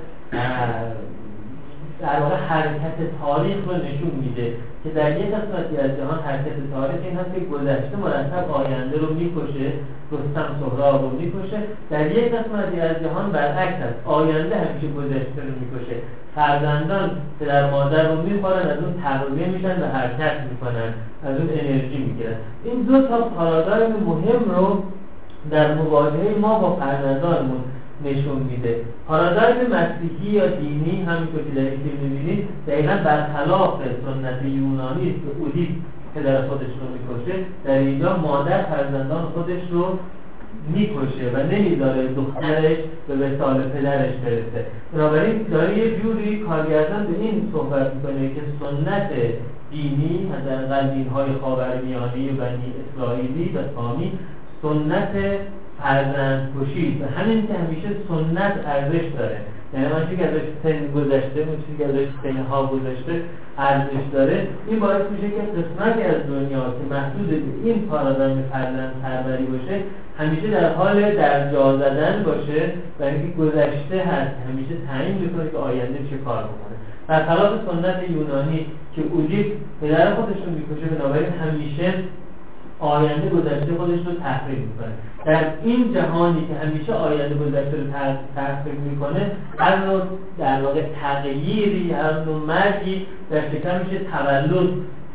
در 2.01 2.19
واقع 2.19 2.35
حرکت 2.35 2.97
تاریخ 3.21 3.57
رو 3.65 3.73
نشون 3.73 4.11
میده. 4.21 4.53
که 4.84 4.89
در 4.89 5.19
یک 5.19 5.26
قسمتی 5.26 5.77
از 5.77 5.91
جهان 5.97 6.19
حرکت 6.19 6.57
تاریخ 6.73 6.99
این 7.03 7.18
هست 7.18 7.34
که 7.35 7.39
گذشته 7.39 7.97
مرتب 7.97 8.51
آینده 8.51 8.97
رو 8.97 9.14
می‌کشه 9.14 9.72
رستم 10.11 10.45
سهراب 10.60 11.01
رو 11.01 11.10
می‌کشه. 11.10 11.57
در 11.89 12.11
یک 12.11 12.34
قسمتی 12.34 12.80
از 12.80 12.95
جهان 13.03 13.31
برعکس 13.31 13.81
است. 13.81 14.07
آینده 14.07 14.55
همیشه 14.55 14.88
گذشته 14.97 15.39
رو 15.41 15.51
می‌کشه. 15.60 15.95
فرزندان 16.35 17.11
پدر 17.39 17.72
مادر 17.72 18.07
رو 18.07 18.22
می‌خورن 18.22 18.69
از 18.69 18.77
اون 18.84 18.93
تغذیه 19.03 19.47
میشن 19.47 19.84
و 19.84 19.85
حرکت 19.85 20.34
می‌کنن. 20.51 20.93
از 21.26 21.38
اون 21.38 21.49
انرژی 21.49 21.97
می‌گیرن. 21.97 22.35
این 22.64 22.81
دو 22.81 23.07
تا 23.07 23.18
پارادایم 23.22 23.91
مهم 24.05 24.55
رو 24.55 24.84
در 25.51 25.73
مواجهه 25.73 26.35
ما 26.41 26.60
با 26.60 26.76
فرزندانمون 26.76 27.61
نشون 28.05 28.38
میده. 28.49 28.81
پارادایم 29.07 29.57
مسیحی 29.71 30.31
یا 30.31 30.47
دینی 30.47 31.03
همینطور 31.07 31.43
که 31.43 31.55
در 31.55 31.61
این 31.61 31.80
می‌بینید 32.03 32.47
دقیقا 32.67 32.97
برخلاف 33.05 33.80
سنت 34.05 34.45
یونانی 34.45 35.09
است 35.09 35.19
که 35.19 35.39
اودیپ 35.39 35.69
پدر 36.15 36.47
خودش 36.47 36.61
رو 36.61 36.88
می‌کشه 36.93 37.39
در 37.65 37.77
اینجا 37.77 38.17
مادر 38.17 38.63
فرزندان 38.63 39.23
خودش 39.23 39.61
رو 39.71 39.97
می‌کشه 40.67 41.31
و 41.34 41.38
نمی‌ذاره 41.38 42.07
دخترش 42.07 42.77
به 43.07 43.15
وسال 43.15 43.61
پدرش 43.61 44.13
برسه. 44.15 44.65
بنابراین 44.93 45.43
داره 45.51 45.77
یه 45.77 45.99
جوری 45.99 46.39
کارگردان 46.39 47.07
به 47.07 47.19
این 47.19 47.49
صحبت 47.53 47.93
می‌کنه 47.93 48.30
که 48.30 48.41
سنت 48.59 49.09
دینی 49.71 50.31
حداقل 50.34 50.88
دینهای 50.88 51.27
خاورمیانه 51.41 52.31
بنی 52.39 52.73
اسرائیلی 52.81 53.57
و 53.57 53.59
سامی 53.75 54.11
سنت 54.61 55.15
فرزند 55.81 56.53
کشید 56.61 57.01
و 57.01 57.05
همین 57.19 57.47
که 57.47 57.53
همیشه 57.53 57.87
سنت 58.07 58.53
ارزش 58.67 59.05
داره. 59.17 59.37
یعنی 59.73 59.85
آن 59.85 60.17
که 60.17 60.27
ازش 60.27 60.41
سن 60.63 60.91
گذشته 60.91 61.39
اون 61.39 61.57
چیزی 61.65 61.77
که 61.77 61.85
ازش 61.85 62.07
سنها 62.23 62.65
گذشته 62.65 63.21
ارزش 63.57 64.05
داره 64.13 64.47
این 64.67 64.79
باعث 64.79 65.01
میشه 65.11 65.27
که 65.35 65.41
قسمتی 65.41 66.01
از 66.03 66.27
دنیا 66.27 66.59
که 66.59 66.95
محدود 66.95 67.29
به 67.29 67.69
این 67.69 67.81
پارادایم 67.81 68.43
فرزند 68.51 68.93
پروری 69.03 69.45
باشه 69.45 69.79
همیشه 70.19 70.47
در 70.47 70.73
حال 70.73 71.11
در 71.15 71.51
جا 71.51 71.77
زدن 71.77 72.23
باشه 72.23 72.71
و 72.99 73.03
اینکه 73.03 73.37
گذشته 73.37 73.97
هست. 73.99 74.31
همیشه 74.49 74.73
تعیین 74.87 75.17
می‌کنه 75.17 75.49
که 75.49 75.57
آینده 75.57 75.99
چه 76.09 76.17
کار 76.17 76.43
بکنه. 76.43 76.75
برخلاف 77.07 77.51
سنت 77.71 78.09
یونانی 78.09 78.65
که 78.95 79.01
اوجیب 79.11 79.45
پدر 79.81 80.15
خودش 80.15 80.37
رو 80.45 80.51
می‌کشه 80.51 80.95
بنابراین 80.95 81.33
همیشه 81.33 81.93
آینده 82.79 83.29
گذشته 83.29 83.75
خودش 83.77 83.99
رو 84.05 84.13
تحقیق 84.13 84.57
می‌کنه. 84.57 84.93
در 85.25 85.45
این 85.63 85.93
جهانی 85.93 86.47
که 86.47 86.67
همیشه 86.67 86.93
آینده 86.93 87.35
گذشته 87.35 87.77
رو 87.77 87.83
تحقیق 88.35 88.79
می‌کنه 88.89 89.31
هر 89.57 89.85
نوع 89.85 90.01
در 90.39 90.61
واقع 90.61 90.81
تغییری 91.01 91.91
هر 91.91 92.23
نوع 92.25 92.45
مرگی 92.45 93.05
در 93.31 93.79
میشه 93.83 93.99
تولد 93.99 94.51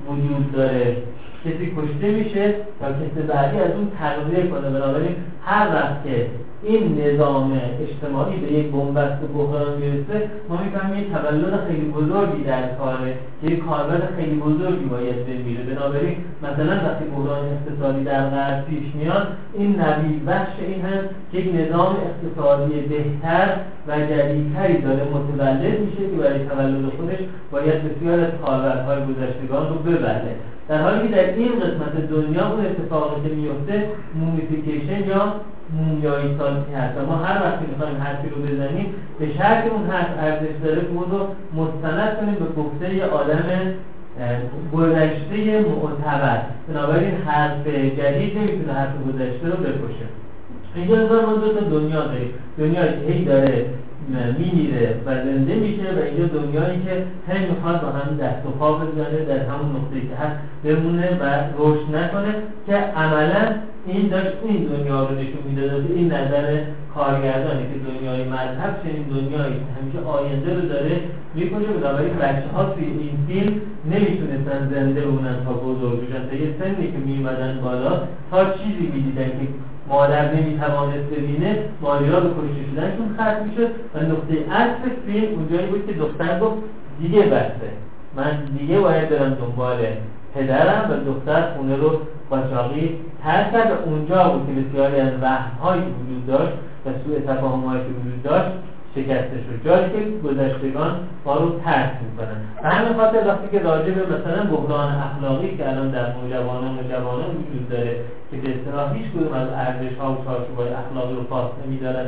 وجود 0.08 0.52
داره. 0.52 0.96
کسی 1.44 1.72
کشته 1.76 2.10
میشه 2.10 2.54
و 2.82 2.92
کسی 2.92 3.26
بعدی 3.28 3.58
از 3.58 3.70
اون 3.70 3.90
تغذیه 3.98 4.46
کنه. 4.46 4.70
بنابراین 4.70 5.16
هر 5.44 5.68
وقت 5.74 6.04
که 6.04 6.26
این 6.62 7.00
نظام 7.00 7.60
اجتماعی 7.82 8.36
به 8.40 8.52
یک 8.52 8.66
بنبست 8.72 9.22
بحران 9.34 9.78
می‌رسه 9.78 10.30
ما 10.48 10.56
می‌فهمیم 10.62 10.98
یک 10.98 11.12
تولد 11.12 11.60
خیلی 11.68 11.86
بزرگی 11.90 12.42
در 12.44 12.74
کاره 12.74 13.14
که 13.40 13.52
یک 13.52 13.64
کاربر 13.66 14.00
خیلی 14.16 14.34
بزرگی 14.34 14.84
باید 14.84 15.26
بمیره. 15.26 15.62
بنابراین 15.64 16.16
مثلا 16.42 16.72
وقتی 16.72 17.04
بحران 17.04 17.44
اقتصادی 17.52 18.04
در 18.04 18.30
غرب 18.30 18.64
پیش 18.64 18.94
میاد 18.94 19.26
این 19.54 19.80
نوید 19.80 20.26
بخش 20.26 20.52
این 20.60 20.80
هم 20.80 21.02
که 21.32 21.38
یک 21.38 21.54
نظام 21.54 21.96
اقتصادی 22.08 22.80
بهتر 22.80 23.48
و 23.88 24.00
جدیدتری 24.00 24.82
داره 24.82 25.02
متولد 25.14 25.80
میشه 25.80 26.10
که 26.10 26.16
برای 26.16 26.38
تولد 26.38 26.92
خودش 26.96 27.18
باید 27.52 27.74
بسیار 27.84 28.20
از 28.20 28.32
کاربرهای 28.44 28.98
گذشتگان 29.08 29.68
رو 29.68 29.74
ببره. 29.74 30.34
در 30.68 30.82
حالی 30.82 31.08
که 31.08 31.14
در 31.14 31.34
این 31.34 31.52
قسمت 31.60 32.08
دنیا 32.10 32.52
اون 32.52 32.66
اتفاقی 32.66 33.28
که 33.28 33.34
میفته 33.34 33.88
مومیفیکیشن 34.14 35.08
یا 35.08 35.32
مومیایی 35.72 36.36
سازی 36.38 36.72
هست. 36.76 36.98
ما 37.08 37.16
هر 37.16 37.42
وقتی 37.44 37.64
می‌خوایم 37.70 37.96
حرفی 38.02 38.28
رو 38.28 38.42
بزنیم 38.42 38.94
به 39.18 39.26
شرط 39.38 39.64
اون 39.66 39.90
حرف 39.90 40.10
ارزش 40.20 40.54
داره 40.64 40.80
که 40.80 40.88
اون 40.94 41.10
رو 41.10 41.26
مستند 41.62 42.16
کنیم 42.20 42.34
به 42.34 42.62
گفته 42.62 42.94
یه 42.94 43.04
آدم 43.04 43.44
گذشته 44.72 45.60
معتبر. 45.60 46.40
بنابراین 46.68 47.14
حرف 47.26 47.66
جدید 47.66 48.38
نمی‌تونه 48.38 48.72
حرف 48.72 48.90
گذشته 49.08 49.46
رو 49.46 49.56
بکشه. 49.56 50.06
اینجا 50.74 50.96
ما 51.26 51.32
دو 51.32 51.52
تا 51.52 51.60
دنیا 51.60 52.00
داریم. 52.06 52.30
دنیایی 52.58 52.92
که 52.92 53.12
هی 53.12 53.24
داره 53.24 53.66
میمیره 54.38 54.94
و 55.06 55.14
زنده 55.14 55.54
میشه 55.54 55.82
و 55.82 55.98
اینجا 56.06 56.26
دنیایی 56.26 56.82
که 56.84 57.04
هی 57.28 57.46
می‌خواد 57.46 57.80
با 57.82 57.88
هم 57.88 58.16
دست 58.16 58.46
و 58.46 58.50
پا 58.50 58.72
بزنه 58.72 59.24
در 59.28 59.38
همون 59.38 59.76
نقطه 59.76 60.00
که 60.00 60.16
هست 60.16 60.36
بمونه 60.64 61.18
و 61.20 61.24
رشد 61.58 61.96
نکنه 61.96 62.34
که 62.66 62.76
عملا 62.76 63.54
این 63.88 64.08
داشت 64.08 64.36
این 64.44 64.64
دنیا 64.64 65.04
رو 65.04 65.14
نشون 65.14 65.42
می‌داد 65.48 65.84
این 65.96 66.12
نظر 66.12 66.60
کارگردانی 66.94 67.62
که 67.62 67.90
دنیای 67.90 68.24
مذهب 68.24 68.72
چنین 68.82 69.02
دنیایی 69.02 69.56
همیشه 69.76 69.98
آینده 70.06 70.54
رو 70.54 70.60
داره 70.68 71.00
می‌کنه 71.34 71.66
بنابراین 71.66 72.14
بچه 72.14 72.48
ها 72.54 72.64
توی 72.64 72.84
این 72.84 73.18
فیلم 73.26 73.60
نمی‌تونستن 73.90 74.68
زنده 74.74 75.00
بمونن 75.00 75.36
تا 75.44 75.52
بزرگ 75.52 76.00
بشن. 76.00 76.28
تا 76.28 76.36
یه 76.36 76.54
سنی 76.58 76.92
که 76.92 76.98
میمدن 76.98 77.60
بالا 77.64 78.00
تا 78.30 78.44
چیزی 78.44 78.86
می‌دیدن 78.94 79.28
که 79.28 79.48
مادر 79.88 80.34
نمی‌توانست 80.34 81.06
ببینه 81.16 81.58
ماجرا 81.80 82.20
به 82.20 82.28
کشته 82.28 82.62
شدنشون 82.70 83.14
ختم 83.14 83.36
می‌شد. 83.48 83.70
و 83.94 83.98
نقطه 84.00 84.34
عطف 84.52 84.82
فیلم 85.06 85.34
اونجایی 85.34 85.66
بود 85.66 85.86
که 85.86 85.92
دختر 85.92 86.40
گفت 86.40 86.56
دیگه 87.00 87.22
بسته. 87.22 87.70
من 88.16 88.38
دیگه 88.58 88.78
باید 88.80 89.08
برم 89.08 89.34
دنبال 89.34 89.76
پدرم 90.34 90.90
و 90.90 91.10
دختر 91.10 91.42
خونه 91.42 91.76
رو 91.76 91.90
قاچاقی 92.30 92.96
کرد 93.52 93.70
و 93.70 93.90
اونجا 93.90 94.28
بود 94.28 94.46
که 94.46 94.52
بسیاری 94.60 95.00
از 95.00 95.12
وهمهایی 95.22 95.82
وجود 95.82 96.26
داشت 96.26 96.52
و 96.86 96.88
سوء 97.04 97.34
تفاهمهایی 97.34 97.80
که 97.80 97.88
وجود 98.00 98.22
داشت 98.22 98.50
شکسته 98.94 99.38
شد 99.44 99.64
جایی 99.64 99.90
که 99.90 100.28
گذشتگان 100.28 100.96
ما 101.24 101.36
رو 101.36 101.60
ترک 101.64 101.92
می‌کنن. 102.04 102.38
و 102.62 102.70
همین 102.70 102.98
خاطر 102.98 103.28
وقتی 103.28 103.48
که 103.52 103.58
راجع 103.64 103.90
به 103.90 104.16
مثلا 104.16 104.44
بحران 104.44 104.94
اخلاقی 104.94 105.56
که 105.56 105.68
الان 105.68 105.90
در 105.90 106.12
نوجوانان 106.12 106.78
و 106.78 106.82
جوانان 106.82 107.30
وجود 107.30 107.68
داره 107.70 107.96
که 108.30 108.36
به 108.36 108.48
اصطلاح 108.54 108.94
هیچ 108.94 109.06
کدوم 109.12 109.32
از 109.32 109.48
ارزش 109.48 109.96
ها 110.00 110.12
و 110.12 110.24
چارچوبهای 110.24 110.68
اخلاقی 110.68 111.14
رو 111.14 111.22
پاس 111.22 111.50
نمیدارن 111.66 112.06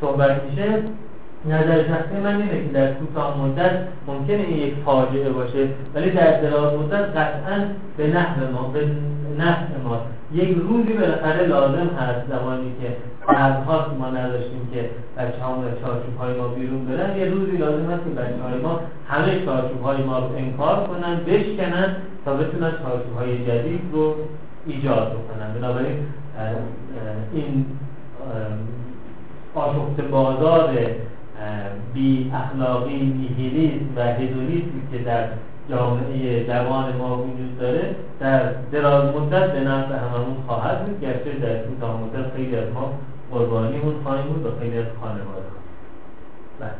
صحبت 0.00 0.42
میشه 0.44 0.82
نظر 1.48 1.88
شخصی 1.88 2.20
من 2.24 2.36
اینه 2.36 2.66
که 2.66 2.72
در 2.72 2.92
کوتاه 2.92 3.40
مدت 3.40 3.70
ممکنه 4.06 4.36
این 4.36 4.58
یک 4.58 4.74
فاجعه 4.84 5.30
باشه 5.30 5.68
ولی 5.94 6.10
در 6.10 6.40
دراز 6.40 6.74
مدت 6.74 7.16
قطعا 7.16 7.64
به 7.96 8.06
نحو 8.06 8.52
ما 8.52 8.68
به 8.68 8.86
نفع 9.38 9.82
ما 9.84 10.00
یک 10.32 10.58
روزی 10.68 10.92
بالاخره 10.92 11.46
لازم 11.46 11.88
هست 11.98 12.26
زمانی 12.28 12.72
که 12.80 12.96
بعدها 13.28 13.86
ما 13.98 14.10
نداشتیم 14.10 14.68
که 14.72 14.90
بچه 15.16 15.42
همون 15.42 15.64
چارچوب 15.82 16.16
های 16.20 16.34
ما 16.34 16.48
بیرون 16.48 16.84
برن. 16.84 17.16
یه 17.16 17.24
روزی 17.24 17.56
لازم 17.56 17.90
هست 17.90 18.04
که 18.04 18.10
بچه 18.10 18.42
های 18.42 18.60
ما 18.62 18.80
همه 19.08 19.44
چارچوب 19.44 19.82
های 19.82 20.02
ما 20.02 20.18
رو 20.18 20.36
انکار 20.36 20.86
کنن 20.86 21.16
بشکنن 21.26 21.96
تا 22.24 22.34
بتونن 22.34 22.70
چارچوب 22.70 23.16
های 23.18 23.46
جدید 23.46 23.80
رو 23.92 24.14
ایجاد 24.66 25.12
بکنن. 25.12 25.54
بنابراین 25.54 25.96
این 27.32 27.66
آشفت 29.54 30.00
بازار 30.00 30.70
بی 31.94 32.32
اخلاقی 32.34 32.96
نیهیلیسم 32.96 33.84
و 33.96 34.00
هدونیسمی 34.00 34.82
که 34.92 34.98
در 34.98 35.24
جامعه 35.70 36.46
جوان 36.46 36.96
ما 36.96 37.18
وجود 37.18 37.58
داره 37.58 37.96
در 38.20 38.52
دراز 38.52 39.16
مدت 39.16 39.52
به 39.52 39.60
نفع 39.60 39.94
هممون 39.94 40.36
خواهد 40.46 40.86
بود 40.86 41.00
گرچه 41.00 41.32
در 41.32 41.58
کوتاه 41.62 42.00
مدت 42.02 42.32
خیلی 42.34 42.56
از 42.56 42.72
ما 42.74 42.92
قربانیمون 43.30 43.94
خواهیم 44.02 44.26
بود 44.26 44.46
و 44.46 44.58
خیلی 44.60 44.78
از 44.78 44.86
خانواده 45.00 45.48
بله. 46.60 46.70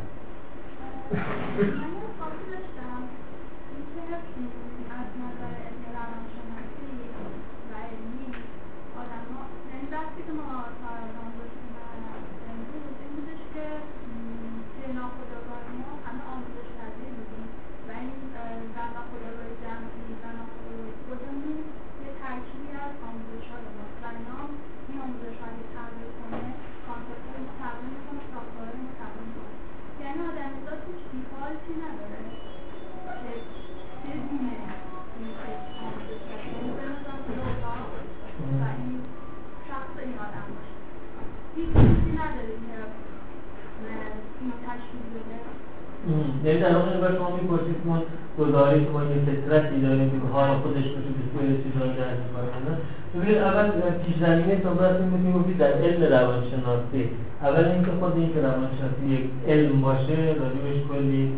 در 46.68 46.76
واقع 46.76 47.00
بر 47.00 47.16
شما 47.16 47.30
می‌پرسید 47.36 47.76
ما 47.86 47.96
گزاری 48.38 48.84
که 48.84 48.90
ما 48.90 49.02
یه 49.02 49.18
فطرتی 49.28 49.80
داریم 49.80 50.10
که 50.10 50.18
حال 50.32 50.48
خودش 50.62 50.86
باشه 50.94 51.10
که 51.16 51.24
توی 51.32 51.46
چیزایی 51.62 51.92
در 52.00 52.12
می‌کنه 52.22 52.72
ببینید 53.14 53.38
اول 53.38 53.66
پیش 54.04 54.16
زمینه 54.26 54.62
صحبت 54.62 54.96
این 55.00 55.32
بودیم 55.32 55.56
در 55.58 55.72
علم 55.84 56.02
روانشناسی. 56.16 57.02
اول 57.42 57.64
اینکه 57.64 57.90
خود 58.00 58.12
این 58.16 58.34
که 58.34 58.40
روانشناسی 58.48 59.02
یک 59.14 59.24
علم 59.48 59.80
باشه 59.80 60.16
راجبش 60.40 60.78
کلی 60.90 61.32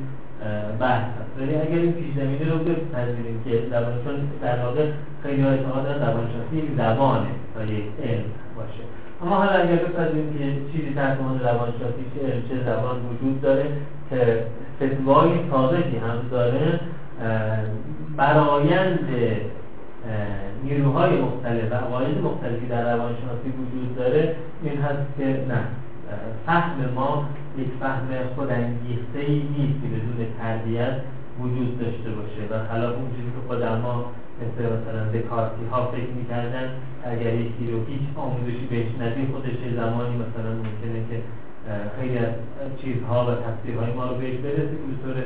بحث 0.81 1.09
هست. 1.19 1.33
ولی 1.39 1.55
اگر 1.55 1.81
این 1.85 1.93
پیش 1.93 2.09
زمینه 2.17 2.45
رو 2.53 2.59
بپذیریم 2.59 3.37
که 3.45 3.53
روانشان 3.77 4.17
در 4.43 4.57
واقع 4.65 4.85
خیلی 5.23 5.43
اعتقاد 5.43 5.85
دارن 5.85 6.01
روانشناسی 6.09 6.57
یک 6.57 6.69
زبانه 6.77 7.33
تا 7.55 7.65
یک 7.65 7.87
علم 8.05 8.29
باشه. 8.57 8.83
اما 9.23 9.35
حالا 9.37 9.53
اگر 9.63 9.79
بپذیریم 9.85 10.29
که 10.39 10.45
چیزی 10.73 10.95
تحت 10.95 11.17
عنوان 11.21 11.41
روانشناسی 11.41 12.03
چه 12.13 12.21
علم 12.27 12.43
چه 12.49 12.55
زبان 12.69 12.97
وجود 13.11 13.41
داره 13.41 13.67
فتوای 14.77 15.31
تازگی 15.51 15.97
هم 15.97 16.29
داره 16.31 16.81
برایند 18.17 19.09
نیروهای 20.65 21.21
مختلف 21.21 21.73
و 21.73 21.75
عقاید 21.75 22.19
مختلفی 22.19 22.67
در 22.67 22.83
روانشناسی 22.83 23.49
وجود 23.49 23.97
داره. 23.97 24.35
این 24.63 24.79
هست 24.79 25.17
که 25.19 25.25
نه 25.25 25.61
فهم 26.47 26.77
ما 26.95 27.29
یک 27.59 27.69
فهم 27.81 28.09
خودانگیخته 28.35 29.19
ای 29.19 29.35
نیست 29.35 29.83
که 29.83 29.89
بدون 29.89 30.27
تربیت 30.41 30.97
وجود 31.41 31.79
داشته 31.81 32.11
باشه. 32.11 32.43
و 32.51 32.55
خلاف 32.73 32.95
اون 32.95 33.11
چیزی 33.11 33.31
که 33.31 33.41
خود 33.49 33.63
ما 33.63 34.05
مثل 34.41 34.63
مثلا 34.77 35.03
دکارتی 35.19 35.65
ها 35.71 35.87
فکر 35.87 36.13
می‌کردن 36.17 36.69
اگر 37.05 37.35
یکی 37.35 37.71
رو 37.73 37.79
هیچ 37.89 38.01
آموزشی 38.17 38.67
بهش 38.71 38.91
ندیم 39.01 39.33
خودش 39.33 39.75
زمانی 39.77 40.15
مثلا 40.25 40.53
ممکنه 40.53 41.01
که 41.11 41.17
خیلی 42.01 42.19
از 42.19 42.33
چیزها 42.83 43.27
و 43.27 43.31
تفسیرهای 43.47 43.93
ما 43.93 44.05
رو 44.07 44.15
بهش 44.15 44.37
برسه 44.45 44.77
که 44.83 44.95
طور 45.05 45.17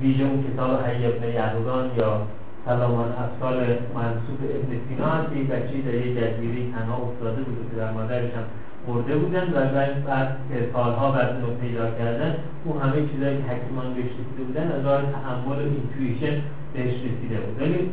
ویژه 0.00 0.24
اون 0.24 0.44
کتاب 0.46 0.70
حی 0.84 1.06
ابن 1.06 1.28
یعقوبان 1.28 1.90
یا 1.98 2.26
سلامان 2.64 3.08
افسال 3.24 3.56
منصوب 3.94 4.40
ابن 4.56 4.70
سینا 4.88 5.06
هست 5.06 5.28
که 5.34 5.40
بچه 5.54 5.76
در 5.86 5.94
یک 5.94 6.16
جزیره 6.16 6.72
تنها 6.72 6.96
افتاده 6.96 7.42
بود 7.42 7.70
که 7.70 7.76
در 7.76 7.90
مادرش 7.90 8.30
هم 8.38 8.44
مرده 8.88 9.16
بودن 9.16 9.46
و 9.54 9.58
بعد 10.06 10.36
سالها 10.72 11.10
بعد 11.12 11.44
اون 11.44 11.56
پیدا 11.56 11.90
کردن 11.90 12.34
او 12.64 12.80
همه 12.80 13.08
چیزهایی 13.08 13.36
که 13.36 13.42
حکیمان 13.42 13.94
بهش 13.94 14.04
رسیده 14.04 14.42
بودن 14.46 14.72
از 14.72 14.84
راه 14.86 15.02
تحمل 15.12 15.58
و 15.58 15.68
اینتویشن 15.74 16.42
بهش 16.74 16.94
رسیده 16.94 17.36
بود. 17.40 17.60
ولی 17.60 17.90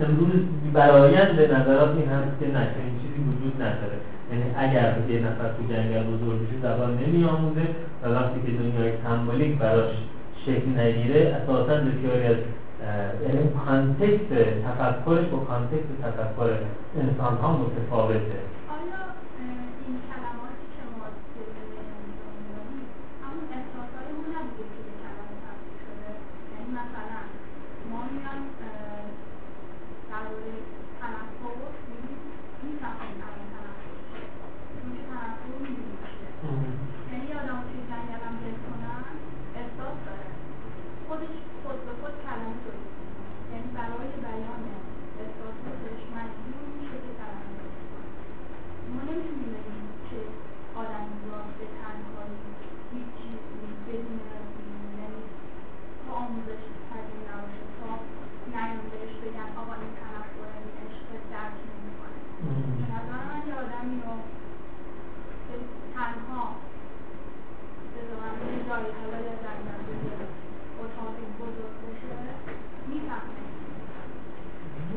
امروز 0.00 0.42
برایند 0.72 1.36
به 1.36 1.46
نظرات 1.56 1.96
این 1.96 2.08
هست 2.08 2.40
که 2.40 2.46
نه 2.46 2.60
این 2.60 2.94
چیزی 3.02 3.18
وجود 3.28 3.54
نداره. 3.62 3.98
یعنی 4.30 4.44
اگر 4.56 4.94
یه 5.08 5.20
نفر 5.20 5.48
تو 5.48 5.62
جنگل 5.72 6.02
بزرگ 6.02 6.48
بشه 6.48 6.60
زبان 6.62 6.98
نمی 6.98 7.24
آموزه 7.24 7.66
و 8.02 8.08
وقتی 8.08 8.40
که 8.46 8.52
دنیای 8.52 8.92
سمبولیک 9.04 9.58
براش 9.58 9.90
شکل 10.46 10.80
نگیره 10.80 11.34
اساسا 11.42 11.74
بسیاری 11.74 12.26
از 12.26 12.36
یعنی 13.22 13.48
context 13.66 14.32
تفکرش 14.64 15.26
با 15.26 15.38
context 15.38 16.02
تفکر 16.02 16.58
انسان 17.00 17.36
ها 17.36 17.56
متفاوته 17.56 18.38
Thank 30.08 30.70
you. 30.70 30.75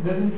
ببین 0.06 0.32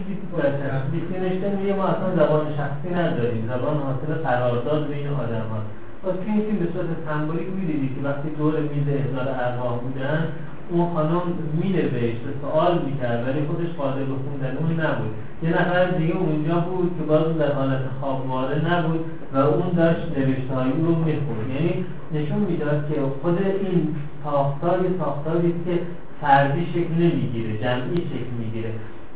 دیکته 0.92 1.20
نوشته 1.20 1.56
میگه 1.56 1.74
ما 1.74 1.84
اصلا 1.84 2.16
زبان 2.16 2.46
شخصی 2.58 2.90
نداریم. 2.94 3.44
زبان 3.48 3.78
حاصل 3.78 4.24
قرارداد 4.24 4.88
بین 4.88 5.08
آدم 5.08 5.48
ها. 5.52 5.60
پس 6.04 6.16
توی 6.24 6.32
این 6.32 6.60
به 6.60 6.68
صورت 6.74 6.88
سمبولیک 7.08 7.48
می‌دیدی 7.56 7.96
که 7.96 8.02
وقتی 8.08 8.30
دور 8.30 8.54
میز 8.60 8.88
احضار 8.88 9.28
ارواح 9.46 9.80
بودن 9.80 10.28
اون 10.70 10.94
خانم 10.94 11.22
میره 11.62 11.82
بهش 11.82 12.18
به 12.26 12.32
سوال 12.42 12.82
می‌کرد 12.86 13.28
ولی 13.28 13.46
خودش 13.48 13.70
قادر 13.78 14.04
به 14.04 14.16
خوندن 14.24 14.58
اون 14.58 14.72
نبود. 14.86 15.12
یه 15.44 15.50
نفر 15.50 15.86
دیگه 15.86 16.16
اونجا 16.18 16.60
بود 16.60 16.92
که 16.98 17.04
باز 17.04 17.38
در 17.38 17.52
حالت 17.54 17.82
خوابوار 18.00 18.56
نبود 18.56 19.06
و 19.34 19.38
اون 19.38 19.70
داشت 19.76 20.06
نوشتهایی 20.18 20.72
رو 20.72 20.96
می‌خوند. 20.96 21.50
یعنی 21.54 21.86
نشون 22.14 22.40
می‌داد 22.40 22.88
که 22.90 22.96
خود 23.22 23.38
این 23.44 23.96
ساختار 24.24 24.84
یه 24.84 24.90
ساختاری 25.00 25.54
که 25.66 25.80
فردی 26.22 26.66
شکل 26.74 26.94
نمی‌گیره 26.94 27.58
جمعی 27.58 27.98
شکل 27.98 28.34
می‌گیره. 28.40 28.70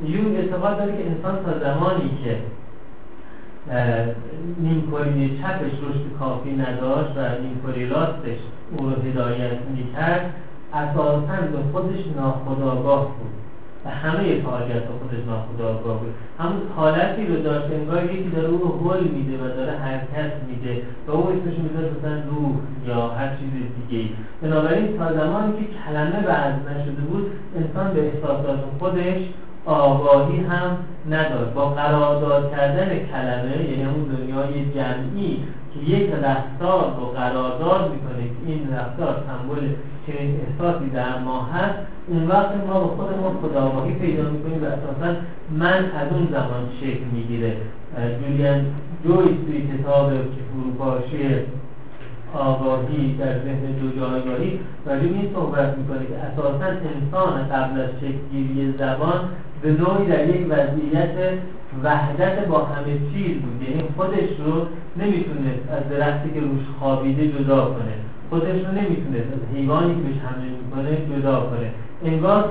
یون 0.03 0.35
اعتقاد 0.35 0.77
داره 0.77 0.91
که 0.91 1.05
انسان 1.05 1.35
تا 1.45 1.59
زمانی 1.59 2.17
که 2.23 2.37
نیمکورین 4.57 5.37
چپش 5.37 5.71
رشد 5.71 6.17
کافی 6.19 6.51
نداشت 6.51 7.11
و 7.17 7.41
نیمکوری 7.41 7.89
راستش 7.89 8.37
او 8.71 8.89
رو 8.89 9.01
هدایت 9.01 9.57
می‌کرد 9.75 10.33
اساسا 10.73 11.41
به 11.51 11.57
خودش 11.71 11.99
ناخداگاه 12.17 13.05
بود. 13.05 13.35
و 13.85 13.89
همه 13.89 14.41
فعالیت 14.41 14.83
خودش 14.99 15.25
ناخداگاه 15.27 15.99
بود. 15.99 16.13
همون 16.39 16.61
حالتی 16.75 17.27
رو 17.27 17.35
داشت 17.41 17.65
انگار 17.71 18.05
یکی 18.05 18.29
داره 18.29 18.47
او 18.47 18.57
رو 18.57 18.91
حل 18.91 19.03
میده 19.03 19.37
و 19.37 19.47
داره 19.47 19.71
حرکت 19.71 20.31
میده 20.49 20.81
و 21.07 21.11
او 21.11 21.29
اسمش 21.29 21.57
می‌ذاره 21.57 21.91
مثلا 21.97 22.21
روح 22.29 22.55
یا 22.87 23.07
هر 23.07 23.27
چیز 23.27 23.51
دیگه 23.51 24.03
ای 24.03 24.09
بنابراین 24.41 24.97
تا 24.97 25.13
زمانی 25.13 25.53
که 25.53 25.65
کلمه 25.85 26.27
بعض 26.27 26.53
نشده 26.53 27.01
بود 27.01 27.31
انسان 27.55 27.93
به 27.93 28.07
احساسات 28.07 28.59
خودش 28.79 29.21
آگاهی 29.65 30.39
هم 30.39 30.77
نداره 31.09 31.45
با 31.45 31.65
قرارداد 31.65 32.51
کردن 32.51 32.89
کلمه 32.89 33.63
یعنی 33.63 33.85
اون 33.85 34.03
دنیای 34.03 34.65
جمعی 34.65 35.39
که 35.73 35.79
یک 35.79 36.09
رفتار 36.23 36.95
رو 36.97 37.05
قرارداد 37.05 37.91
می‌کنه 37.91 38.23
که 38.23 38.51
این 38.51 38.73
رفتار 38.73 39.23
سمبل 39.27 39.67
چنین 40.07 40.35
احساسی 40.41 40.89
در 40.89 41.19
ما 41.19 41.43
هست 41.43 41.75
اون 42.07 42.27
وقت 42.27 42.51
ما 42.67 42.79
به 42.79 42.95
خودمون 42.95 43.37
خداگاهی 43.41 43.93
پیدا 43.93 44.23
می‌کنیم 44.29 44.63
و 44.63 44.65
اساسا 44.65 45.15
من 45.51 45.91
از 45.91 46.11
اون 46.11 46.27
زمان 46.31 46.69
شکل 46.81 47.03
می‌گیره. 47.13 47.57
جولیان 48.21 48.65
جویس 49.03 49.37
توی 49.45 49.67
کتاب 49.67 50.09
که 50.09 50.41
فروپاشی 50.51 51.29
آگاهی 52.33 53.15
در 53.19 53.33
ذهن 53.39 53.71
دو 53.79 53.99
جایگاهی 53.99 54.59
ولی 54.85 55.07
این 55.07 55.29
صحبت 55.33 55.77
می‌کنه 55.77 56.05
که 56.05 56.17
اساسا 56.17 56.65
انسان 56.65 57.47
قبل 57.47 57.79
از 57.81 57.89
شکلگیری 58.01 58.73
زبان 58.77 59.19
به 59.65 59.71
نوعی 59.71 60.07
در 60.07 60.29
یک 60.29 60.45
وضعیت 60.49 61.15
وحدت 61.83 62.47
با 62.47 62.65
همه 62.65 62.93
چیز 63.13 63.37
بود 63.41 63.69
یعنی 63.69 63.83
خودش 63.97 64.29
رو 64.45 64.67
نمی‌تونست 64.97 65.63
از 65.71 65.89
درختی 65.89 66.29
که 66.33 66.39
روش 66.39 66.65
خوابیده 66.79 67.27
جدا 67.27 67.65
کنه. 67.65 67.95
خودش 68.29 68.65
رو 68.65 68.71
نمی‌تونست 68.71 69.29
از 69.33 69.55
حیوانی 69.55 69.95
که 69.95 70.01
بهش 70.01 70.17
حمله 70.17 70.47
می‌کنه 70.49 71.17
جدا 71.17 71.39
کنه. 71.39 71.71
انگار 72.05 72.49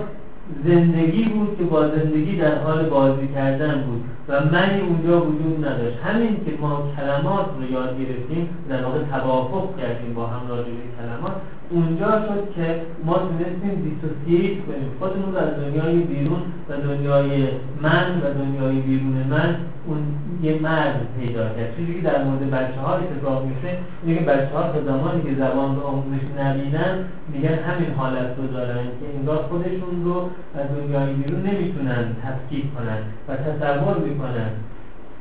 زندگی 0.65 1.25
بود 1.25 1.59
که 1.59 1.65
با 1.65 1.89
زندگی 1.89 2.37
در 2.37 2.59
حال 2.59 2.89
بازی 2.89 3.29
کردن 3.35 3.81
بود 3.87 4.05
و 4.29 4.45
منی 4.45 4.81
اونجا 4.81 5.21
وجود 5.21 5.65
نداشت. 5.67 5.99
همین 6.05 6.37
که 6.45 6.53
ما 6.61 6.83
کلمات 6.97 7.47
رو 7.59 7.73
یاد 7.73 7.99
گرفتیم 7.99 8.49
در 8.69 8.85
واقع 8.85 8.99
توافق 9.11 9.81
کردیم 9.81 10.15
با 10.15 10.27
هم 10.27 10.49
راجع 10.49 10.71
به 10.71 10.87
کلمات 10.99 11.33
اونجا 11.75 12.11
شد 12.27 12.55
که 12.57 12.81
ما 13.05 13.15
تونستیم 13.15 13.75
دیسوسییت 13.87 14.67
کنیم 14.67 14.91
خودمون 14.99 15.33
رو 15.33 15.39
از 15.39 15.55
دنیای 15.57 15.97
بیرون 15.99 16.43
و 16.69 16.77
دنیای 16.77 17.49
من 17.83 18.21
و 18.23 18.35
دنیای 18.41 18.81
بیرون 18.81 19.17
من 19.31 19.57
اون 19.87 19.99
یه 20.43 20.59
مرد 20.63 21.01
پیدا 21.19 21.45
کرد. 21.49 21.77
چیزی 21.77 21.95
که 21.95 22.01
در 22.01 22.25
مورد 22.25 22.51
بچه 22.51 22.81
ها 22.81 22.95
اتفاق 22.95 23.45
میفته 23.45 23.79
اینه 24.05 24.19
که 24.19 24.25
بچه 24.25 24.55
ها 24.55 24.63
تا 24.63 24.83
زمانی 24.85 25.23
که 25.23 25.35
زبان 25.35 25.75
به 25.75 25.83
آموزش 25.83 26.25
نبینن 26.39 26.95
میگن 27.29 27.55
همین 27.55 27.91
حالت 27.97 28.31
رو 28.39 28.47
دارن 28.47 28.85
که 28.85 29.07
انگار 29.19 29.37
خودشون 29.37 30.05
رو 30.05 30.31
از 30.55 30.67
دنیای 30.77 31.15
بیرون 31.15 31.43
نمی‌تونن 31.43 32.05
تفکیک 32.23 32.75
کنن 32.75 32.99
و 33.29 33.37
تصور 33.37 33.99
می‌کنن. 33.99 34.51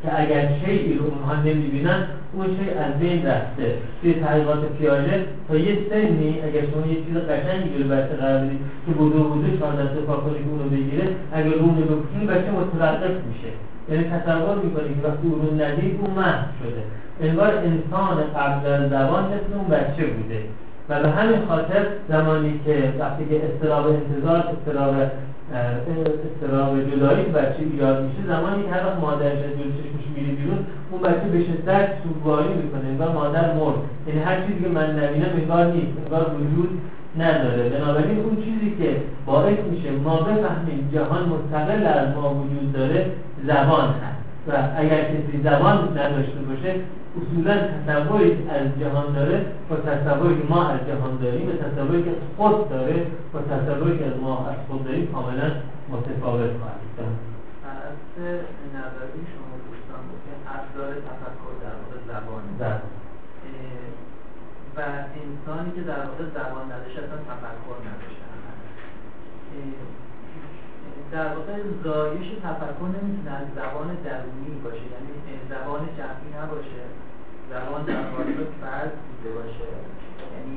که 0.03 0.21
اگر 0.21 0.49
شیعی 0.65 0.93
رو 0.97 1.05
اونها 1.05 1.35
نمی‌بینن 1.41 1.99
اون 2.33 2.45
شیء 2.45 2.83
از 2.85 2.99
بین 2.99 3.25
رفته. 3.25 3.77
توی 4.01 4.13
تحقیقات 4.13 4.65
پیاژه 4.77 5.25
تا 5.47 5.55
یه 5.55 5.77
سنی 5.89 6.39
اگر 6.47 6.61
شما 6.71 6.87
یه 6.87 6.95
چیز 7.05 7.15
قشنگی 7.29 7.69
جلو 7.73 7.87
بچه 7.95 8.15
قرار 8.21 8.39
بدید 8.39 8.59
که 8.85 8.91
بودو 8.91 9.23
بودو 9.23 9.57
چهار 9.57 9.73
دسته 9.73 10.01
پا 10.07 10.15
کنی 10.15 10.39
که 10.43 10.49
اونو 10.49 10.63
بگیره 10.63 11.05
اگر 11.33 11.55
رونه 11.57 11.81
بکشونی 11.81 12.25
بچه 12.27 12.51
متوقف 12.51 13.15
میشه. 13.29 13.51
یعنی 13.89 14.03
تصور 14.03 14.55
می‌کنی 14.63 14.89
که 14.95 15.07
وقتی 15.07 15.27
اون 15.27 15.61
ندید 15.61 15.99
اون 16.01 16.11
محو 16.19 16.45
شده. 16.59 16.81
انگار 17.21 17.53
انسان 17.57 18.17
قبل 18.35 18.89
زبان 18.89 19.23
مثل 19.23 19.53
اون 19.57 19.67
بچه 19.67 20.05
بوده. 20.05 20.39
و 20.89 21.03
به 21.03 21.09
همین 21.09 21.37
خاطر 21.47 21.85
زمانی 22.09 22.59
که 22.65 22.93
وقتی 22.99 23.25
که 23.29 23.41
استراب 23.45 23.85
انتظار 23.87 24.37
استراب 24.37 24.95
استراب 25.51 26.79
جدایی 26.89 27.25
بچه 27.25 27.59
ایجاد 27.71 28.03
میشه 28.03 28.27
زمانی 28.27 28.67
هر 28.67 28.85
وقت 28.85 28.99
مادرش 28.99 29.37
از 29.37 29.53
جلو 29.57 29.71
چشمش 29.77 30.05
میره 30.15 30.35
بیرون 30.35 30.57
اون 30.91 31.01
بچه 31.01 31.27
به 31.33 31.39
شدت 31.43 31.89
سوگواری 32.03 32.53
می‌کنه 32.53 32.85
انگار 32.89 33.11
مادر 33.11 33.53
مرد. 33.53 33.75
یعنی 34.07 34.19
هر 34.19 34.41
چیزی 34.41 34.63
که 34.63 34.69
من 34.69 34.89
نبینم 34.99 35.29
انگار 35.37 35.65
نیست 35.65 35.97
انگار 36.03 36.31
وجود 36.35 36.69
نداره. 37.17 37.69
بنابراین 37.69 38.19
اون 38.19 38.35
چیزی 38.35 38.75
که 38.79 39.01
باعث 39.25 39.57
میشه 39.71 39.91
ما 39.91 40.17
بفهمیم 40.17 40.89
جهان 40.93 41.29
مستقل 41.29 41.85
از 41.85 42.15
ما 42.15 42.33
وجود 42.33 42.73
داره 42.73 43.05
زبان 43.47 43.87
هست. 43.89 44.23
و 44.47 44.51
اگر 44.77 45.03
کسی 45.03 45.41
زبان 45.43 45.77
نداشته 45.97 46.39
باشه 46.49 46.75
اصولا 47.21 47.55
تصوری 47.87 48.49
از 48.49 48.79
جهان 48.79 49.13
داره 49.13 49.45
با 49.69 49.75
تصوری 49.75 50.41
که 50.41 50.47
ما 50.49 50.67
از 50.67 50.79
جهان 50.87 51.17
داریم 51.17 51.49
و 51.49 51.51
تصوری 51.51 52.03
که 52.03 52.11
خود 52.37 52.69
داره 52.69 53.07
با 53.33 53.39
تصوری 53.41 53.97
که 53.97 54.05
ما 54.21 54.47
از 54.49 54.55
خود 54.67 54.85
داریم 54.85 55.11
کاملا 55.11 55.51
متفاوت 55.91 56.51
خواهد 56.59 56.83
از 57.65 57.97
نظری 58.77 59.21
شما 59.33 59.53
دوستان 59.65 60.01
بود 60.07 60.19
که 60.25 60.33
ابزار 60.55 60.91
تفکر 61.07 61.53
در 61.63 61.75
واقع 61.79 61.97
زبان 62.07 62.43
و 64.75 64.79
انسانی 65.23 65.71
که 65.75 65.81
در 65.81 66.05
واقع 66.09 66.23
زبان 66.37 66.65
نداشته 66.71 66.99
اصلا 67.03 67.17
تفکر 67.29 67.77
نداشته 67.89 68.23
در 71.11 71.27
واقع 71.35 71.53
زایش 71.83 72.27
تفکر 72.43 72.87
نمی‌تونه 72.95 73.31
از 73.31 73.47
زبان 73.55 73.87
درونی 74.05 74.51
باشه 74.63 74.85
یعنی 74.93 75.13
زبان 75.49 75.81
جمعی 75.97 76.29
نباشه. 76.37 76.82
زبان 77.49 77.81
در 77.89 78.03
واقع 78.11 78.33
فرد 78.61 78.93
بوده 79.05 79.29
باشه. 79.37 79.69
یعنی 80.33 80.55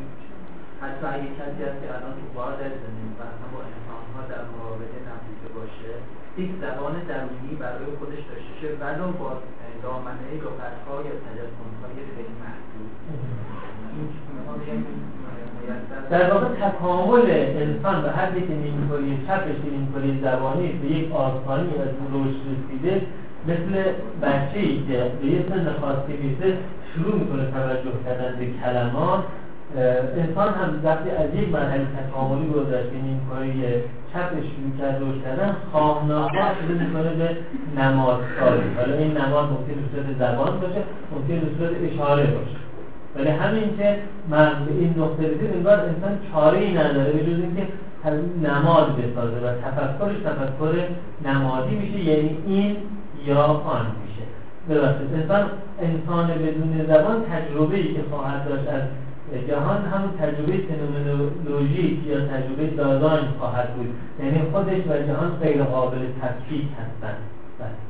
حتی 0.83 1.07
اگه 1.15 1.29
کسی 1.39 1.61
هست 1.67 1.79
که 1.83 1.89
الان 1.97 2.13
تو 2.19 2.27
بار 2.37 2.53
زندگی 2.61 3.09
و 3.19 3.23
با 3.53 3.61
انسانها 3.73 4.23
در 4.33 4.43
مقابله 4.53 4.99
نبوده 5.09 5.49
باشه 5.57 5.93
یک 6.43 6.51
زبان 6.63 6.95
درونی 7.09 7.55
برای 7.63 7.87
خودش 7.99 8.23
داشته 8.31 8.53
شه 8.61 8.69
ولو 8.81 9.07
با 9.21 9.31
دامنه 9.83 10.31
لغتها 10.45 10.95
یا 11.07 11.15
تجسمهای 11.27 11.97
خیلی 12.15 12.35
محدود. 12.43 12.91
در 16.11 16.35
واقع 16.35 16.49
تکامل 16.49 17.31
انسان 17.31 18.03
به 18.03 18.11
حدی 18.11 18.41
که 18.41 18.55
نیمکاری 18.55 19.27
چپش 19.27 19.59
نیمکاری 19.71 20.21
زبانی 20.23 20.69
به 20.69 20.87
یک 20.87 21.13
آسانی 21.13 21.71
از 21.71 21.89
رشد 22.13 22.41
رسیده 22.53 23.07
مثل 23.47 23.93
بچه 24.23 24.59
ای 24.59 24.87
که 24.89 25.11
به 25.21 25.27
یه 25.27 25.45
سن 25.49 25.73
خاصی 25.81 26.13
می‌رسه 26.23 26.59
شروع 26.97 27.15
می‌کنه 27.15 27.45
توجه 27.51 27.91
کردن 28.05 28.37
به 28.39 28.47
کلمات 28.63 29.21
انسان 30.17 30.49
هم 30.49 30.81
وقتی 30.85 31.11
از 31.11 31.35
یک 31.35 31.49
مرحله 31.49 31.87
تکاملی 31.97 32.49
گذشت 32.49 32.91
که 32.91 32.99
نیمکاری 33.07 33.53
چپش 34.13 34.47
شروع 34.53 34.73
کرد 34.79 35.03
رشد 35.03 35.25
کردن 35.25 35.57
خواه 35.73 36.07
ناخواه 36.09 36.51
شروع 36.61 36.79
می‌کنه 36.83 37.11
به 37.15 37.37
نمادسازی 37.81 38.69
حالا 38.77 38.95
این 38.97 39.17
نماد 39.19 39.45
ممکن 39.45 39.75
به 39.81 39.87
صورت 39.93 40.19
زبان 40.19 40.61
باشه 40.61 40.83
ممکن 41.13 41.47
به 41.47 41.51
صورت 41.59 41.73
اشاره 41.93 42.27
باشه. 42.27 42.57
ولی 43.17 43.29
همین 43.29 43.77
که 43.79 43.99
من 44.29 44.51
به 44.67 44.73
این 44.73 44.95
نقطه 44.99 45.23
رسید 45.23 45.51
انگار 45.55 45.79
انسان 45.81 46.19
چاره 46.33 46.59
ای 46.59 46.75
نداره 46.75 47.13
به 47.13 47.21
جز 47.21 47.41
اینکه 47.41 47.67
نماد 48.43 48.97
بسازه 48.97 49.37
و 49.37 49.49
تفکرش 49.65 50.17
تفکر 50.25 50.75
نمادی 51.25 51.77
میشه 51.77 51.99
یعنی 51.99 52.39
این 52.47 52.77
یا 53.27 53.43
آن. 53.45 53.87
ببخشید. 54.69 55.15
انسان 55.15 55.51
انسان 55.81 56.27
بدون 56.29 56.87
زبان 56.87 57.25
تجربه 57.33 57.77
ای 57.77 57.95
که 57.95 58.03
خواهد 58.11 58.49
داشت 58.49 58.69
از 58.69 58.83
جهان 59.49 59.81
همون 59.93 60.11
تجربه 60.21 60.57
فنومنولوژیک 60.69 62.07
یا 62.07 62.21
تجربه 62.27 62.67
دازان 62.67 63.21
خواهد 63.39 63.75
بود. 63.75 63.95
یعنی 64.21 64.39
خودش 64.53 64.83
و 64.89 64.93
جهان 65.09 65.31
غیر 65.43 65.63
قابل 65.65 65.99
تفکیک 66.23 66.69
هستند. 66.81 67.19
بله. 67.59 67.87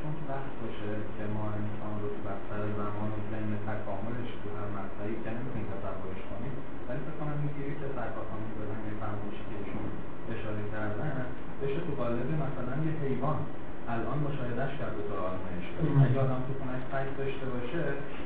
چون 0.00 0.14
وقت 0.30 0.52
باشه 0.60 0.90
که 1.14 1.24
ما 1.34 1.44
انسان 1.60 1.94
رو 2.02 2.08
بستر 2.26 2.62
زمان 2.78 3.10
و 3.16 3.18
ذهن 3.30 3.52
تکاملش 3.68 4.30
تو 4.40 4.48
هر 4.56 4.68
مقطعی 4.78 5.14
که 5.22 5.30
نمی‌تونیم 5.34 5.66
تصورش 5.72 6.22
کنیم 6.30 6.54
ولی 6.86 7.00
فکر 7.06 7.16
کنم 7.20 7.36
این 7.42 7.50
گیری 7.56 7.74
که 7.80 7.86
سرکارخانه 7.96 8.46
دادن 8.58 8.80
یه 8.88 8.94
فرمایشی 9.02 9.44
که 9.48 9.54
ایشون 9.60 9.86
اشاره 10.34 10.62
کردن 10.72 11.16
بشه 11.60 11.80
تو 11.86 11.92
قالب 12.00 12.28
مثلا 12.44 12.74
یه 12.86 12.92
حیوان 13.02 13.38
الان 13.94 14.18
مشاهدهش 14.26 14.72
کرد 14.80 14.94
به 14.98 15.02
طور 15.08 15.18
آزمایشگاهی 15.30 15.92
اگه 16.06 16.18
آدم 16.24 16.40
تو 16.46 16.52
خونش 16.58 16.82
سگ 16.92 17.08
داشته 17.20 17.46
باشه 17.54 17.82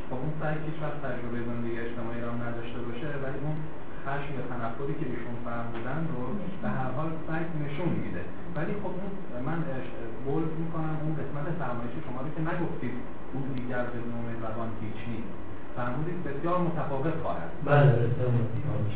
خب 0.08 0.18
اون 0.22 0.32
سگ 0.40 0.56
هیچ 0.66 0.78
وقت 0.84 0.98
تجربه 1.06 1.38
زندگی 1.48 1.78
اجتماعی 1.86 2.20
را 2.26 2.32
نداشته 2.44 2.80
باشه 2.86 3.08
ولی 3.24 3.38
اون 3.44 3.56
خشم 4.04 4.30
یا 4.38 4.44
تنفری 4.50 4.94
که 5.00 5.06
ایشون 5.12 5.36
فرمودن 5.46 6.00
رو 6.12 6.22
به 6.62 6.68
هر 6.78 6.90
حال 6.96 7.10
سگ 7.28 7.46
نشون 7.64 7.90
میده 8.02 8.22
ولی 8.56 8.72
خب 8.82 8.92
اون 8.98 9.10
من 9.48 9.58
بولد 10.26 10.52
می‌کنم 10.62 10.96
اون 11.02 11.12
قسمت 11.20 11.46
فرمایشی 11.60 11.98
شما 12.06 12.18
رو 12.24 12.28
که 12.36 12.42
نگفتید 12.50 12.96
اون 13.32 13.44
دیگر 13.56 13.84
به 13.92 13.98
نوع 14.12 14.26
زبان 14.44 14.70
هیچ 14.82 15.00
نیست 15.10 15.32
فرمودید 15.76 16.18
بسیار 16.46 16.60
متفاوت 16.60 17.14
خواهد. 17.22 17.50
بله 17.64 17.92
بسیار 18.02 18.28
متفاوت 18.38 18.86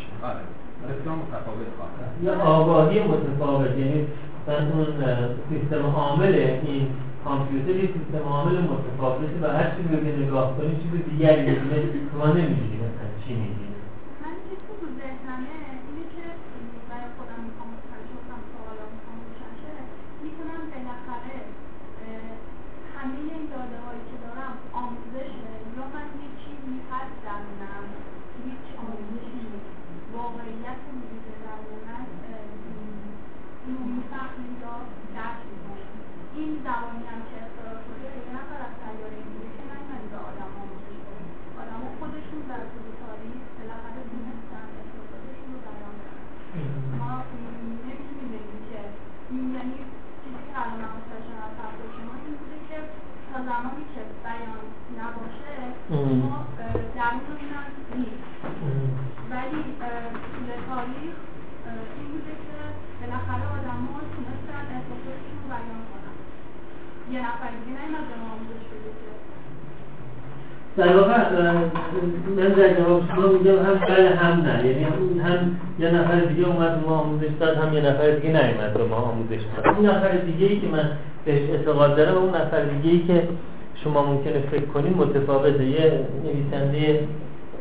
بسیار 0.89 1.17
متفاوت 1.23 1.71
خواهد. 1.77 2.23
یا 2.23 2.33
آگاهی 2.59 3.03
متفاوت 3.03 3.71
یعنی 3.79 4.09
مثلا 4.37 4.59
اون 4.73 4.87
سیستم 5.49 5.87
عامل 5.87 6.35
این 6.67 6.89
کامپیوتر 7.25 7.71
یک 7.71 7.91
سیستم 7.99 8.25
عامل 8.29 8.57
متفاوته 8.73 9.39
و 9.43 9.47
هر 9.59 9.71
چیزی 9.77 9.97
که 10.05 10.13
نگاه 10.23 10.57
کنید 10.57 10.83
چیز 10.83 10.93
دیگری 11.11 11.43
می‌بینه 11.51 12.11
شما 12.13 12.27
نمی‌دونید 12.27 12.81
مثلا 12.89 13.11
چی 13.23 13.33
میگید 13.43 13.75
من 14.23 14.35
چیزی 14.43 14.57
که 14.67 14.73
تو 14.81 14.87
ذهنمه 15.01 15.55
اینه 15.87 16.05
که 16.15 16.25
برای 16.89 17.11
خودم 17.17 17.41
می‌خوام 17.47 17.69
متوجه 17.75 18.15
بشم 18.19 18.43
سوالا 18.53 18.85
می‌خوام 18.95 19.17
روشن 19.27 19.53
شه 19.61 19.73
می‌تونم 20.25 20.63
بالاخره 20.73 21.37
همه 23.01 23.19
این 23.35 23.47
داده 23.55 23.79
هایی 23.85 24.05
که 24.11 24.17
دارم 24.25 24.55
آموزشه 24.83 25.51
یا 25.77 25.85
من 25.95 26.09
یه 26.23 26.29
چیزی 26.43 26.77
هست 26.91 27.17
درونم 27.25 27.87
هیچ 28.45 28.67
آموزشی 28.83 29.41
نیست 29.51 29.71
واقعیت 30.15 30.81
موجود 30.99 31.37
درون 31.45 31.81
من 31.89 32.05
رو 33.67 33.83
می‌فهمیم 33.97 34.53
یا 34.65 34.75
درک 35.17 35.41
می‌کنیم 35.51 35.95
این 36.37 36.51
زبانی 36.65 37.05
هم 37.11 37.21
که 37.29 37.37
اختراع 37.45 37.79
شده 37.87 38.09
یه 38.27 38.31
نفر 38.39 38.59
از 38.67 38.75
سیاره 38.81 39.21
دیگه 39.27 39.49
که 39.55 39.63
نیومده 39.71 40.07
به 40.13 40.19
آدم 40.29 40.51
آموزش 40.63 40.99
بده 41.07 41.25
آدم 41.63 41.83
خودشون 41.99 42.41
در 42.51 42.63
طول 42.73 42.87
تاریخ 43.03 43.41
زمانی 53.49 53.85
که 53.95 54.03
بیان 54.25 54.65
نباشه 55.01 55.55
ام. 55.91 56.19
ما 56.25 56.37
اه، 56.61 56.73
درون 56.97 57.37
اینا 57.43 57.61
نیست 58.01 58.25
ام. 58.45 58.91
ولی 59.33 59.63
اه، 59.87 60.13
طول 60.33 60.49
تاریخ 60.71 61.15
اه، 61.67 61.89
این 61.97 62.09
بوده 62.13 62.35
که 62.47 62.59
بالاخره 63.01 63.45
آدم 63.57 63.81
ها 63.91 63.99
تونستن 64.15 64.65
احساساتشون 64.75 65.37
رو 65.43 65.47
بیان 65.53 65.83
کنن 65.91 66.17
یه 67.15 67.19
نفر 67.27 67.51
دیگه 67.57 67.73
نیمد 67.81 68.05
به 68.11 68.17
ما 68.23 68.29
آموزش 68.35 68.65
بده 68.73 68.91
که 69.01 69.11
در 70.81 70.97
واقع 70.97 71.17
من 72.37 72.49
در 72.49 72.75
جواب 72.75 73.03
شما 73.15 73.27
میگم 73.27 73.59
هم 73.67 73.75
بله 73.89 74.09
هم 74.09 74.41
نه. 74.41 74.67
یعنی 74.67 74.85
هم, 75.21 75.57
یه 75.79 75.91
نفر 75.91 76.21
دیگه 76.21 76.49
اومد 76.49 76.85
ما 76.87 76.97
آموزش 76.97 77.29
داد 77.41 77.57
هم 77.57 77.73
یه 77.73 77.81
نفر 77.81 78.11
دیگه 78.11 78.29
نیومد 78.29 78.75
به 78.75 78.85
ما 78.85 78.97
آموزش 78.97 79.41
داد. 79.57 79.75
اون 79.77 79.87
نفر 79.87 80.09
دیگه 80.09 80.47
ای 80.47 80.61
که 80.61 80.67
من 80.67 80.91
بهش 81.25 81.51
اعتقاد 81.51 81.97
دارم 81.97 82.17
اون 82.17 82.29
نفر 82.29 82.63
دیگه 82.65 82.91
ای 82.91 82.99
که 82.99 83.29
شما 83.85 84.07
ممکنه 84.07 84.41
فکر 84.51 84.65
کنید 84.65 84.97
متفاوته 84.97 85.65
یه 85.65 86.01
نویسنده 86.25 87.09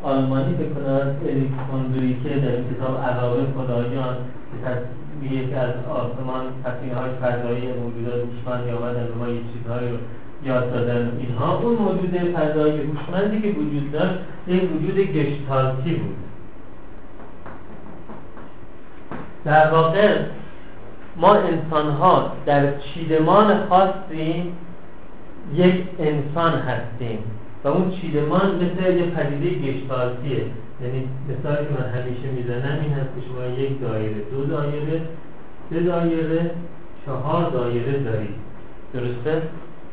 آلمانی 0.03 0.53
فکر 0.53 0.69
کنم 0.69 1.15
اریک 1.25 1.51
کندوری 1.71 2.17
که 2.23 2.29
در 2.29 2.51
این 2.51 2.65
کتاب 2.73 2.97
علاقه 2.97 3.41
خدایان 3.57 4.15
که 5.49 5.57
از 5.57 5.73
آسمان 5.89 6.43
سفینه 6.63 6.95
های 6.95 7.11
فضایی 7.21 7.73
موجودات 7.81 8.21
هوشمندی 8.25 8.71
آمدن 8.71 9.05
به 9.07 9.15
ما 9.19 9.27
یه 9.29 9.41
چیزهایی 9.53 9.89
رو 9.89 9.97
یاد 10.43 10.73
دادن. 10.73 11.11
اینها 11.19 11.57
اون 11.57 11.75
موجود 11.75 12.17
فضایی 12.35 12.81
هوشمندی 12.81 13.41
که 13.41 13.59
وجود 13.59 13.91
داشت 13.91 14.13
یک 14.47 14.63
وجود 14.75 14.95
گشتالتی 14.95 15.93
بود. 15.93 16.15
در 19.45 19.71
واقع 19.71 20.17
ما 21.17 21.33
انسان 21.33 21.89
ها 21.89 22.31
در 22.45 22.79
چیدمان 22.79 23.67
خاصی 23.69 24.53
یک 25.55 25.83
انسان 25.99 26.53
هستیم 26.53 27.19
و 27.63 27.67
اون 27.67 27.91
چیدمان 27.91 28.55
مثل 28.55 28.97
یه 28.97 29.05
پدیده 29.05 29.49
گشتالتیه. 29.49 30.45
یعنی 30.83 31.07
مثالی 31.29 31.65
که 31.65 31.73
من 31.73 31.89
همیشه 31.89 32.31
می‌زنم 32.35 32.79
این 32.81 32.93
هست 32.93 33.09
که 33.15 33.21
شما 33.27 33.45
یک 33.45 33.81
دایره 33.81 34.21
دو 34.31 34.45
دایره 34.45 35.01
سه 35.69 35.79
دایره 35.79 36.51
چهار 37.05 37.49
دایره 37.49 38.03
دارید. 38.03 38.35
درسته؟ 38.93 39.41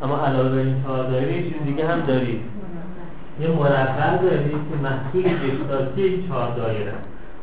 اما 0.02 0.26
علاوه 0.26 0.48
بر 0.48 0.58
این 0.58 0.82
چهار 0.82 1.10
دایره 1.10 1.36
یه 1.36 1.42
چیز 1.42 1.62
دیگه 1.64 1.88
هم 1.88 2.00
دارید 2.00 2.40
یه 3.40 3.48
مربع 3.48 4.22
دارید 4.22 4.50
که 4.50 4.76
محصول 4.82 5.22
گشتالتی 5.22 6.02
این 6.02 6.28
چهار 6.28 6.56
دایره. 6.56 6.92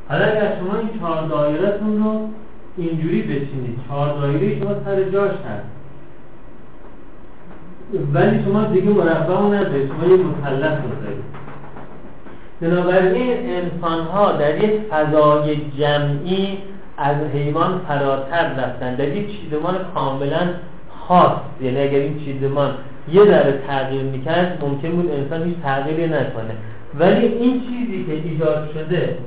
حالا 0.09 0.25
اگر 0.25 0.57
شما 0.59 0.77
این 0.79 0.99
چهار 0.99 1.27
دایرهتون 1.27 2.03
رو 2.03 2.29
اینجوری 2.77 3.21
بچینید 3.21 3.79
چهار 3.87 4.19
دایره 4.19 4.59
شما 4.59 4.75
سر 4.85 5.03
جاش 5.03 5.31
هست. 5.31 5.73
ولی 8.13 8.43
شما 8.43 8.63
دیگه 8.63 8.89
مربع 8.89 9.37
رو 9.37 9.53
ندارید 9.53 9.87
شما 9.87 10.05
یه 10.05 10.23
مثلث 10.23 10.77
رو 10.83 11.05
دارید 11.05 11.23
بنابراین 12.61 13.49
انسان 13.49 14.05
ها 14.05 14.31
در 14.31 14.63
یک 14.63 14.81
فضای 14.81 15.55
جمعی 15.77 16.57
از 16.97 17.15
حیوان 17.33 17.81
فراتر 17.87 18.53
رفتن. 18.53 18.95
در 18.95 19.07
یک 19.07 19.41
چیدمان 19.41 19.75
کاملا 19.93 20.47
خاص. 21.07 21.37
یعنی 21.61 21.79
اگر 21.79 21.99
این 21.99 22.19
چیدمان 22.25 22.71
یه 23.13 23.25
ذره 23.25 23.59
تغییر 23.67 24.03
می‌کرد 24.03 24.57
ممکن 24.61 24.89
بود 24.89 25.11
انسان 25.11 25.43
هیچ 25.43 25.55
تغییری 25.63 26.05
نکنه. 26.05 26.53
ولی 26.99 27.25
این 27.25 27.61
چیزی 27.61 28.05
که 28.05 28.29
ایجاد 28.29 28.69
شده 28.73 29.17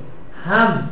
هم 0.45 0.89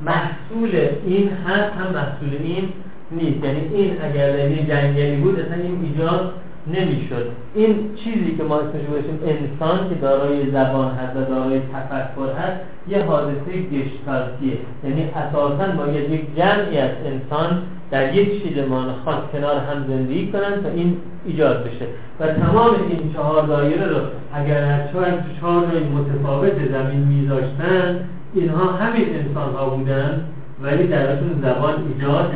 محصول 0.00 0.88
این 1.06 1.30
هست 1.46 1.72
هم 1.72 1.94
محصول 1.94 2.38
این 2.42 2.68
نیست. 3.10 3.44
یعنی 3.44 3.60
این 3.74 3.96
اگر 4.02 4.50
یه 4.50 4.66
جنگلی 4.66 5.16
بود 5.16 5.40
اصلا 5.40 5.62
این 5.62 5.78
ایجاد 5.82 6.32
نمی‌شد. 6.66 7.26
این 7.54 7.90
چیزی 8.04 8.36
که 8.36 8.42
ما 8.42 8.56
اسمش 8.56 8.86
گذاشتیم 8.90 9.20
انسان 9.26 9.88
که 9.88 9.94
دارای 9.94 10.50
زبان 10.50 10.94
هست 10.94 11.16
و 11.16 11.20
دارای 11.24 11.60
تفکر 11.60 12.32
هست 12.38 12.60
یه 12.88 13.02
حادثه 13.02 13.52
گشتالتیه. 13.72 14.56
یعنی 14.84 15.08
اساسا 15.14 15.72
باید 15.76 16.10
یک 16.10 16.36
جمعی 16.36 16.78
از 16.78 16.90
انسان 17.06 17.62
در 17.92 18.14
یک 18.14 18.42
چیدمان 18.42 18.94
خاص 19.04 19.18
کنار 19.32 19.56
هم 19.56 19.84
زندگی 19.88 20.32
کنن 20.32 20.62
تا 20.62 20.68
این 20.68 20.96
ایجاد 21.24 21.64
بشه. 21.64 21.86
و 22.20 22.26
تمام 22.26 22.74
این 22.88 23.12
چهار 23.12 23.46
دایره 23.46 23.86
رو 23.86 23.96
اگر 24.34 24.64
هر 24.64 24.92
چهار 24.92 25.04
چهار 25.40 25.66
جای 25.66 25.84
متفاوت 25.84 26.52
زمین 26.70 26.98
میذاشتن 26.98 28.08
اینها 28.34 28.72
همین 28.72 29.06
انسان 29.14 29.54
ها 29.54 29.70
بودن 29.70 30.24
ولی 30.62 30.86
درشون 30.86 31.40
زبان 31.42 31.74
ایجاد 31.88 32.32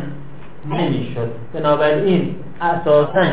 نمی‌شد. 0.70 1.28
بنابراین 1.52 2.34
اساسا 2.60 3.26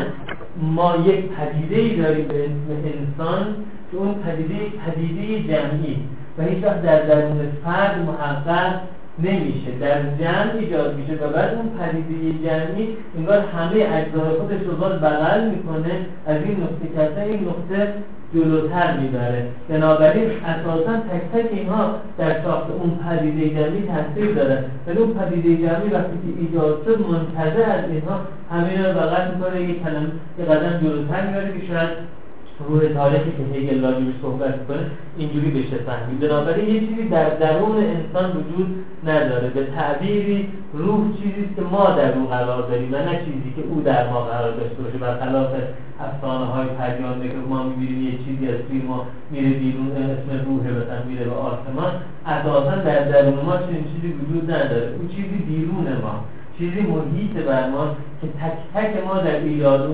ما 0.56 0.96
یک 0.96 1.24
پدیده 1.28 1.76
ای 1.76 1.96
داریم 1.96 2.28
به 2.28 2.44
اسم 2.44 2.70
انسان 2.70 3.46
که 3.90 3.96
اون 3.96 4.14
پدیده 4.14 4.54
پدیده 4.86 5.52
جمعی. 5.52 5.96
و 6.38 6.42
هیچ 6.42 6.64
وقت 6.64 6.82
در 6.82 7.02
درون 7.02 7.40
فرد 7.64 7.98
محقق 8.06 8.80
نمیشه. 9.18 9.70
در 9.80 10.00
جمع 10.02 10.52
ایجاد 10.58 10.96
میشه 10.96 11.12
و 11.12 11.28
بعد 11.28 11.54
اون 11.54 11.68
پدیده 11.78 12.48
جمعی 12.48 12.88
انگار 13.18 13.38
همه 13.38 13.74
اجزای 13.74 14.38
خودش 14.40 14.60
رو 14.66 14.76
باز 14.76 15.00
بغل 15.00 15.50
می‌کنه. 15.50 16.06
از 16.26 16.36
این 16.42 16.56
نقطه 16.62 16.86
کسا 16.96 17.20
این 17.20 17.48
نقطه 17.48 17.94
جلوتر 18.34 18.96
می‌بره. 18.96 19.46
بنابراین 19.68 20.30
اساسا 20.44 20.96
تک 20.96 21.22
تک 21.32 21.52
اینها 21.52 21.94
در 22.18 22.42
ساخت 22.42 22.66
اون 22.70 22.90
پدیده 22.90 23.48
جمعی 23.48 23.82
تاثیر 23.82 24.34
داره. 24.34 24.64
ولی 24.86 24.98
اون 24.98 25.14
پدیده 25.14 25.56
جمعی 25.56 25.88
وقتی 25.92 26.16
که 26.24 26.40
ایجاد 26.40 26.82
شد 26.84 26.98
منتظر 27.10 27.70
از 27.70 27.90
اینها 27.90 28.20
همه 28.50 28.86
رو 28.86 28.92
بغل 29.00 29.34
می‌کنه 29.34 29.62
یک 29.62 29.82
قدم 30.50 30.80
جلوتر 30.82 31.26
می‌بره 31.26 31.60
که 31.60 31.66
شاید 31.66 31.88
روح 32.68 32.88
تاریخی 32.94 33.30
که 33.30 33.58
هگل 33.58 33.84
راجبش 33.84 34.14
صحبت 34.22 34.58
می‌کنه 34.58 34.86
اینجوری 35.18 35.50
بشه 35.50 35.76
فهمید. 35.76 36.20
بنابراین 36.20 36.74
یه 36.74 36.80
چیزی 36.80 37.08
در 37.08 37.28
درون 37.28 37.76
انسان 37.76 38.30
وجود 38.30 38.84
نداره. 39.04 39.48
به 39.48 39.64
تعبیری 39.64 40.48
روح 40.72 41.00
چیزی 41.16 41.48
که 41.56 41.62
ما 41.62 41.84
در 41.90 42.18
او 42.18 42.26
قرار 42.26 42.62
داریم 42.68 42.92
و 42.92 42.96
نه 42.96 43.18
چیزی 43.24 43.52
که 43.56 43.62
او 43.68 43.80
در 43.80 44.10
ما 44.10 44.20
قرار 44.20 44.56
داشته 44.56 44.82
باشه. 44.82 44.98
برخلاف 44.98 45.50
افسانه 46.00 46.44
های 46.44 46.66
پریانده 46.66 47.28
که 47.28 47.34
ما 47.48 47.62
می‌بینیم 47.62 48.02
یه 48.02 48.18
چیزی 48.24 48.48
از 48.48 48.58
توی 48.68 48.82
ما 48.82 49.06
میره 49.30 49.50
بیرون 49.50 49.90
اسم 49.92 50.44
روحه 50.46 50.70
مثلا 50.70 51.04
میره 51.08 51.24
به 51.24 51.34
آسمان. 51.34 51.92
اساسا 52.26 52.76
در 52.76 53.04
درون 53.04 53.44
ما 53.44 53.56
چنین 53.56 53.84
چیزی 53.94 54.14
وجود 54.14 54.50
نداره. 54.50 54.94
او 55.00 55.08
چیزی 55.08 55.36
بیرون 55.48 55.86
ما 56.02 56.24
چیزی 56.58 56.80
محیط 56.80 57.44
بر 57.46 57.70
ما 57.70 57.96
که 58.20 58.26
تک 58.26 58.56
تک 58.74 59.06
ما 59.06 59.14
در 59.14 59.36
ایجاد 59.36 59.90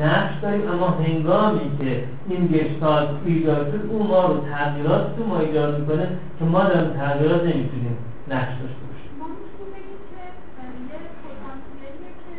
نقش 0.00 0.34
داریم 0.42 0.68
اما 0.72 0.88
هنگامی 0.88 1.78
که 1.78 2.04
این 2.28 2.46
گشتال 2.46 3.20
ایجاد 3.24 3.72
شد 3.72 3.86
اون 3.90 4.06
ما 4.06 4.26
رو 4.26 4.40
تغییرات 4.40 5.16
تو 5.16 5.26
ما 5.26 5.38
ایجاد 5.38 5.80
می‌کنه 5.80 6.06
که 6.38 6.44
ما 6.44 6.62
در 6.64 6.84
تغییرات 6.90 7.42
نمی‌تونیم 7.42 7.96
نقش 8.28 8.54
داشته 8.62 8.84
باشیم. 8.88 9.12
ما 9.20 9.26
می‌تونیم 9.34 9.70
بگیم 9.74 10.00
که 10.10 10.22
اه، 10.58 10.72
یه 10.90 10.98
پتانسیلیه 11.22 12.12
که 12.24 12.36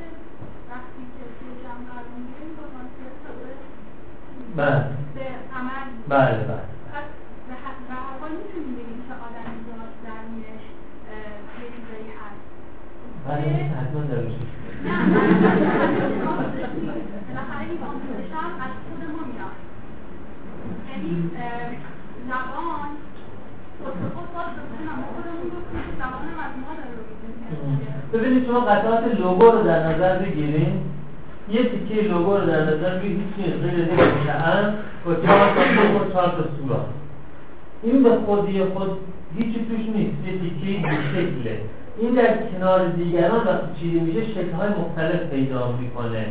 وقتی 0.72 1.02
که 1.16 1.24
توی 1.38 1.52
جمع 1.64 1.84
قرار 1.90 2.08
می‌گیریم 2.16 2.52
پتانسیل 2.60 3.10
تازه 3.24 3.54
بله 4.60 4.86
به 5.16 5.26
عمل 5.58 5.88
می‌رسه. 5.92 6.10
بله 6.14 6.38
بله 6.50 6.66
پس 6.92 7.08
به 7.48 7.54
هر 7.64 7.76
به 7.88 7.94
هر 8.04 8.16
حال 8.22 8.32
می‌تونیم 8.40 8.74
بگیم 8.78 9.00
که 9.08 9.14
آدم 9.26 9.52
زیاد 9.66 9.92
درونش 10.06 10.66
اه، 11.10 11.62
یه 11.62 11.68
چیزایی 11.74 12.10
هست 12.20 12.42
بله 13.28 13.44
این 13.58 13.70
حتما 13.78 14.02
داریم 14.12 14.36
نه 14.86 14.98
بالاخره 17.28 17.64
این 17.70 17.80
آموزش 17.90 18.30
هم 18.36 18.52
از 18.66 18.74
خود 18.86 19.02
ما 19.14 19.22
میاد 19.32 19.58
یعنی 20.90 21.14
اه، 21.38 21.72
زبان 22.30 22.92
خود 23.78 23.94
به 24.02 24.08
خود 24.16 24.28
باز 24.36 24.52
بکنیم 24.58 24.88
ما 25.00 25.06
خودمون 25.16 25.48
رو 25.54 25.60
که 25.70 25.80
زبان 26.02 26.24
هم 26.32 26.40
از 26.46 26.54
ما 26.64 26.72
داره 26.78 26.92
رو 26.98 27.04
می‌کنیم. 27.10 27.96
ببینید 28.18 28.46
شما 28.46 28.60
قطعات 28.60 29.04
لوگو 29.20 29.46
رو 29.46 29.64
در 29.64 29.88
نظر 29.88 30.20
بگیرید 30.20 30.68
یه 31.52 31.64
تیکه 31.64 32.02
لوگو 32.02 32.38
رو 32.38 32.46
در 32.46 32.62
نظر 32.64 32.98
بگیرید 32.98 33.20
هیچ 33.38 33.46
چیز 33.46 33.54
غیر 33.62 33.86
با 35.06 35.16
چهار 35.16 35.48
تا 35.56 35.64
لوگو 35.82 36.06
و 36.06 36.12
چهار 36.14 36.28
تا 36.28 36.44
سوراخ. 36.58 36.86
این 37.84 38.04
به 38.04 38.10
خودی 38.26 38.64
خود 38.64 38.92
هیچی 39.38 39.66
توش 39.70 39.96
نیست. 39.96 40.18
یه 40.28 40.40
تیکه 40.40 40.88
شکله. 41.14 41.60
این 41.98 42.12
در 42.12 42.38
کنار 42.38 42.88
دیگران 42.88 43.48
وقتی 43.48 43.68
چیده 43.80 44.00
میشه 44.00 44.24
شکل‌های 44.32 44.70
مختلف 44.70 45.30
پیدا 45.30 45.72
می‌کنه. 45.82 46.26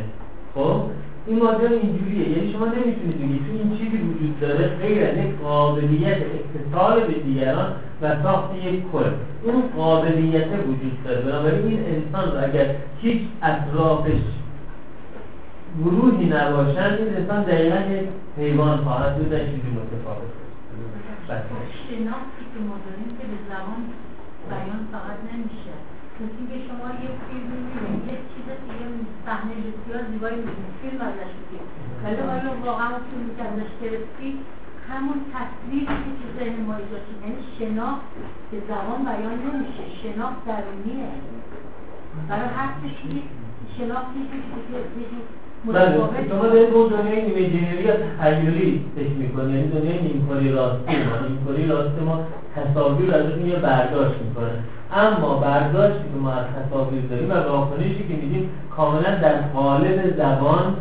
خب؟ 0.55 0.81
این 1.27 1.39
ماجرا 1.39 1.69
اینجوریه. 1.69 2.29
یعنی 2.29 2.53
شما 2.53 2.65
نمی‌تونید 2.65 3.17
بگید 3.21 3.45
تو 3.47 3.51
این 3.51 3.77
چیزی 3.77 3.97
وجود 3.97 4.39
داره 4.39 4.67
غیر 4.67 5.03
از 5.09 5.17
یک 5.17 5.39
قابلیت 5.43 6.17
اتصال 6.17 6.99
به 6.99 7.13
دیگران 7.13 7.73
و 8.01 8.23
ساخت 8.23 8.55
یک 8.55 8.91
کل 8.91 9.11
این 9.43 9.61
قابلیت 9.75 10.47
وجود 10.67 11.03
داره. 11.03 11.21
بنابراین 11.21 11.65
این 11.65 11.79
انسان 11.85 12.31
رو 12.31 12.43
اگر 12.43 12.75
هیچ 13.01 13.21
اطرافش 13.43 14.21
گروهی 15.83 16.25
نباشن 16.25 16.93
این 16.99 17.15
انسان 17.15 17.43
دقیقا 17.43 17.79
یک 17.93 18.07
حیوان 18.37 18.77
خواهد 18.77 19.17
بود 19.17 19.29
در 19.29 19.39
چیزی 19.39 19.69
متفاوت. 19.77 20.31
بس. 21.29 21.41
شناختی 21.89 22.43
که 22.51 22.59
ما 22.67 22.75
داریم 22.85 23.09
که 23.17 23.25
به 23.31 23.37
زبان 23.49 23.81
بیان 24.49 24.81
فقط 24.91 25.17
نمیشه. 25.31 25.73
کسی 26.17 26.41
که 26.49 26.57
شما 26.67 26.87
یک 27.05 27.15
فیلم 27.25 27.49
می‌بینید 27.63 28.03
یک 28.13 28.21
چیز 28.31 28.34
دیگه 28.34 28.34
صحنه 29.25 29.53
بسیار 29.65 30.01
زیبایی 30.11 30.35
می‌بینیم 30.35 30.73
فیلم 30.81 31.01
ازش 31.01 31.31
میگیم 31.39 31.65
ولی 32.03 32.21
آیا 32.33 32.51
واقعا 32.65 32.89
که 33.37 33.43
ازش 33.43 33.71
گرفتی 33.81 34.39
همون 34.89 35.19
تصویری 35.33 35.85
که 35.85 36.11
تو 36.19 36.27
ذهن 36.39 36.61
ما 36.65 36.75
ایجاد 36.75 37.01
یعنی 37.21 37.37
شناخت 37.59 38.07
که 38.51 38.57
زبان 38.67 38.99
بیان 39.05 39.37
نمیشه. 39.45 39.83
شناخت 40.03 40.45
درونیه. 40.45 41.07
برای 42.29 42.49
هر 42.57 42.69
کسی 42.81 43.23
شناختی 43.77 44.19
که 44.31 44.37
بله 45.65 46.29
شما 46.29 46.47
دارید 46.47 46.73
اون 46.73 46.89
دنیای 46.89 47.21
imaginary 47.21 47.83
یا 47.83 47.93
تخیلی 47.95 48.85
فکر 48.95 49.09
می‌کنید. 49.09 49.55
یعنی 49.55 49.67
دنیای 49.69 50.01
نیمکره‌ی 50.01 50.51
راست 50.51 50.95
ما. 50.95 51.27
نیمکره‌ی 51.27 51.67
راست 51.67 52.01
ما 52.01 52.19
تصاویر 52.55 53.13
ازشون 53.13 53.45
یه 53.45 53.55
برداشت 53.55 54.21
می‌کنه. 54.21 54.53
اما 54.91 55.33
برداشتی 55.33 56.03
که 56.11 56.17
ما 56.21 56.31
از 56.31 56.45
تصاویر 56.55 57.01
داریم 57.01 57.29
و 57.29 57.33
واکنشی 57.33 58.07
که 58.07 58.13
میدیم 58.13 58.49
کاملا 58.75 59.11
در 59.15 59.33
قالب 59.33 60.17
زبان 60.17 60.75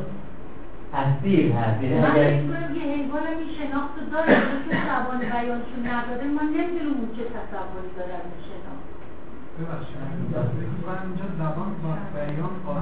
اسیر 0.95 1.53
هست. 1.53 1.83
یعنی 1.83 1.99
اگر 1.99 2.31
یه 2.31 2.83
حیوان 2.93 3.27
این 3.27 3.49
شناخت 3.59 3.97
داره 4.13 4.35
که 4.69 4.77
زبان 4.89 5.19
بیانشون 5.19 5.81
نداره 5.87 6.27
ما 6.35 6.43
نمی‌دونیم 6.43 7.09
چه 7.17 7.23
تصوری 7.35 7.91
داره 7.97 8.13
از 8.15 8.27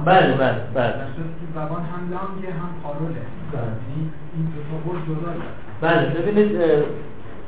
بله 0.05 0.33
بله 0.37 0.61
بله. 0.73 0.93
که 1.15 1.45
زبان 1.55 1.81
هم 1.81 2.01
لانگه 2.11 2.51
هم 2.53 2.69
پاروله 2.83 3.21
بله. 3.53 3.61
یعنی 3.61 4.11
این 4.35 4.45
دو 4.45 4.61
تا 4.69 5.47
بله 5.81 6.09
ببینید 6.09 6.59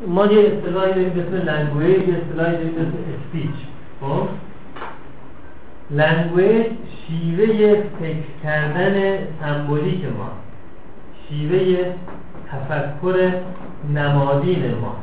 ما 0.07 0.25
یه 0.25 0.39
اصطلاحی 0.39 0.93
داریم 0.93 1.09
به 1.09 1.21
اسم 1.21 1.35
لنگویج 1.35 2.07
یه 2.07 2.15
اصطلاحی 2.17 2.51
داریم 2.51 2.71
به 2.71 2.81
اسم 2.81 2.97
اسپیچ 3.15 3.55
خب؟ 4.01 4.27
لنگویج 5.91 6.65
شیوه 7.07 7.83
فکر 7.99 8.23
کردن 8.43 9.17
سمبولیک 9.41 10.03
ما. 10.05 10.29
شیوه 11.29 11.93
تفکر 12.51 13.31
نمادین 13.93 14.73
ما. 14.81 14.95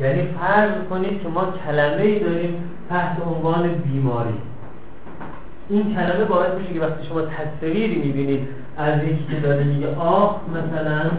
یعنی 0.00 0.22
فرض 0.22 0.72
کنید 0.90 1.22
که 1.22 1.28
ما 1.28 1.44
کلمه 1.66 2.02
ای 2.02 2.18
داریم 2.18 2.70
تحت 2.88 3.16
عنوان 3.26 3.68
بیماری 3.68 4.34
این 5.68 5.94
کلمه 5.94 6.24
باعث 6.24 6.52
میشه 6.58 6.74
که 6.74 6.80
وقتی 6.80 7.08
شما 7.08 7.20
تصویری 7.20 7.96
می‌بینید 7.96 8.48
از 8.76 9.04
یکی 9.04 9.24
که 9.30 9.40
داره 9.40 9.64
میگه 9.64 9.96
آه 9.96 10.40
مثلا 10.50 11.10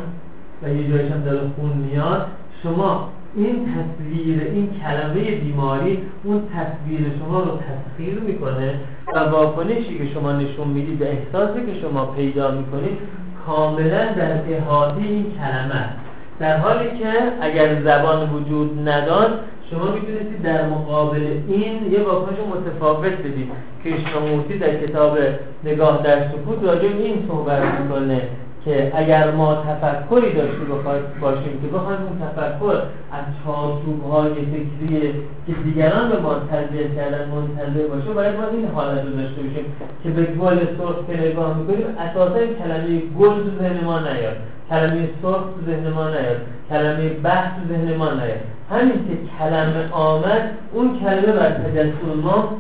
و 0.64 0.69
یه 0.69 0.89
جایش 0.89 1.11
هم 1.11 1.22
داره 1.22 1.41
خون 1.56 1.72
میاد 1.72 2.27
شما 2.64 3.10
این 3.35 3.65
تصویر 3.65 4.41
این 4.41 4.69
کلمه 4.84 5.31
بیماری 5.31 5.99
اون 6.23 6.41
تصویر 6.56 7.11
شما 7.19 7.39
رو 7.39 7.52
تسخیر 7.57 8.19
می‌کنه 8.19 8.80
و 9.14 9.19
واکنشی 9.19 9.97
که 9.97 10.14
شما 10.14 10.31
نشون 10.31 10.68
می‌دید 10.68 10.99
به 10.99 11.11
احساسی 11.11 11.65
که 11.65 11.80
شما 11.81 12.06
پیدا 12.06 12.52
می‌کنید 12.52 12.97
کاملا 13.45 14.06
در 14.06 14.56
احاطه 14.56 15.02
این 15.02 15.26
کلمه 15.38 15.76
است. 15.76 16.05
در 16.40 16.57
حالی 16.57 16.90
که 16.90 17.14
اگر 17.41 17.82
زبان 17.84 18.30
وجود 18.30 18.90
نداشت 18.90 19.34
شما 19.72 19.91
می‌تونستید 19.91 20.41
در 20.44 20.68
مقابل 20.68 21.28
این 21.48 21.91
یه 21.91 21.99
واکنش 21.99 22.38
متفاوت 22.40 23.14
بدید 23.14 23.52
کریشنامورتی 23.84 24.60
در 24.60 24.76
کتاب 24.76 25.18
نگاه 25.64 26.03
در 26.03 26.20
سکوت 26.30 26.64
راجع 26.64 26.88
به 26.88 27.03
این 27.03 27.26
صحبت 27.28 27.64
می‌کنه 27.64 28.22
که 28.66 28.91
اگر 28.95 29.32
ما 29.32 29.56
تفکری 29.56 30.34
داشته 30.34 30.64
باشیم 31.22 31.62
که 31.62 31.68
بخوایم 31.68 31.99
اون 32.02 32.20
تفکر 32.28 32.76
از 33.12 33.26
چارچوب‌های 33.45 34.32
فکری 34.34 35.14
که 35.48 35.53
دیگران 35.64 36.10
به 36.10 36.20
ما 36.20 36.34
تزریق 36.34 36.95
کردن 36.95 37.30
منتظر 37.30 37.88
باشه 37.88 38.14
باید 38.14 38.36
ما 38.36 38.48
این 38.48 38.68
حالت 38.76 39.03
رو 39.06 39.10
داشته 39.10 39.41
باشیم 39.41 39.66
که 40.03 40.10
به 40.10 40.24
گل 40.24 40.57
سرخ 40.57 40.95
که 41.07 41.22
نگاه 41.22 41.57
می‌کنیم. 41.57 41.86
اساسا 41.99 42.40
کلمه 42.40 43.02
گل 43.20 43.30
تو 43.44 43.49
ذهن 43.60 43.84
ما 43.84 43.99
نیاد. 43.99 44.38
کلمه 44.69 45.09
سرخ 45.21 45.37
تو 45.37 45.71
ذهن 45.71 45.89
ما 45.89 46.09
نیاد. 46.09 46.37
کلمه 46.69 47.09
بحث 47.09 47.51
تو 47.55 47.73
ذهن 47.73 47.97
ما 47.97 48.09
نیاد. 48.09 48.39
همین 48.71 48.91
که 49.07 49.17
کلمه 49.39 49.91
آمد 49.91 50.49
اون 50.73 50.99
کلمه 50.99 51.31
بر 51.31 51.49
تجسم 51.49 52.19
ما 52.23 52.57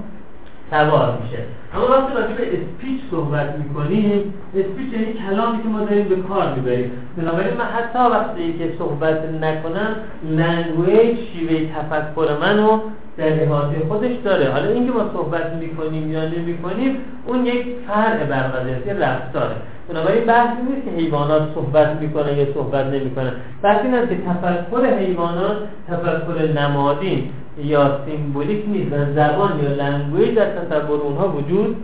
سوار 0.71 1.17
میشه. 1.23 1.43
اما 1.73 1.87
وقتی 1.87 2.13
راجع 2.13 2.35
به 2.35 2.47
speech 2.47 2.99
صحبت 3.11 3.55
می‌کنیم 3.57 4.33
speech 4.55 4.93
یعنی 4.93 5.13
کلامی 5.13 5.63
که 5.63 5.69
ما 5.69 5.79
داریم 5.79 6.07
به 6.07 6.15
کار 6.15 6.53
می‌بریم. 6.55 6.91
بنابراین 7.17 7.53
من 7.57 7.63
حتی 7.63 7.99
وقتی 7.99 8.53
که 8.53 8.73
صحبت 8.79 9.19
نکنم 9.41 9.95
language 10.23 11.17
شیوه 11.33 11.69
تفکر 11.75 12.37
منو 12.41 12.79
در 13.17 13.43
احاطه 13.43 13.85
خودش 13.87 14.15
داره. 14.23 14.51
حالا 14.51 14.69
اینکه 14.69 14.91
ما 14.91 15.09
صحبت 15.13 15.53
می‌کنیم 15.53 16.11
یا 16.11 16.25
نمی‌کنیم 16.25 16.97
اون 17.25 17.45
یک 17.45 17.65
فرع 17.87 18.23
برقراری 18.23 18.71
یه 18.87 18.93
رفتاره. 18.93 19.55
بنابراین 19.89 20.25
بحثی 20.25 20.61
نیست 20.61 20.85
که 20.85 20.91
حیوانات 20.91 21.53
صحبت 21.55 22.01
می‌کنن 22.01 22.37
یا 22.37 22.53
صحبت 22.53 22.85
نمی‌کنن. 22.85 23.31
بحث 23.61 23.81
این 23.81 23.93
است 23.93 24.09
که 24.09 24.17
تفکر 24.17 24.85
حیوانات 24.85 25.57
تفکر 25.87 26.51
نمادین 26.61 27.29
یا 27.57 27.99
symbolic 28.05 28.63
نیست 28.67 28.93
و 28.93 29.13
زبان 29.13 29.59
یا 29.63 29.69
language 29.69 30.35
در 30.35 30.45
تصور 30.45 30.99
اونها 30.99 31.29
وجود 31.29 31.75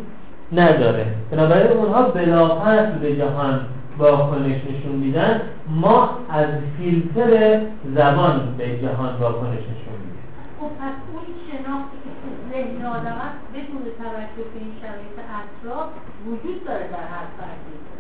نداره. 0.52 1.06
بنابراین 1.32 1.72
اونها 1.72 2.02
بلافاصله 2.02 3.00
به 3.02 3.16
جهان 3.16 3.60
واکنش 3.98 4.62
نشون 4.70 4.96
میدن. 4.96 5.42
ما 5.68 6.10
از 6.30 6.48
فیلتر 6.78 7.62
زبان 7.96 8.56
به 8.58 8.66
جهان 8.82 9.16
واکنش 9.22 9.64
نشون 9.72 9.98
میدیم. 10.02 10.26
خب 10.60 10.68
پس 10.82 10.96
اون 11.14 11.24
شناختی 11.48 11.98
که 12.04 12.12
تو 12.20 12.28
ذهن 12.52 12.86
آدم 12.86 13.18
است 13.28 13.42
بدون 13.54 13.84
توجه 14.02 14.50
به 14.54 14.60
این 14.60 14.74
شرایط 14.82 15.18
اطراف 15.38 15.90
وجود 16.28 16.66
داره 16.66 16.86
در 16.94 17.06
هر 17.14 17.28
فردی. 17.38 17.91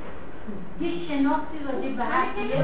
یه 0.81 0.91
شناختی 1.07 1.57
راجع 1.65 1.95
به 1.97 2.03
هر 2.03 2.25
یه 2.37 2.57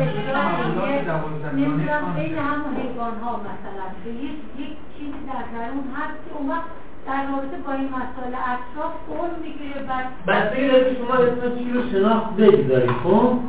نمی‌دونم 1.53 2.13
بین 2.15 2.37
همون 2.37 2.75
حیوان 2.75 3.15
ها 3.23 3.31
مثلا 3.47 3.85
که 4.03 4.09
یک 4.09 4.69
چیزی 4.97 5.19
در 5.27 5.43
درون 5.53 5.83
هست 5.95 6.17
که 6.25 6.37
اون 6.37 6.49
وقت 6.49 6.69
در 7.07 7.27
رابطه 7.31 7.57
با 7.65 7.73
این 7.73 7.87
مسائل 7.87 8.33
اطراف 8.35 8.93
فرم 9.07 9.35
می‌گیره 9.41 9.79
داره 10.27 10.93
که 10.93 10.99
شما 10.99 11.13
اسم 11.13 11.57
چی 11.57 11.71
رو 11.71 11.89
شناخت 11.91 12.35
بگذارید 12.35 12.91
خب؟ 13.03 13.39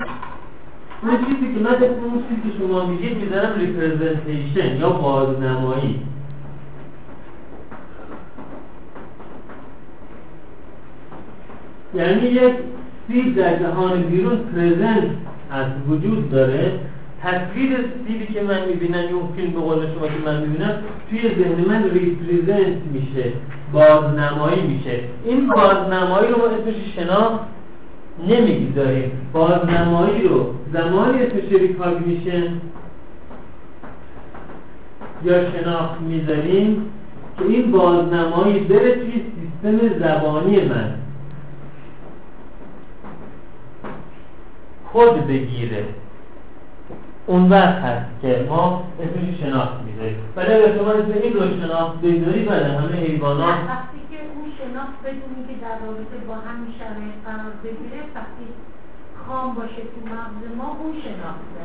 اون 1.02 1.24
چیزی 1.27 1.55
که 1.55 1.60
من 1.60 1.74
اسم 1.74 2.05
اون 2.05 2.24
چیزی 2.28 2.51
که 2.51 2.59
شما 2.59 2.86
میگید 2.86 3.23
می‌ذارم 3.23 3.59
ریپرزنتیشن 3.59 4.77
یا 4.77 4.90
بازنمایی. 4.90 6.02
یعنی 11.94 12.23
یک 12.23 12.55
سیب 13.09 13.36
در 13.36 13.59
جهان 13.59 14.02
بیرون 14.02 14.36
present 14.36 15.11
است 15.51 15.66
وجود 15.89 16.30
داره. 16.30 16.72
تصویر 17.22 17.76
سیبی 18.06 18.26
که 18.26 18.43
من 18.43 18.64
می‌بینم 18.68 19.02
یا 19.10 19.16
اون 19.16 19.32
فیلم 19.36 19.51
به 19.51 19.60
قول 19.60 19.76
شما 19.76 20.06
که 20.06 20.12
من 20.26 20.40
می‌بینم 20.40 20.74
توی 21.10 21.20
ذهن 21.20 21.68
من 21.68 21.90
represent 21.90 22.77
میشه 22.93 23.32
بازنمایی 23.72 24.62
میشه. 24.62 25.01
این 25.24 25.47
بازنمایی 25.47 26.28
رو 26.28 26.39
ما 26.39 26.44
اسمش 26.44 26.94
شناخت 26.97 27.44
نمی‌گذاریم. 28.28 29.10
بازنمایی 29.32 30.28
رو 30.28 30.55
زمانی 30.72 31.22
اسمش 31.22 31.52
recognition 31.61 32.45
یا 35.24 35.51
شناخت 35.51 36.01
می‌ذاریم 36.01 36.82
که 37.39 37.44
این 37.44 37.72
بازنمایی 37.72 38.59
بره 38.59 38.94
توی 38.94 39.12
سیستم 39.12 39.98
زبانی 39.98 40.60
من. 40.60 40.94
کد 44.93 45.27
بگیره. 45.27 45.85
اون 47.27 47.48
وقت 47.48 47.74
هست 47.74 48.10
که 48.23 48.47
ما 48.48 48.85
اسمش 49.01 49.40
شناخت 49.40 49.81
می‌ذاریم. 49.86 50.19
ولی 50.36 50.52
اگر 50.52 50.78
شما 50.78 50.90
اسم 50.90 51.12
این 51.23 51.32
رو 51.32 51.60
شناخت 51.60 52.01
بگذاری 52.01 52.44
بله 52.44 52.78
همه 52.78 52.97
حیوانات. 52.97 53.48
وقتی 53.48 54.01
که 54.10 54.19
اون 54.35 54.48
شناخت 54.59 54.98
بدونی 55.05 55.43
که 55.48 55.55
در 55.65 55.86
رابطه 55.86 56.16
با 56.28 56.35
همین 56.35 56.73
شرایط 56.78 57.16
قرار 57.27 57.52
بگیره 57.65 58.01
وقتی 58.15 58.47
خام 59.27 59.55
باشه 59.55 59.82
تو 59.93 60.01
مغز 60.15 60.56
ما 60.59 60.77
اون 60.81 60.93
شناخته. 61.02 61.62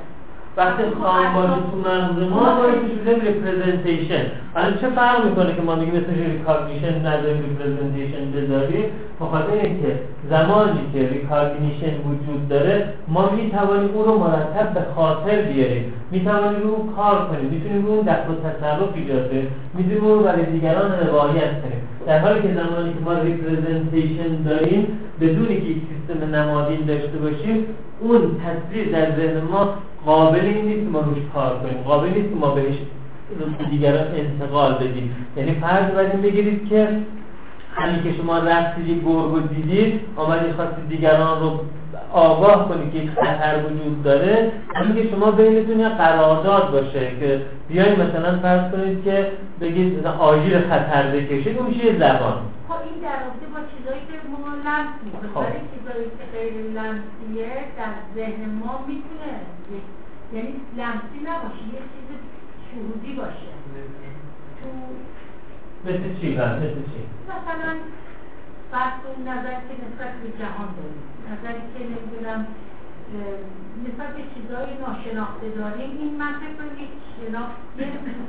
وقتی 0.57 0.83
خام 1.01 1.33
باشه 1.33 1.59
تو 1.71 1.77
مغز 1.89 2.31
ما 2.31 2.55
باید 2.55 2.77
میشه 2.83 3.25
representation 3.25 4.23
حالا 4.53 4.71
چه 4.71 4.89
فرق 4.89 5.25
می‌کنه 5.25 5.55
که 5.55 5.61
ما 5.61 5.75
میگیم 5.75 5.95
اسمش 5.95 6.17
recognition 6.17 7.05
نذاریم 7.05 7.43
representation 7.49 8.31
بذاریم؟ 8.31 8.85
بخاطر 9.21 9.53
اینکه 9.53 9.99
زمانی 10.29 10.79
که 10.93 10.99
recognition 11.09 11.93
وجود 12.07 12.47
داره 12.49 12.87
ما 13.07 13.29
می‌توانیم 13.29 13.89
اون 13.93 14.05
رو 14.05 14.17
مرتب 14.17 14.73
به 14.73 14.81
خاطر 14.95 15.41
بیاریم. 15.41 15.93
می‌توانیم 16.11 16.61
رو 16.61 16.93
کار 16.95 17.27
کنیم. 17.27 17.49
می‌تونیم 17.49 17.85
روش 17.85 18.03
دخل 18.03 18.29
و 18.29 18.33
تصرف 18.49 18.89
ایجاد 18.95 19.29
کنیم. 19.29 19.47
می‌تونیم 19.73 20.03
رو 20.03 20.23
برای 20.23 20.45
دیگران 20.45 20.91
روایت 21.07 21.61
کنیم. 21.61 21.81
در 22.07 22.19
حالی 22.19 22.41
که 22.41 22.47
زمانی 22.47 22.93
که 22.93 22.99
ما 23.05 23.13
representation 23.13 24.43
داریم 24.45 24.87
بدونی 25.21 25.61
که 25.61 25.67
یک 25.67 25.77
سیستم 25.89 26.35
نمادین 26.35 26.85
داشته 26.87 27.17
باشیم 27.17 27.65
اون 28.03 28.41
تصویر 28.45 28.91
در 28.91 29.15
ذهن 29.15 29.41
ما 29.51 29.73
قابل 30.05 30.39
این 30.39 30.65
نیست 30.65 30.91
ما 30.91 30.99
روش 30.99 31.17
کار 31.33 31.59
کنیم. 31.59 31.83
قابل 31.83 32.09
نیست 32.09 32.35
ما 32.39 32.49
بهش 32.49 32.75
به 33.59 33.65
دیگران 33.65 34.07
انتقال 34.15 34.73
بدیم. 34.73 35.15
یعنی 35.37 35.51
فرض 35.51 35.97
این 36.11 36.21
بگیرید 36.21 36.69
که 36.69 36.87
همین 37.75 38.03
که 38.03 38.13
شما 38.13 38.37
رفتید 38.37 38.87
یه 38.87 38.95
گرگ 38.95 39.31
رو 39.31 39.39
دیدید 39.39 40.01
آمدید 40.15 40.55
خواستید 40.55 40.89
دیگران 40.89 41.39
رو 41.39 41.59
آگاه 42.13 42.69
کنید 42.69 42.93
که 42.93 42.99
یک 42.99 43.09
خطر 43.09 43.59
وجود 43.65 44.03
داره 44.03 44.51
همین 44.75 44.95
که 44.95 45.09
شما 45.09 45.31
بینتون 45.31 45.79
یه 45.79 45.89
قرارداد 45.89 46.71
باشه 46.71 47.11
که 47.19 47.41
بیاین 47.69 48.01
مثلا 48.01 48.39
فرض 48.39 48.71
کنید 48.71 49.03
که 49.03 49.27
بگید 49.61 49.99
مثلا 49.99 50.11
آژیر 50.11 50.59
خطر 50.59 51.03
بکشید 51.03 51.57
اون 51.57 51.67
میشه 51.67 51.97
زبان. 51.99 52.37
خب 52.67 52.79
این 52.87 52.97
در 53.01 53.17
رابطه 53.23 53.45
با 53.53 53.59
چیزایی 53.71 54.01
که 54.07 54.15
ما 54.29 54.55
لمس 54.65 54.93
می‌کنیم. 55.03 55.31
خب. 55.33 55.37
ولی 55.37 55.61
چیزایی 55.73 56.09
که 56.17 56.25
غیر 56.33 56.53
لمسیه 56.77 57.51
در 57.77 57.93
ذهن 58.15 58.49
ما 58.61 58.85
می‌تونه 58.87 59.31
یعنی 60.33 60.53
لمسی 60.77 61.19
نباشه 61.29 61.63
یه 61.75 61.81
چیز 61.91 62.09
شهودی 62.67 63.13
باشه. 63.13 63.51
تو 64.59 64.67
مثل 65.85 66.19
چی؟ 66.19 66.35
بله 66.35 66.55
مثل 66.55 66.83
چی؟ 66.91 67.01
مثلا 67.29 67.73
فرض 68.71 68.99
اون 69.07 69.27
نظر 69.27 69.55
که 69.67 69.73
نسبت 69.83 70.13
به 70.21 70.29
جهان 70.39 70.69
داریم. 70.77 71.03
نظری 71.31 71.63
که 71.73 71.79
نمی‌دونم 71.91 72.47
نسبت 73.85 74.09
به 74.15 74.23
چیزهای 74.33 74.71
ناشناخته 74.83 75.49
داریم 75.49 75.91
این 75.99 76.17
من 76.21 76.33
فکر 76.41 76.55
کنم 76.57 76.83
یک 76.83 76.93
شناخت 77.15 77.57
یه 77.77 77.85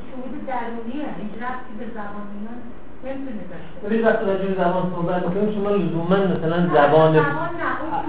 شهود 0.06 0.46
درونیه. 0.46 1.08
هیچ 1.20 1.34
ربطی 1.42 1.74
به 1.78 1.86
زبان 1.94 2.26
اینا 3.04 3.16
نمی‌تونه 3.16 3.44
داشته 3.50 3.80
باشه. 3.82 3.86
ببین 3.86 4.06
وقتی 4.06 4.26
راجع 4.26 4.46
به 4.46 4.54
زبان 4.54 4.92
صحبت 4.94 5.26
می‌کنیم 5.26 5.54
شما 5.54 5.70
لزوما 5.70 6.16
مثلا 6.16 6.66
زبان 6.74 7.26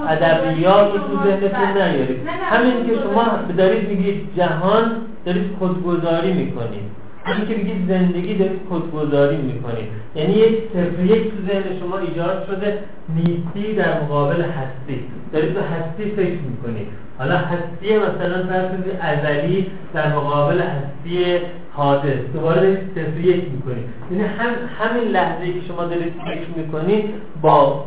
ادبیات 0.07 0.93
رو 0.93 0.99
تو 0.99 1.23
ذهنتون. 1.23 1.81
نیارید 1.81 2.27
همین 2.27 2.85
که. 2.85 2.93
شما 2.93 3.53
دارید 3.57 3.89
میگید 3.89 4.29
جهان 4.37 4.91
دارید 5.25 5.55
خودگذاری 5.59 6.33
می‌کنید 6.33 7.05
همین 7.25 7.47
که 7.47 7.53
بگید 7.55 7.87
زندگی 7.87 8.35
دارید 8.35 8.59
خودگذاری 8.69 9.37
می‌کنید 9.37 9.87
یعنی 10.15 10.33
یک 10.33 10.53
یک 10.99 11.23
تو 11.31 11.37
ذهن 11.47 11.79
شما 11.79 11.97
ایجاد 11.97 12.45
شده 12.47 12.79
نیستی 13.15 13.73
در 13.73 14.01
مقابل 14.01 14.41
هستی 14.41 15.03
دارید 15.33 15.53
به 15.53 15.61
هستی 15.61 16.11
فکر 16.11 16.39
می‌کنید 16.49 16.87
حالا 17.17 17.37
هستی 17.37 17.97
مثلا 17.97 18.47
فرض 18.47 18.69
ازلی 19.01 19.71
در 19.93 20.15
مقابل 20.15 20.61
هستی 20.61 21.37
حادث 21.75 22.17
دوباره 22.33 22.81
صرف 22.95 23.17
یک 23.17 23.43
می‌کنید 23.51 23.85
یعنی 24.11 24.23
هم 24.23 24.49
همین 24.79 25.07
لحظه 25.07 25.53
که 25.53 25.61
شما 25.67 25.85
دارید 25.85 26.13
فکر 26.25 26.49
می‌کنید 26.57 27.05
با 27.41 27.85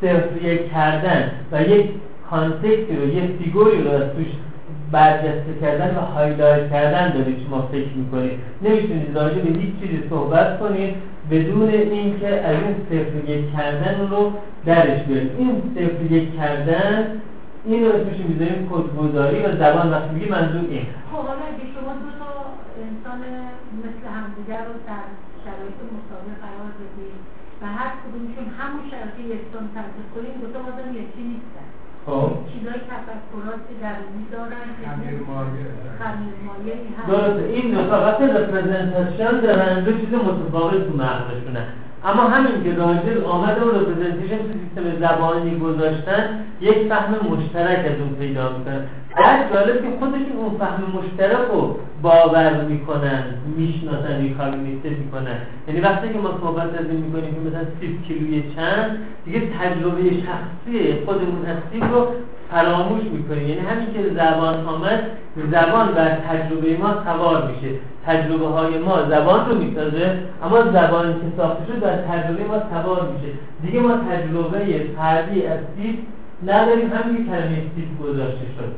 صرف 0.00 0.42
یک 0.42 0.72
کردن 0.72 1.30
و 1.52 1.62
یک 1.62 1.90
context 2.30 2.88
ی 2.88 2.96
رو 2.96 3.08
یک 3.08 3.30
فیگوری 3.38 3.82
رو 3.82 3.90
از 3.90 4.02
توش 4.02 4.26
برجسته 4.92 5.54
کردن 5.60 5.96
و 5.96 6.00
highlight 6.00 6.70
کردن 6.70 7.12
دارید 7.12 7.36
شما 7.48 7.68
فکر 7.72 7.92
می‌کنید. 7.96 8.32
نمی‌تونید 8.62 9.18
راجع 9.18 9.38
به 9.38 9.58
هیچ 9.58 9.70
چیزی 9.80 10.02
صحبت 10.10 10.60
کنید 10.60 10.94
بدون 11.30 11.68
اینکه 11.68 12.28
از 12.28 12.56
این 12.56 12.76
صفر 12.90 13.30
یک 13.30 13.52
کردن 13.56 14.08
رو 14.10 14.32
درش 14.66 15.02
بیارید. 15.02 15.30
این 15.38 15.62
صفر 15.74 16.12
یک 16.12 16.36
کردن 16.36 17.06
این 17.66 17.84
رو 17.84 17.90
اسمش 17.96 18.18
می‌ذاریم 18.28 18.68
کدگذاری 18.72 19.38
و 19.44 19.48
زبان. 19.60 19.90
وقتی 19.90 20.30
منظور 20.34 20.66
این. 20.70 20.86
خب 21.10 21.22
حالا 21.28 21.44
اگه 21.50 21.66
شما 21.74 21.92
دو 22.02 22.10
تا 22.20 22.30
انسان 22.88 23.20
مثل 23.84 24.04
همدیگر 24.16 24.62
رو 24.68 24.74
در 24.88 25.06
شرایط 25.44 25.78
مساوی 25.94 26.32
قرار 26.44 26.70
بدید 26.80 27.18
و 27.60 27.64
هر 27.78 27.90
کدومشون 28.00 28.46
همون 28.58 28.82
شرایط 28.90 29.18
یکسان 29.32 29.64
تحقیق 29.74 30.06
کنید 30.14 30.34
دو 30.42 30.48
تا 30.52 30.58
بازم 30.66 30.90
یکی 31.02 31.22
نیستن. 31.30 31.68
خب. 32.06 32.30
چیزای 32.50 32.80
تفکرات 32.90 33.62
درونی 33.82 34.24
دارن 34.32 34.66
خمیر 35.98 36.34
مایه. 36.46 36.76
درسته. 37.08 37.44
این 37.54 37.66
دو 37.74 37.82
تا 37.90 37.96
وقتی 38.04 38.24
رپرزنتیشن 38.24 39.40
دارن. 39.40 39.84
دو 39.84 39.92
چیز 40.00 40.12
متفاوت 40.28 40.80
تو 40.88 40.96
مغزشونه. 40.96 41.64
اما 42.04 42.22
همین 42.22 42.64
که 42.64 42.74
راجر 42.74 43.24
آمد 43.24 43.58
اون 43.58 43.74
رپرزنتیشن 43.80 44.38
تو 44.38 44.52
سیستم 44.52 45.06
زبانی 45.06 45.58
گذاشتن 45.58 46.43
یک 46.60 46.88
فهم 46.88 47.14
مشترک 47.30 47.78
از 47.78 48.00
اون 48.00 48.14
پیدا 48.18 48.58
می‌کنن 48.58 48.84
در 49.16 49.54
جالب 49.54 49.82
که 49.82 49.88
خودشون 49.98 50.36
اون 50.38 50.58
فهم 50.58 50.82
مشترک 50.98 51.48
رو 51.52 51.76
باور 52.02 52.64
می‌کنن 52.64 53.22
می‌شناسن 53.56 54.28
کاگنیته 54.28 54.88
می‌کنن. 54.88 55.36
یعنی 55.68 55.80
وقتی 55.80 56.08
که 56.08 56.18
ما 56.18 56.30
صحبت 56.40 56.78
از 56.78 56.86
این 56.90 57.00
می‌کنیم 57.00 57.34
که 57.34 57.40
مثلا 57.48 57.64
سیب 57.80 58.02
کیلوی 58.02 58.42
چند 58.56 58.98
دیگه 59.24 59.40
تجربه 59.40 60.02
شخصی 60.02 61.04
خودمون 61.06 61.44
هستیم 61.46 61.92
رو 61.92 62.06
فراموش 62.50 63.02
می‌کنیم. 63.02 63.48
یعنی 63.48 63.60
همین 63.60 63.86
که 63.94 64.14
زبان 64.14 64.66
آمد 64.66 65.00
زبان 65.52 65.86
بر 65.94 66.08
تجربه 66.08 66.76
ما 66.76 66.94
سوار 67.04 67.50
میشه. 67.50 67.74
تجربه 68.06 68.46
های 68.46 68.78
ما 68.78 69.02
زبان 69.10 69.50
رو 69.50 69.58
می‌سازه 69.58 70.18
اما 70.44 70.62
زبانی 70.62 71.12
که 71.12 71.26
ساخته 71.36 71.64
شد 71.66 71.80
بر 71.80 71.96
تجربه 71.96 72.44
ما 72.44 72.58
سوار 72.70 73.08
میشه. 73.12 73.32
دیگه 73.62 73.80
ما 73.80 73.92
تجربه 74.10 74.80
فردی 74.96 75.46
از 75.46 75.58
سیب 75.76 75.98
نداریم 76.46 76.92
همین 76.92 77.26
کلمه 77.26 77.62
سیب 77.76 77.98
گذاشته 78.02 78.46
شد. 78.56 78.72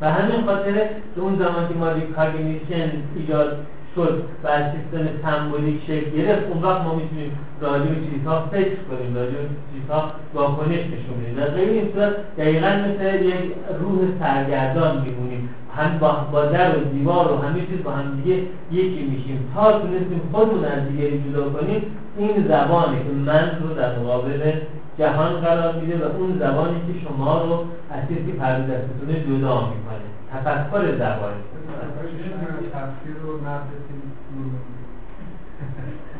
و 0.00 0.10
همین 0.12 0.46
خاطر 0.46 0.86
اون 1.16 1.36
زمان 1.36 1.68
که 1.68 1.74
ما 1.74 1.92
recognition 1.92 2.90
ایجاد 3.16 3.56
شد 3.94 4.22
و 4.44 4.48
از 4.48 4.62
سیستم 4.72 5.08
سمبولیک 5.22 5.80
شکل 5.86 6.10
گرفت 6.10 6.46
اون 6.52 6.62
وقت 6.62 6.82
ما 6.82 6.94
می‌تونیم 6.94 7.38
راجع 7.60 7.84
به 7.84 7.96
چیزها 8.10 8.40
فکر 8.50 8.76
کنیم 8.90 9.14
راجع 9.14 9.30
به 9.30 9.48
چیزها 9.74 10.12
واکنش 10.34 10.78
نشون 10.78 11.16
بدیم. 11.22 11.34
در 11.36 11.50
غیر 11.50 11.68
این 11.68 11.92
صورت 11.92 12.12
دقیقا 12.38 12.66
مثل 12.66 13.22
یک 13.24 13.52
روح 13.80 13.98
سرگردان 14.20 15.02
میمونیم. 15.02 15.48
هم 15.76 15.98
با, 15.98 16.26
با 16.32 16.44
در 16.44 16.76
و 16.76 16.80
دیوار 16.80 17.32
و 17.32 17.36
همه 17.36 17.60
چیز 17.60 17.82
با 17.84 17.90
هم 17.90 18.20
دیگه 18.22 18.42
یکی 18.72 19.02
میشیم. 19.02 19.52
تا 19.54 19.72
تونستیم 19.72 20.20
خودمون 20.32 20.64
از 20.64 20.88
دیگری 20.88 21.24
جدا 21.30 21.48
کنیم 21.48 21.82
این 22.18 22.48
زبانه 22.48 22.96
که 22.96 23.12
من 23.26 23.50
رو 23.62 23.74
در 23.74 23.98
مقابل 23.98 24.52
جهان 25.00 25.40
قرار 25.40 25.74
میده 25.74 26.06
و 26.06 26.16
اون 26.16 26.38
زبانی 26.38 26.80
که 26.86 27.00
شما 27.08 27.42
رو 27.42 27.64
از 27.90 28.08
چیزی 28.08 28.32
که 28.32 28.38
پرده 28.38 28.62
دستتونه 28.62 29.20
جدا 29.20 29.60
می‌کنه. 29.60 30.06
تفکر 30.32 30.96
زبانی. 30.96 31.42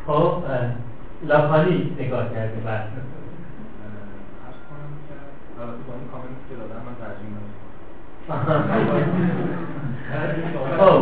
خب 0.07 0.13
اه، 0.13 0.41
لاکانی 1.27 1.95
نگاه 1.99 2.33
کرده 2.33 2.61
بله. 2.65 2.83
من 6.85 6.95
ترجیح 6.99 7.31
خب. 10.77 11.01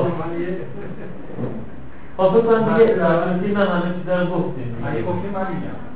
خب 2.17 2.29
فکر 2.29 2.41
کنم 2.41 2.77
دیگه 2.77 2.95
راجع 2.95 3.53
من 3.53 3.67
همه 3.67 3.95
چیزا 3.99 4.21
رو 4.21 4.27
گفتیم. 4.27 4.83
اگه 4.85 5.01
گفتیم 5.01 5.31
من 5.31 5.47
میگم. 5.53 5.88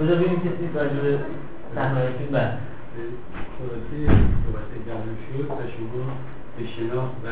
بذار 0.00 0.16
ببینیم 0.16 0.40
کسی 0.40 0.64
راجع 0.74 1.00
به 1.04 1.18
صحنه‌های 1.74 2.12
فیلم 2.18 2.32
بله 2.32 2.58
خلاصه 3.56 3.96
صحبت 4.42 4.70
جمع 4.86 5.16
شد 5.26 5.46
و 5.58 5.62
شما 5.74 6.04
به 6.56 6.62
شناخت 6.74 7.16
و 7.24 7.26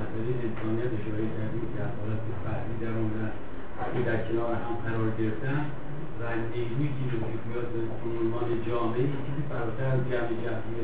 مسئله 0.00 0.30
انسانیت 0.46 0.90
اشاره 0.98 1.26
کردیم 1.36 1.66
که 1.72 1.80
حالت 1.98 2.22
فردی 2.44 2.74
در 2.82 2.92
اون 2.98 3.10
که 3.94 4.00
در 4.10 4.18
کنار 4.26 4.52
هم 4.64 4.74
قرار 4.86 5.08
گرفتن 5.18 5.60
و 6.20 6.22
نیروی 6.52 6.88
که 6.96 7.04
وجود 7.22 7.42
میاد 7.48 7.68
به 7.72 7.80
عنوان 8.20 8.48
جامعه 8.68 9.04
چیزی 9.24 9.42
فراتر 9.50 9.88
از 9.96 10.02
جمع 10.10 10.32
جمعی 10.44 10.76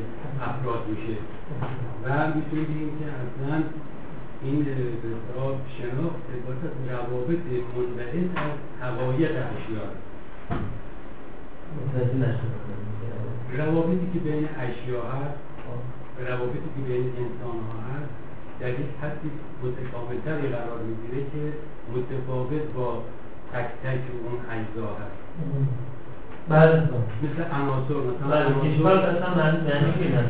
افراد 0.49 0.83
میشه. 0.91 1.17
و 2.03 2.07
می‌تونیم 2.35 2.65
بگیم 2.71 2.91
که 2.99 3.05
اصلا 3.23 3.55
این 4.43 4.63
به 4.63 4.71
اصطلاح 5.15 5.53
شناخت 5.77 6.23
عبارت 6.35 6.61
از 6.69 6.75
روابط 6.93 7.43
منبعث 7.75 8.29
از 8.45 8.55
حقایق 8.81 9.31
نشدم 9.31 9.93
روابطی 13.57 14.07
که 14.13 14.19
بین 14.19 14.47
اشیا 14.65 15.01
هست 15.01 15.39
روابطی 16.29 16.69
که 16.75 16.81
بین 16.87 17.05
انسان 17.05 17.57
ها 17.67 17.77
هست 17.89 18.11
در 18.59 18.69
یک 18.69 18.91
حدی 19.01 19.29
متکاملتری 19.63 20.47
قرار 20.55 20.79
می‌گیره 20.87 21.21
که 21.31 21.43
متفاوت 21.93 22.63
با 22.75 23.03
تک 23.53 23.67
تک 23.83 24.03
اون 24.23 24.37
اجزا 24.51 24.89
هست. 25.01 25.19
بله 26.49 26.75
مثل 27.23 27.41
عناصر 27.57 27.93
مثلا 28.09 28.49
بله 28.83 28.99
اصلا 28.99 29.35
معنی 29.35 29.57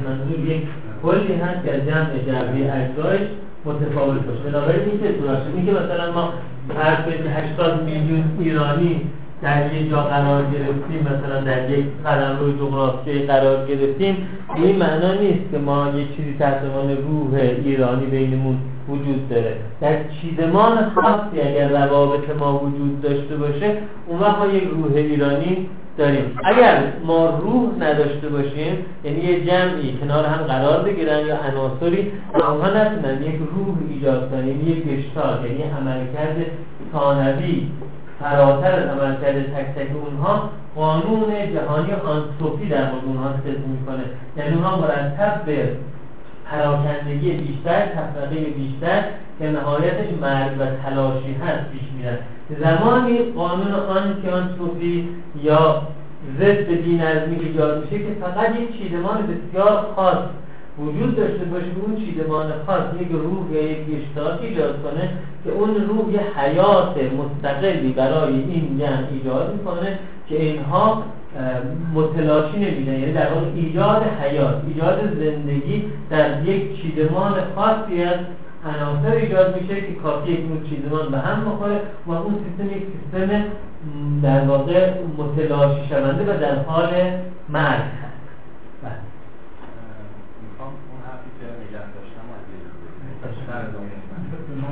منظور 0.07 0.39
یک 0.39 0.67
کلی 1.03 1.33
هست 1.33 1.65
که 1.65 1.81
جمع 1.81 2.17
جمعی 2.27 2.69
اجزایش 2.69 3.29
متفاوت 3.65 4.21
باشه. 4.21 4.39
بنابراین 4.39 4.89
این 4.89 4.99
که 4.99 5.65
که 5.65 5.71
مثلا 5.71 6.11
ما 6.11 6.33
هر 6.77 6.95
کنیم 7.01 7.27
80 7.27 7.83
میلیون 7.83 8.23
ایرانی 8.39 9.01
در 9.43 9.73
یک 9.73 9.89
جا 9.89 10.01
قرار 10.01 10.43
گرفتیم 10.43 10.99
مثلا 11.01 11.41
در 11.41 11.69
یک 11.69 11.85
قدم 12.05 12.37
روی 12.39 12.53
جغرافیایی 12.53 13.25
قرار 13.25 13.67
گرفتیم. 13.67 14.27
این 14.55 14.75
معنا 14.75 15.13
نیست 15.13 15.51
که 15.51 15.57
ما 15.57 15.87
یک 15.95 16.15
چیزی 16.15 16.35
تحت 16.39 16.61
روح 17.07 17.39
ایرانی 17.65 18.05
بینمون 18.05 18.57
وجود 18.89 19.29
داره. 19.29 19.55
در 19.81 19.95
چیدمان 20.09 20.89
خاصی 20.95 21.41
اگر 21.41 21.69
روابط 21.69 22.29
ما 22.39 22.59
وجود 22.59 23.01
داشته 23.01 23.37
باشه 23.37 23.77
اون 24.07 24.19
وقت 24.19 24.37
ما 24.37 24.45
یک 24.45 24.63
روح 24.63 24.95
ایرانی 24.95 25.67
داریم. 25.97 26.37
اگر 26.43 26.83
ما 27.05 27.25
روح 27.29 27.69
نداشته 27.79 28.29
باشیم 28.29 28.77
یعنی 29.03 29.19
یه 29.19 29.45
جمعی 29.45 29.97
کنار 30.01 30.25
هم 30.25 30.43
قرار 30.43 30.83
بگیرن 30.83 31.25
یا 31.27 31.37
عناصری 31.37 32.11
و 32.33 32.43
اونها 32.43 32.69
نتونن 32.69 33.23
یک 33.23 33.35
روح 33.35 33.75
ایجاد 33.89 34.29
کنن 34.31 34.47
یعنی 34.47 34.63
یک 34.63 34.83
گشتار 34.87 35.45
یعنی 35.45 35.63
عملکرد 35.63 36.37
ثانوی 36.93 37.67
فراتر 38.23 38.71
از 38.71 38.97
عملکرد 38.97 39.53
تک 39.53 39.75
تک 39.75 39.87
اونها 40.03 40.49
قانون 40.75 41.53
جهانی 41.53 41.91
آنتروپی 41.91 42.69
در 42.69 42.91
مورد 42.91 43.05
اونها 43.05 43.29
ستم 43.29 43.69
می‌کنه. 43.69 44.03
یعنی 44.37 44.55
اونها 44.55 44.77
مرتب 44.77 45.43
به 45.45 45.69
پراکندگی 46.51 47.31
بیشتر 47.31 47.85
تفرقه 47.85 48.35
بیشتر 48.35 49.03
که 49.39 49.51
نهایتش 49.51 50.07
مرگ 50.21 50.51
و 50.59 50.65
تلاشی 50.65 51.33
هست 51.33 51.71
پیش 51.71 51.81
میرن. 51.97 52.17
زمانی 52.59 53.17
قانون 53.17 53.71
آنتی 53.73 55.09
یا 55.43 55.81
ضد 56.39 56.67
بینظمی 56.67 57.39
ایجاد 57.39 57.83
میشه 57.83 58.03
که 58.03 58.13
فقط 58.21 58.55
یک 58.55 58.77
چیدمان 58.77 59.17
بسیار 59.27 59.85
خاص 59.95 60.17
وجود 60.79 61.15
داشته 61.15 61.45
باشه 61.45 61.65
اون 61.85 62.05
چیدمان 62.05 62.53
خاص 62.65 63.01
یک 63.01 63.07
روح 63.11 63.51
یا 63.51 63.61
یک 63.61 63.77
ایجاد 64.41 64.83
کنه 64.83 65.09
که 65.43 65.51
اون 65.51 65.75
روح 65.75 66.13
یه 66.13 66.21
حیات 66.37 66.95
مستقلی 67.13 67.91
برای 67.91 68.33
این 68.33 68.79
جمع 68.79 69.07
ایجاد 69.11 69.53
می‌کنه 69.53 69.99
که 70.29 70.41
اینها 70.41 71.03
متلاشی 71.93 72.57
نمیدن 72.57 72.93
یعنی 72.93 73.13
در 73.13 73.33
واقع 73.33 73.45
ایجاد 73.55 74.03
حیات 74.21 74.55
ایجاد 74.67 74.99
زندگی 75.19 75.83
در 76.09 76.45
یک 76.45 76.81
چیدمان 76.81 77.33
خاصی 77.55 78.03
از 78.03 78.19
عناصر 78.65 79.11
ایجاد 79.11 79.61
میشه 79.61 79.81
که 79.81 79.93
کافی 79.93 80.31
یک 80.31 80.39
نوع 80.39 80.69
چیدمان 80.69 81.11
به 81.11 81.17
هم 81.17 81.45
بخوره 81.45 81.81
و 82.07 82.11
اون 82.11 82.35
سیستم 82.43 82.77
یک 82.77 82.83
سیستم 82.83 83.43
در 84.23 84.45
واقع 84.45 84.93
متلاشی 85.17 85.87
شونده 85.89 86.23
و 86.23 86.39
در 86.39 86.63
حال 86.63 86.89
مرگ 87.49 87.81
هست 88.03 88.23
بله. 88.83 88.99
می‌خوام 90.43 90.69
اون 90.89 90.99
حرفی 91.07 91.29
که 91.39 91.45
نگه 91.45 91.85
داشتم 91.95 92.25
از 93.53 93.73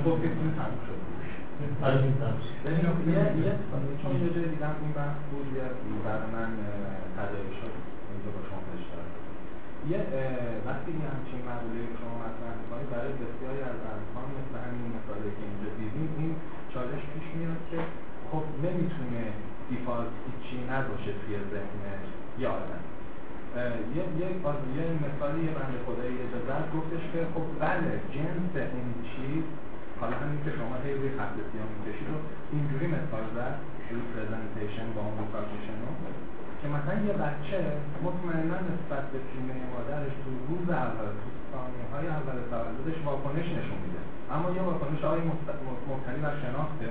شما 0.03 0.13
گفتید 0.13 0.31
این 0.31 0.53
تموم 0.59 0.81
شد. 0.87 0.99
چون 4.01 4.11
یه 4.23 4.29
جای 4.35 4.47
دیدم 4.53 4.75
این 4.83 4.93
بحث 4.99 5.19
بود 5.31 5.47
یه 5.57 5.65
برای 6.05 6.29
من 6.35 6.51
تدایی 7.15 7.53
شد. 7.59 7.73
اینجا 8.11 8.29
با 8.35 8.41
شما 8.49 8.61
یه 9.91 9.99
وقتی 10.67 10.91
یه 11.01 11.07
همچین 11.13 11.41
مقوله 11.49 11.81
شما 11.99 12.13
مطرح 12.23 12.53
می‌کنید 12.61 12.87
برای 12.93 13.13
بسیاری 13.23 13.61
از 13.71 13.79
ارکان 13.93 14.27
مثل 14.37 14.55
همین 14.65 14.83
مثالی 14.97 15.31
که 15.37 15.43
اینجا 15.49 15.69
دیدیم 15.79 16.09
این 16.19 16.31
چالش 16.73 17.03
پیش 17.13 17.27
میاد 17.37 17.61
که 17.71 17.79
خب 18.29 18.43
نمی‌تونه 18.65 19.23
default 19.69 20.13
هیچی 20.25 20.57
نباشه 20.71 21.11
توی 21.21 21.33
ذهن 21.51 21.83
یه 22.41 22.47
آدم. 22.59 22.83
یه 23.95 24.03
یه 24.19 24.27
یه 24.77 24.87
مثالی 25.05 25.41
یه 25.47 25.53
بنده 25.57 25.77
خدایی 25.85 26.15
اجازه 26.25 26.57
گفتش 26.75 27.03
که 27.11 27.19
خب 27.33 27.45
بله 27.63 27.91
جنس 28.15 28.53
اون 28.75 28.89
چیز 29.11 29.43
حالا 30.01 30.15
همین 30.21 30.39
که 30.45 30.51
شما 30.57 30.75
هی 30.83 30.93
روی 30.99 31.09
خط 31.17 31.35
سیاه 31.49 31.69
می‌کشید 31.75 32.09
و 32.13 32.17
اینجوری 32.53 32.87
مثال 32.95 33.25
زد 33.35 33.55
representation 33.95 34.87
با 34.95 35.01
اون 35.07 35.15
recognition 35.23 35.77
که 36.61 36.67
مثلا 36.75 36.95
یه 37.07 37.13
بچه 37.25 37.59
مطمئنا 38.05 38.57
نسبت 38.71 39.03
به 39.11 39.19
سینه 39.29 39.55
مادرش 39.73 40.13
تو 40.23 40.29
روز 40.49 40.67
اول 40.69 41.11
تو 41.21 41.29
ثانیه 41.51 41.85
های 41.93 42.07
اول 42.17 42.37
تولدش 42.51 42.97
واکنش 43.05 43.47
نشون 43.57 43.79
میده. 43.83 44.01
اما 44.33 44.47
یه 44.55 44.61
واکنش 44.69 45.01
های 45.03 45.21
مبتنی 45.89 46.19
بر 46.25 46.35
شناخته. 46.43 46.89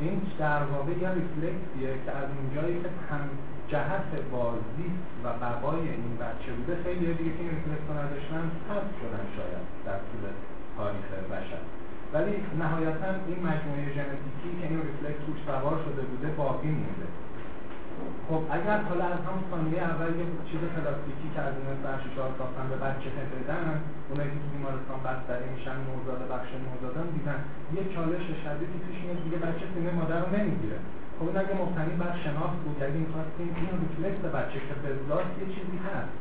این 0.00 0.22
در 0.38 0.62
واقع 0.72 0.92
یه 1.02 1.10
ریفلکسیه 1.18 1.90
که 2.04 2.10
از 2.20 2.28
اونجایی 2.38 2.76
که 2.82 2.88
هم 3.10 3.24
جهت 3.68 4.10
بازی 4.32 4.88
و 5.24 5.26
بقای 5.44 5.84
این 6.02 6.12
بچه 6.22 6.50
بوده 6.56 6.74
خیلی 6.84 7.06
دیگه 7.18 7.32
که 7.36 7.42
این 7.44 7.50
ریفلکس 7.56 7.86
رو 7.88 7.94
نداشتن 8.02 8.44
شدن 9.00 9.24
شاید 9.36 9.64
در 9.86 9.98
طول 10.08 10.22
تاریخ 10.76 11.08
بشر. 11.32 11.62
ولی 12.12 12.34
نهایتا 12.62 13.10
این 13.28 13.40
مجموعه 13.48 13.84
ژنتیکی 13.96 14.50
که 14.58 14.64
این 14.70 14.80
ریفلکس 14.86 15.22
روش 15.28 15.40
سوار 15.46 15.76
شده 15.84 16.02
بوده 16.10 16.28
باقی 16.40 16.72
مونده. 16.80 17.08
خب 18.28 18.42
اگر 18.56 18.78
حالا 18.88 19.04
از 19.14 19.20
همون 19.26 19.44
ثانیه 19.50 19.80
اول 19.92 20.10
یه 20.20 20.26
چیز 20.48 20.60
پلاستیکی 20.74 21.28
که 21.34 21.40
از 21.48 21.54
این 21.58 21.76
فرشیشار 21.84 22.30
ساختن 22.38 22.66
به 22.72 22.78
بچه 22.86 23.10
بدن 23.34 23.66
اونایی 24.08 24.30
که 24.42 24.48
بیمارستان 24.54 24.98
بستری 25.06 25.46
میشن 25.54 25.76
نوزاد 25.88 26.20
بخش 26.32 26.50
نوزادان 26.66 27.06
دیدن 27.16 27.38
یه 27.76 27.82
چالش 27.94 28.26
شدیدی 28.42 28.78
پیش 28.86 28.98
میاد 29.04 29.18
دیگه 29.24 29.38
بچه 29.46 29.64
سینه 29.72 29.90
مادر 29.98 30.18
رو 30.24 30.28
نمی‌گیره. 30.36 30.78
خب 31.16 31.26
این 31.28 31.36
اگه 31.42 31.54
مبتنی 31.62 31.94
بر 32.02 32.14
شناخت 32.24 32.58
بود 32.64 32.78
اگه 32.86 33.00
می‌خواستیم 33.04 33.48
این 33.60 33.72
ریفلکس 33.82 34.22
بچه 34.36 34.58
که 34.66 34.74
به 34.82 34.90
یه 35.40 35.46
چیزی 35.54 35.78
هست. 35.86 36.12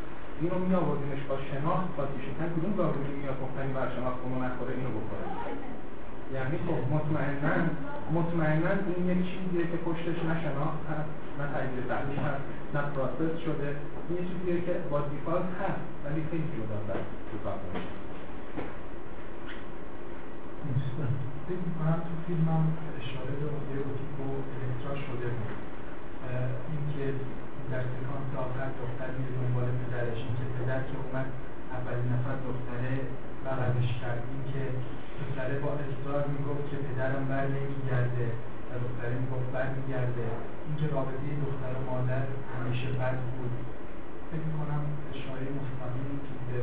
اینو 0.42 0.60
می 0.66 0.76
آوردینش 0.76 1.24
با 1.30 1.38
شناخت 1.50 1.88
قاطی 1.98 2.20
شدن 2.26 2.50
کدوم 2.56 2.74
دارویی 2.80 3.16
میاد 3.22 3.38
مبتنی 3.44 3.74
بر 3.74 3.90
شناخت 3.96 4.20
اونو 4.24 4.38
نخوره 4.46 4.74
اینو 4.78 4.92
بخوره. 4.98 5.26
یعنی 6.36 6.58
خب 6.66 6.80
مطمئنا 6.96 7.56
مطمئنا 8.18 8.72
این 8.96 9.06
یک 9.14 9.22
چیزیه 9.32 9.64
که 9.72 9.78
پشتش 9.88 10.18
نه 10.30 10.36
شناخت 10.46 10.82
هست 10.92 11.12
نه 11.38 11.46
تجزیه 11.54 11.84
تحلیل 11.92 12.20
هست 12.28 12.44
نه 12.76 12.82
process 12.94 13.34
شده. 13.46 13.70
این 14.08 14.18
یه 14.18 14.24
چیزیه 14.30 14.56
که 14.66 14.74
با 14.92 15.00
دیفالت 15.12 15.52
هست 15.62 15.84
ولی 16.04 16.22
خیلی 16.30 16.48
جدا 16.56 16.78
در 16.88 17.00
تو 17.30 17.36
کار 17.44 17.58
فکر 21.48 21.64
می‌کنم 21.68 22.00
تو 22.08 22.14
فیلم 22.28 22.46
هم 22.54 22.64
اشاره 23.00 23.34
به 23.40 23.46
اوتیک 23.86 24.16
و 24.20 24.28
الکترا 24.62 24.96
شده 25.06 25.28
بود. 25.36 25.54
اینکه 26.72 27.06
در 27.72 27.84
سکانس 27.94 28.30
آخر 28.46 28.68
دختر 28.82 29.12
میره 29.20 29.51
پدرش 30.02 30.22
اینکه 30.28 30.46
پدر 30.58 30.82
که 30.90 30.96
اومد 31.04 31.28
اولین 31.78 32.08
نفر 32.14 32.36
دختره 32.50 32.94
بغلش 33.46 33.90
کرد. 34.02 34.22
اینکه 34.34 34.64
پسره 35.18 35.56
با 35.64 35.70
اصرار 35.86 36.24
می‌گفت 36.36 36.66
که 36.70 36.78
پدرم 36.86 37.24
بر 37.32 37.46
نمیگرده 37.56 38.26
و 38.68 38.72
دختره 38.84 39.16
می‌گفت 39.24 39.48
بر 39.56 39.68
میگرده 39.78 40.26
اینکه 40.68 40.86
رابطه 40.96 41.28
دختر 41.46 41.74
و 41.78 41.82
مادر 41.90 42.26
همیشه 42.54 42.90
بد 43.00 43.18
بود. 43.34 43.54
فکر 44.30 44.46
می‌کنم 44.50 44.82
اشاره 45.12 45.46
مستقیمی 45.58 46.18
که 46.26 46.34
به 46.48 46.58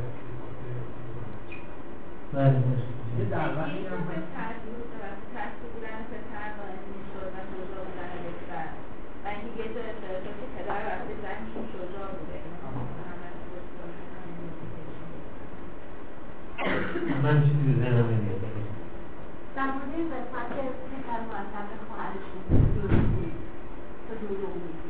بله 2.33 2.59
یه 3.19 3.25
دعوتی 3.35 3.79
هم 3.89 4.01
ترتیب 4.35 5.69
بودن 5.73 5.99
پسر 6.11 6.47
باعث 6.59 6.83
می‌شد 6.93 7.29
و 7.35 7.37
شجاع 7.49 7.83
بودن 7.87 8.11
دختر 8.27 8.67
و 9.23 9.27
اینکه 9.27 9.59
یه 9.61 9.67
جای 9.73 9.89
اختلافات 9.91 10.23
که 10.39 10.45
پدر 10.55 10.81
وقتی 10.87 11.13
زنشون 11.23 11.65
شجاع 11.73 12.09
بوده 12.17 12.39
من 17.23 17.41
چیزی 17.43 17.63
به 17.67 17.73
ذهنم 17.81 18.05
نمیاد. 18.11 18.41
در 19.55 19.65
مورد 19.65 19.93
قسمت 20.13 20.49
پسر 20.89 21.19
مرتب 21.31 21.67
تو 24.07 24.15
دروغ 24.27 24.53
میگی 24.55 24.89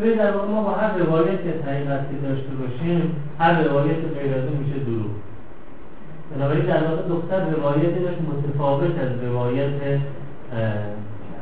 ببین 0.00 0.18
در 0.18 0.36
واقع 0.36 0.48
ما 0.48 0.62
با 0.62 0.70
هر 0.70 0.96
روایت 0.98 1.42
که 1.42 1.54
حقیقتی 1.66 2.16
داشته 2.22 2.50
باشیم 2.60 3.16
هر 3.38 3.62
روایت 3.62 3.96
غیر 4.18 4.34
از 4.34 4.44
میشه 4.44 4.78
دروغ. 4.78 5.10
بنابراین 6.34 6.64
در 6.64 6.84
واقع 6.84 7.08
دختر 7.08 7.50
روایتی 7.50 8.00
داشت 8.00 8.18
متفاوت 8.20 8.98
از 8.98 9.22
روایت 9.22 10.00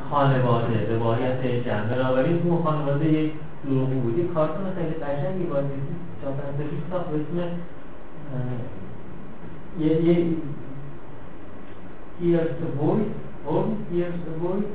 خانواده 0.09 0.95
روایت 0.95 1.45
جمع. 1.65 1.83
بنابراین 1.83 2.41
اون 2.43 2.63
خانواده 2.63 3.05
یک 3.05 3.31
دروغی 3.65 3.95
بود 3.95 4.17
یک 4.17 4.33
کارتون 4.33 4.65
خیلی 4.75 4.93
قشنگی 4.93 5.43
با 5.43 5.55
چهار 6.21 6.33
پنج 6.33 6.67
ساخت 6.89 7.05
به 7.09 7.15
اسم 7.15 7.51
یه 9.79 10.03
یه 10.03 10.25
Here's 12.21 12.51
the 12.61 12.69
voice, 12.81 13.13
home, 13.45 13.87
here's 13.91 14.19
the 14.27 14.33
voice 14.43 14.69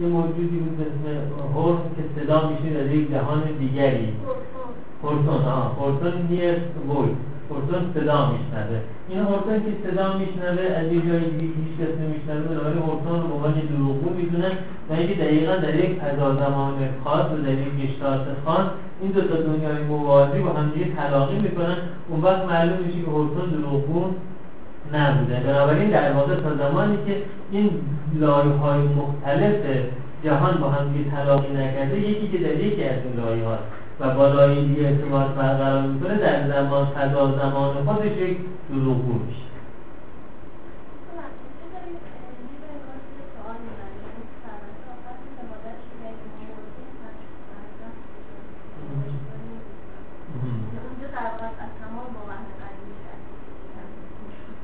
یه 0.00 0.06
موجودی 0.06 0.56
بود 0.56 0.76
به 0.76 0.82
اسم 0.82 1.32
هورن 1.54 1.78
که 1.96 2.20
صدا 2.20 2.50
میشه 2.50 2.74
در 2.74 2.94
یک 2.94 3.10
جهان 3.10 3.42
دیگری. 3.58 4.12
هورتون 5.02 5.26
ها 5.26 5.60
هورتون 5.60 6.28
here's 6.30 6.62
the 6.76 6.92
voice 6.92 7.35
هورتون 7.50 7.82
صدا 7.94 8.18
میشنوه. 8.32 8.78
این 9.08 9.18
هورتون 9.18 9.58
که 9.64 9.72
صدا 9.84 10.06
میشنوه 10.18 10.64
از 10.78 10.86
یه 10.92 11.00
جای 11.06 11.24
دیگه 11.30 11.54
هیچ 11.62 11.74
کس 11.78 11.92
نمیشنوه 12.02 12.48
بنابراین 12.50 12.82
هورتون 12.82 13.22
رو 13.22 13.28
به 13.28 13.34
عنوان 13.34 13.54
دروغگو 13.72 14.10
می‌دونن 14.10 14.52
و 14.88 14.92
اینکه 14.92 15.14
دقیقا 15.14 15.56
در 15.56 15.74
یک 15.74 15.92
فضا 16.00 16.34
زمان 16.34 16.74
خاص 17.04 17.26
و 17.32 17.36
در 17.46 17.52
یک 17.52 17.72
گشتات 17.80 18.20
خاص 18.44 18.66
این 19.00 19.10
دو 19.10 19.20
تا 19.20 19.36
دنیای 19.36 19.82
موازی 19.82 20.38
با 20.38 20.52
هم 20.52 20.70
دیگه 20.74 20.86
تلاقی 20.96 21.38
می‌کنن. 21.38 21.76
اون 22.08 22.20
وقت 22.20 22.44
معلوم 22.44 22.78
میشه 22.86 23.00
که 23.00 23.10
هورتون 23.10 23.50
دروغگو 23.50 24.04
نبوده. 24.94 25.36
بنابراین 25.46 25.90
در 25.90 26.12
واقع 26.12 26.34
تا 26.34 26.54
زمانی 26.54 26.96
که 27.06 27.16
این 27.50 27.70
لایه 28.14 28.52
های 28.52 28.80
مختلف 28.80 29.56
جهان 30.24 30.54
با 30.60 30.68
هم 30.68 30.86
تلاقی 31.10 31.52
نکرده 31.52 31.98
یکی 31.98 32.28
که 32.28 32.38
در 32.38 32.60
یکی 32.64 32.84
از 32.84 32.98
این 33.04 33.24
لایه 33.24 33.44
و 34.00 34.10
با 34.10 34.26
لایه 34.26 34.64
دیگه 34.64 34.82
ارتباط 34.88 35.26
برقرار 35.26 35.82
می‌کنه 35.82 36.18
در 36.18 36.48
زمان 36.48 36.86
فضا 36.86 37.32
زمان 37.32 37.84
خودش 37.84 38.16
یک 38.16 38.38
دروغگو 38.70 39.12
میشه. 39.12 39.45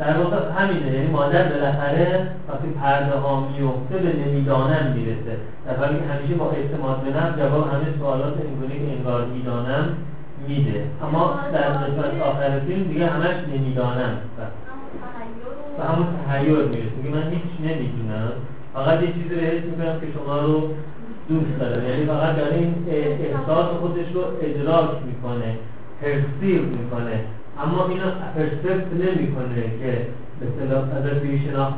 در 0.03 0.19
واقع 0.19 0.37
همینه 0.59 0.93
یعنی 0.93 1.07
مادر 1.07 1.43
بالاخره 1.43 2.27
وقتی 2.49 2.69
پرده 2.81 3.15
ها 3.15 3.41
میفته 3.41 3.97
به 3.97 4.13
نمی‌دانم 4.13 4.93
می‌رسه. 4.95 5.37
در 5.67 5.77
حالی 5.77 5.95
که 5.99 6.05
همیشه 6.05 6.35
با 6.35 6.51
اعتماد 6.51 7.03
به 7.03 7.11
نفس 7.11 7.39
جواب 7.39 7.69
همه 7.69 7.99
سوالات 7.99 8.35
اینگونه 8.41 8.79
که 8.79 8.93
انگار 8.97 9.25
می‌دانم 9.25 9.97
میده. 10.49 10.85
اما 11.03 11.35
در 11.53 11.69
قسمت 11.69 12.23
آخر 12.23 12.59
فیلم 12.59 12.83
دیگه 12.85 13.07
همش 13.07 13.37
نمی‌دانم. 13.55 14.13
و 15.79 15.83
همون 15.83 16.07
تحیر 16.27 16.59
می‌رسه. 16.59 16.97
میگه 17.03 17.17
من 17.17 17.31
هیچ 17.31 17.71
نمی‌دونم. 17.71 18.33
فقط 18.75 19.03
یه 19.03 19.13
چیزی 19.13 19.35
رو 19.35 19.41
حس 19.41 19.65
می‌کنم 19.65 20.01
که 20.01 20.07
شما 20.15 20.39
رو 20.39 20.69
دوست 21.29 21.59
داره 21.61 21.89
یعنی 21.89 22.07
فقط 22.07 22.37
داره 22.37 22.55
این 22.57 22.75
احساس 22.89 23.67
خودش 23.67 24.07
رو 24.15 24.23
ادراک 24.43 24.91
می‌کنه 25.07 25.57
پرسیو 26.01 26.63
می‌کنه. 26.63 27.21
اما 27.63 27.89
اینو 27.89 28.11
پرسپت 28.35 28.87
نمی‌کنه 29.03 29.63
که 29.81 30.07
به 30.41 30.75
از 30.97 31.07
روی 31.23 31.41
شناخت 31.45 31.75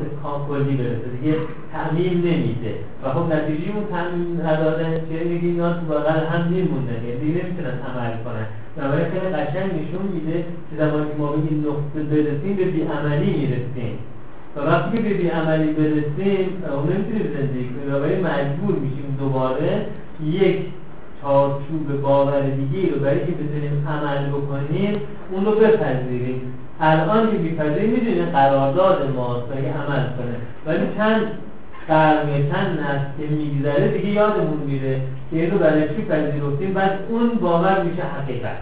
کلی 0.48 0.76
برسه. 0.76 1.08
دیگه 1.20 1.36
تعمیم 1.72 2.18
نمیده. 2.18 2.74
و 3.02 3.08
خب 3.14 3.32
نتیجه 3.32 3.74
اون 3.74 3.84
تعمیم 3.90 4.40
ندادن 4.46 4.90
چه 4.94 5.24
میگه 5.24 5.46
اینا 5.48 5.72
تو 5.72 5.80
بغل 5.80 6.26
هم 6.26 6.46
میمونه 6.46 6.92
یعنی 7.08 7.30
نمی‌تونن 7.30 7.76
عمل 7.88 8.12
کنن. 8.24 8.46
بنابراین 8.76 9.06
خیلی 9.12 9.28
قشنگ 9.36 9.70
نشون 9.80 10.06
میده 10.14 10.44
که 10.70 10.76
زمانی 10.78 11.06
که 11.10 11.16
ما 11.18 11.26
به 11.26 11.38
این 11.50 11.64
نقطه 11.68 12.00
برسیم 12.10 12.56
به 12.56 12.64
بیعملی 12.64 13.30
می‌رسیم. 13.30 13.98
و 14.56 14.60
وقتی 14.60 14.96
که 14.96 15.02
به 15.02 15.14
بیعملی 15.14 15.72
برسیم 15.72 16.46
اون 16.74 16.92
نمی‌تونیم 16.92 17.26
زندگی 17.36 17.64
کنیم 17.64 17.88
بنابراین 17.88 18.20
مجبور 18.26 18.74
میشیم 18.84 19.16
دوباره 19.18 19.86
یک 20.24 20.56
چارچوب 21.24 22.00
باور 22.02 22.40
دیگه 22.40 22.94
رو 22.94 23.00
برای 23.00 23.26
که 23.26 23.32
بتونیم 23.32 23.88
عمل 23.88 24.28
بکنیم 24.28 25.00
اون 25.30 25.44
رو 25.44 25.52
بپذیریم. 25.52 26.54
الان 26.80 27.30
که 27.30 27.38
میپذیریم 27.38 27.90
می‌دونیم 27.90 28.24
قرارداد 28.24 29.10
ماست 29.16 29.46
برای 29.48 29.66
عمل 29.66 30.06
کنه. 30.16 30.36
ولی 30.66 30.86
چند 30.96 31.22
قرن 31.88 32.26
چند 32.52 32.80
نسل 32.80 33.04
که 33.18 33.26
میگذره 33.34 33.88
دیگه 33.88 34.08
یادمون 34.08 34.58
میره 34.66 35.00
که 35.30 35.36
این 35.36 35.50
رو 35.50 35.58
برای 35.58 35.88
چی 35.88 36.02
پذیرفتیم؟ 36.04 36.74
بعد 36.74 36.98
اون 37.08 37.28
باور 37.28 37.82
میشه 37.82 38.02
حقیقت 38.02 38.58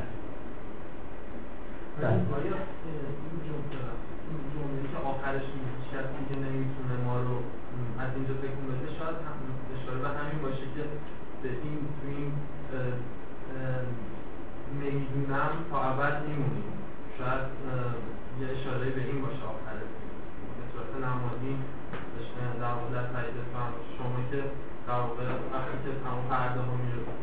بله. 2.03 2.21
آخرش 5.13 5.47
کسی 5.93 6.21
که 6.29 6.37
نمی‌تونه 6.45 6.95
ما 7.07 7.17
رو 7.17 7.37
از 8.03 8.11
اینجا 8.17 8.35
تکون 8.43 8.65
بده 8.71 8.89
شاید 8.99 9.19
هم 9.27 9.37
اشاره 9.75 9.99
به 10.05 10.09
همین 10.19 10.39
باشه 10.43 10.67
که 10.75 10.83
به 11.43 11.49
این 11.65 11.79
تو 11.97 12.05
این 12.09 12.33
نمی‌دونم 15.33 15.65
تا 15.71 15.79
ابد 15.91 16.17
میمونیم 16.29 16.69
شاید 17.19 17.45
یه 18.41 18.47
اشاره 18.55 18.87
به 18.97 19.03
این 19.09 19.19
باشه 19.25 19.45
آخر 19.55 19.77
به 20.57 20.65
صورت 20.71 20.91
نمادین 21.07 21.59
در 22.61 22.73
واقع 22.77 22.91
در 22.97 23.07
تایید 23.13 23.37
شما 23.97 24.19
که 24.31 24.41
در 24.87 24.99
واقع 25.05 25.25
وقتی 25.55 25.77
که 25.85 25.91
همون 26.07 26.25
پرده 26.31 26.61
ها 26.67 26.75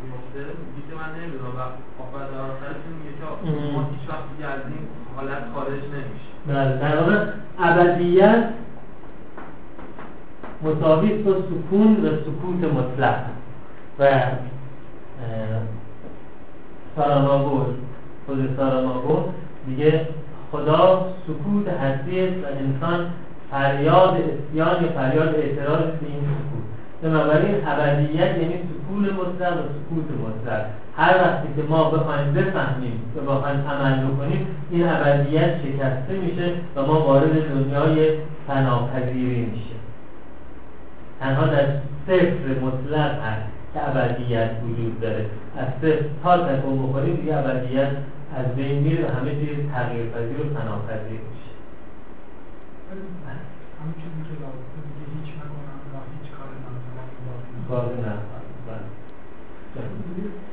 میفته 0.03 0.41
میگه 0.65 0.81
که 0.87 0.93
من 1.01 1.09
نمی‌دونم 1.17 1.53
و 1.57 1.61
آخر 2.03 2.23
در 2.31 2.43
آخرش 2.51 2.81
میگه 2.97 3.11
که 3.17 3.25
ما 3.75 3.81
هیچ 3.93 4.03
وقت 4.09 4.25
دیگه 4.31 4.45
از 4.55 4.61
این 4.71 4.83
حالت 5.15 5.43
خارج 5.53 5.83
نمیشه 5.95 6.31
بله 6.47 6.77
در 6.83 6.95
واقع 6.99 7.17
ابدیت 7.59 8.43
مساوی 10.63 11.23
با 11.23 11.33
سکون 11.49 12.05
و 12.05 12.07
سکوت 12.25 12.73
مطلق. 12.73 13.19
و 13.99 14.05
ساراماگو 18.29 18.47
خود 18.47 18.57
ساراماگو 18.57 19.23
میگه 19.67 20.07
خدا 20.51 21.05
سکوت 21.27 21.67
هستی 21.67 22.21
و 22.21 22.45
انسان 22.59 23.05
فریاد 23.51 24.13
اسیان 24.13 24.83
یا 24.83 24.89
فریاد 24.95 25.35
اعتراض 25.35 25.81
به 25.81 26.07
این 26.07 26.19
سکوت. 26.19 26.63
بنابراین 27.01 27.55
ابدیت 27.67 28.37
یعنی 28.37 28.53
سکون 28.53 29.03
مطلق 29.03 29.53
و 29.53 29.61
سکوت 29.61 30.05
مطلق. 30.23 30.65
هر 30.97 31.15
وقتی 31.17 31.47
که 31.55 31.67
ما 31.69 31.89
بخوایم 31.89 32.33
بفهمیم 32.33 33.01
و 33.17 33.31
بخوایم 33.31 33.67
عمل 33.67 34.07
بکنیم 34.07 34.47
این 34.71 34.89
ابدیت 34.89 35.49
شکسته 35.61 36.13
میشه 36.13 36.51
و 36.75 36.85
ما 36.85 37.01
وارد 37.01 37.49
دنیای 37.49 38.09
فناپذیری 38.47 39.45
میشه 39.45 39.75
تنها 41.19 41.45
در 41.45 41.65
صفر 42.07 42.59
مطلق 42.61 43.11
هست 43.11 43.45
که 43.73 43.89
ابدیت 43.89 44.49
وجود 44.63 44.99
داره. 45.01 45.25
از 45.57 45.67
صفر 45.81 46.05
تا 46.23 46.37
تکون 46.37 46.87
بخوریم 46.87 47.15
دیگه 47.15 47.37
ابدیت 47.37 47.89
از 48.35 48.55
بین 48.55 48.83
میره 48.83 49.05
و 49.05 49.15
همه 49.15 49.31
چیز 49.39 49.57
تغییر 49.73 50.05
پذیر 50.09 50.41
و 50.41 50.53
فناپذیر 50.55 51.21
میشه. 51.29 51.53
چیزی 54.01 54.21
که 54.27 54.33
لابد 54.41 54.73
دیگه 54.87 55.05
هیچ 55.15 55.29
نکنم 55.39 55.79
و 55.91 55.95
هیچ 56.13 56.27
کار 56.35 56.49
نکنم 56.65 57.07
باقی 57.69 57.97
نکنم 58.01 58.39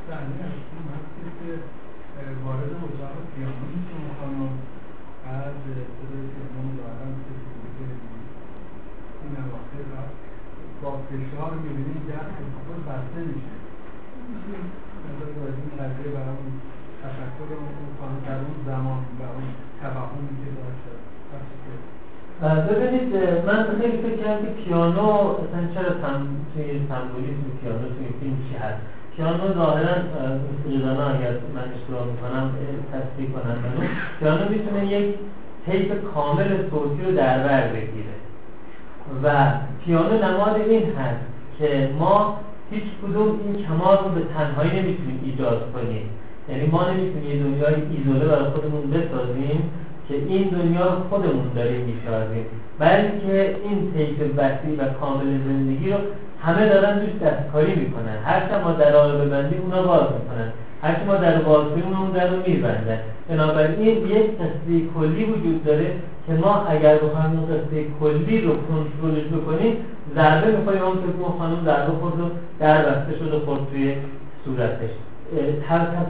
صحنه 0.07 0.41
اصلی 0.49 0.81
وقتی 0.89 1.29
که 1.39 1.51
وارد 2.45 2.73
اتاق 2.85 3.17
پیانو 3.31 3.65
میشم 3.73 4.03
خانم 4.19 4.53
بعد 5.25 5.57
صدای 5.97 6.27
پیانو 6.33 6.71
دارم 6.79 7.13
که 7.25 7.33
این 9.23 9.35
اواخر 9.45 9.83
رفت 9.95 10.17
با 10.83 10.91
فشار 11.09 11.53
می‌بینید 11.65 12.03
در 12.09 12.27
خود 12.65 12.81
بسته 12.89 13.21
میشه 13.31 13.57
میشه 14.31 14.57
مقدار 15.03 15.31
بازی 15.39 15.65
کرده 15.77 16.05
برای 16.17 16.51
تفکر 17.03 17.51
اون 17.61 17.91
خانم 17.99 18.19
در 18.27 18.39
اون 18.45 18.59
زمان 18.69 19.01
و 19.19 19.23
اون 19.35 19.49
توهمی 19.81 20.33
که 20.41 20.49
داشته 20.59 20.93
ببینید 22.69 23.11
من 23.47 23.61
کردم 24.27 24.43
که 24.43 24.51
پیانو 24.65 25.09
اصلا 25.11 25.63
چرا 25.75 25.91
تم... 26.03 26.27
توی 26.55 26.65
سمبولیسم 26.89 27.45
پیانو 27.61 27.79
توی 27.79 28.09
فیلم 28.21 28.37
چی 28.49 28.55
هست. 28.55 28.81
پیانو 29.17 29.55
ظاهرا 29.55 29.95
موسیقیدانا 30.47 31.07
اگر 31.07 31.31
من 31.55 31.67
اشتباه 31.75 32.07
می‌کنم 32.13 32.51
تصدیق 32.93 33.29
کنم 33.33 33.57
پیانو 34.21 34.49
می‌تونه 34.49 34.87
یک 34.87 35.15
تیپ 35.67 36.13
کامل 36.15 36.49
صوتی 36.71 37.03
رو 37.05 37.17
در 37.17 37.39
بر 37.39 37.69
بگیره. 37.69 38.17
و 39.23 39.53
پیانو 39.85 40.15
نماد 40.25 40.57
این 40.69 40.83
هست 40.83 41.25
که 41.59 41.91
ما 41.99 42.39
هیچ 42.71 42.85
کدوم 43.03 43.41
این 43.45 43.67
کمال 43.67 43.99
رو 44.05 44.11
به 44.11 44.21
تنهایی 44.35 44.81
نمی‌تونیم 44.81 45.21
ایجاد 45.25 45.73
کنیم. 45.73 46.11
یعنی 46.49 46.67
ما 46.67 46.91
نمی‌تونیم 46.91 47.31
یه 47.31 47.43
دنیای 47.43 47.75
ایزوله 47.91 48.25
برای 48.25 48.51
خودمون 48.51 48.91
بسازیم 48.91 49.71
که 50.09 50.15
این 50.15 50.49
دنیا 50.49 51.03
خودمون 51.11 51.49
داریم 51.55 51.81
می‌سازیم. 51.81 52.47
بلکه 52.79 53.57
این 53.65 53.93
طیف 53.93 54.21
وسیع 54.37 54.75
و 54.79 54.85
کامل 55.01 55.25
زندگی 55.25 55.91
رو 55.91 55.97
همه 56.43 56.69
دارن 56.69 56.99
دوست 56.99 57.25
دستکاری 57.25 57.75
می‌کنن. 57.75 58.17
هر 58.25 58.63
ما 58.65 58.73
در 58.73 58.97
آن 58.97 59.19
ببندیم 59.21 59.61
اونا 59.63 59.83
باز 59.83 60.01
می‌کنن. 60.01 60.49
هر 60.83 61.05
ما 61.07 61.15
در 61.15 61.39
باز 61.39 61.67
کنیم 61.67 61.99
اون 62.01 62.11
در 62.11 62.29
رو 62.29 62.37
میبندن. 62.47 62.99
بنابراین 63.29 64.07
یک 64.07 64.39
قصه 64.39 64.81
کلی 64.95 65.25
وجود 65.25 65.65
داره 65.65 65.93
که 66.27 66.33
ما 66.33 66.67
اگر 66.69 66.95
بخوایم 66.95 67.39
اون 67.39 67.47
قصه 67.47 67.85
کلی 68.01 68.41
رو 68.41 68.51
کنترلش 68.51 69.27
بکنیم 69.27 69.77
ضربه 70.15 70.57
می‌خوریم. 70.57 70.83
اون 70.83 70.97
که 70.97 71.03
اون 71.21 71.39
خانم 71.39 71.65
ضربه 71.65 71.93
خود 71.93 72.21
رو 72.21 72.27
در 72.59 72.83
بسته 72.83 73.19
شده 73.19 73.39
خود 73.39 73.59
توی 73.73 73.95
صورتش. 74.45 74.91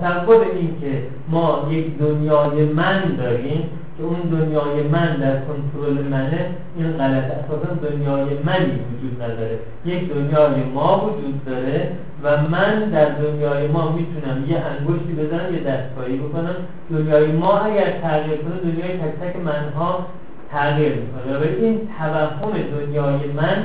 تصور 0.02 0.36
این 0.54 0.80
که 0.80 1.02
ما 1.28 1.68
یک 1.70 1.98
دنیای 1.98 2.64
من 2.64 3.02
داریم 3.18 3.62
که 3.98 4.02
اون 4.02 4.20
دنیای 4.20 4.82
من 4.82 5.16
در 5.16 5.36
کنترل 5.40 6.08
منه 6.08 6.46
این 6.76 6.92
غلط 6.92 7.24
اساسا 7.24 7.74
دنیای 7.74 8.24
منی 8.44 8.80
وجود 8.88 9.22
نداره. 9.22 9.58
یک 9.84 10.12
دنیای 10.14 10.62
ما 10.74 11.06
وجود 11.06 11.44
داره 11.44 11.90
و 12.22 12.36
من 12.42 12.90
در 12.90 13.08
دنیای 13.08 13.68
ما 13.68 13.92
می‌تونم 13.92 14.44
یه 14.48 14.56
انگشتی 14.56 15.12
بزنم 15.12 15.54
یه 15.54 15.60
دستکاری 15.60 16.16
بکنم. 16.16 16.54
دنیای 16.90 17.32
ما 17.32 17.58
اگر 17.58 17.90
تغییر 18.02 18.36
کنه 18.36 18.72
دنیای 18.72 18.98
تک 18.98 19.20
تک 19.20 19.36
منها 19.36 20.06
تغییر 20.50 20.92
می‌کنه. 20.94 21.38
و 21.38 21.42
این 21.60 21.88
توهم 21.98 22.52
دنیای 22.52 23.32
من 23.36 23.64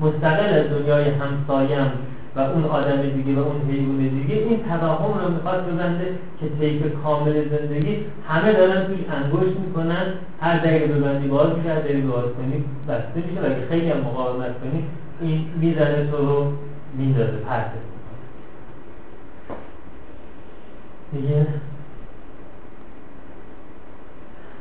مستقل 0.00 0.54
از 0.54 0.70
دنیای 0.70 1.04
همسایم 1.10 1.90
و 2.36 2.40
اون 2.40 2.64
آدم 2.64 3.02
دیگه 3.02 3.40
و 3.40 3.44
اون 3.44 3.70
حیوان 3.70 4.08
دیگه 4.08 4.34
این 4.34 4.64
توهم 4.64 5.24
رو 5.24 5.30
می‌خواد 5.30 5.66
ببنده 5.66 6.18
که 6.40 6.46
طیف 6.60 6.82
کامل 7.02 7.48
زندگی 7.48 7.96
همه 8.28 8.52
دارن 8.52 8.86
توش 8.86 8.98
انگشت 9.10 9.56
می‌کنن. 9.56 10.06
هر 10.40 10.58
دقیقه 10.58 10.86
ببندی 10.86 11.28
باز 11.28 11.56
میشه 11.56 11.68
هر 11.68 11.80
باز 11.80 12.24
کنی 12.24 12.64
بسته 12.88 13.28
میشه 13.28 13.40
و 13.40 13.68
خیلی 13.68 13.90
هم 13.90 13.98
مقاومت 13.98 14.60
کنی 14.60 14.84
این 15.20 15.46
می‌زنه 15.60 16.06
تو 16.10 16.16
رو 16.16 16.52
میندازه 16.98 17.36
پرتت 17.36 17.70
دیگه؟ 21.12 21.46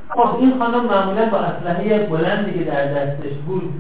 خب 0.10 0.36
این 0.40 0.60
خانم 0.60 0.86
معمولا 0.86 1.26
با 1.26 1.38
اسلحه 1.38 2.08
بلندی 2.08 2.60
که 2.60 2.64
در 2.64 2.86
دستش 2.86 3.34
بود 3.48 3.74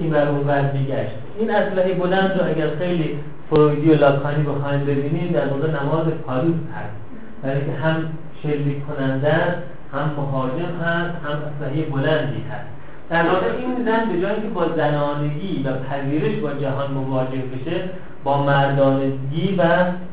این 0.00 0.10
بر 0.10 0.28
اون 0.28 0.46
ور 0.46 0.72
میگشت 0.72 1.14
این 1.38 1.50
اسلحه 1.50 1.94
بلند 1.94 2.30
رو 2.38 2.46
اگر 2.46 2.76
خیلی 2.78 3.18
فرویدی 3.50 3.90
و 3.90 3.94
لاکانی 3.94 4.42
بخوایم 4.42 4.80
ببینیم 4.80 5.32
در 5.32 5.48
واقع 5.48 5.68
نماز 5.68 6.06
پاروس 6.26 6.54
هست. 6.54 6.94
برای 7.42 7.60
که 7.60 7.72
هم 7.72 8.04
شلیک 8.42 8.86
کننده 8.86 9.28
است 9.28 9.58
هم 9.92 10.10
مهاجم 10.16 10.74
هست 10.84 11.14
هم 11.24 11.38
اسلحه 11.48 11.82
بلندی 11.82 12.40
هست. 12.50 12.68
در 13.10 13.22
واقع 13.22 13.46
این 13.58 13.84
زن 13.84 14.12
به 14.12 14.20
جای 14.20 14.32
اینکه 14.32 14.48
با 14.48 14.68
زنانگی 14.76 15.64
و 15.64 15.72
پذیرش 15.72 16.36
با 16.36 16.52
جهان 16.52 16.90
مواجه 16.90 17.38
بشه 17.38 17.80
با 18.24 18.44
مردانگی 18.44 19.54
و 19.58 19.62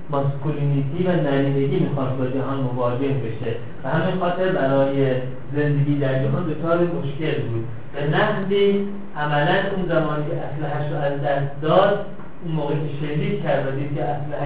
ماسکولینیتی 0.10 1.04
و 1.08 1.12
نرینگی 1.12 1.80
می‌خواد 1.80 2.18
با 2.18 2.26
جهان 2.26 2.60
مواجه 2.60 3.08
بشه. 3.08 3.56
و 3.84 3.90
همین 3.90 4.20
خاطر 4.20 4.50
برای 4.50 5.16
زندگی 5.56 6.00
در 6.00 6.24
جهان 6.24 6.44
دچار 6.44 6.78
مشکل 6.78 7.42
بود. 7.42 7.66
به 7.96 8.18
نحوی 8.18 8.88
عملا 9.18 9.56
اون 9.76 9.86
زمانی 9.88 10.24
که 10.26 10.36
اسلحه‌اش 10.38 10.92
رو 10.92 10.98
از 10.98 11.22
دست 11.22 11.62
داد 11.62 12.06
اون 12.44 12.56
موقع 12.56 12.74
که 12.74 12.90
شلیک 13.00 13.44
کرد 13.44 13.68
و 13.68 13.72
دید 13.72 13.96
که 13.96 14.06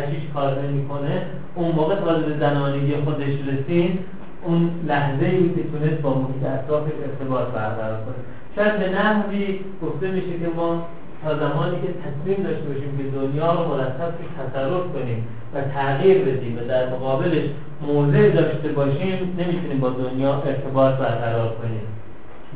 هیچ 0.10 0.30
کار 0.34 0.62
نمی‌کنه 0.62 1.22
اون 1.56 1.72
موقع 1.72 1.96
تازه 1.96 2.26
به 2.26 2.40
زنانگی 2.40 2.96
خودش 2.96 3.34
رسید. 3.48 4.00
اون 4.44 4.72
لحظه 4.88 5.26
ای 5.26 5.50
که 5.50 5.64
تونست 5.72 6.02
با 6.02 6.14
محیط 6.14 6.44
اطرافش 6.44 6.92
ارتباط 7.04 7.48
برقرار 7.48 7.98
کنه. 8.06 8.16
شاید 8.56 8.80
به 8.80 8.90
نحوی 8.90 9.60
گفته 9.84 10.08
میشه 10.12 10.40
که 10.40 10.48
ما 10.56 10.86
تا 11.24 11.36
زمانی 11.36 11.76
که 11.82 11.88
تصمیم 11.88 12.48
داشته 12.48 12.68
باشیم 12.68 12.98
که 12.98 13.18
دنیا 13.18 13.52
رو 13.54 13.68
مرتب 13.70 14.12
توش 14.18 14.28
تصرف 14.38 14.94
کنیم 14.94 15.28
و 15.54 15.62
تغییر 15.62 16.18
بدیم 16.18 16.58
و 16.58 16.68
در 16.68 16.90
مقابلش 16.90 17.44
موضع 17.82 18.30
داشته 18.30 18.68
باشیم 18.68 19.36
نمی‌تونیم 19.40 19.80
با 19.80 19.90
دنیا 19.90 20.34
ارتباط 20.34 20.94
برقرار 20.96 21.56
کنیم. 21.56 21.99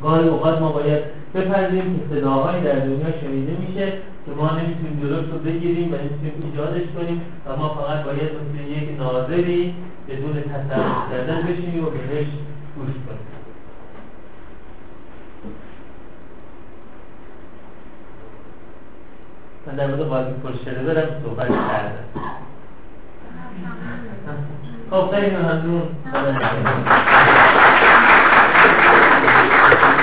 گاهی 0.02 0.28
اوقات 0.28 0.60
ما 0.60 0.72
باید 0.72 1.02
بپذیریم 1.34 2.00
که 2.00 2.14
صداهایی 2.14 2.62
در 2.62 2.78
دنیا 2.78 3.20
شنیده 3.20 3.52
میشه 3.52 3.92
که 4.26 4.30
ما 4.36 4.50
نمی‌تونیم 4.50 5.00
جلوش 5.02 5.30
رو 5.32 5.38
بگیریم 5.38 5.92
و 5.92 5.96
نمی‌تونیم 5.96 6.42
ایجادش 6.44 6.82
کنیم 6.96 7.22
و 7.46 7.56
ما 7.56 7.68
فقط 7.68 8.04
باید 8.04 8.30
مثل 8.34 8.70
یک 8.70 8.98
ناظری 8.98 9.74
بدون 10.08 10.42
تصرف 10.42 11.10
کردن 11.10 11.42
بشینیم 11.42 11.84
و 11.84 11.90
بهش 11.90 12.26
گوش 12.76 12.94
کنیم. 13.06 13.24
من 19.66 19.74
در 19.74 19.86
مورد 19.86 20.00
قاضی 20.00 20.32
پرشده 20.42 20.94
برم 20.94 21.08
صحبت 21.24 21.48
کردم. 21.48 22.04
خب 24.90 25.10
خیلی 25.10 25.36
ممنون. 25.36 25.82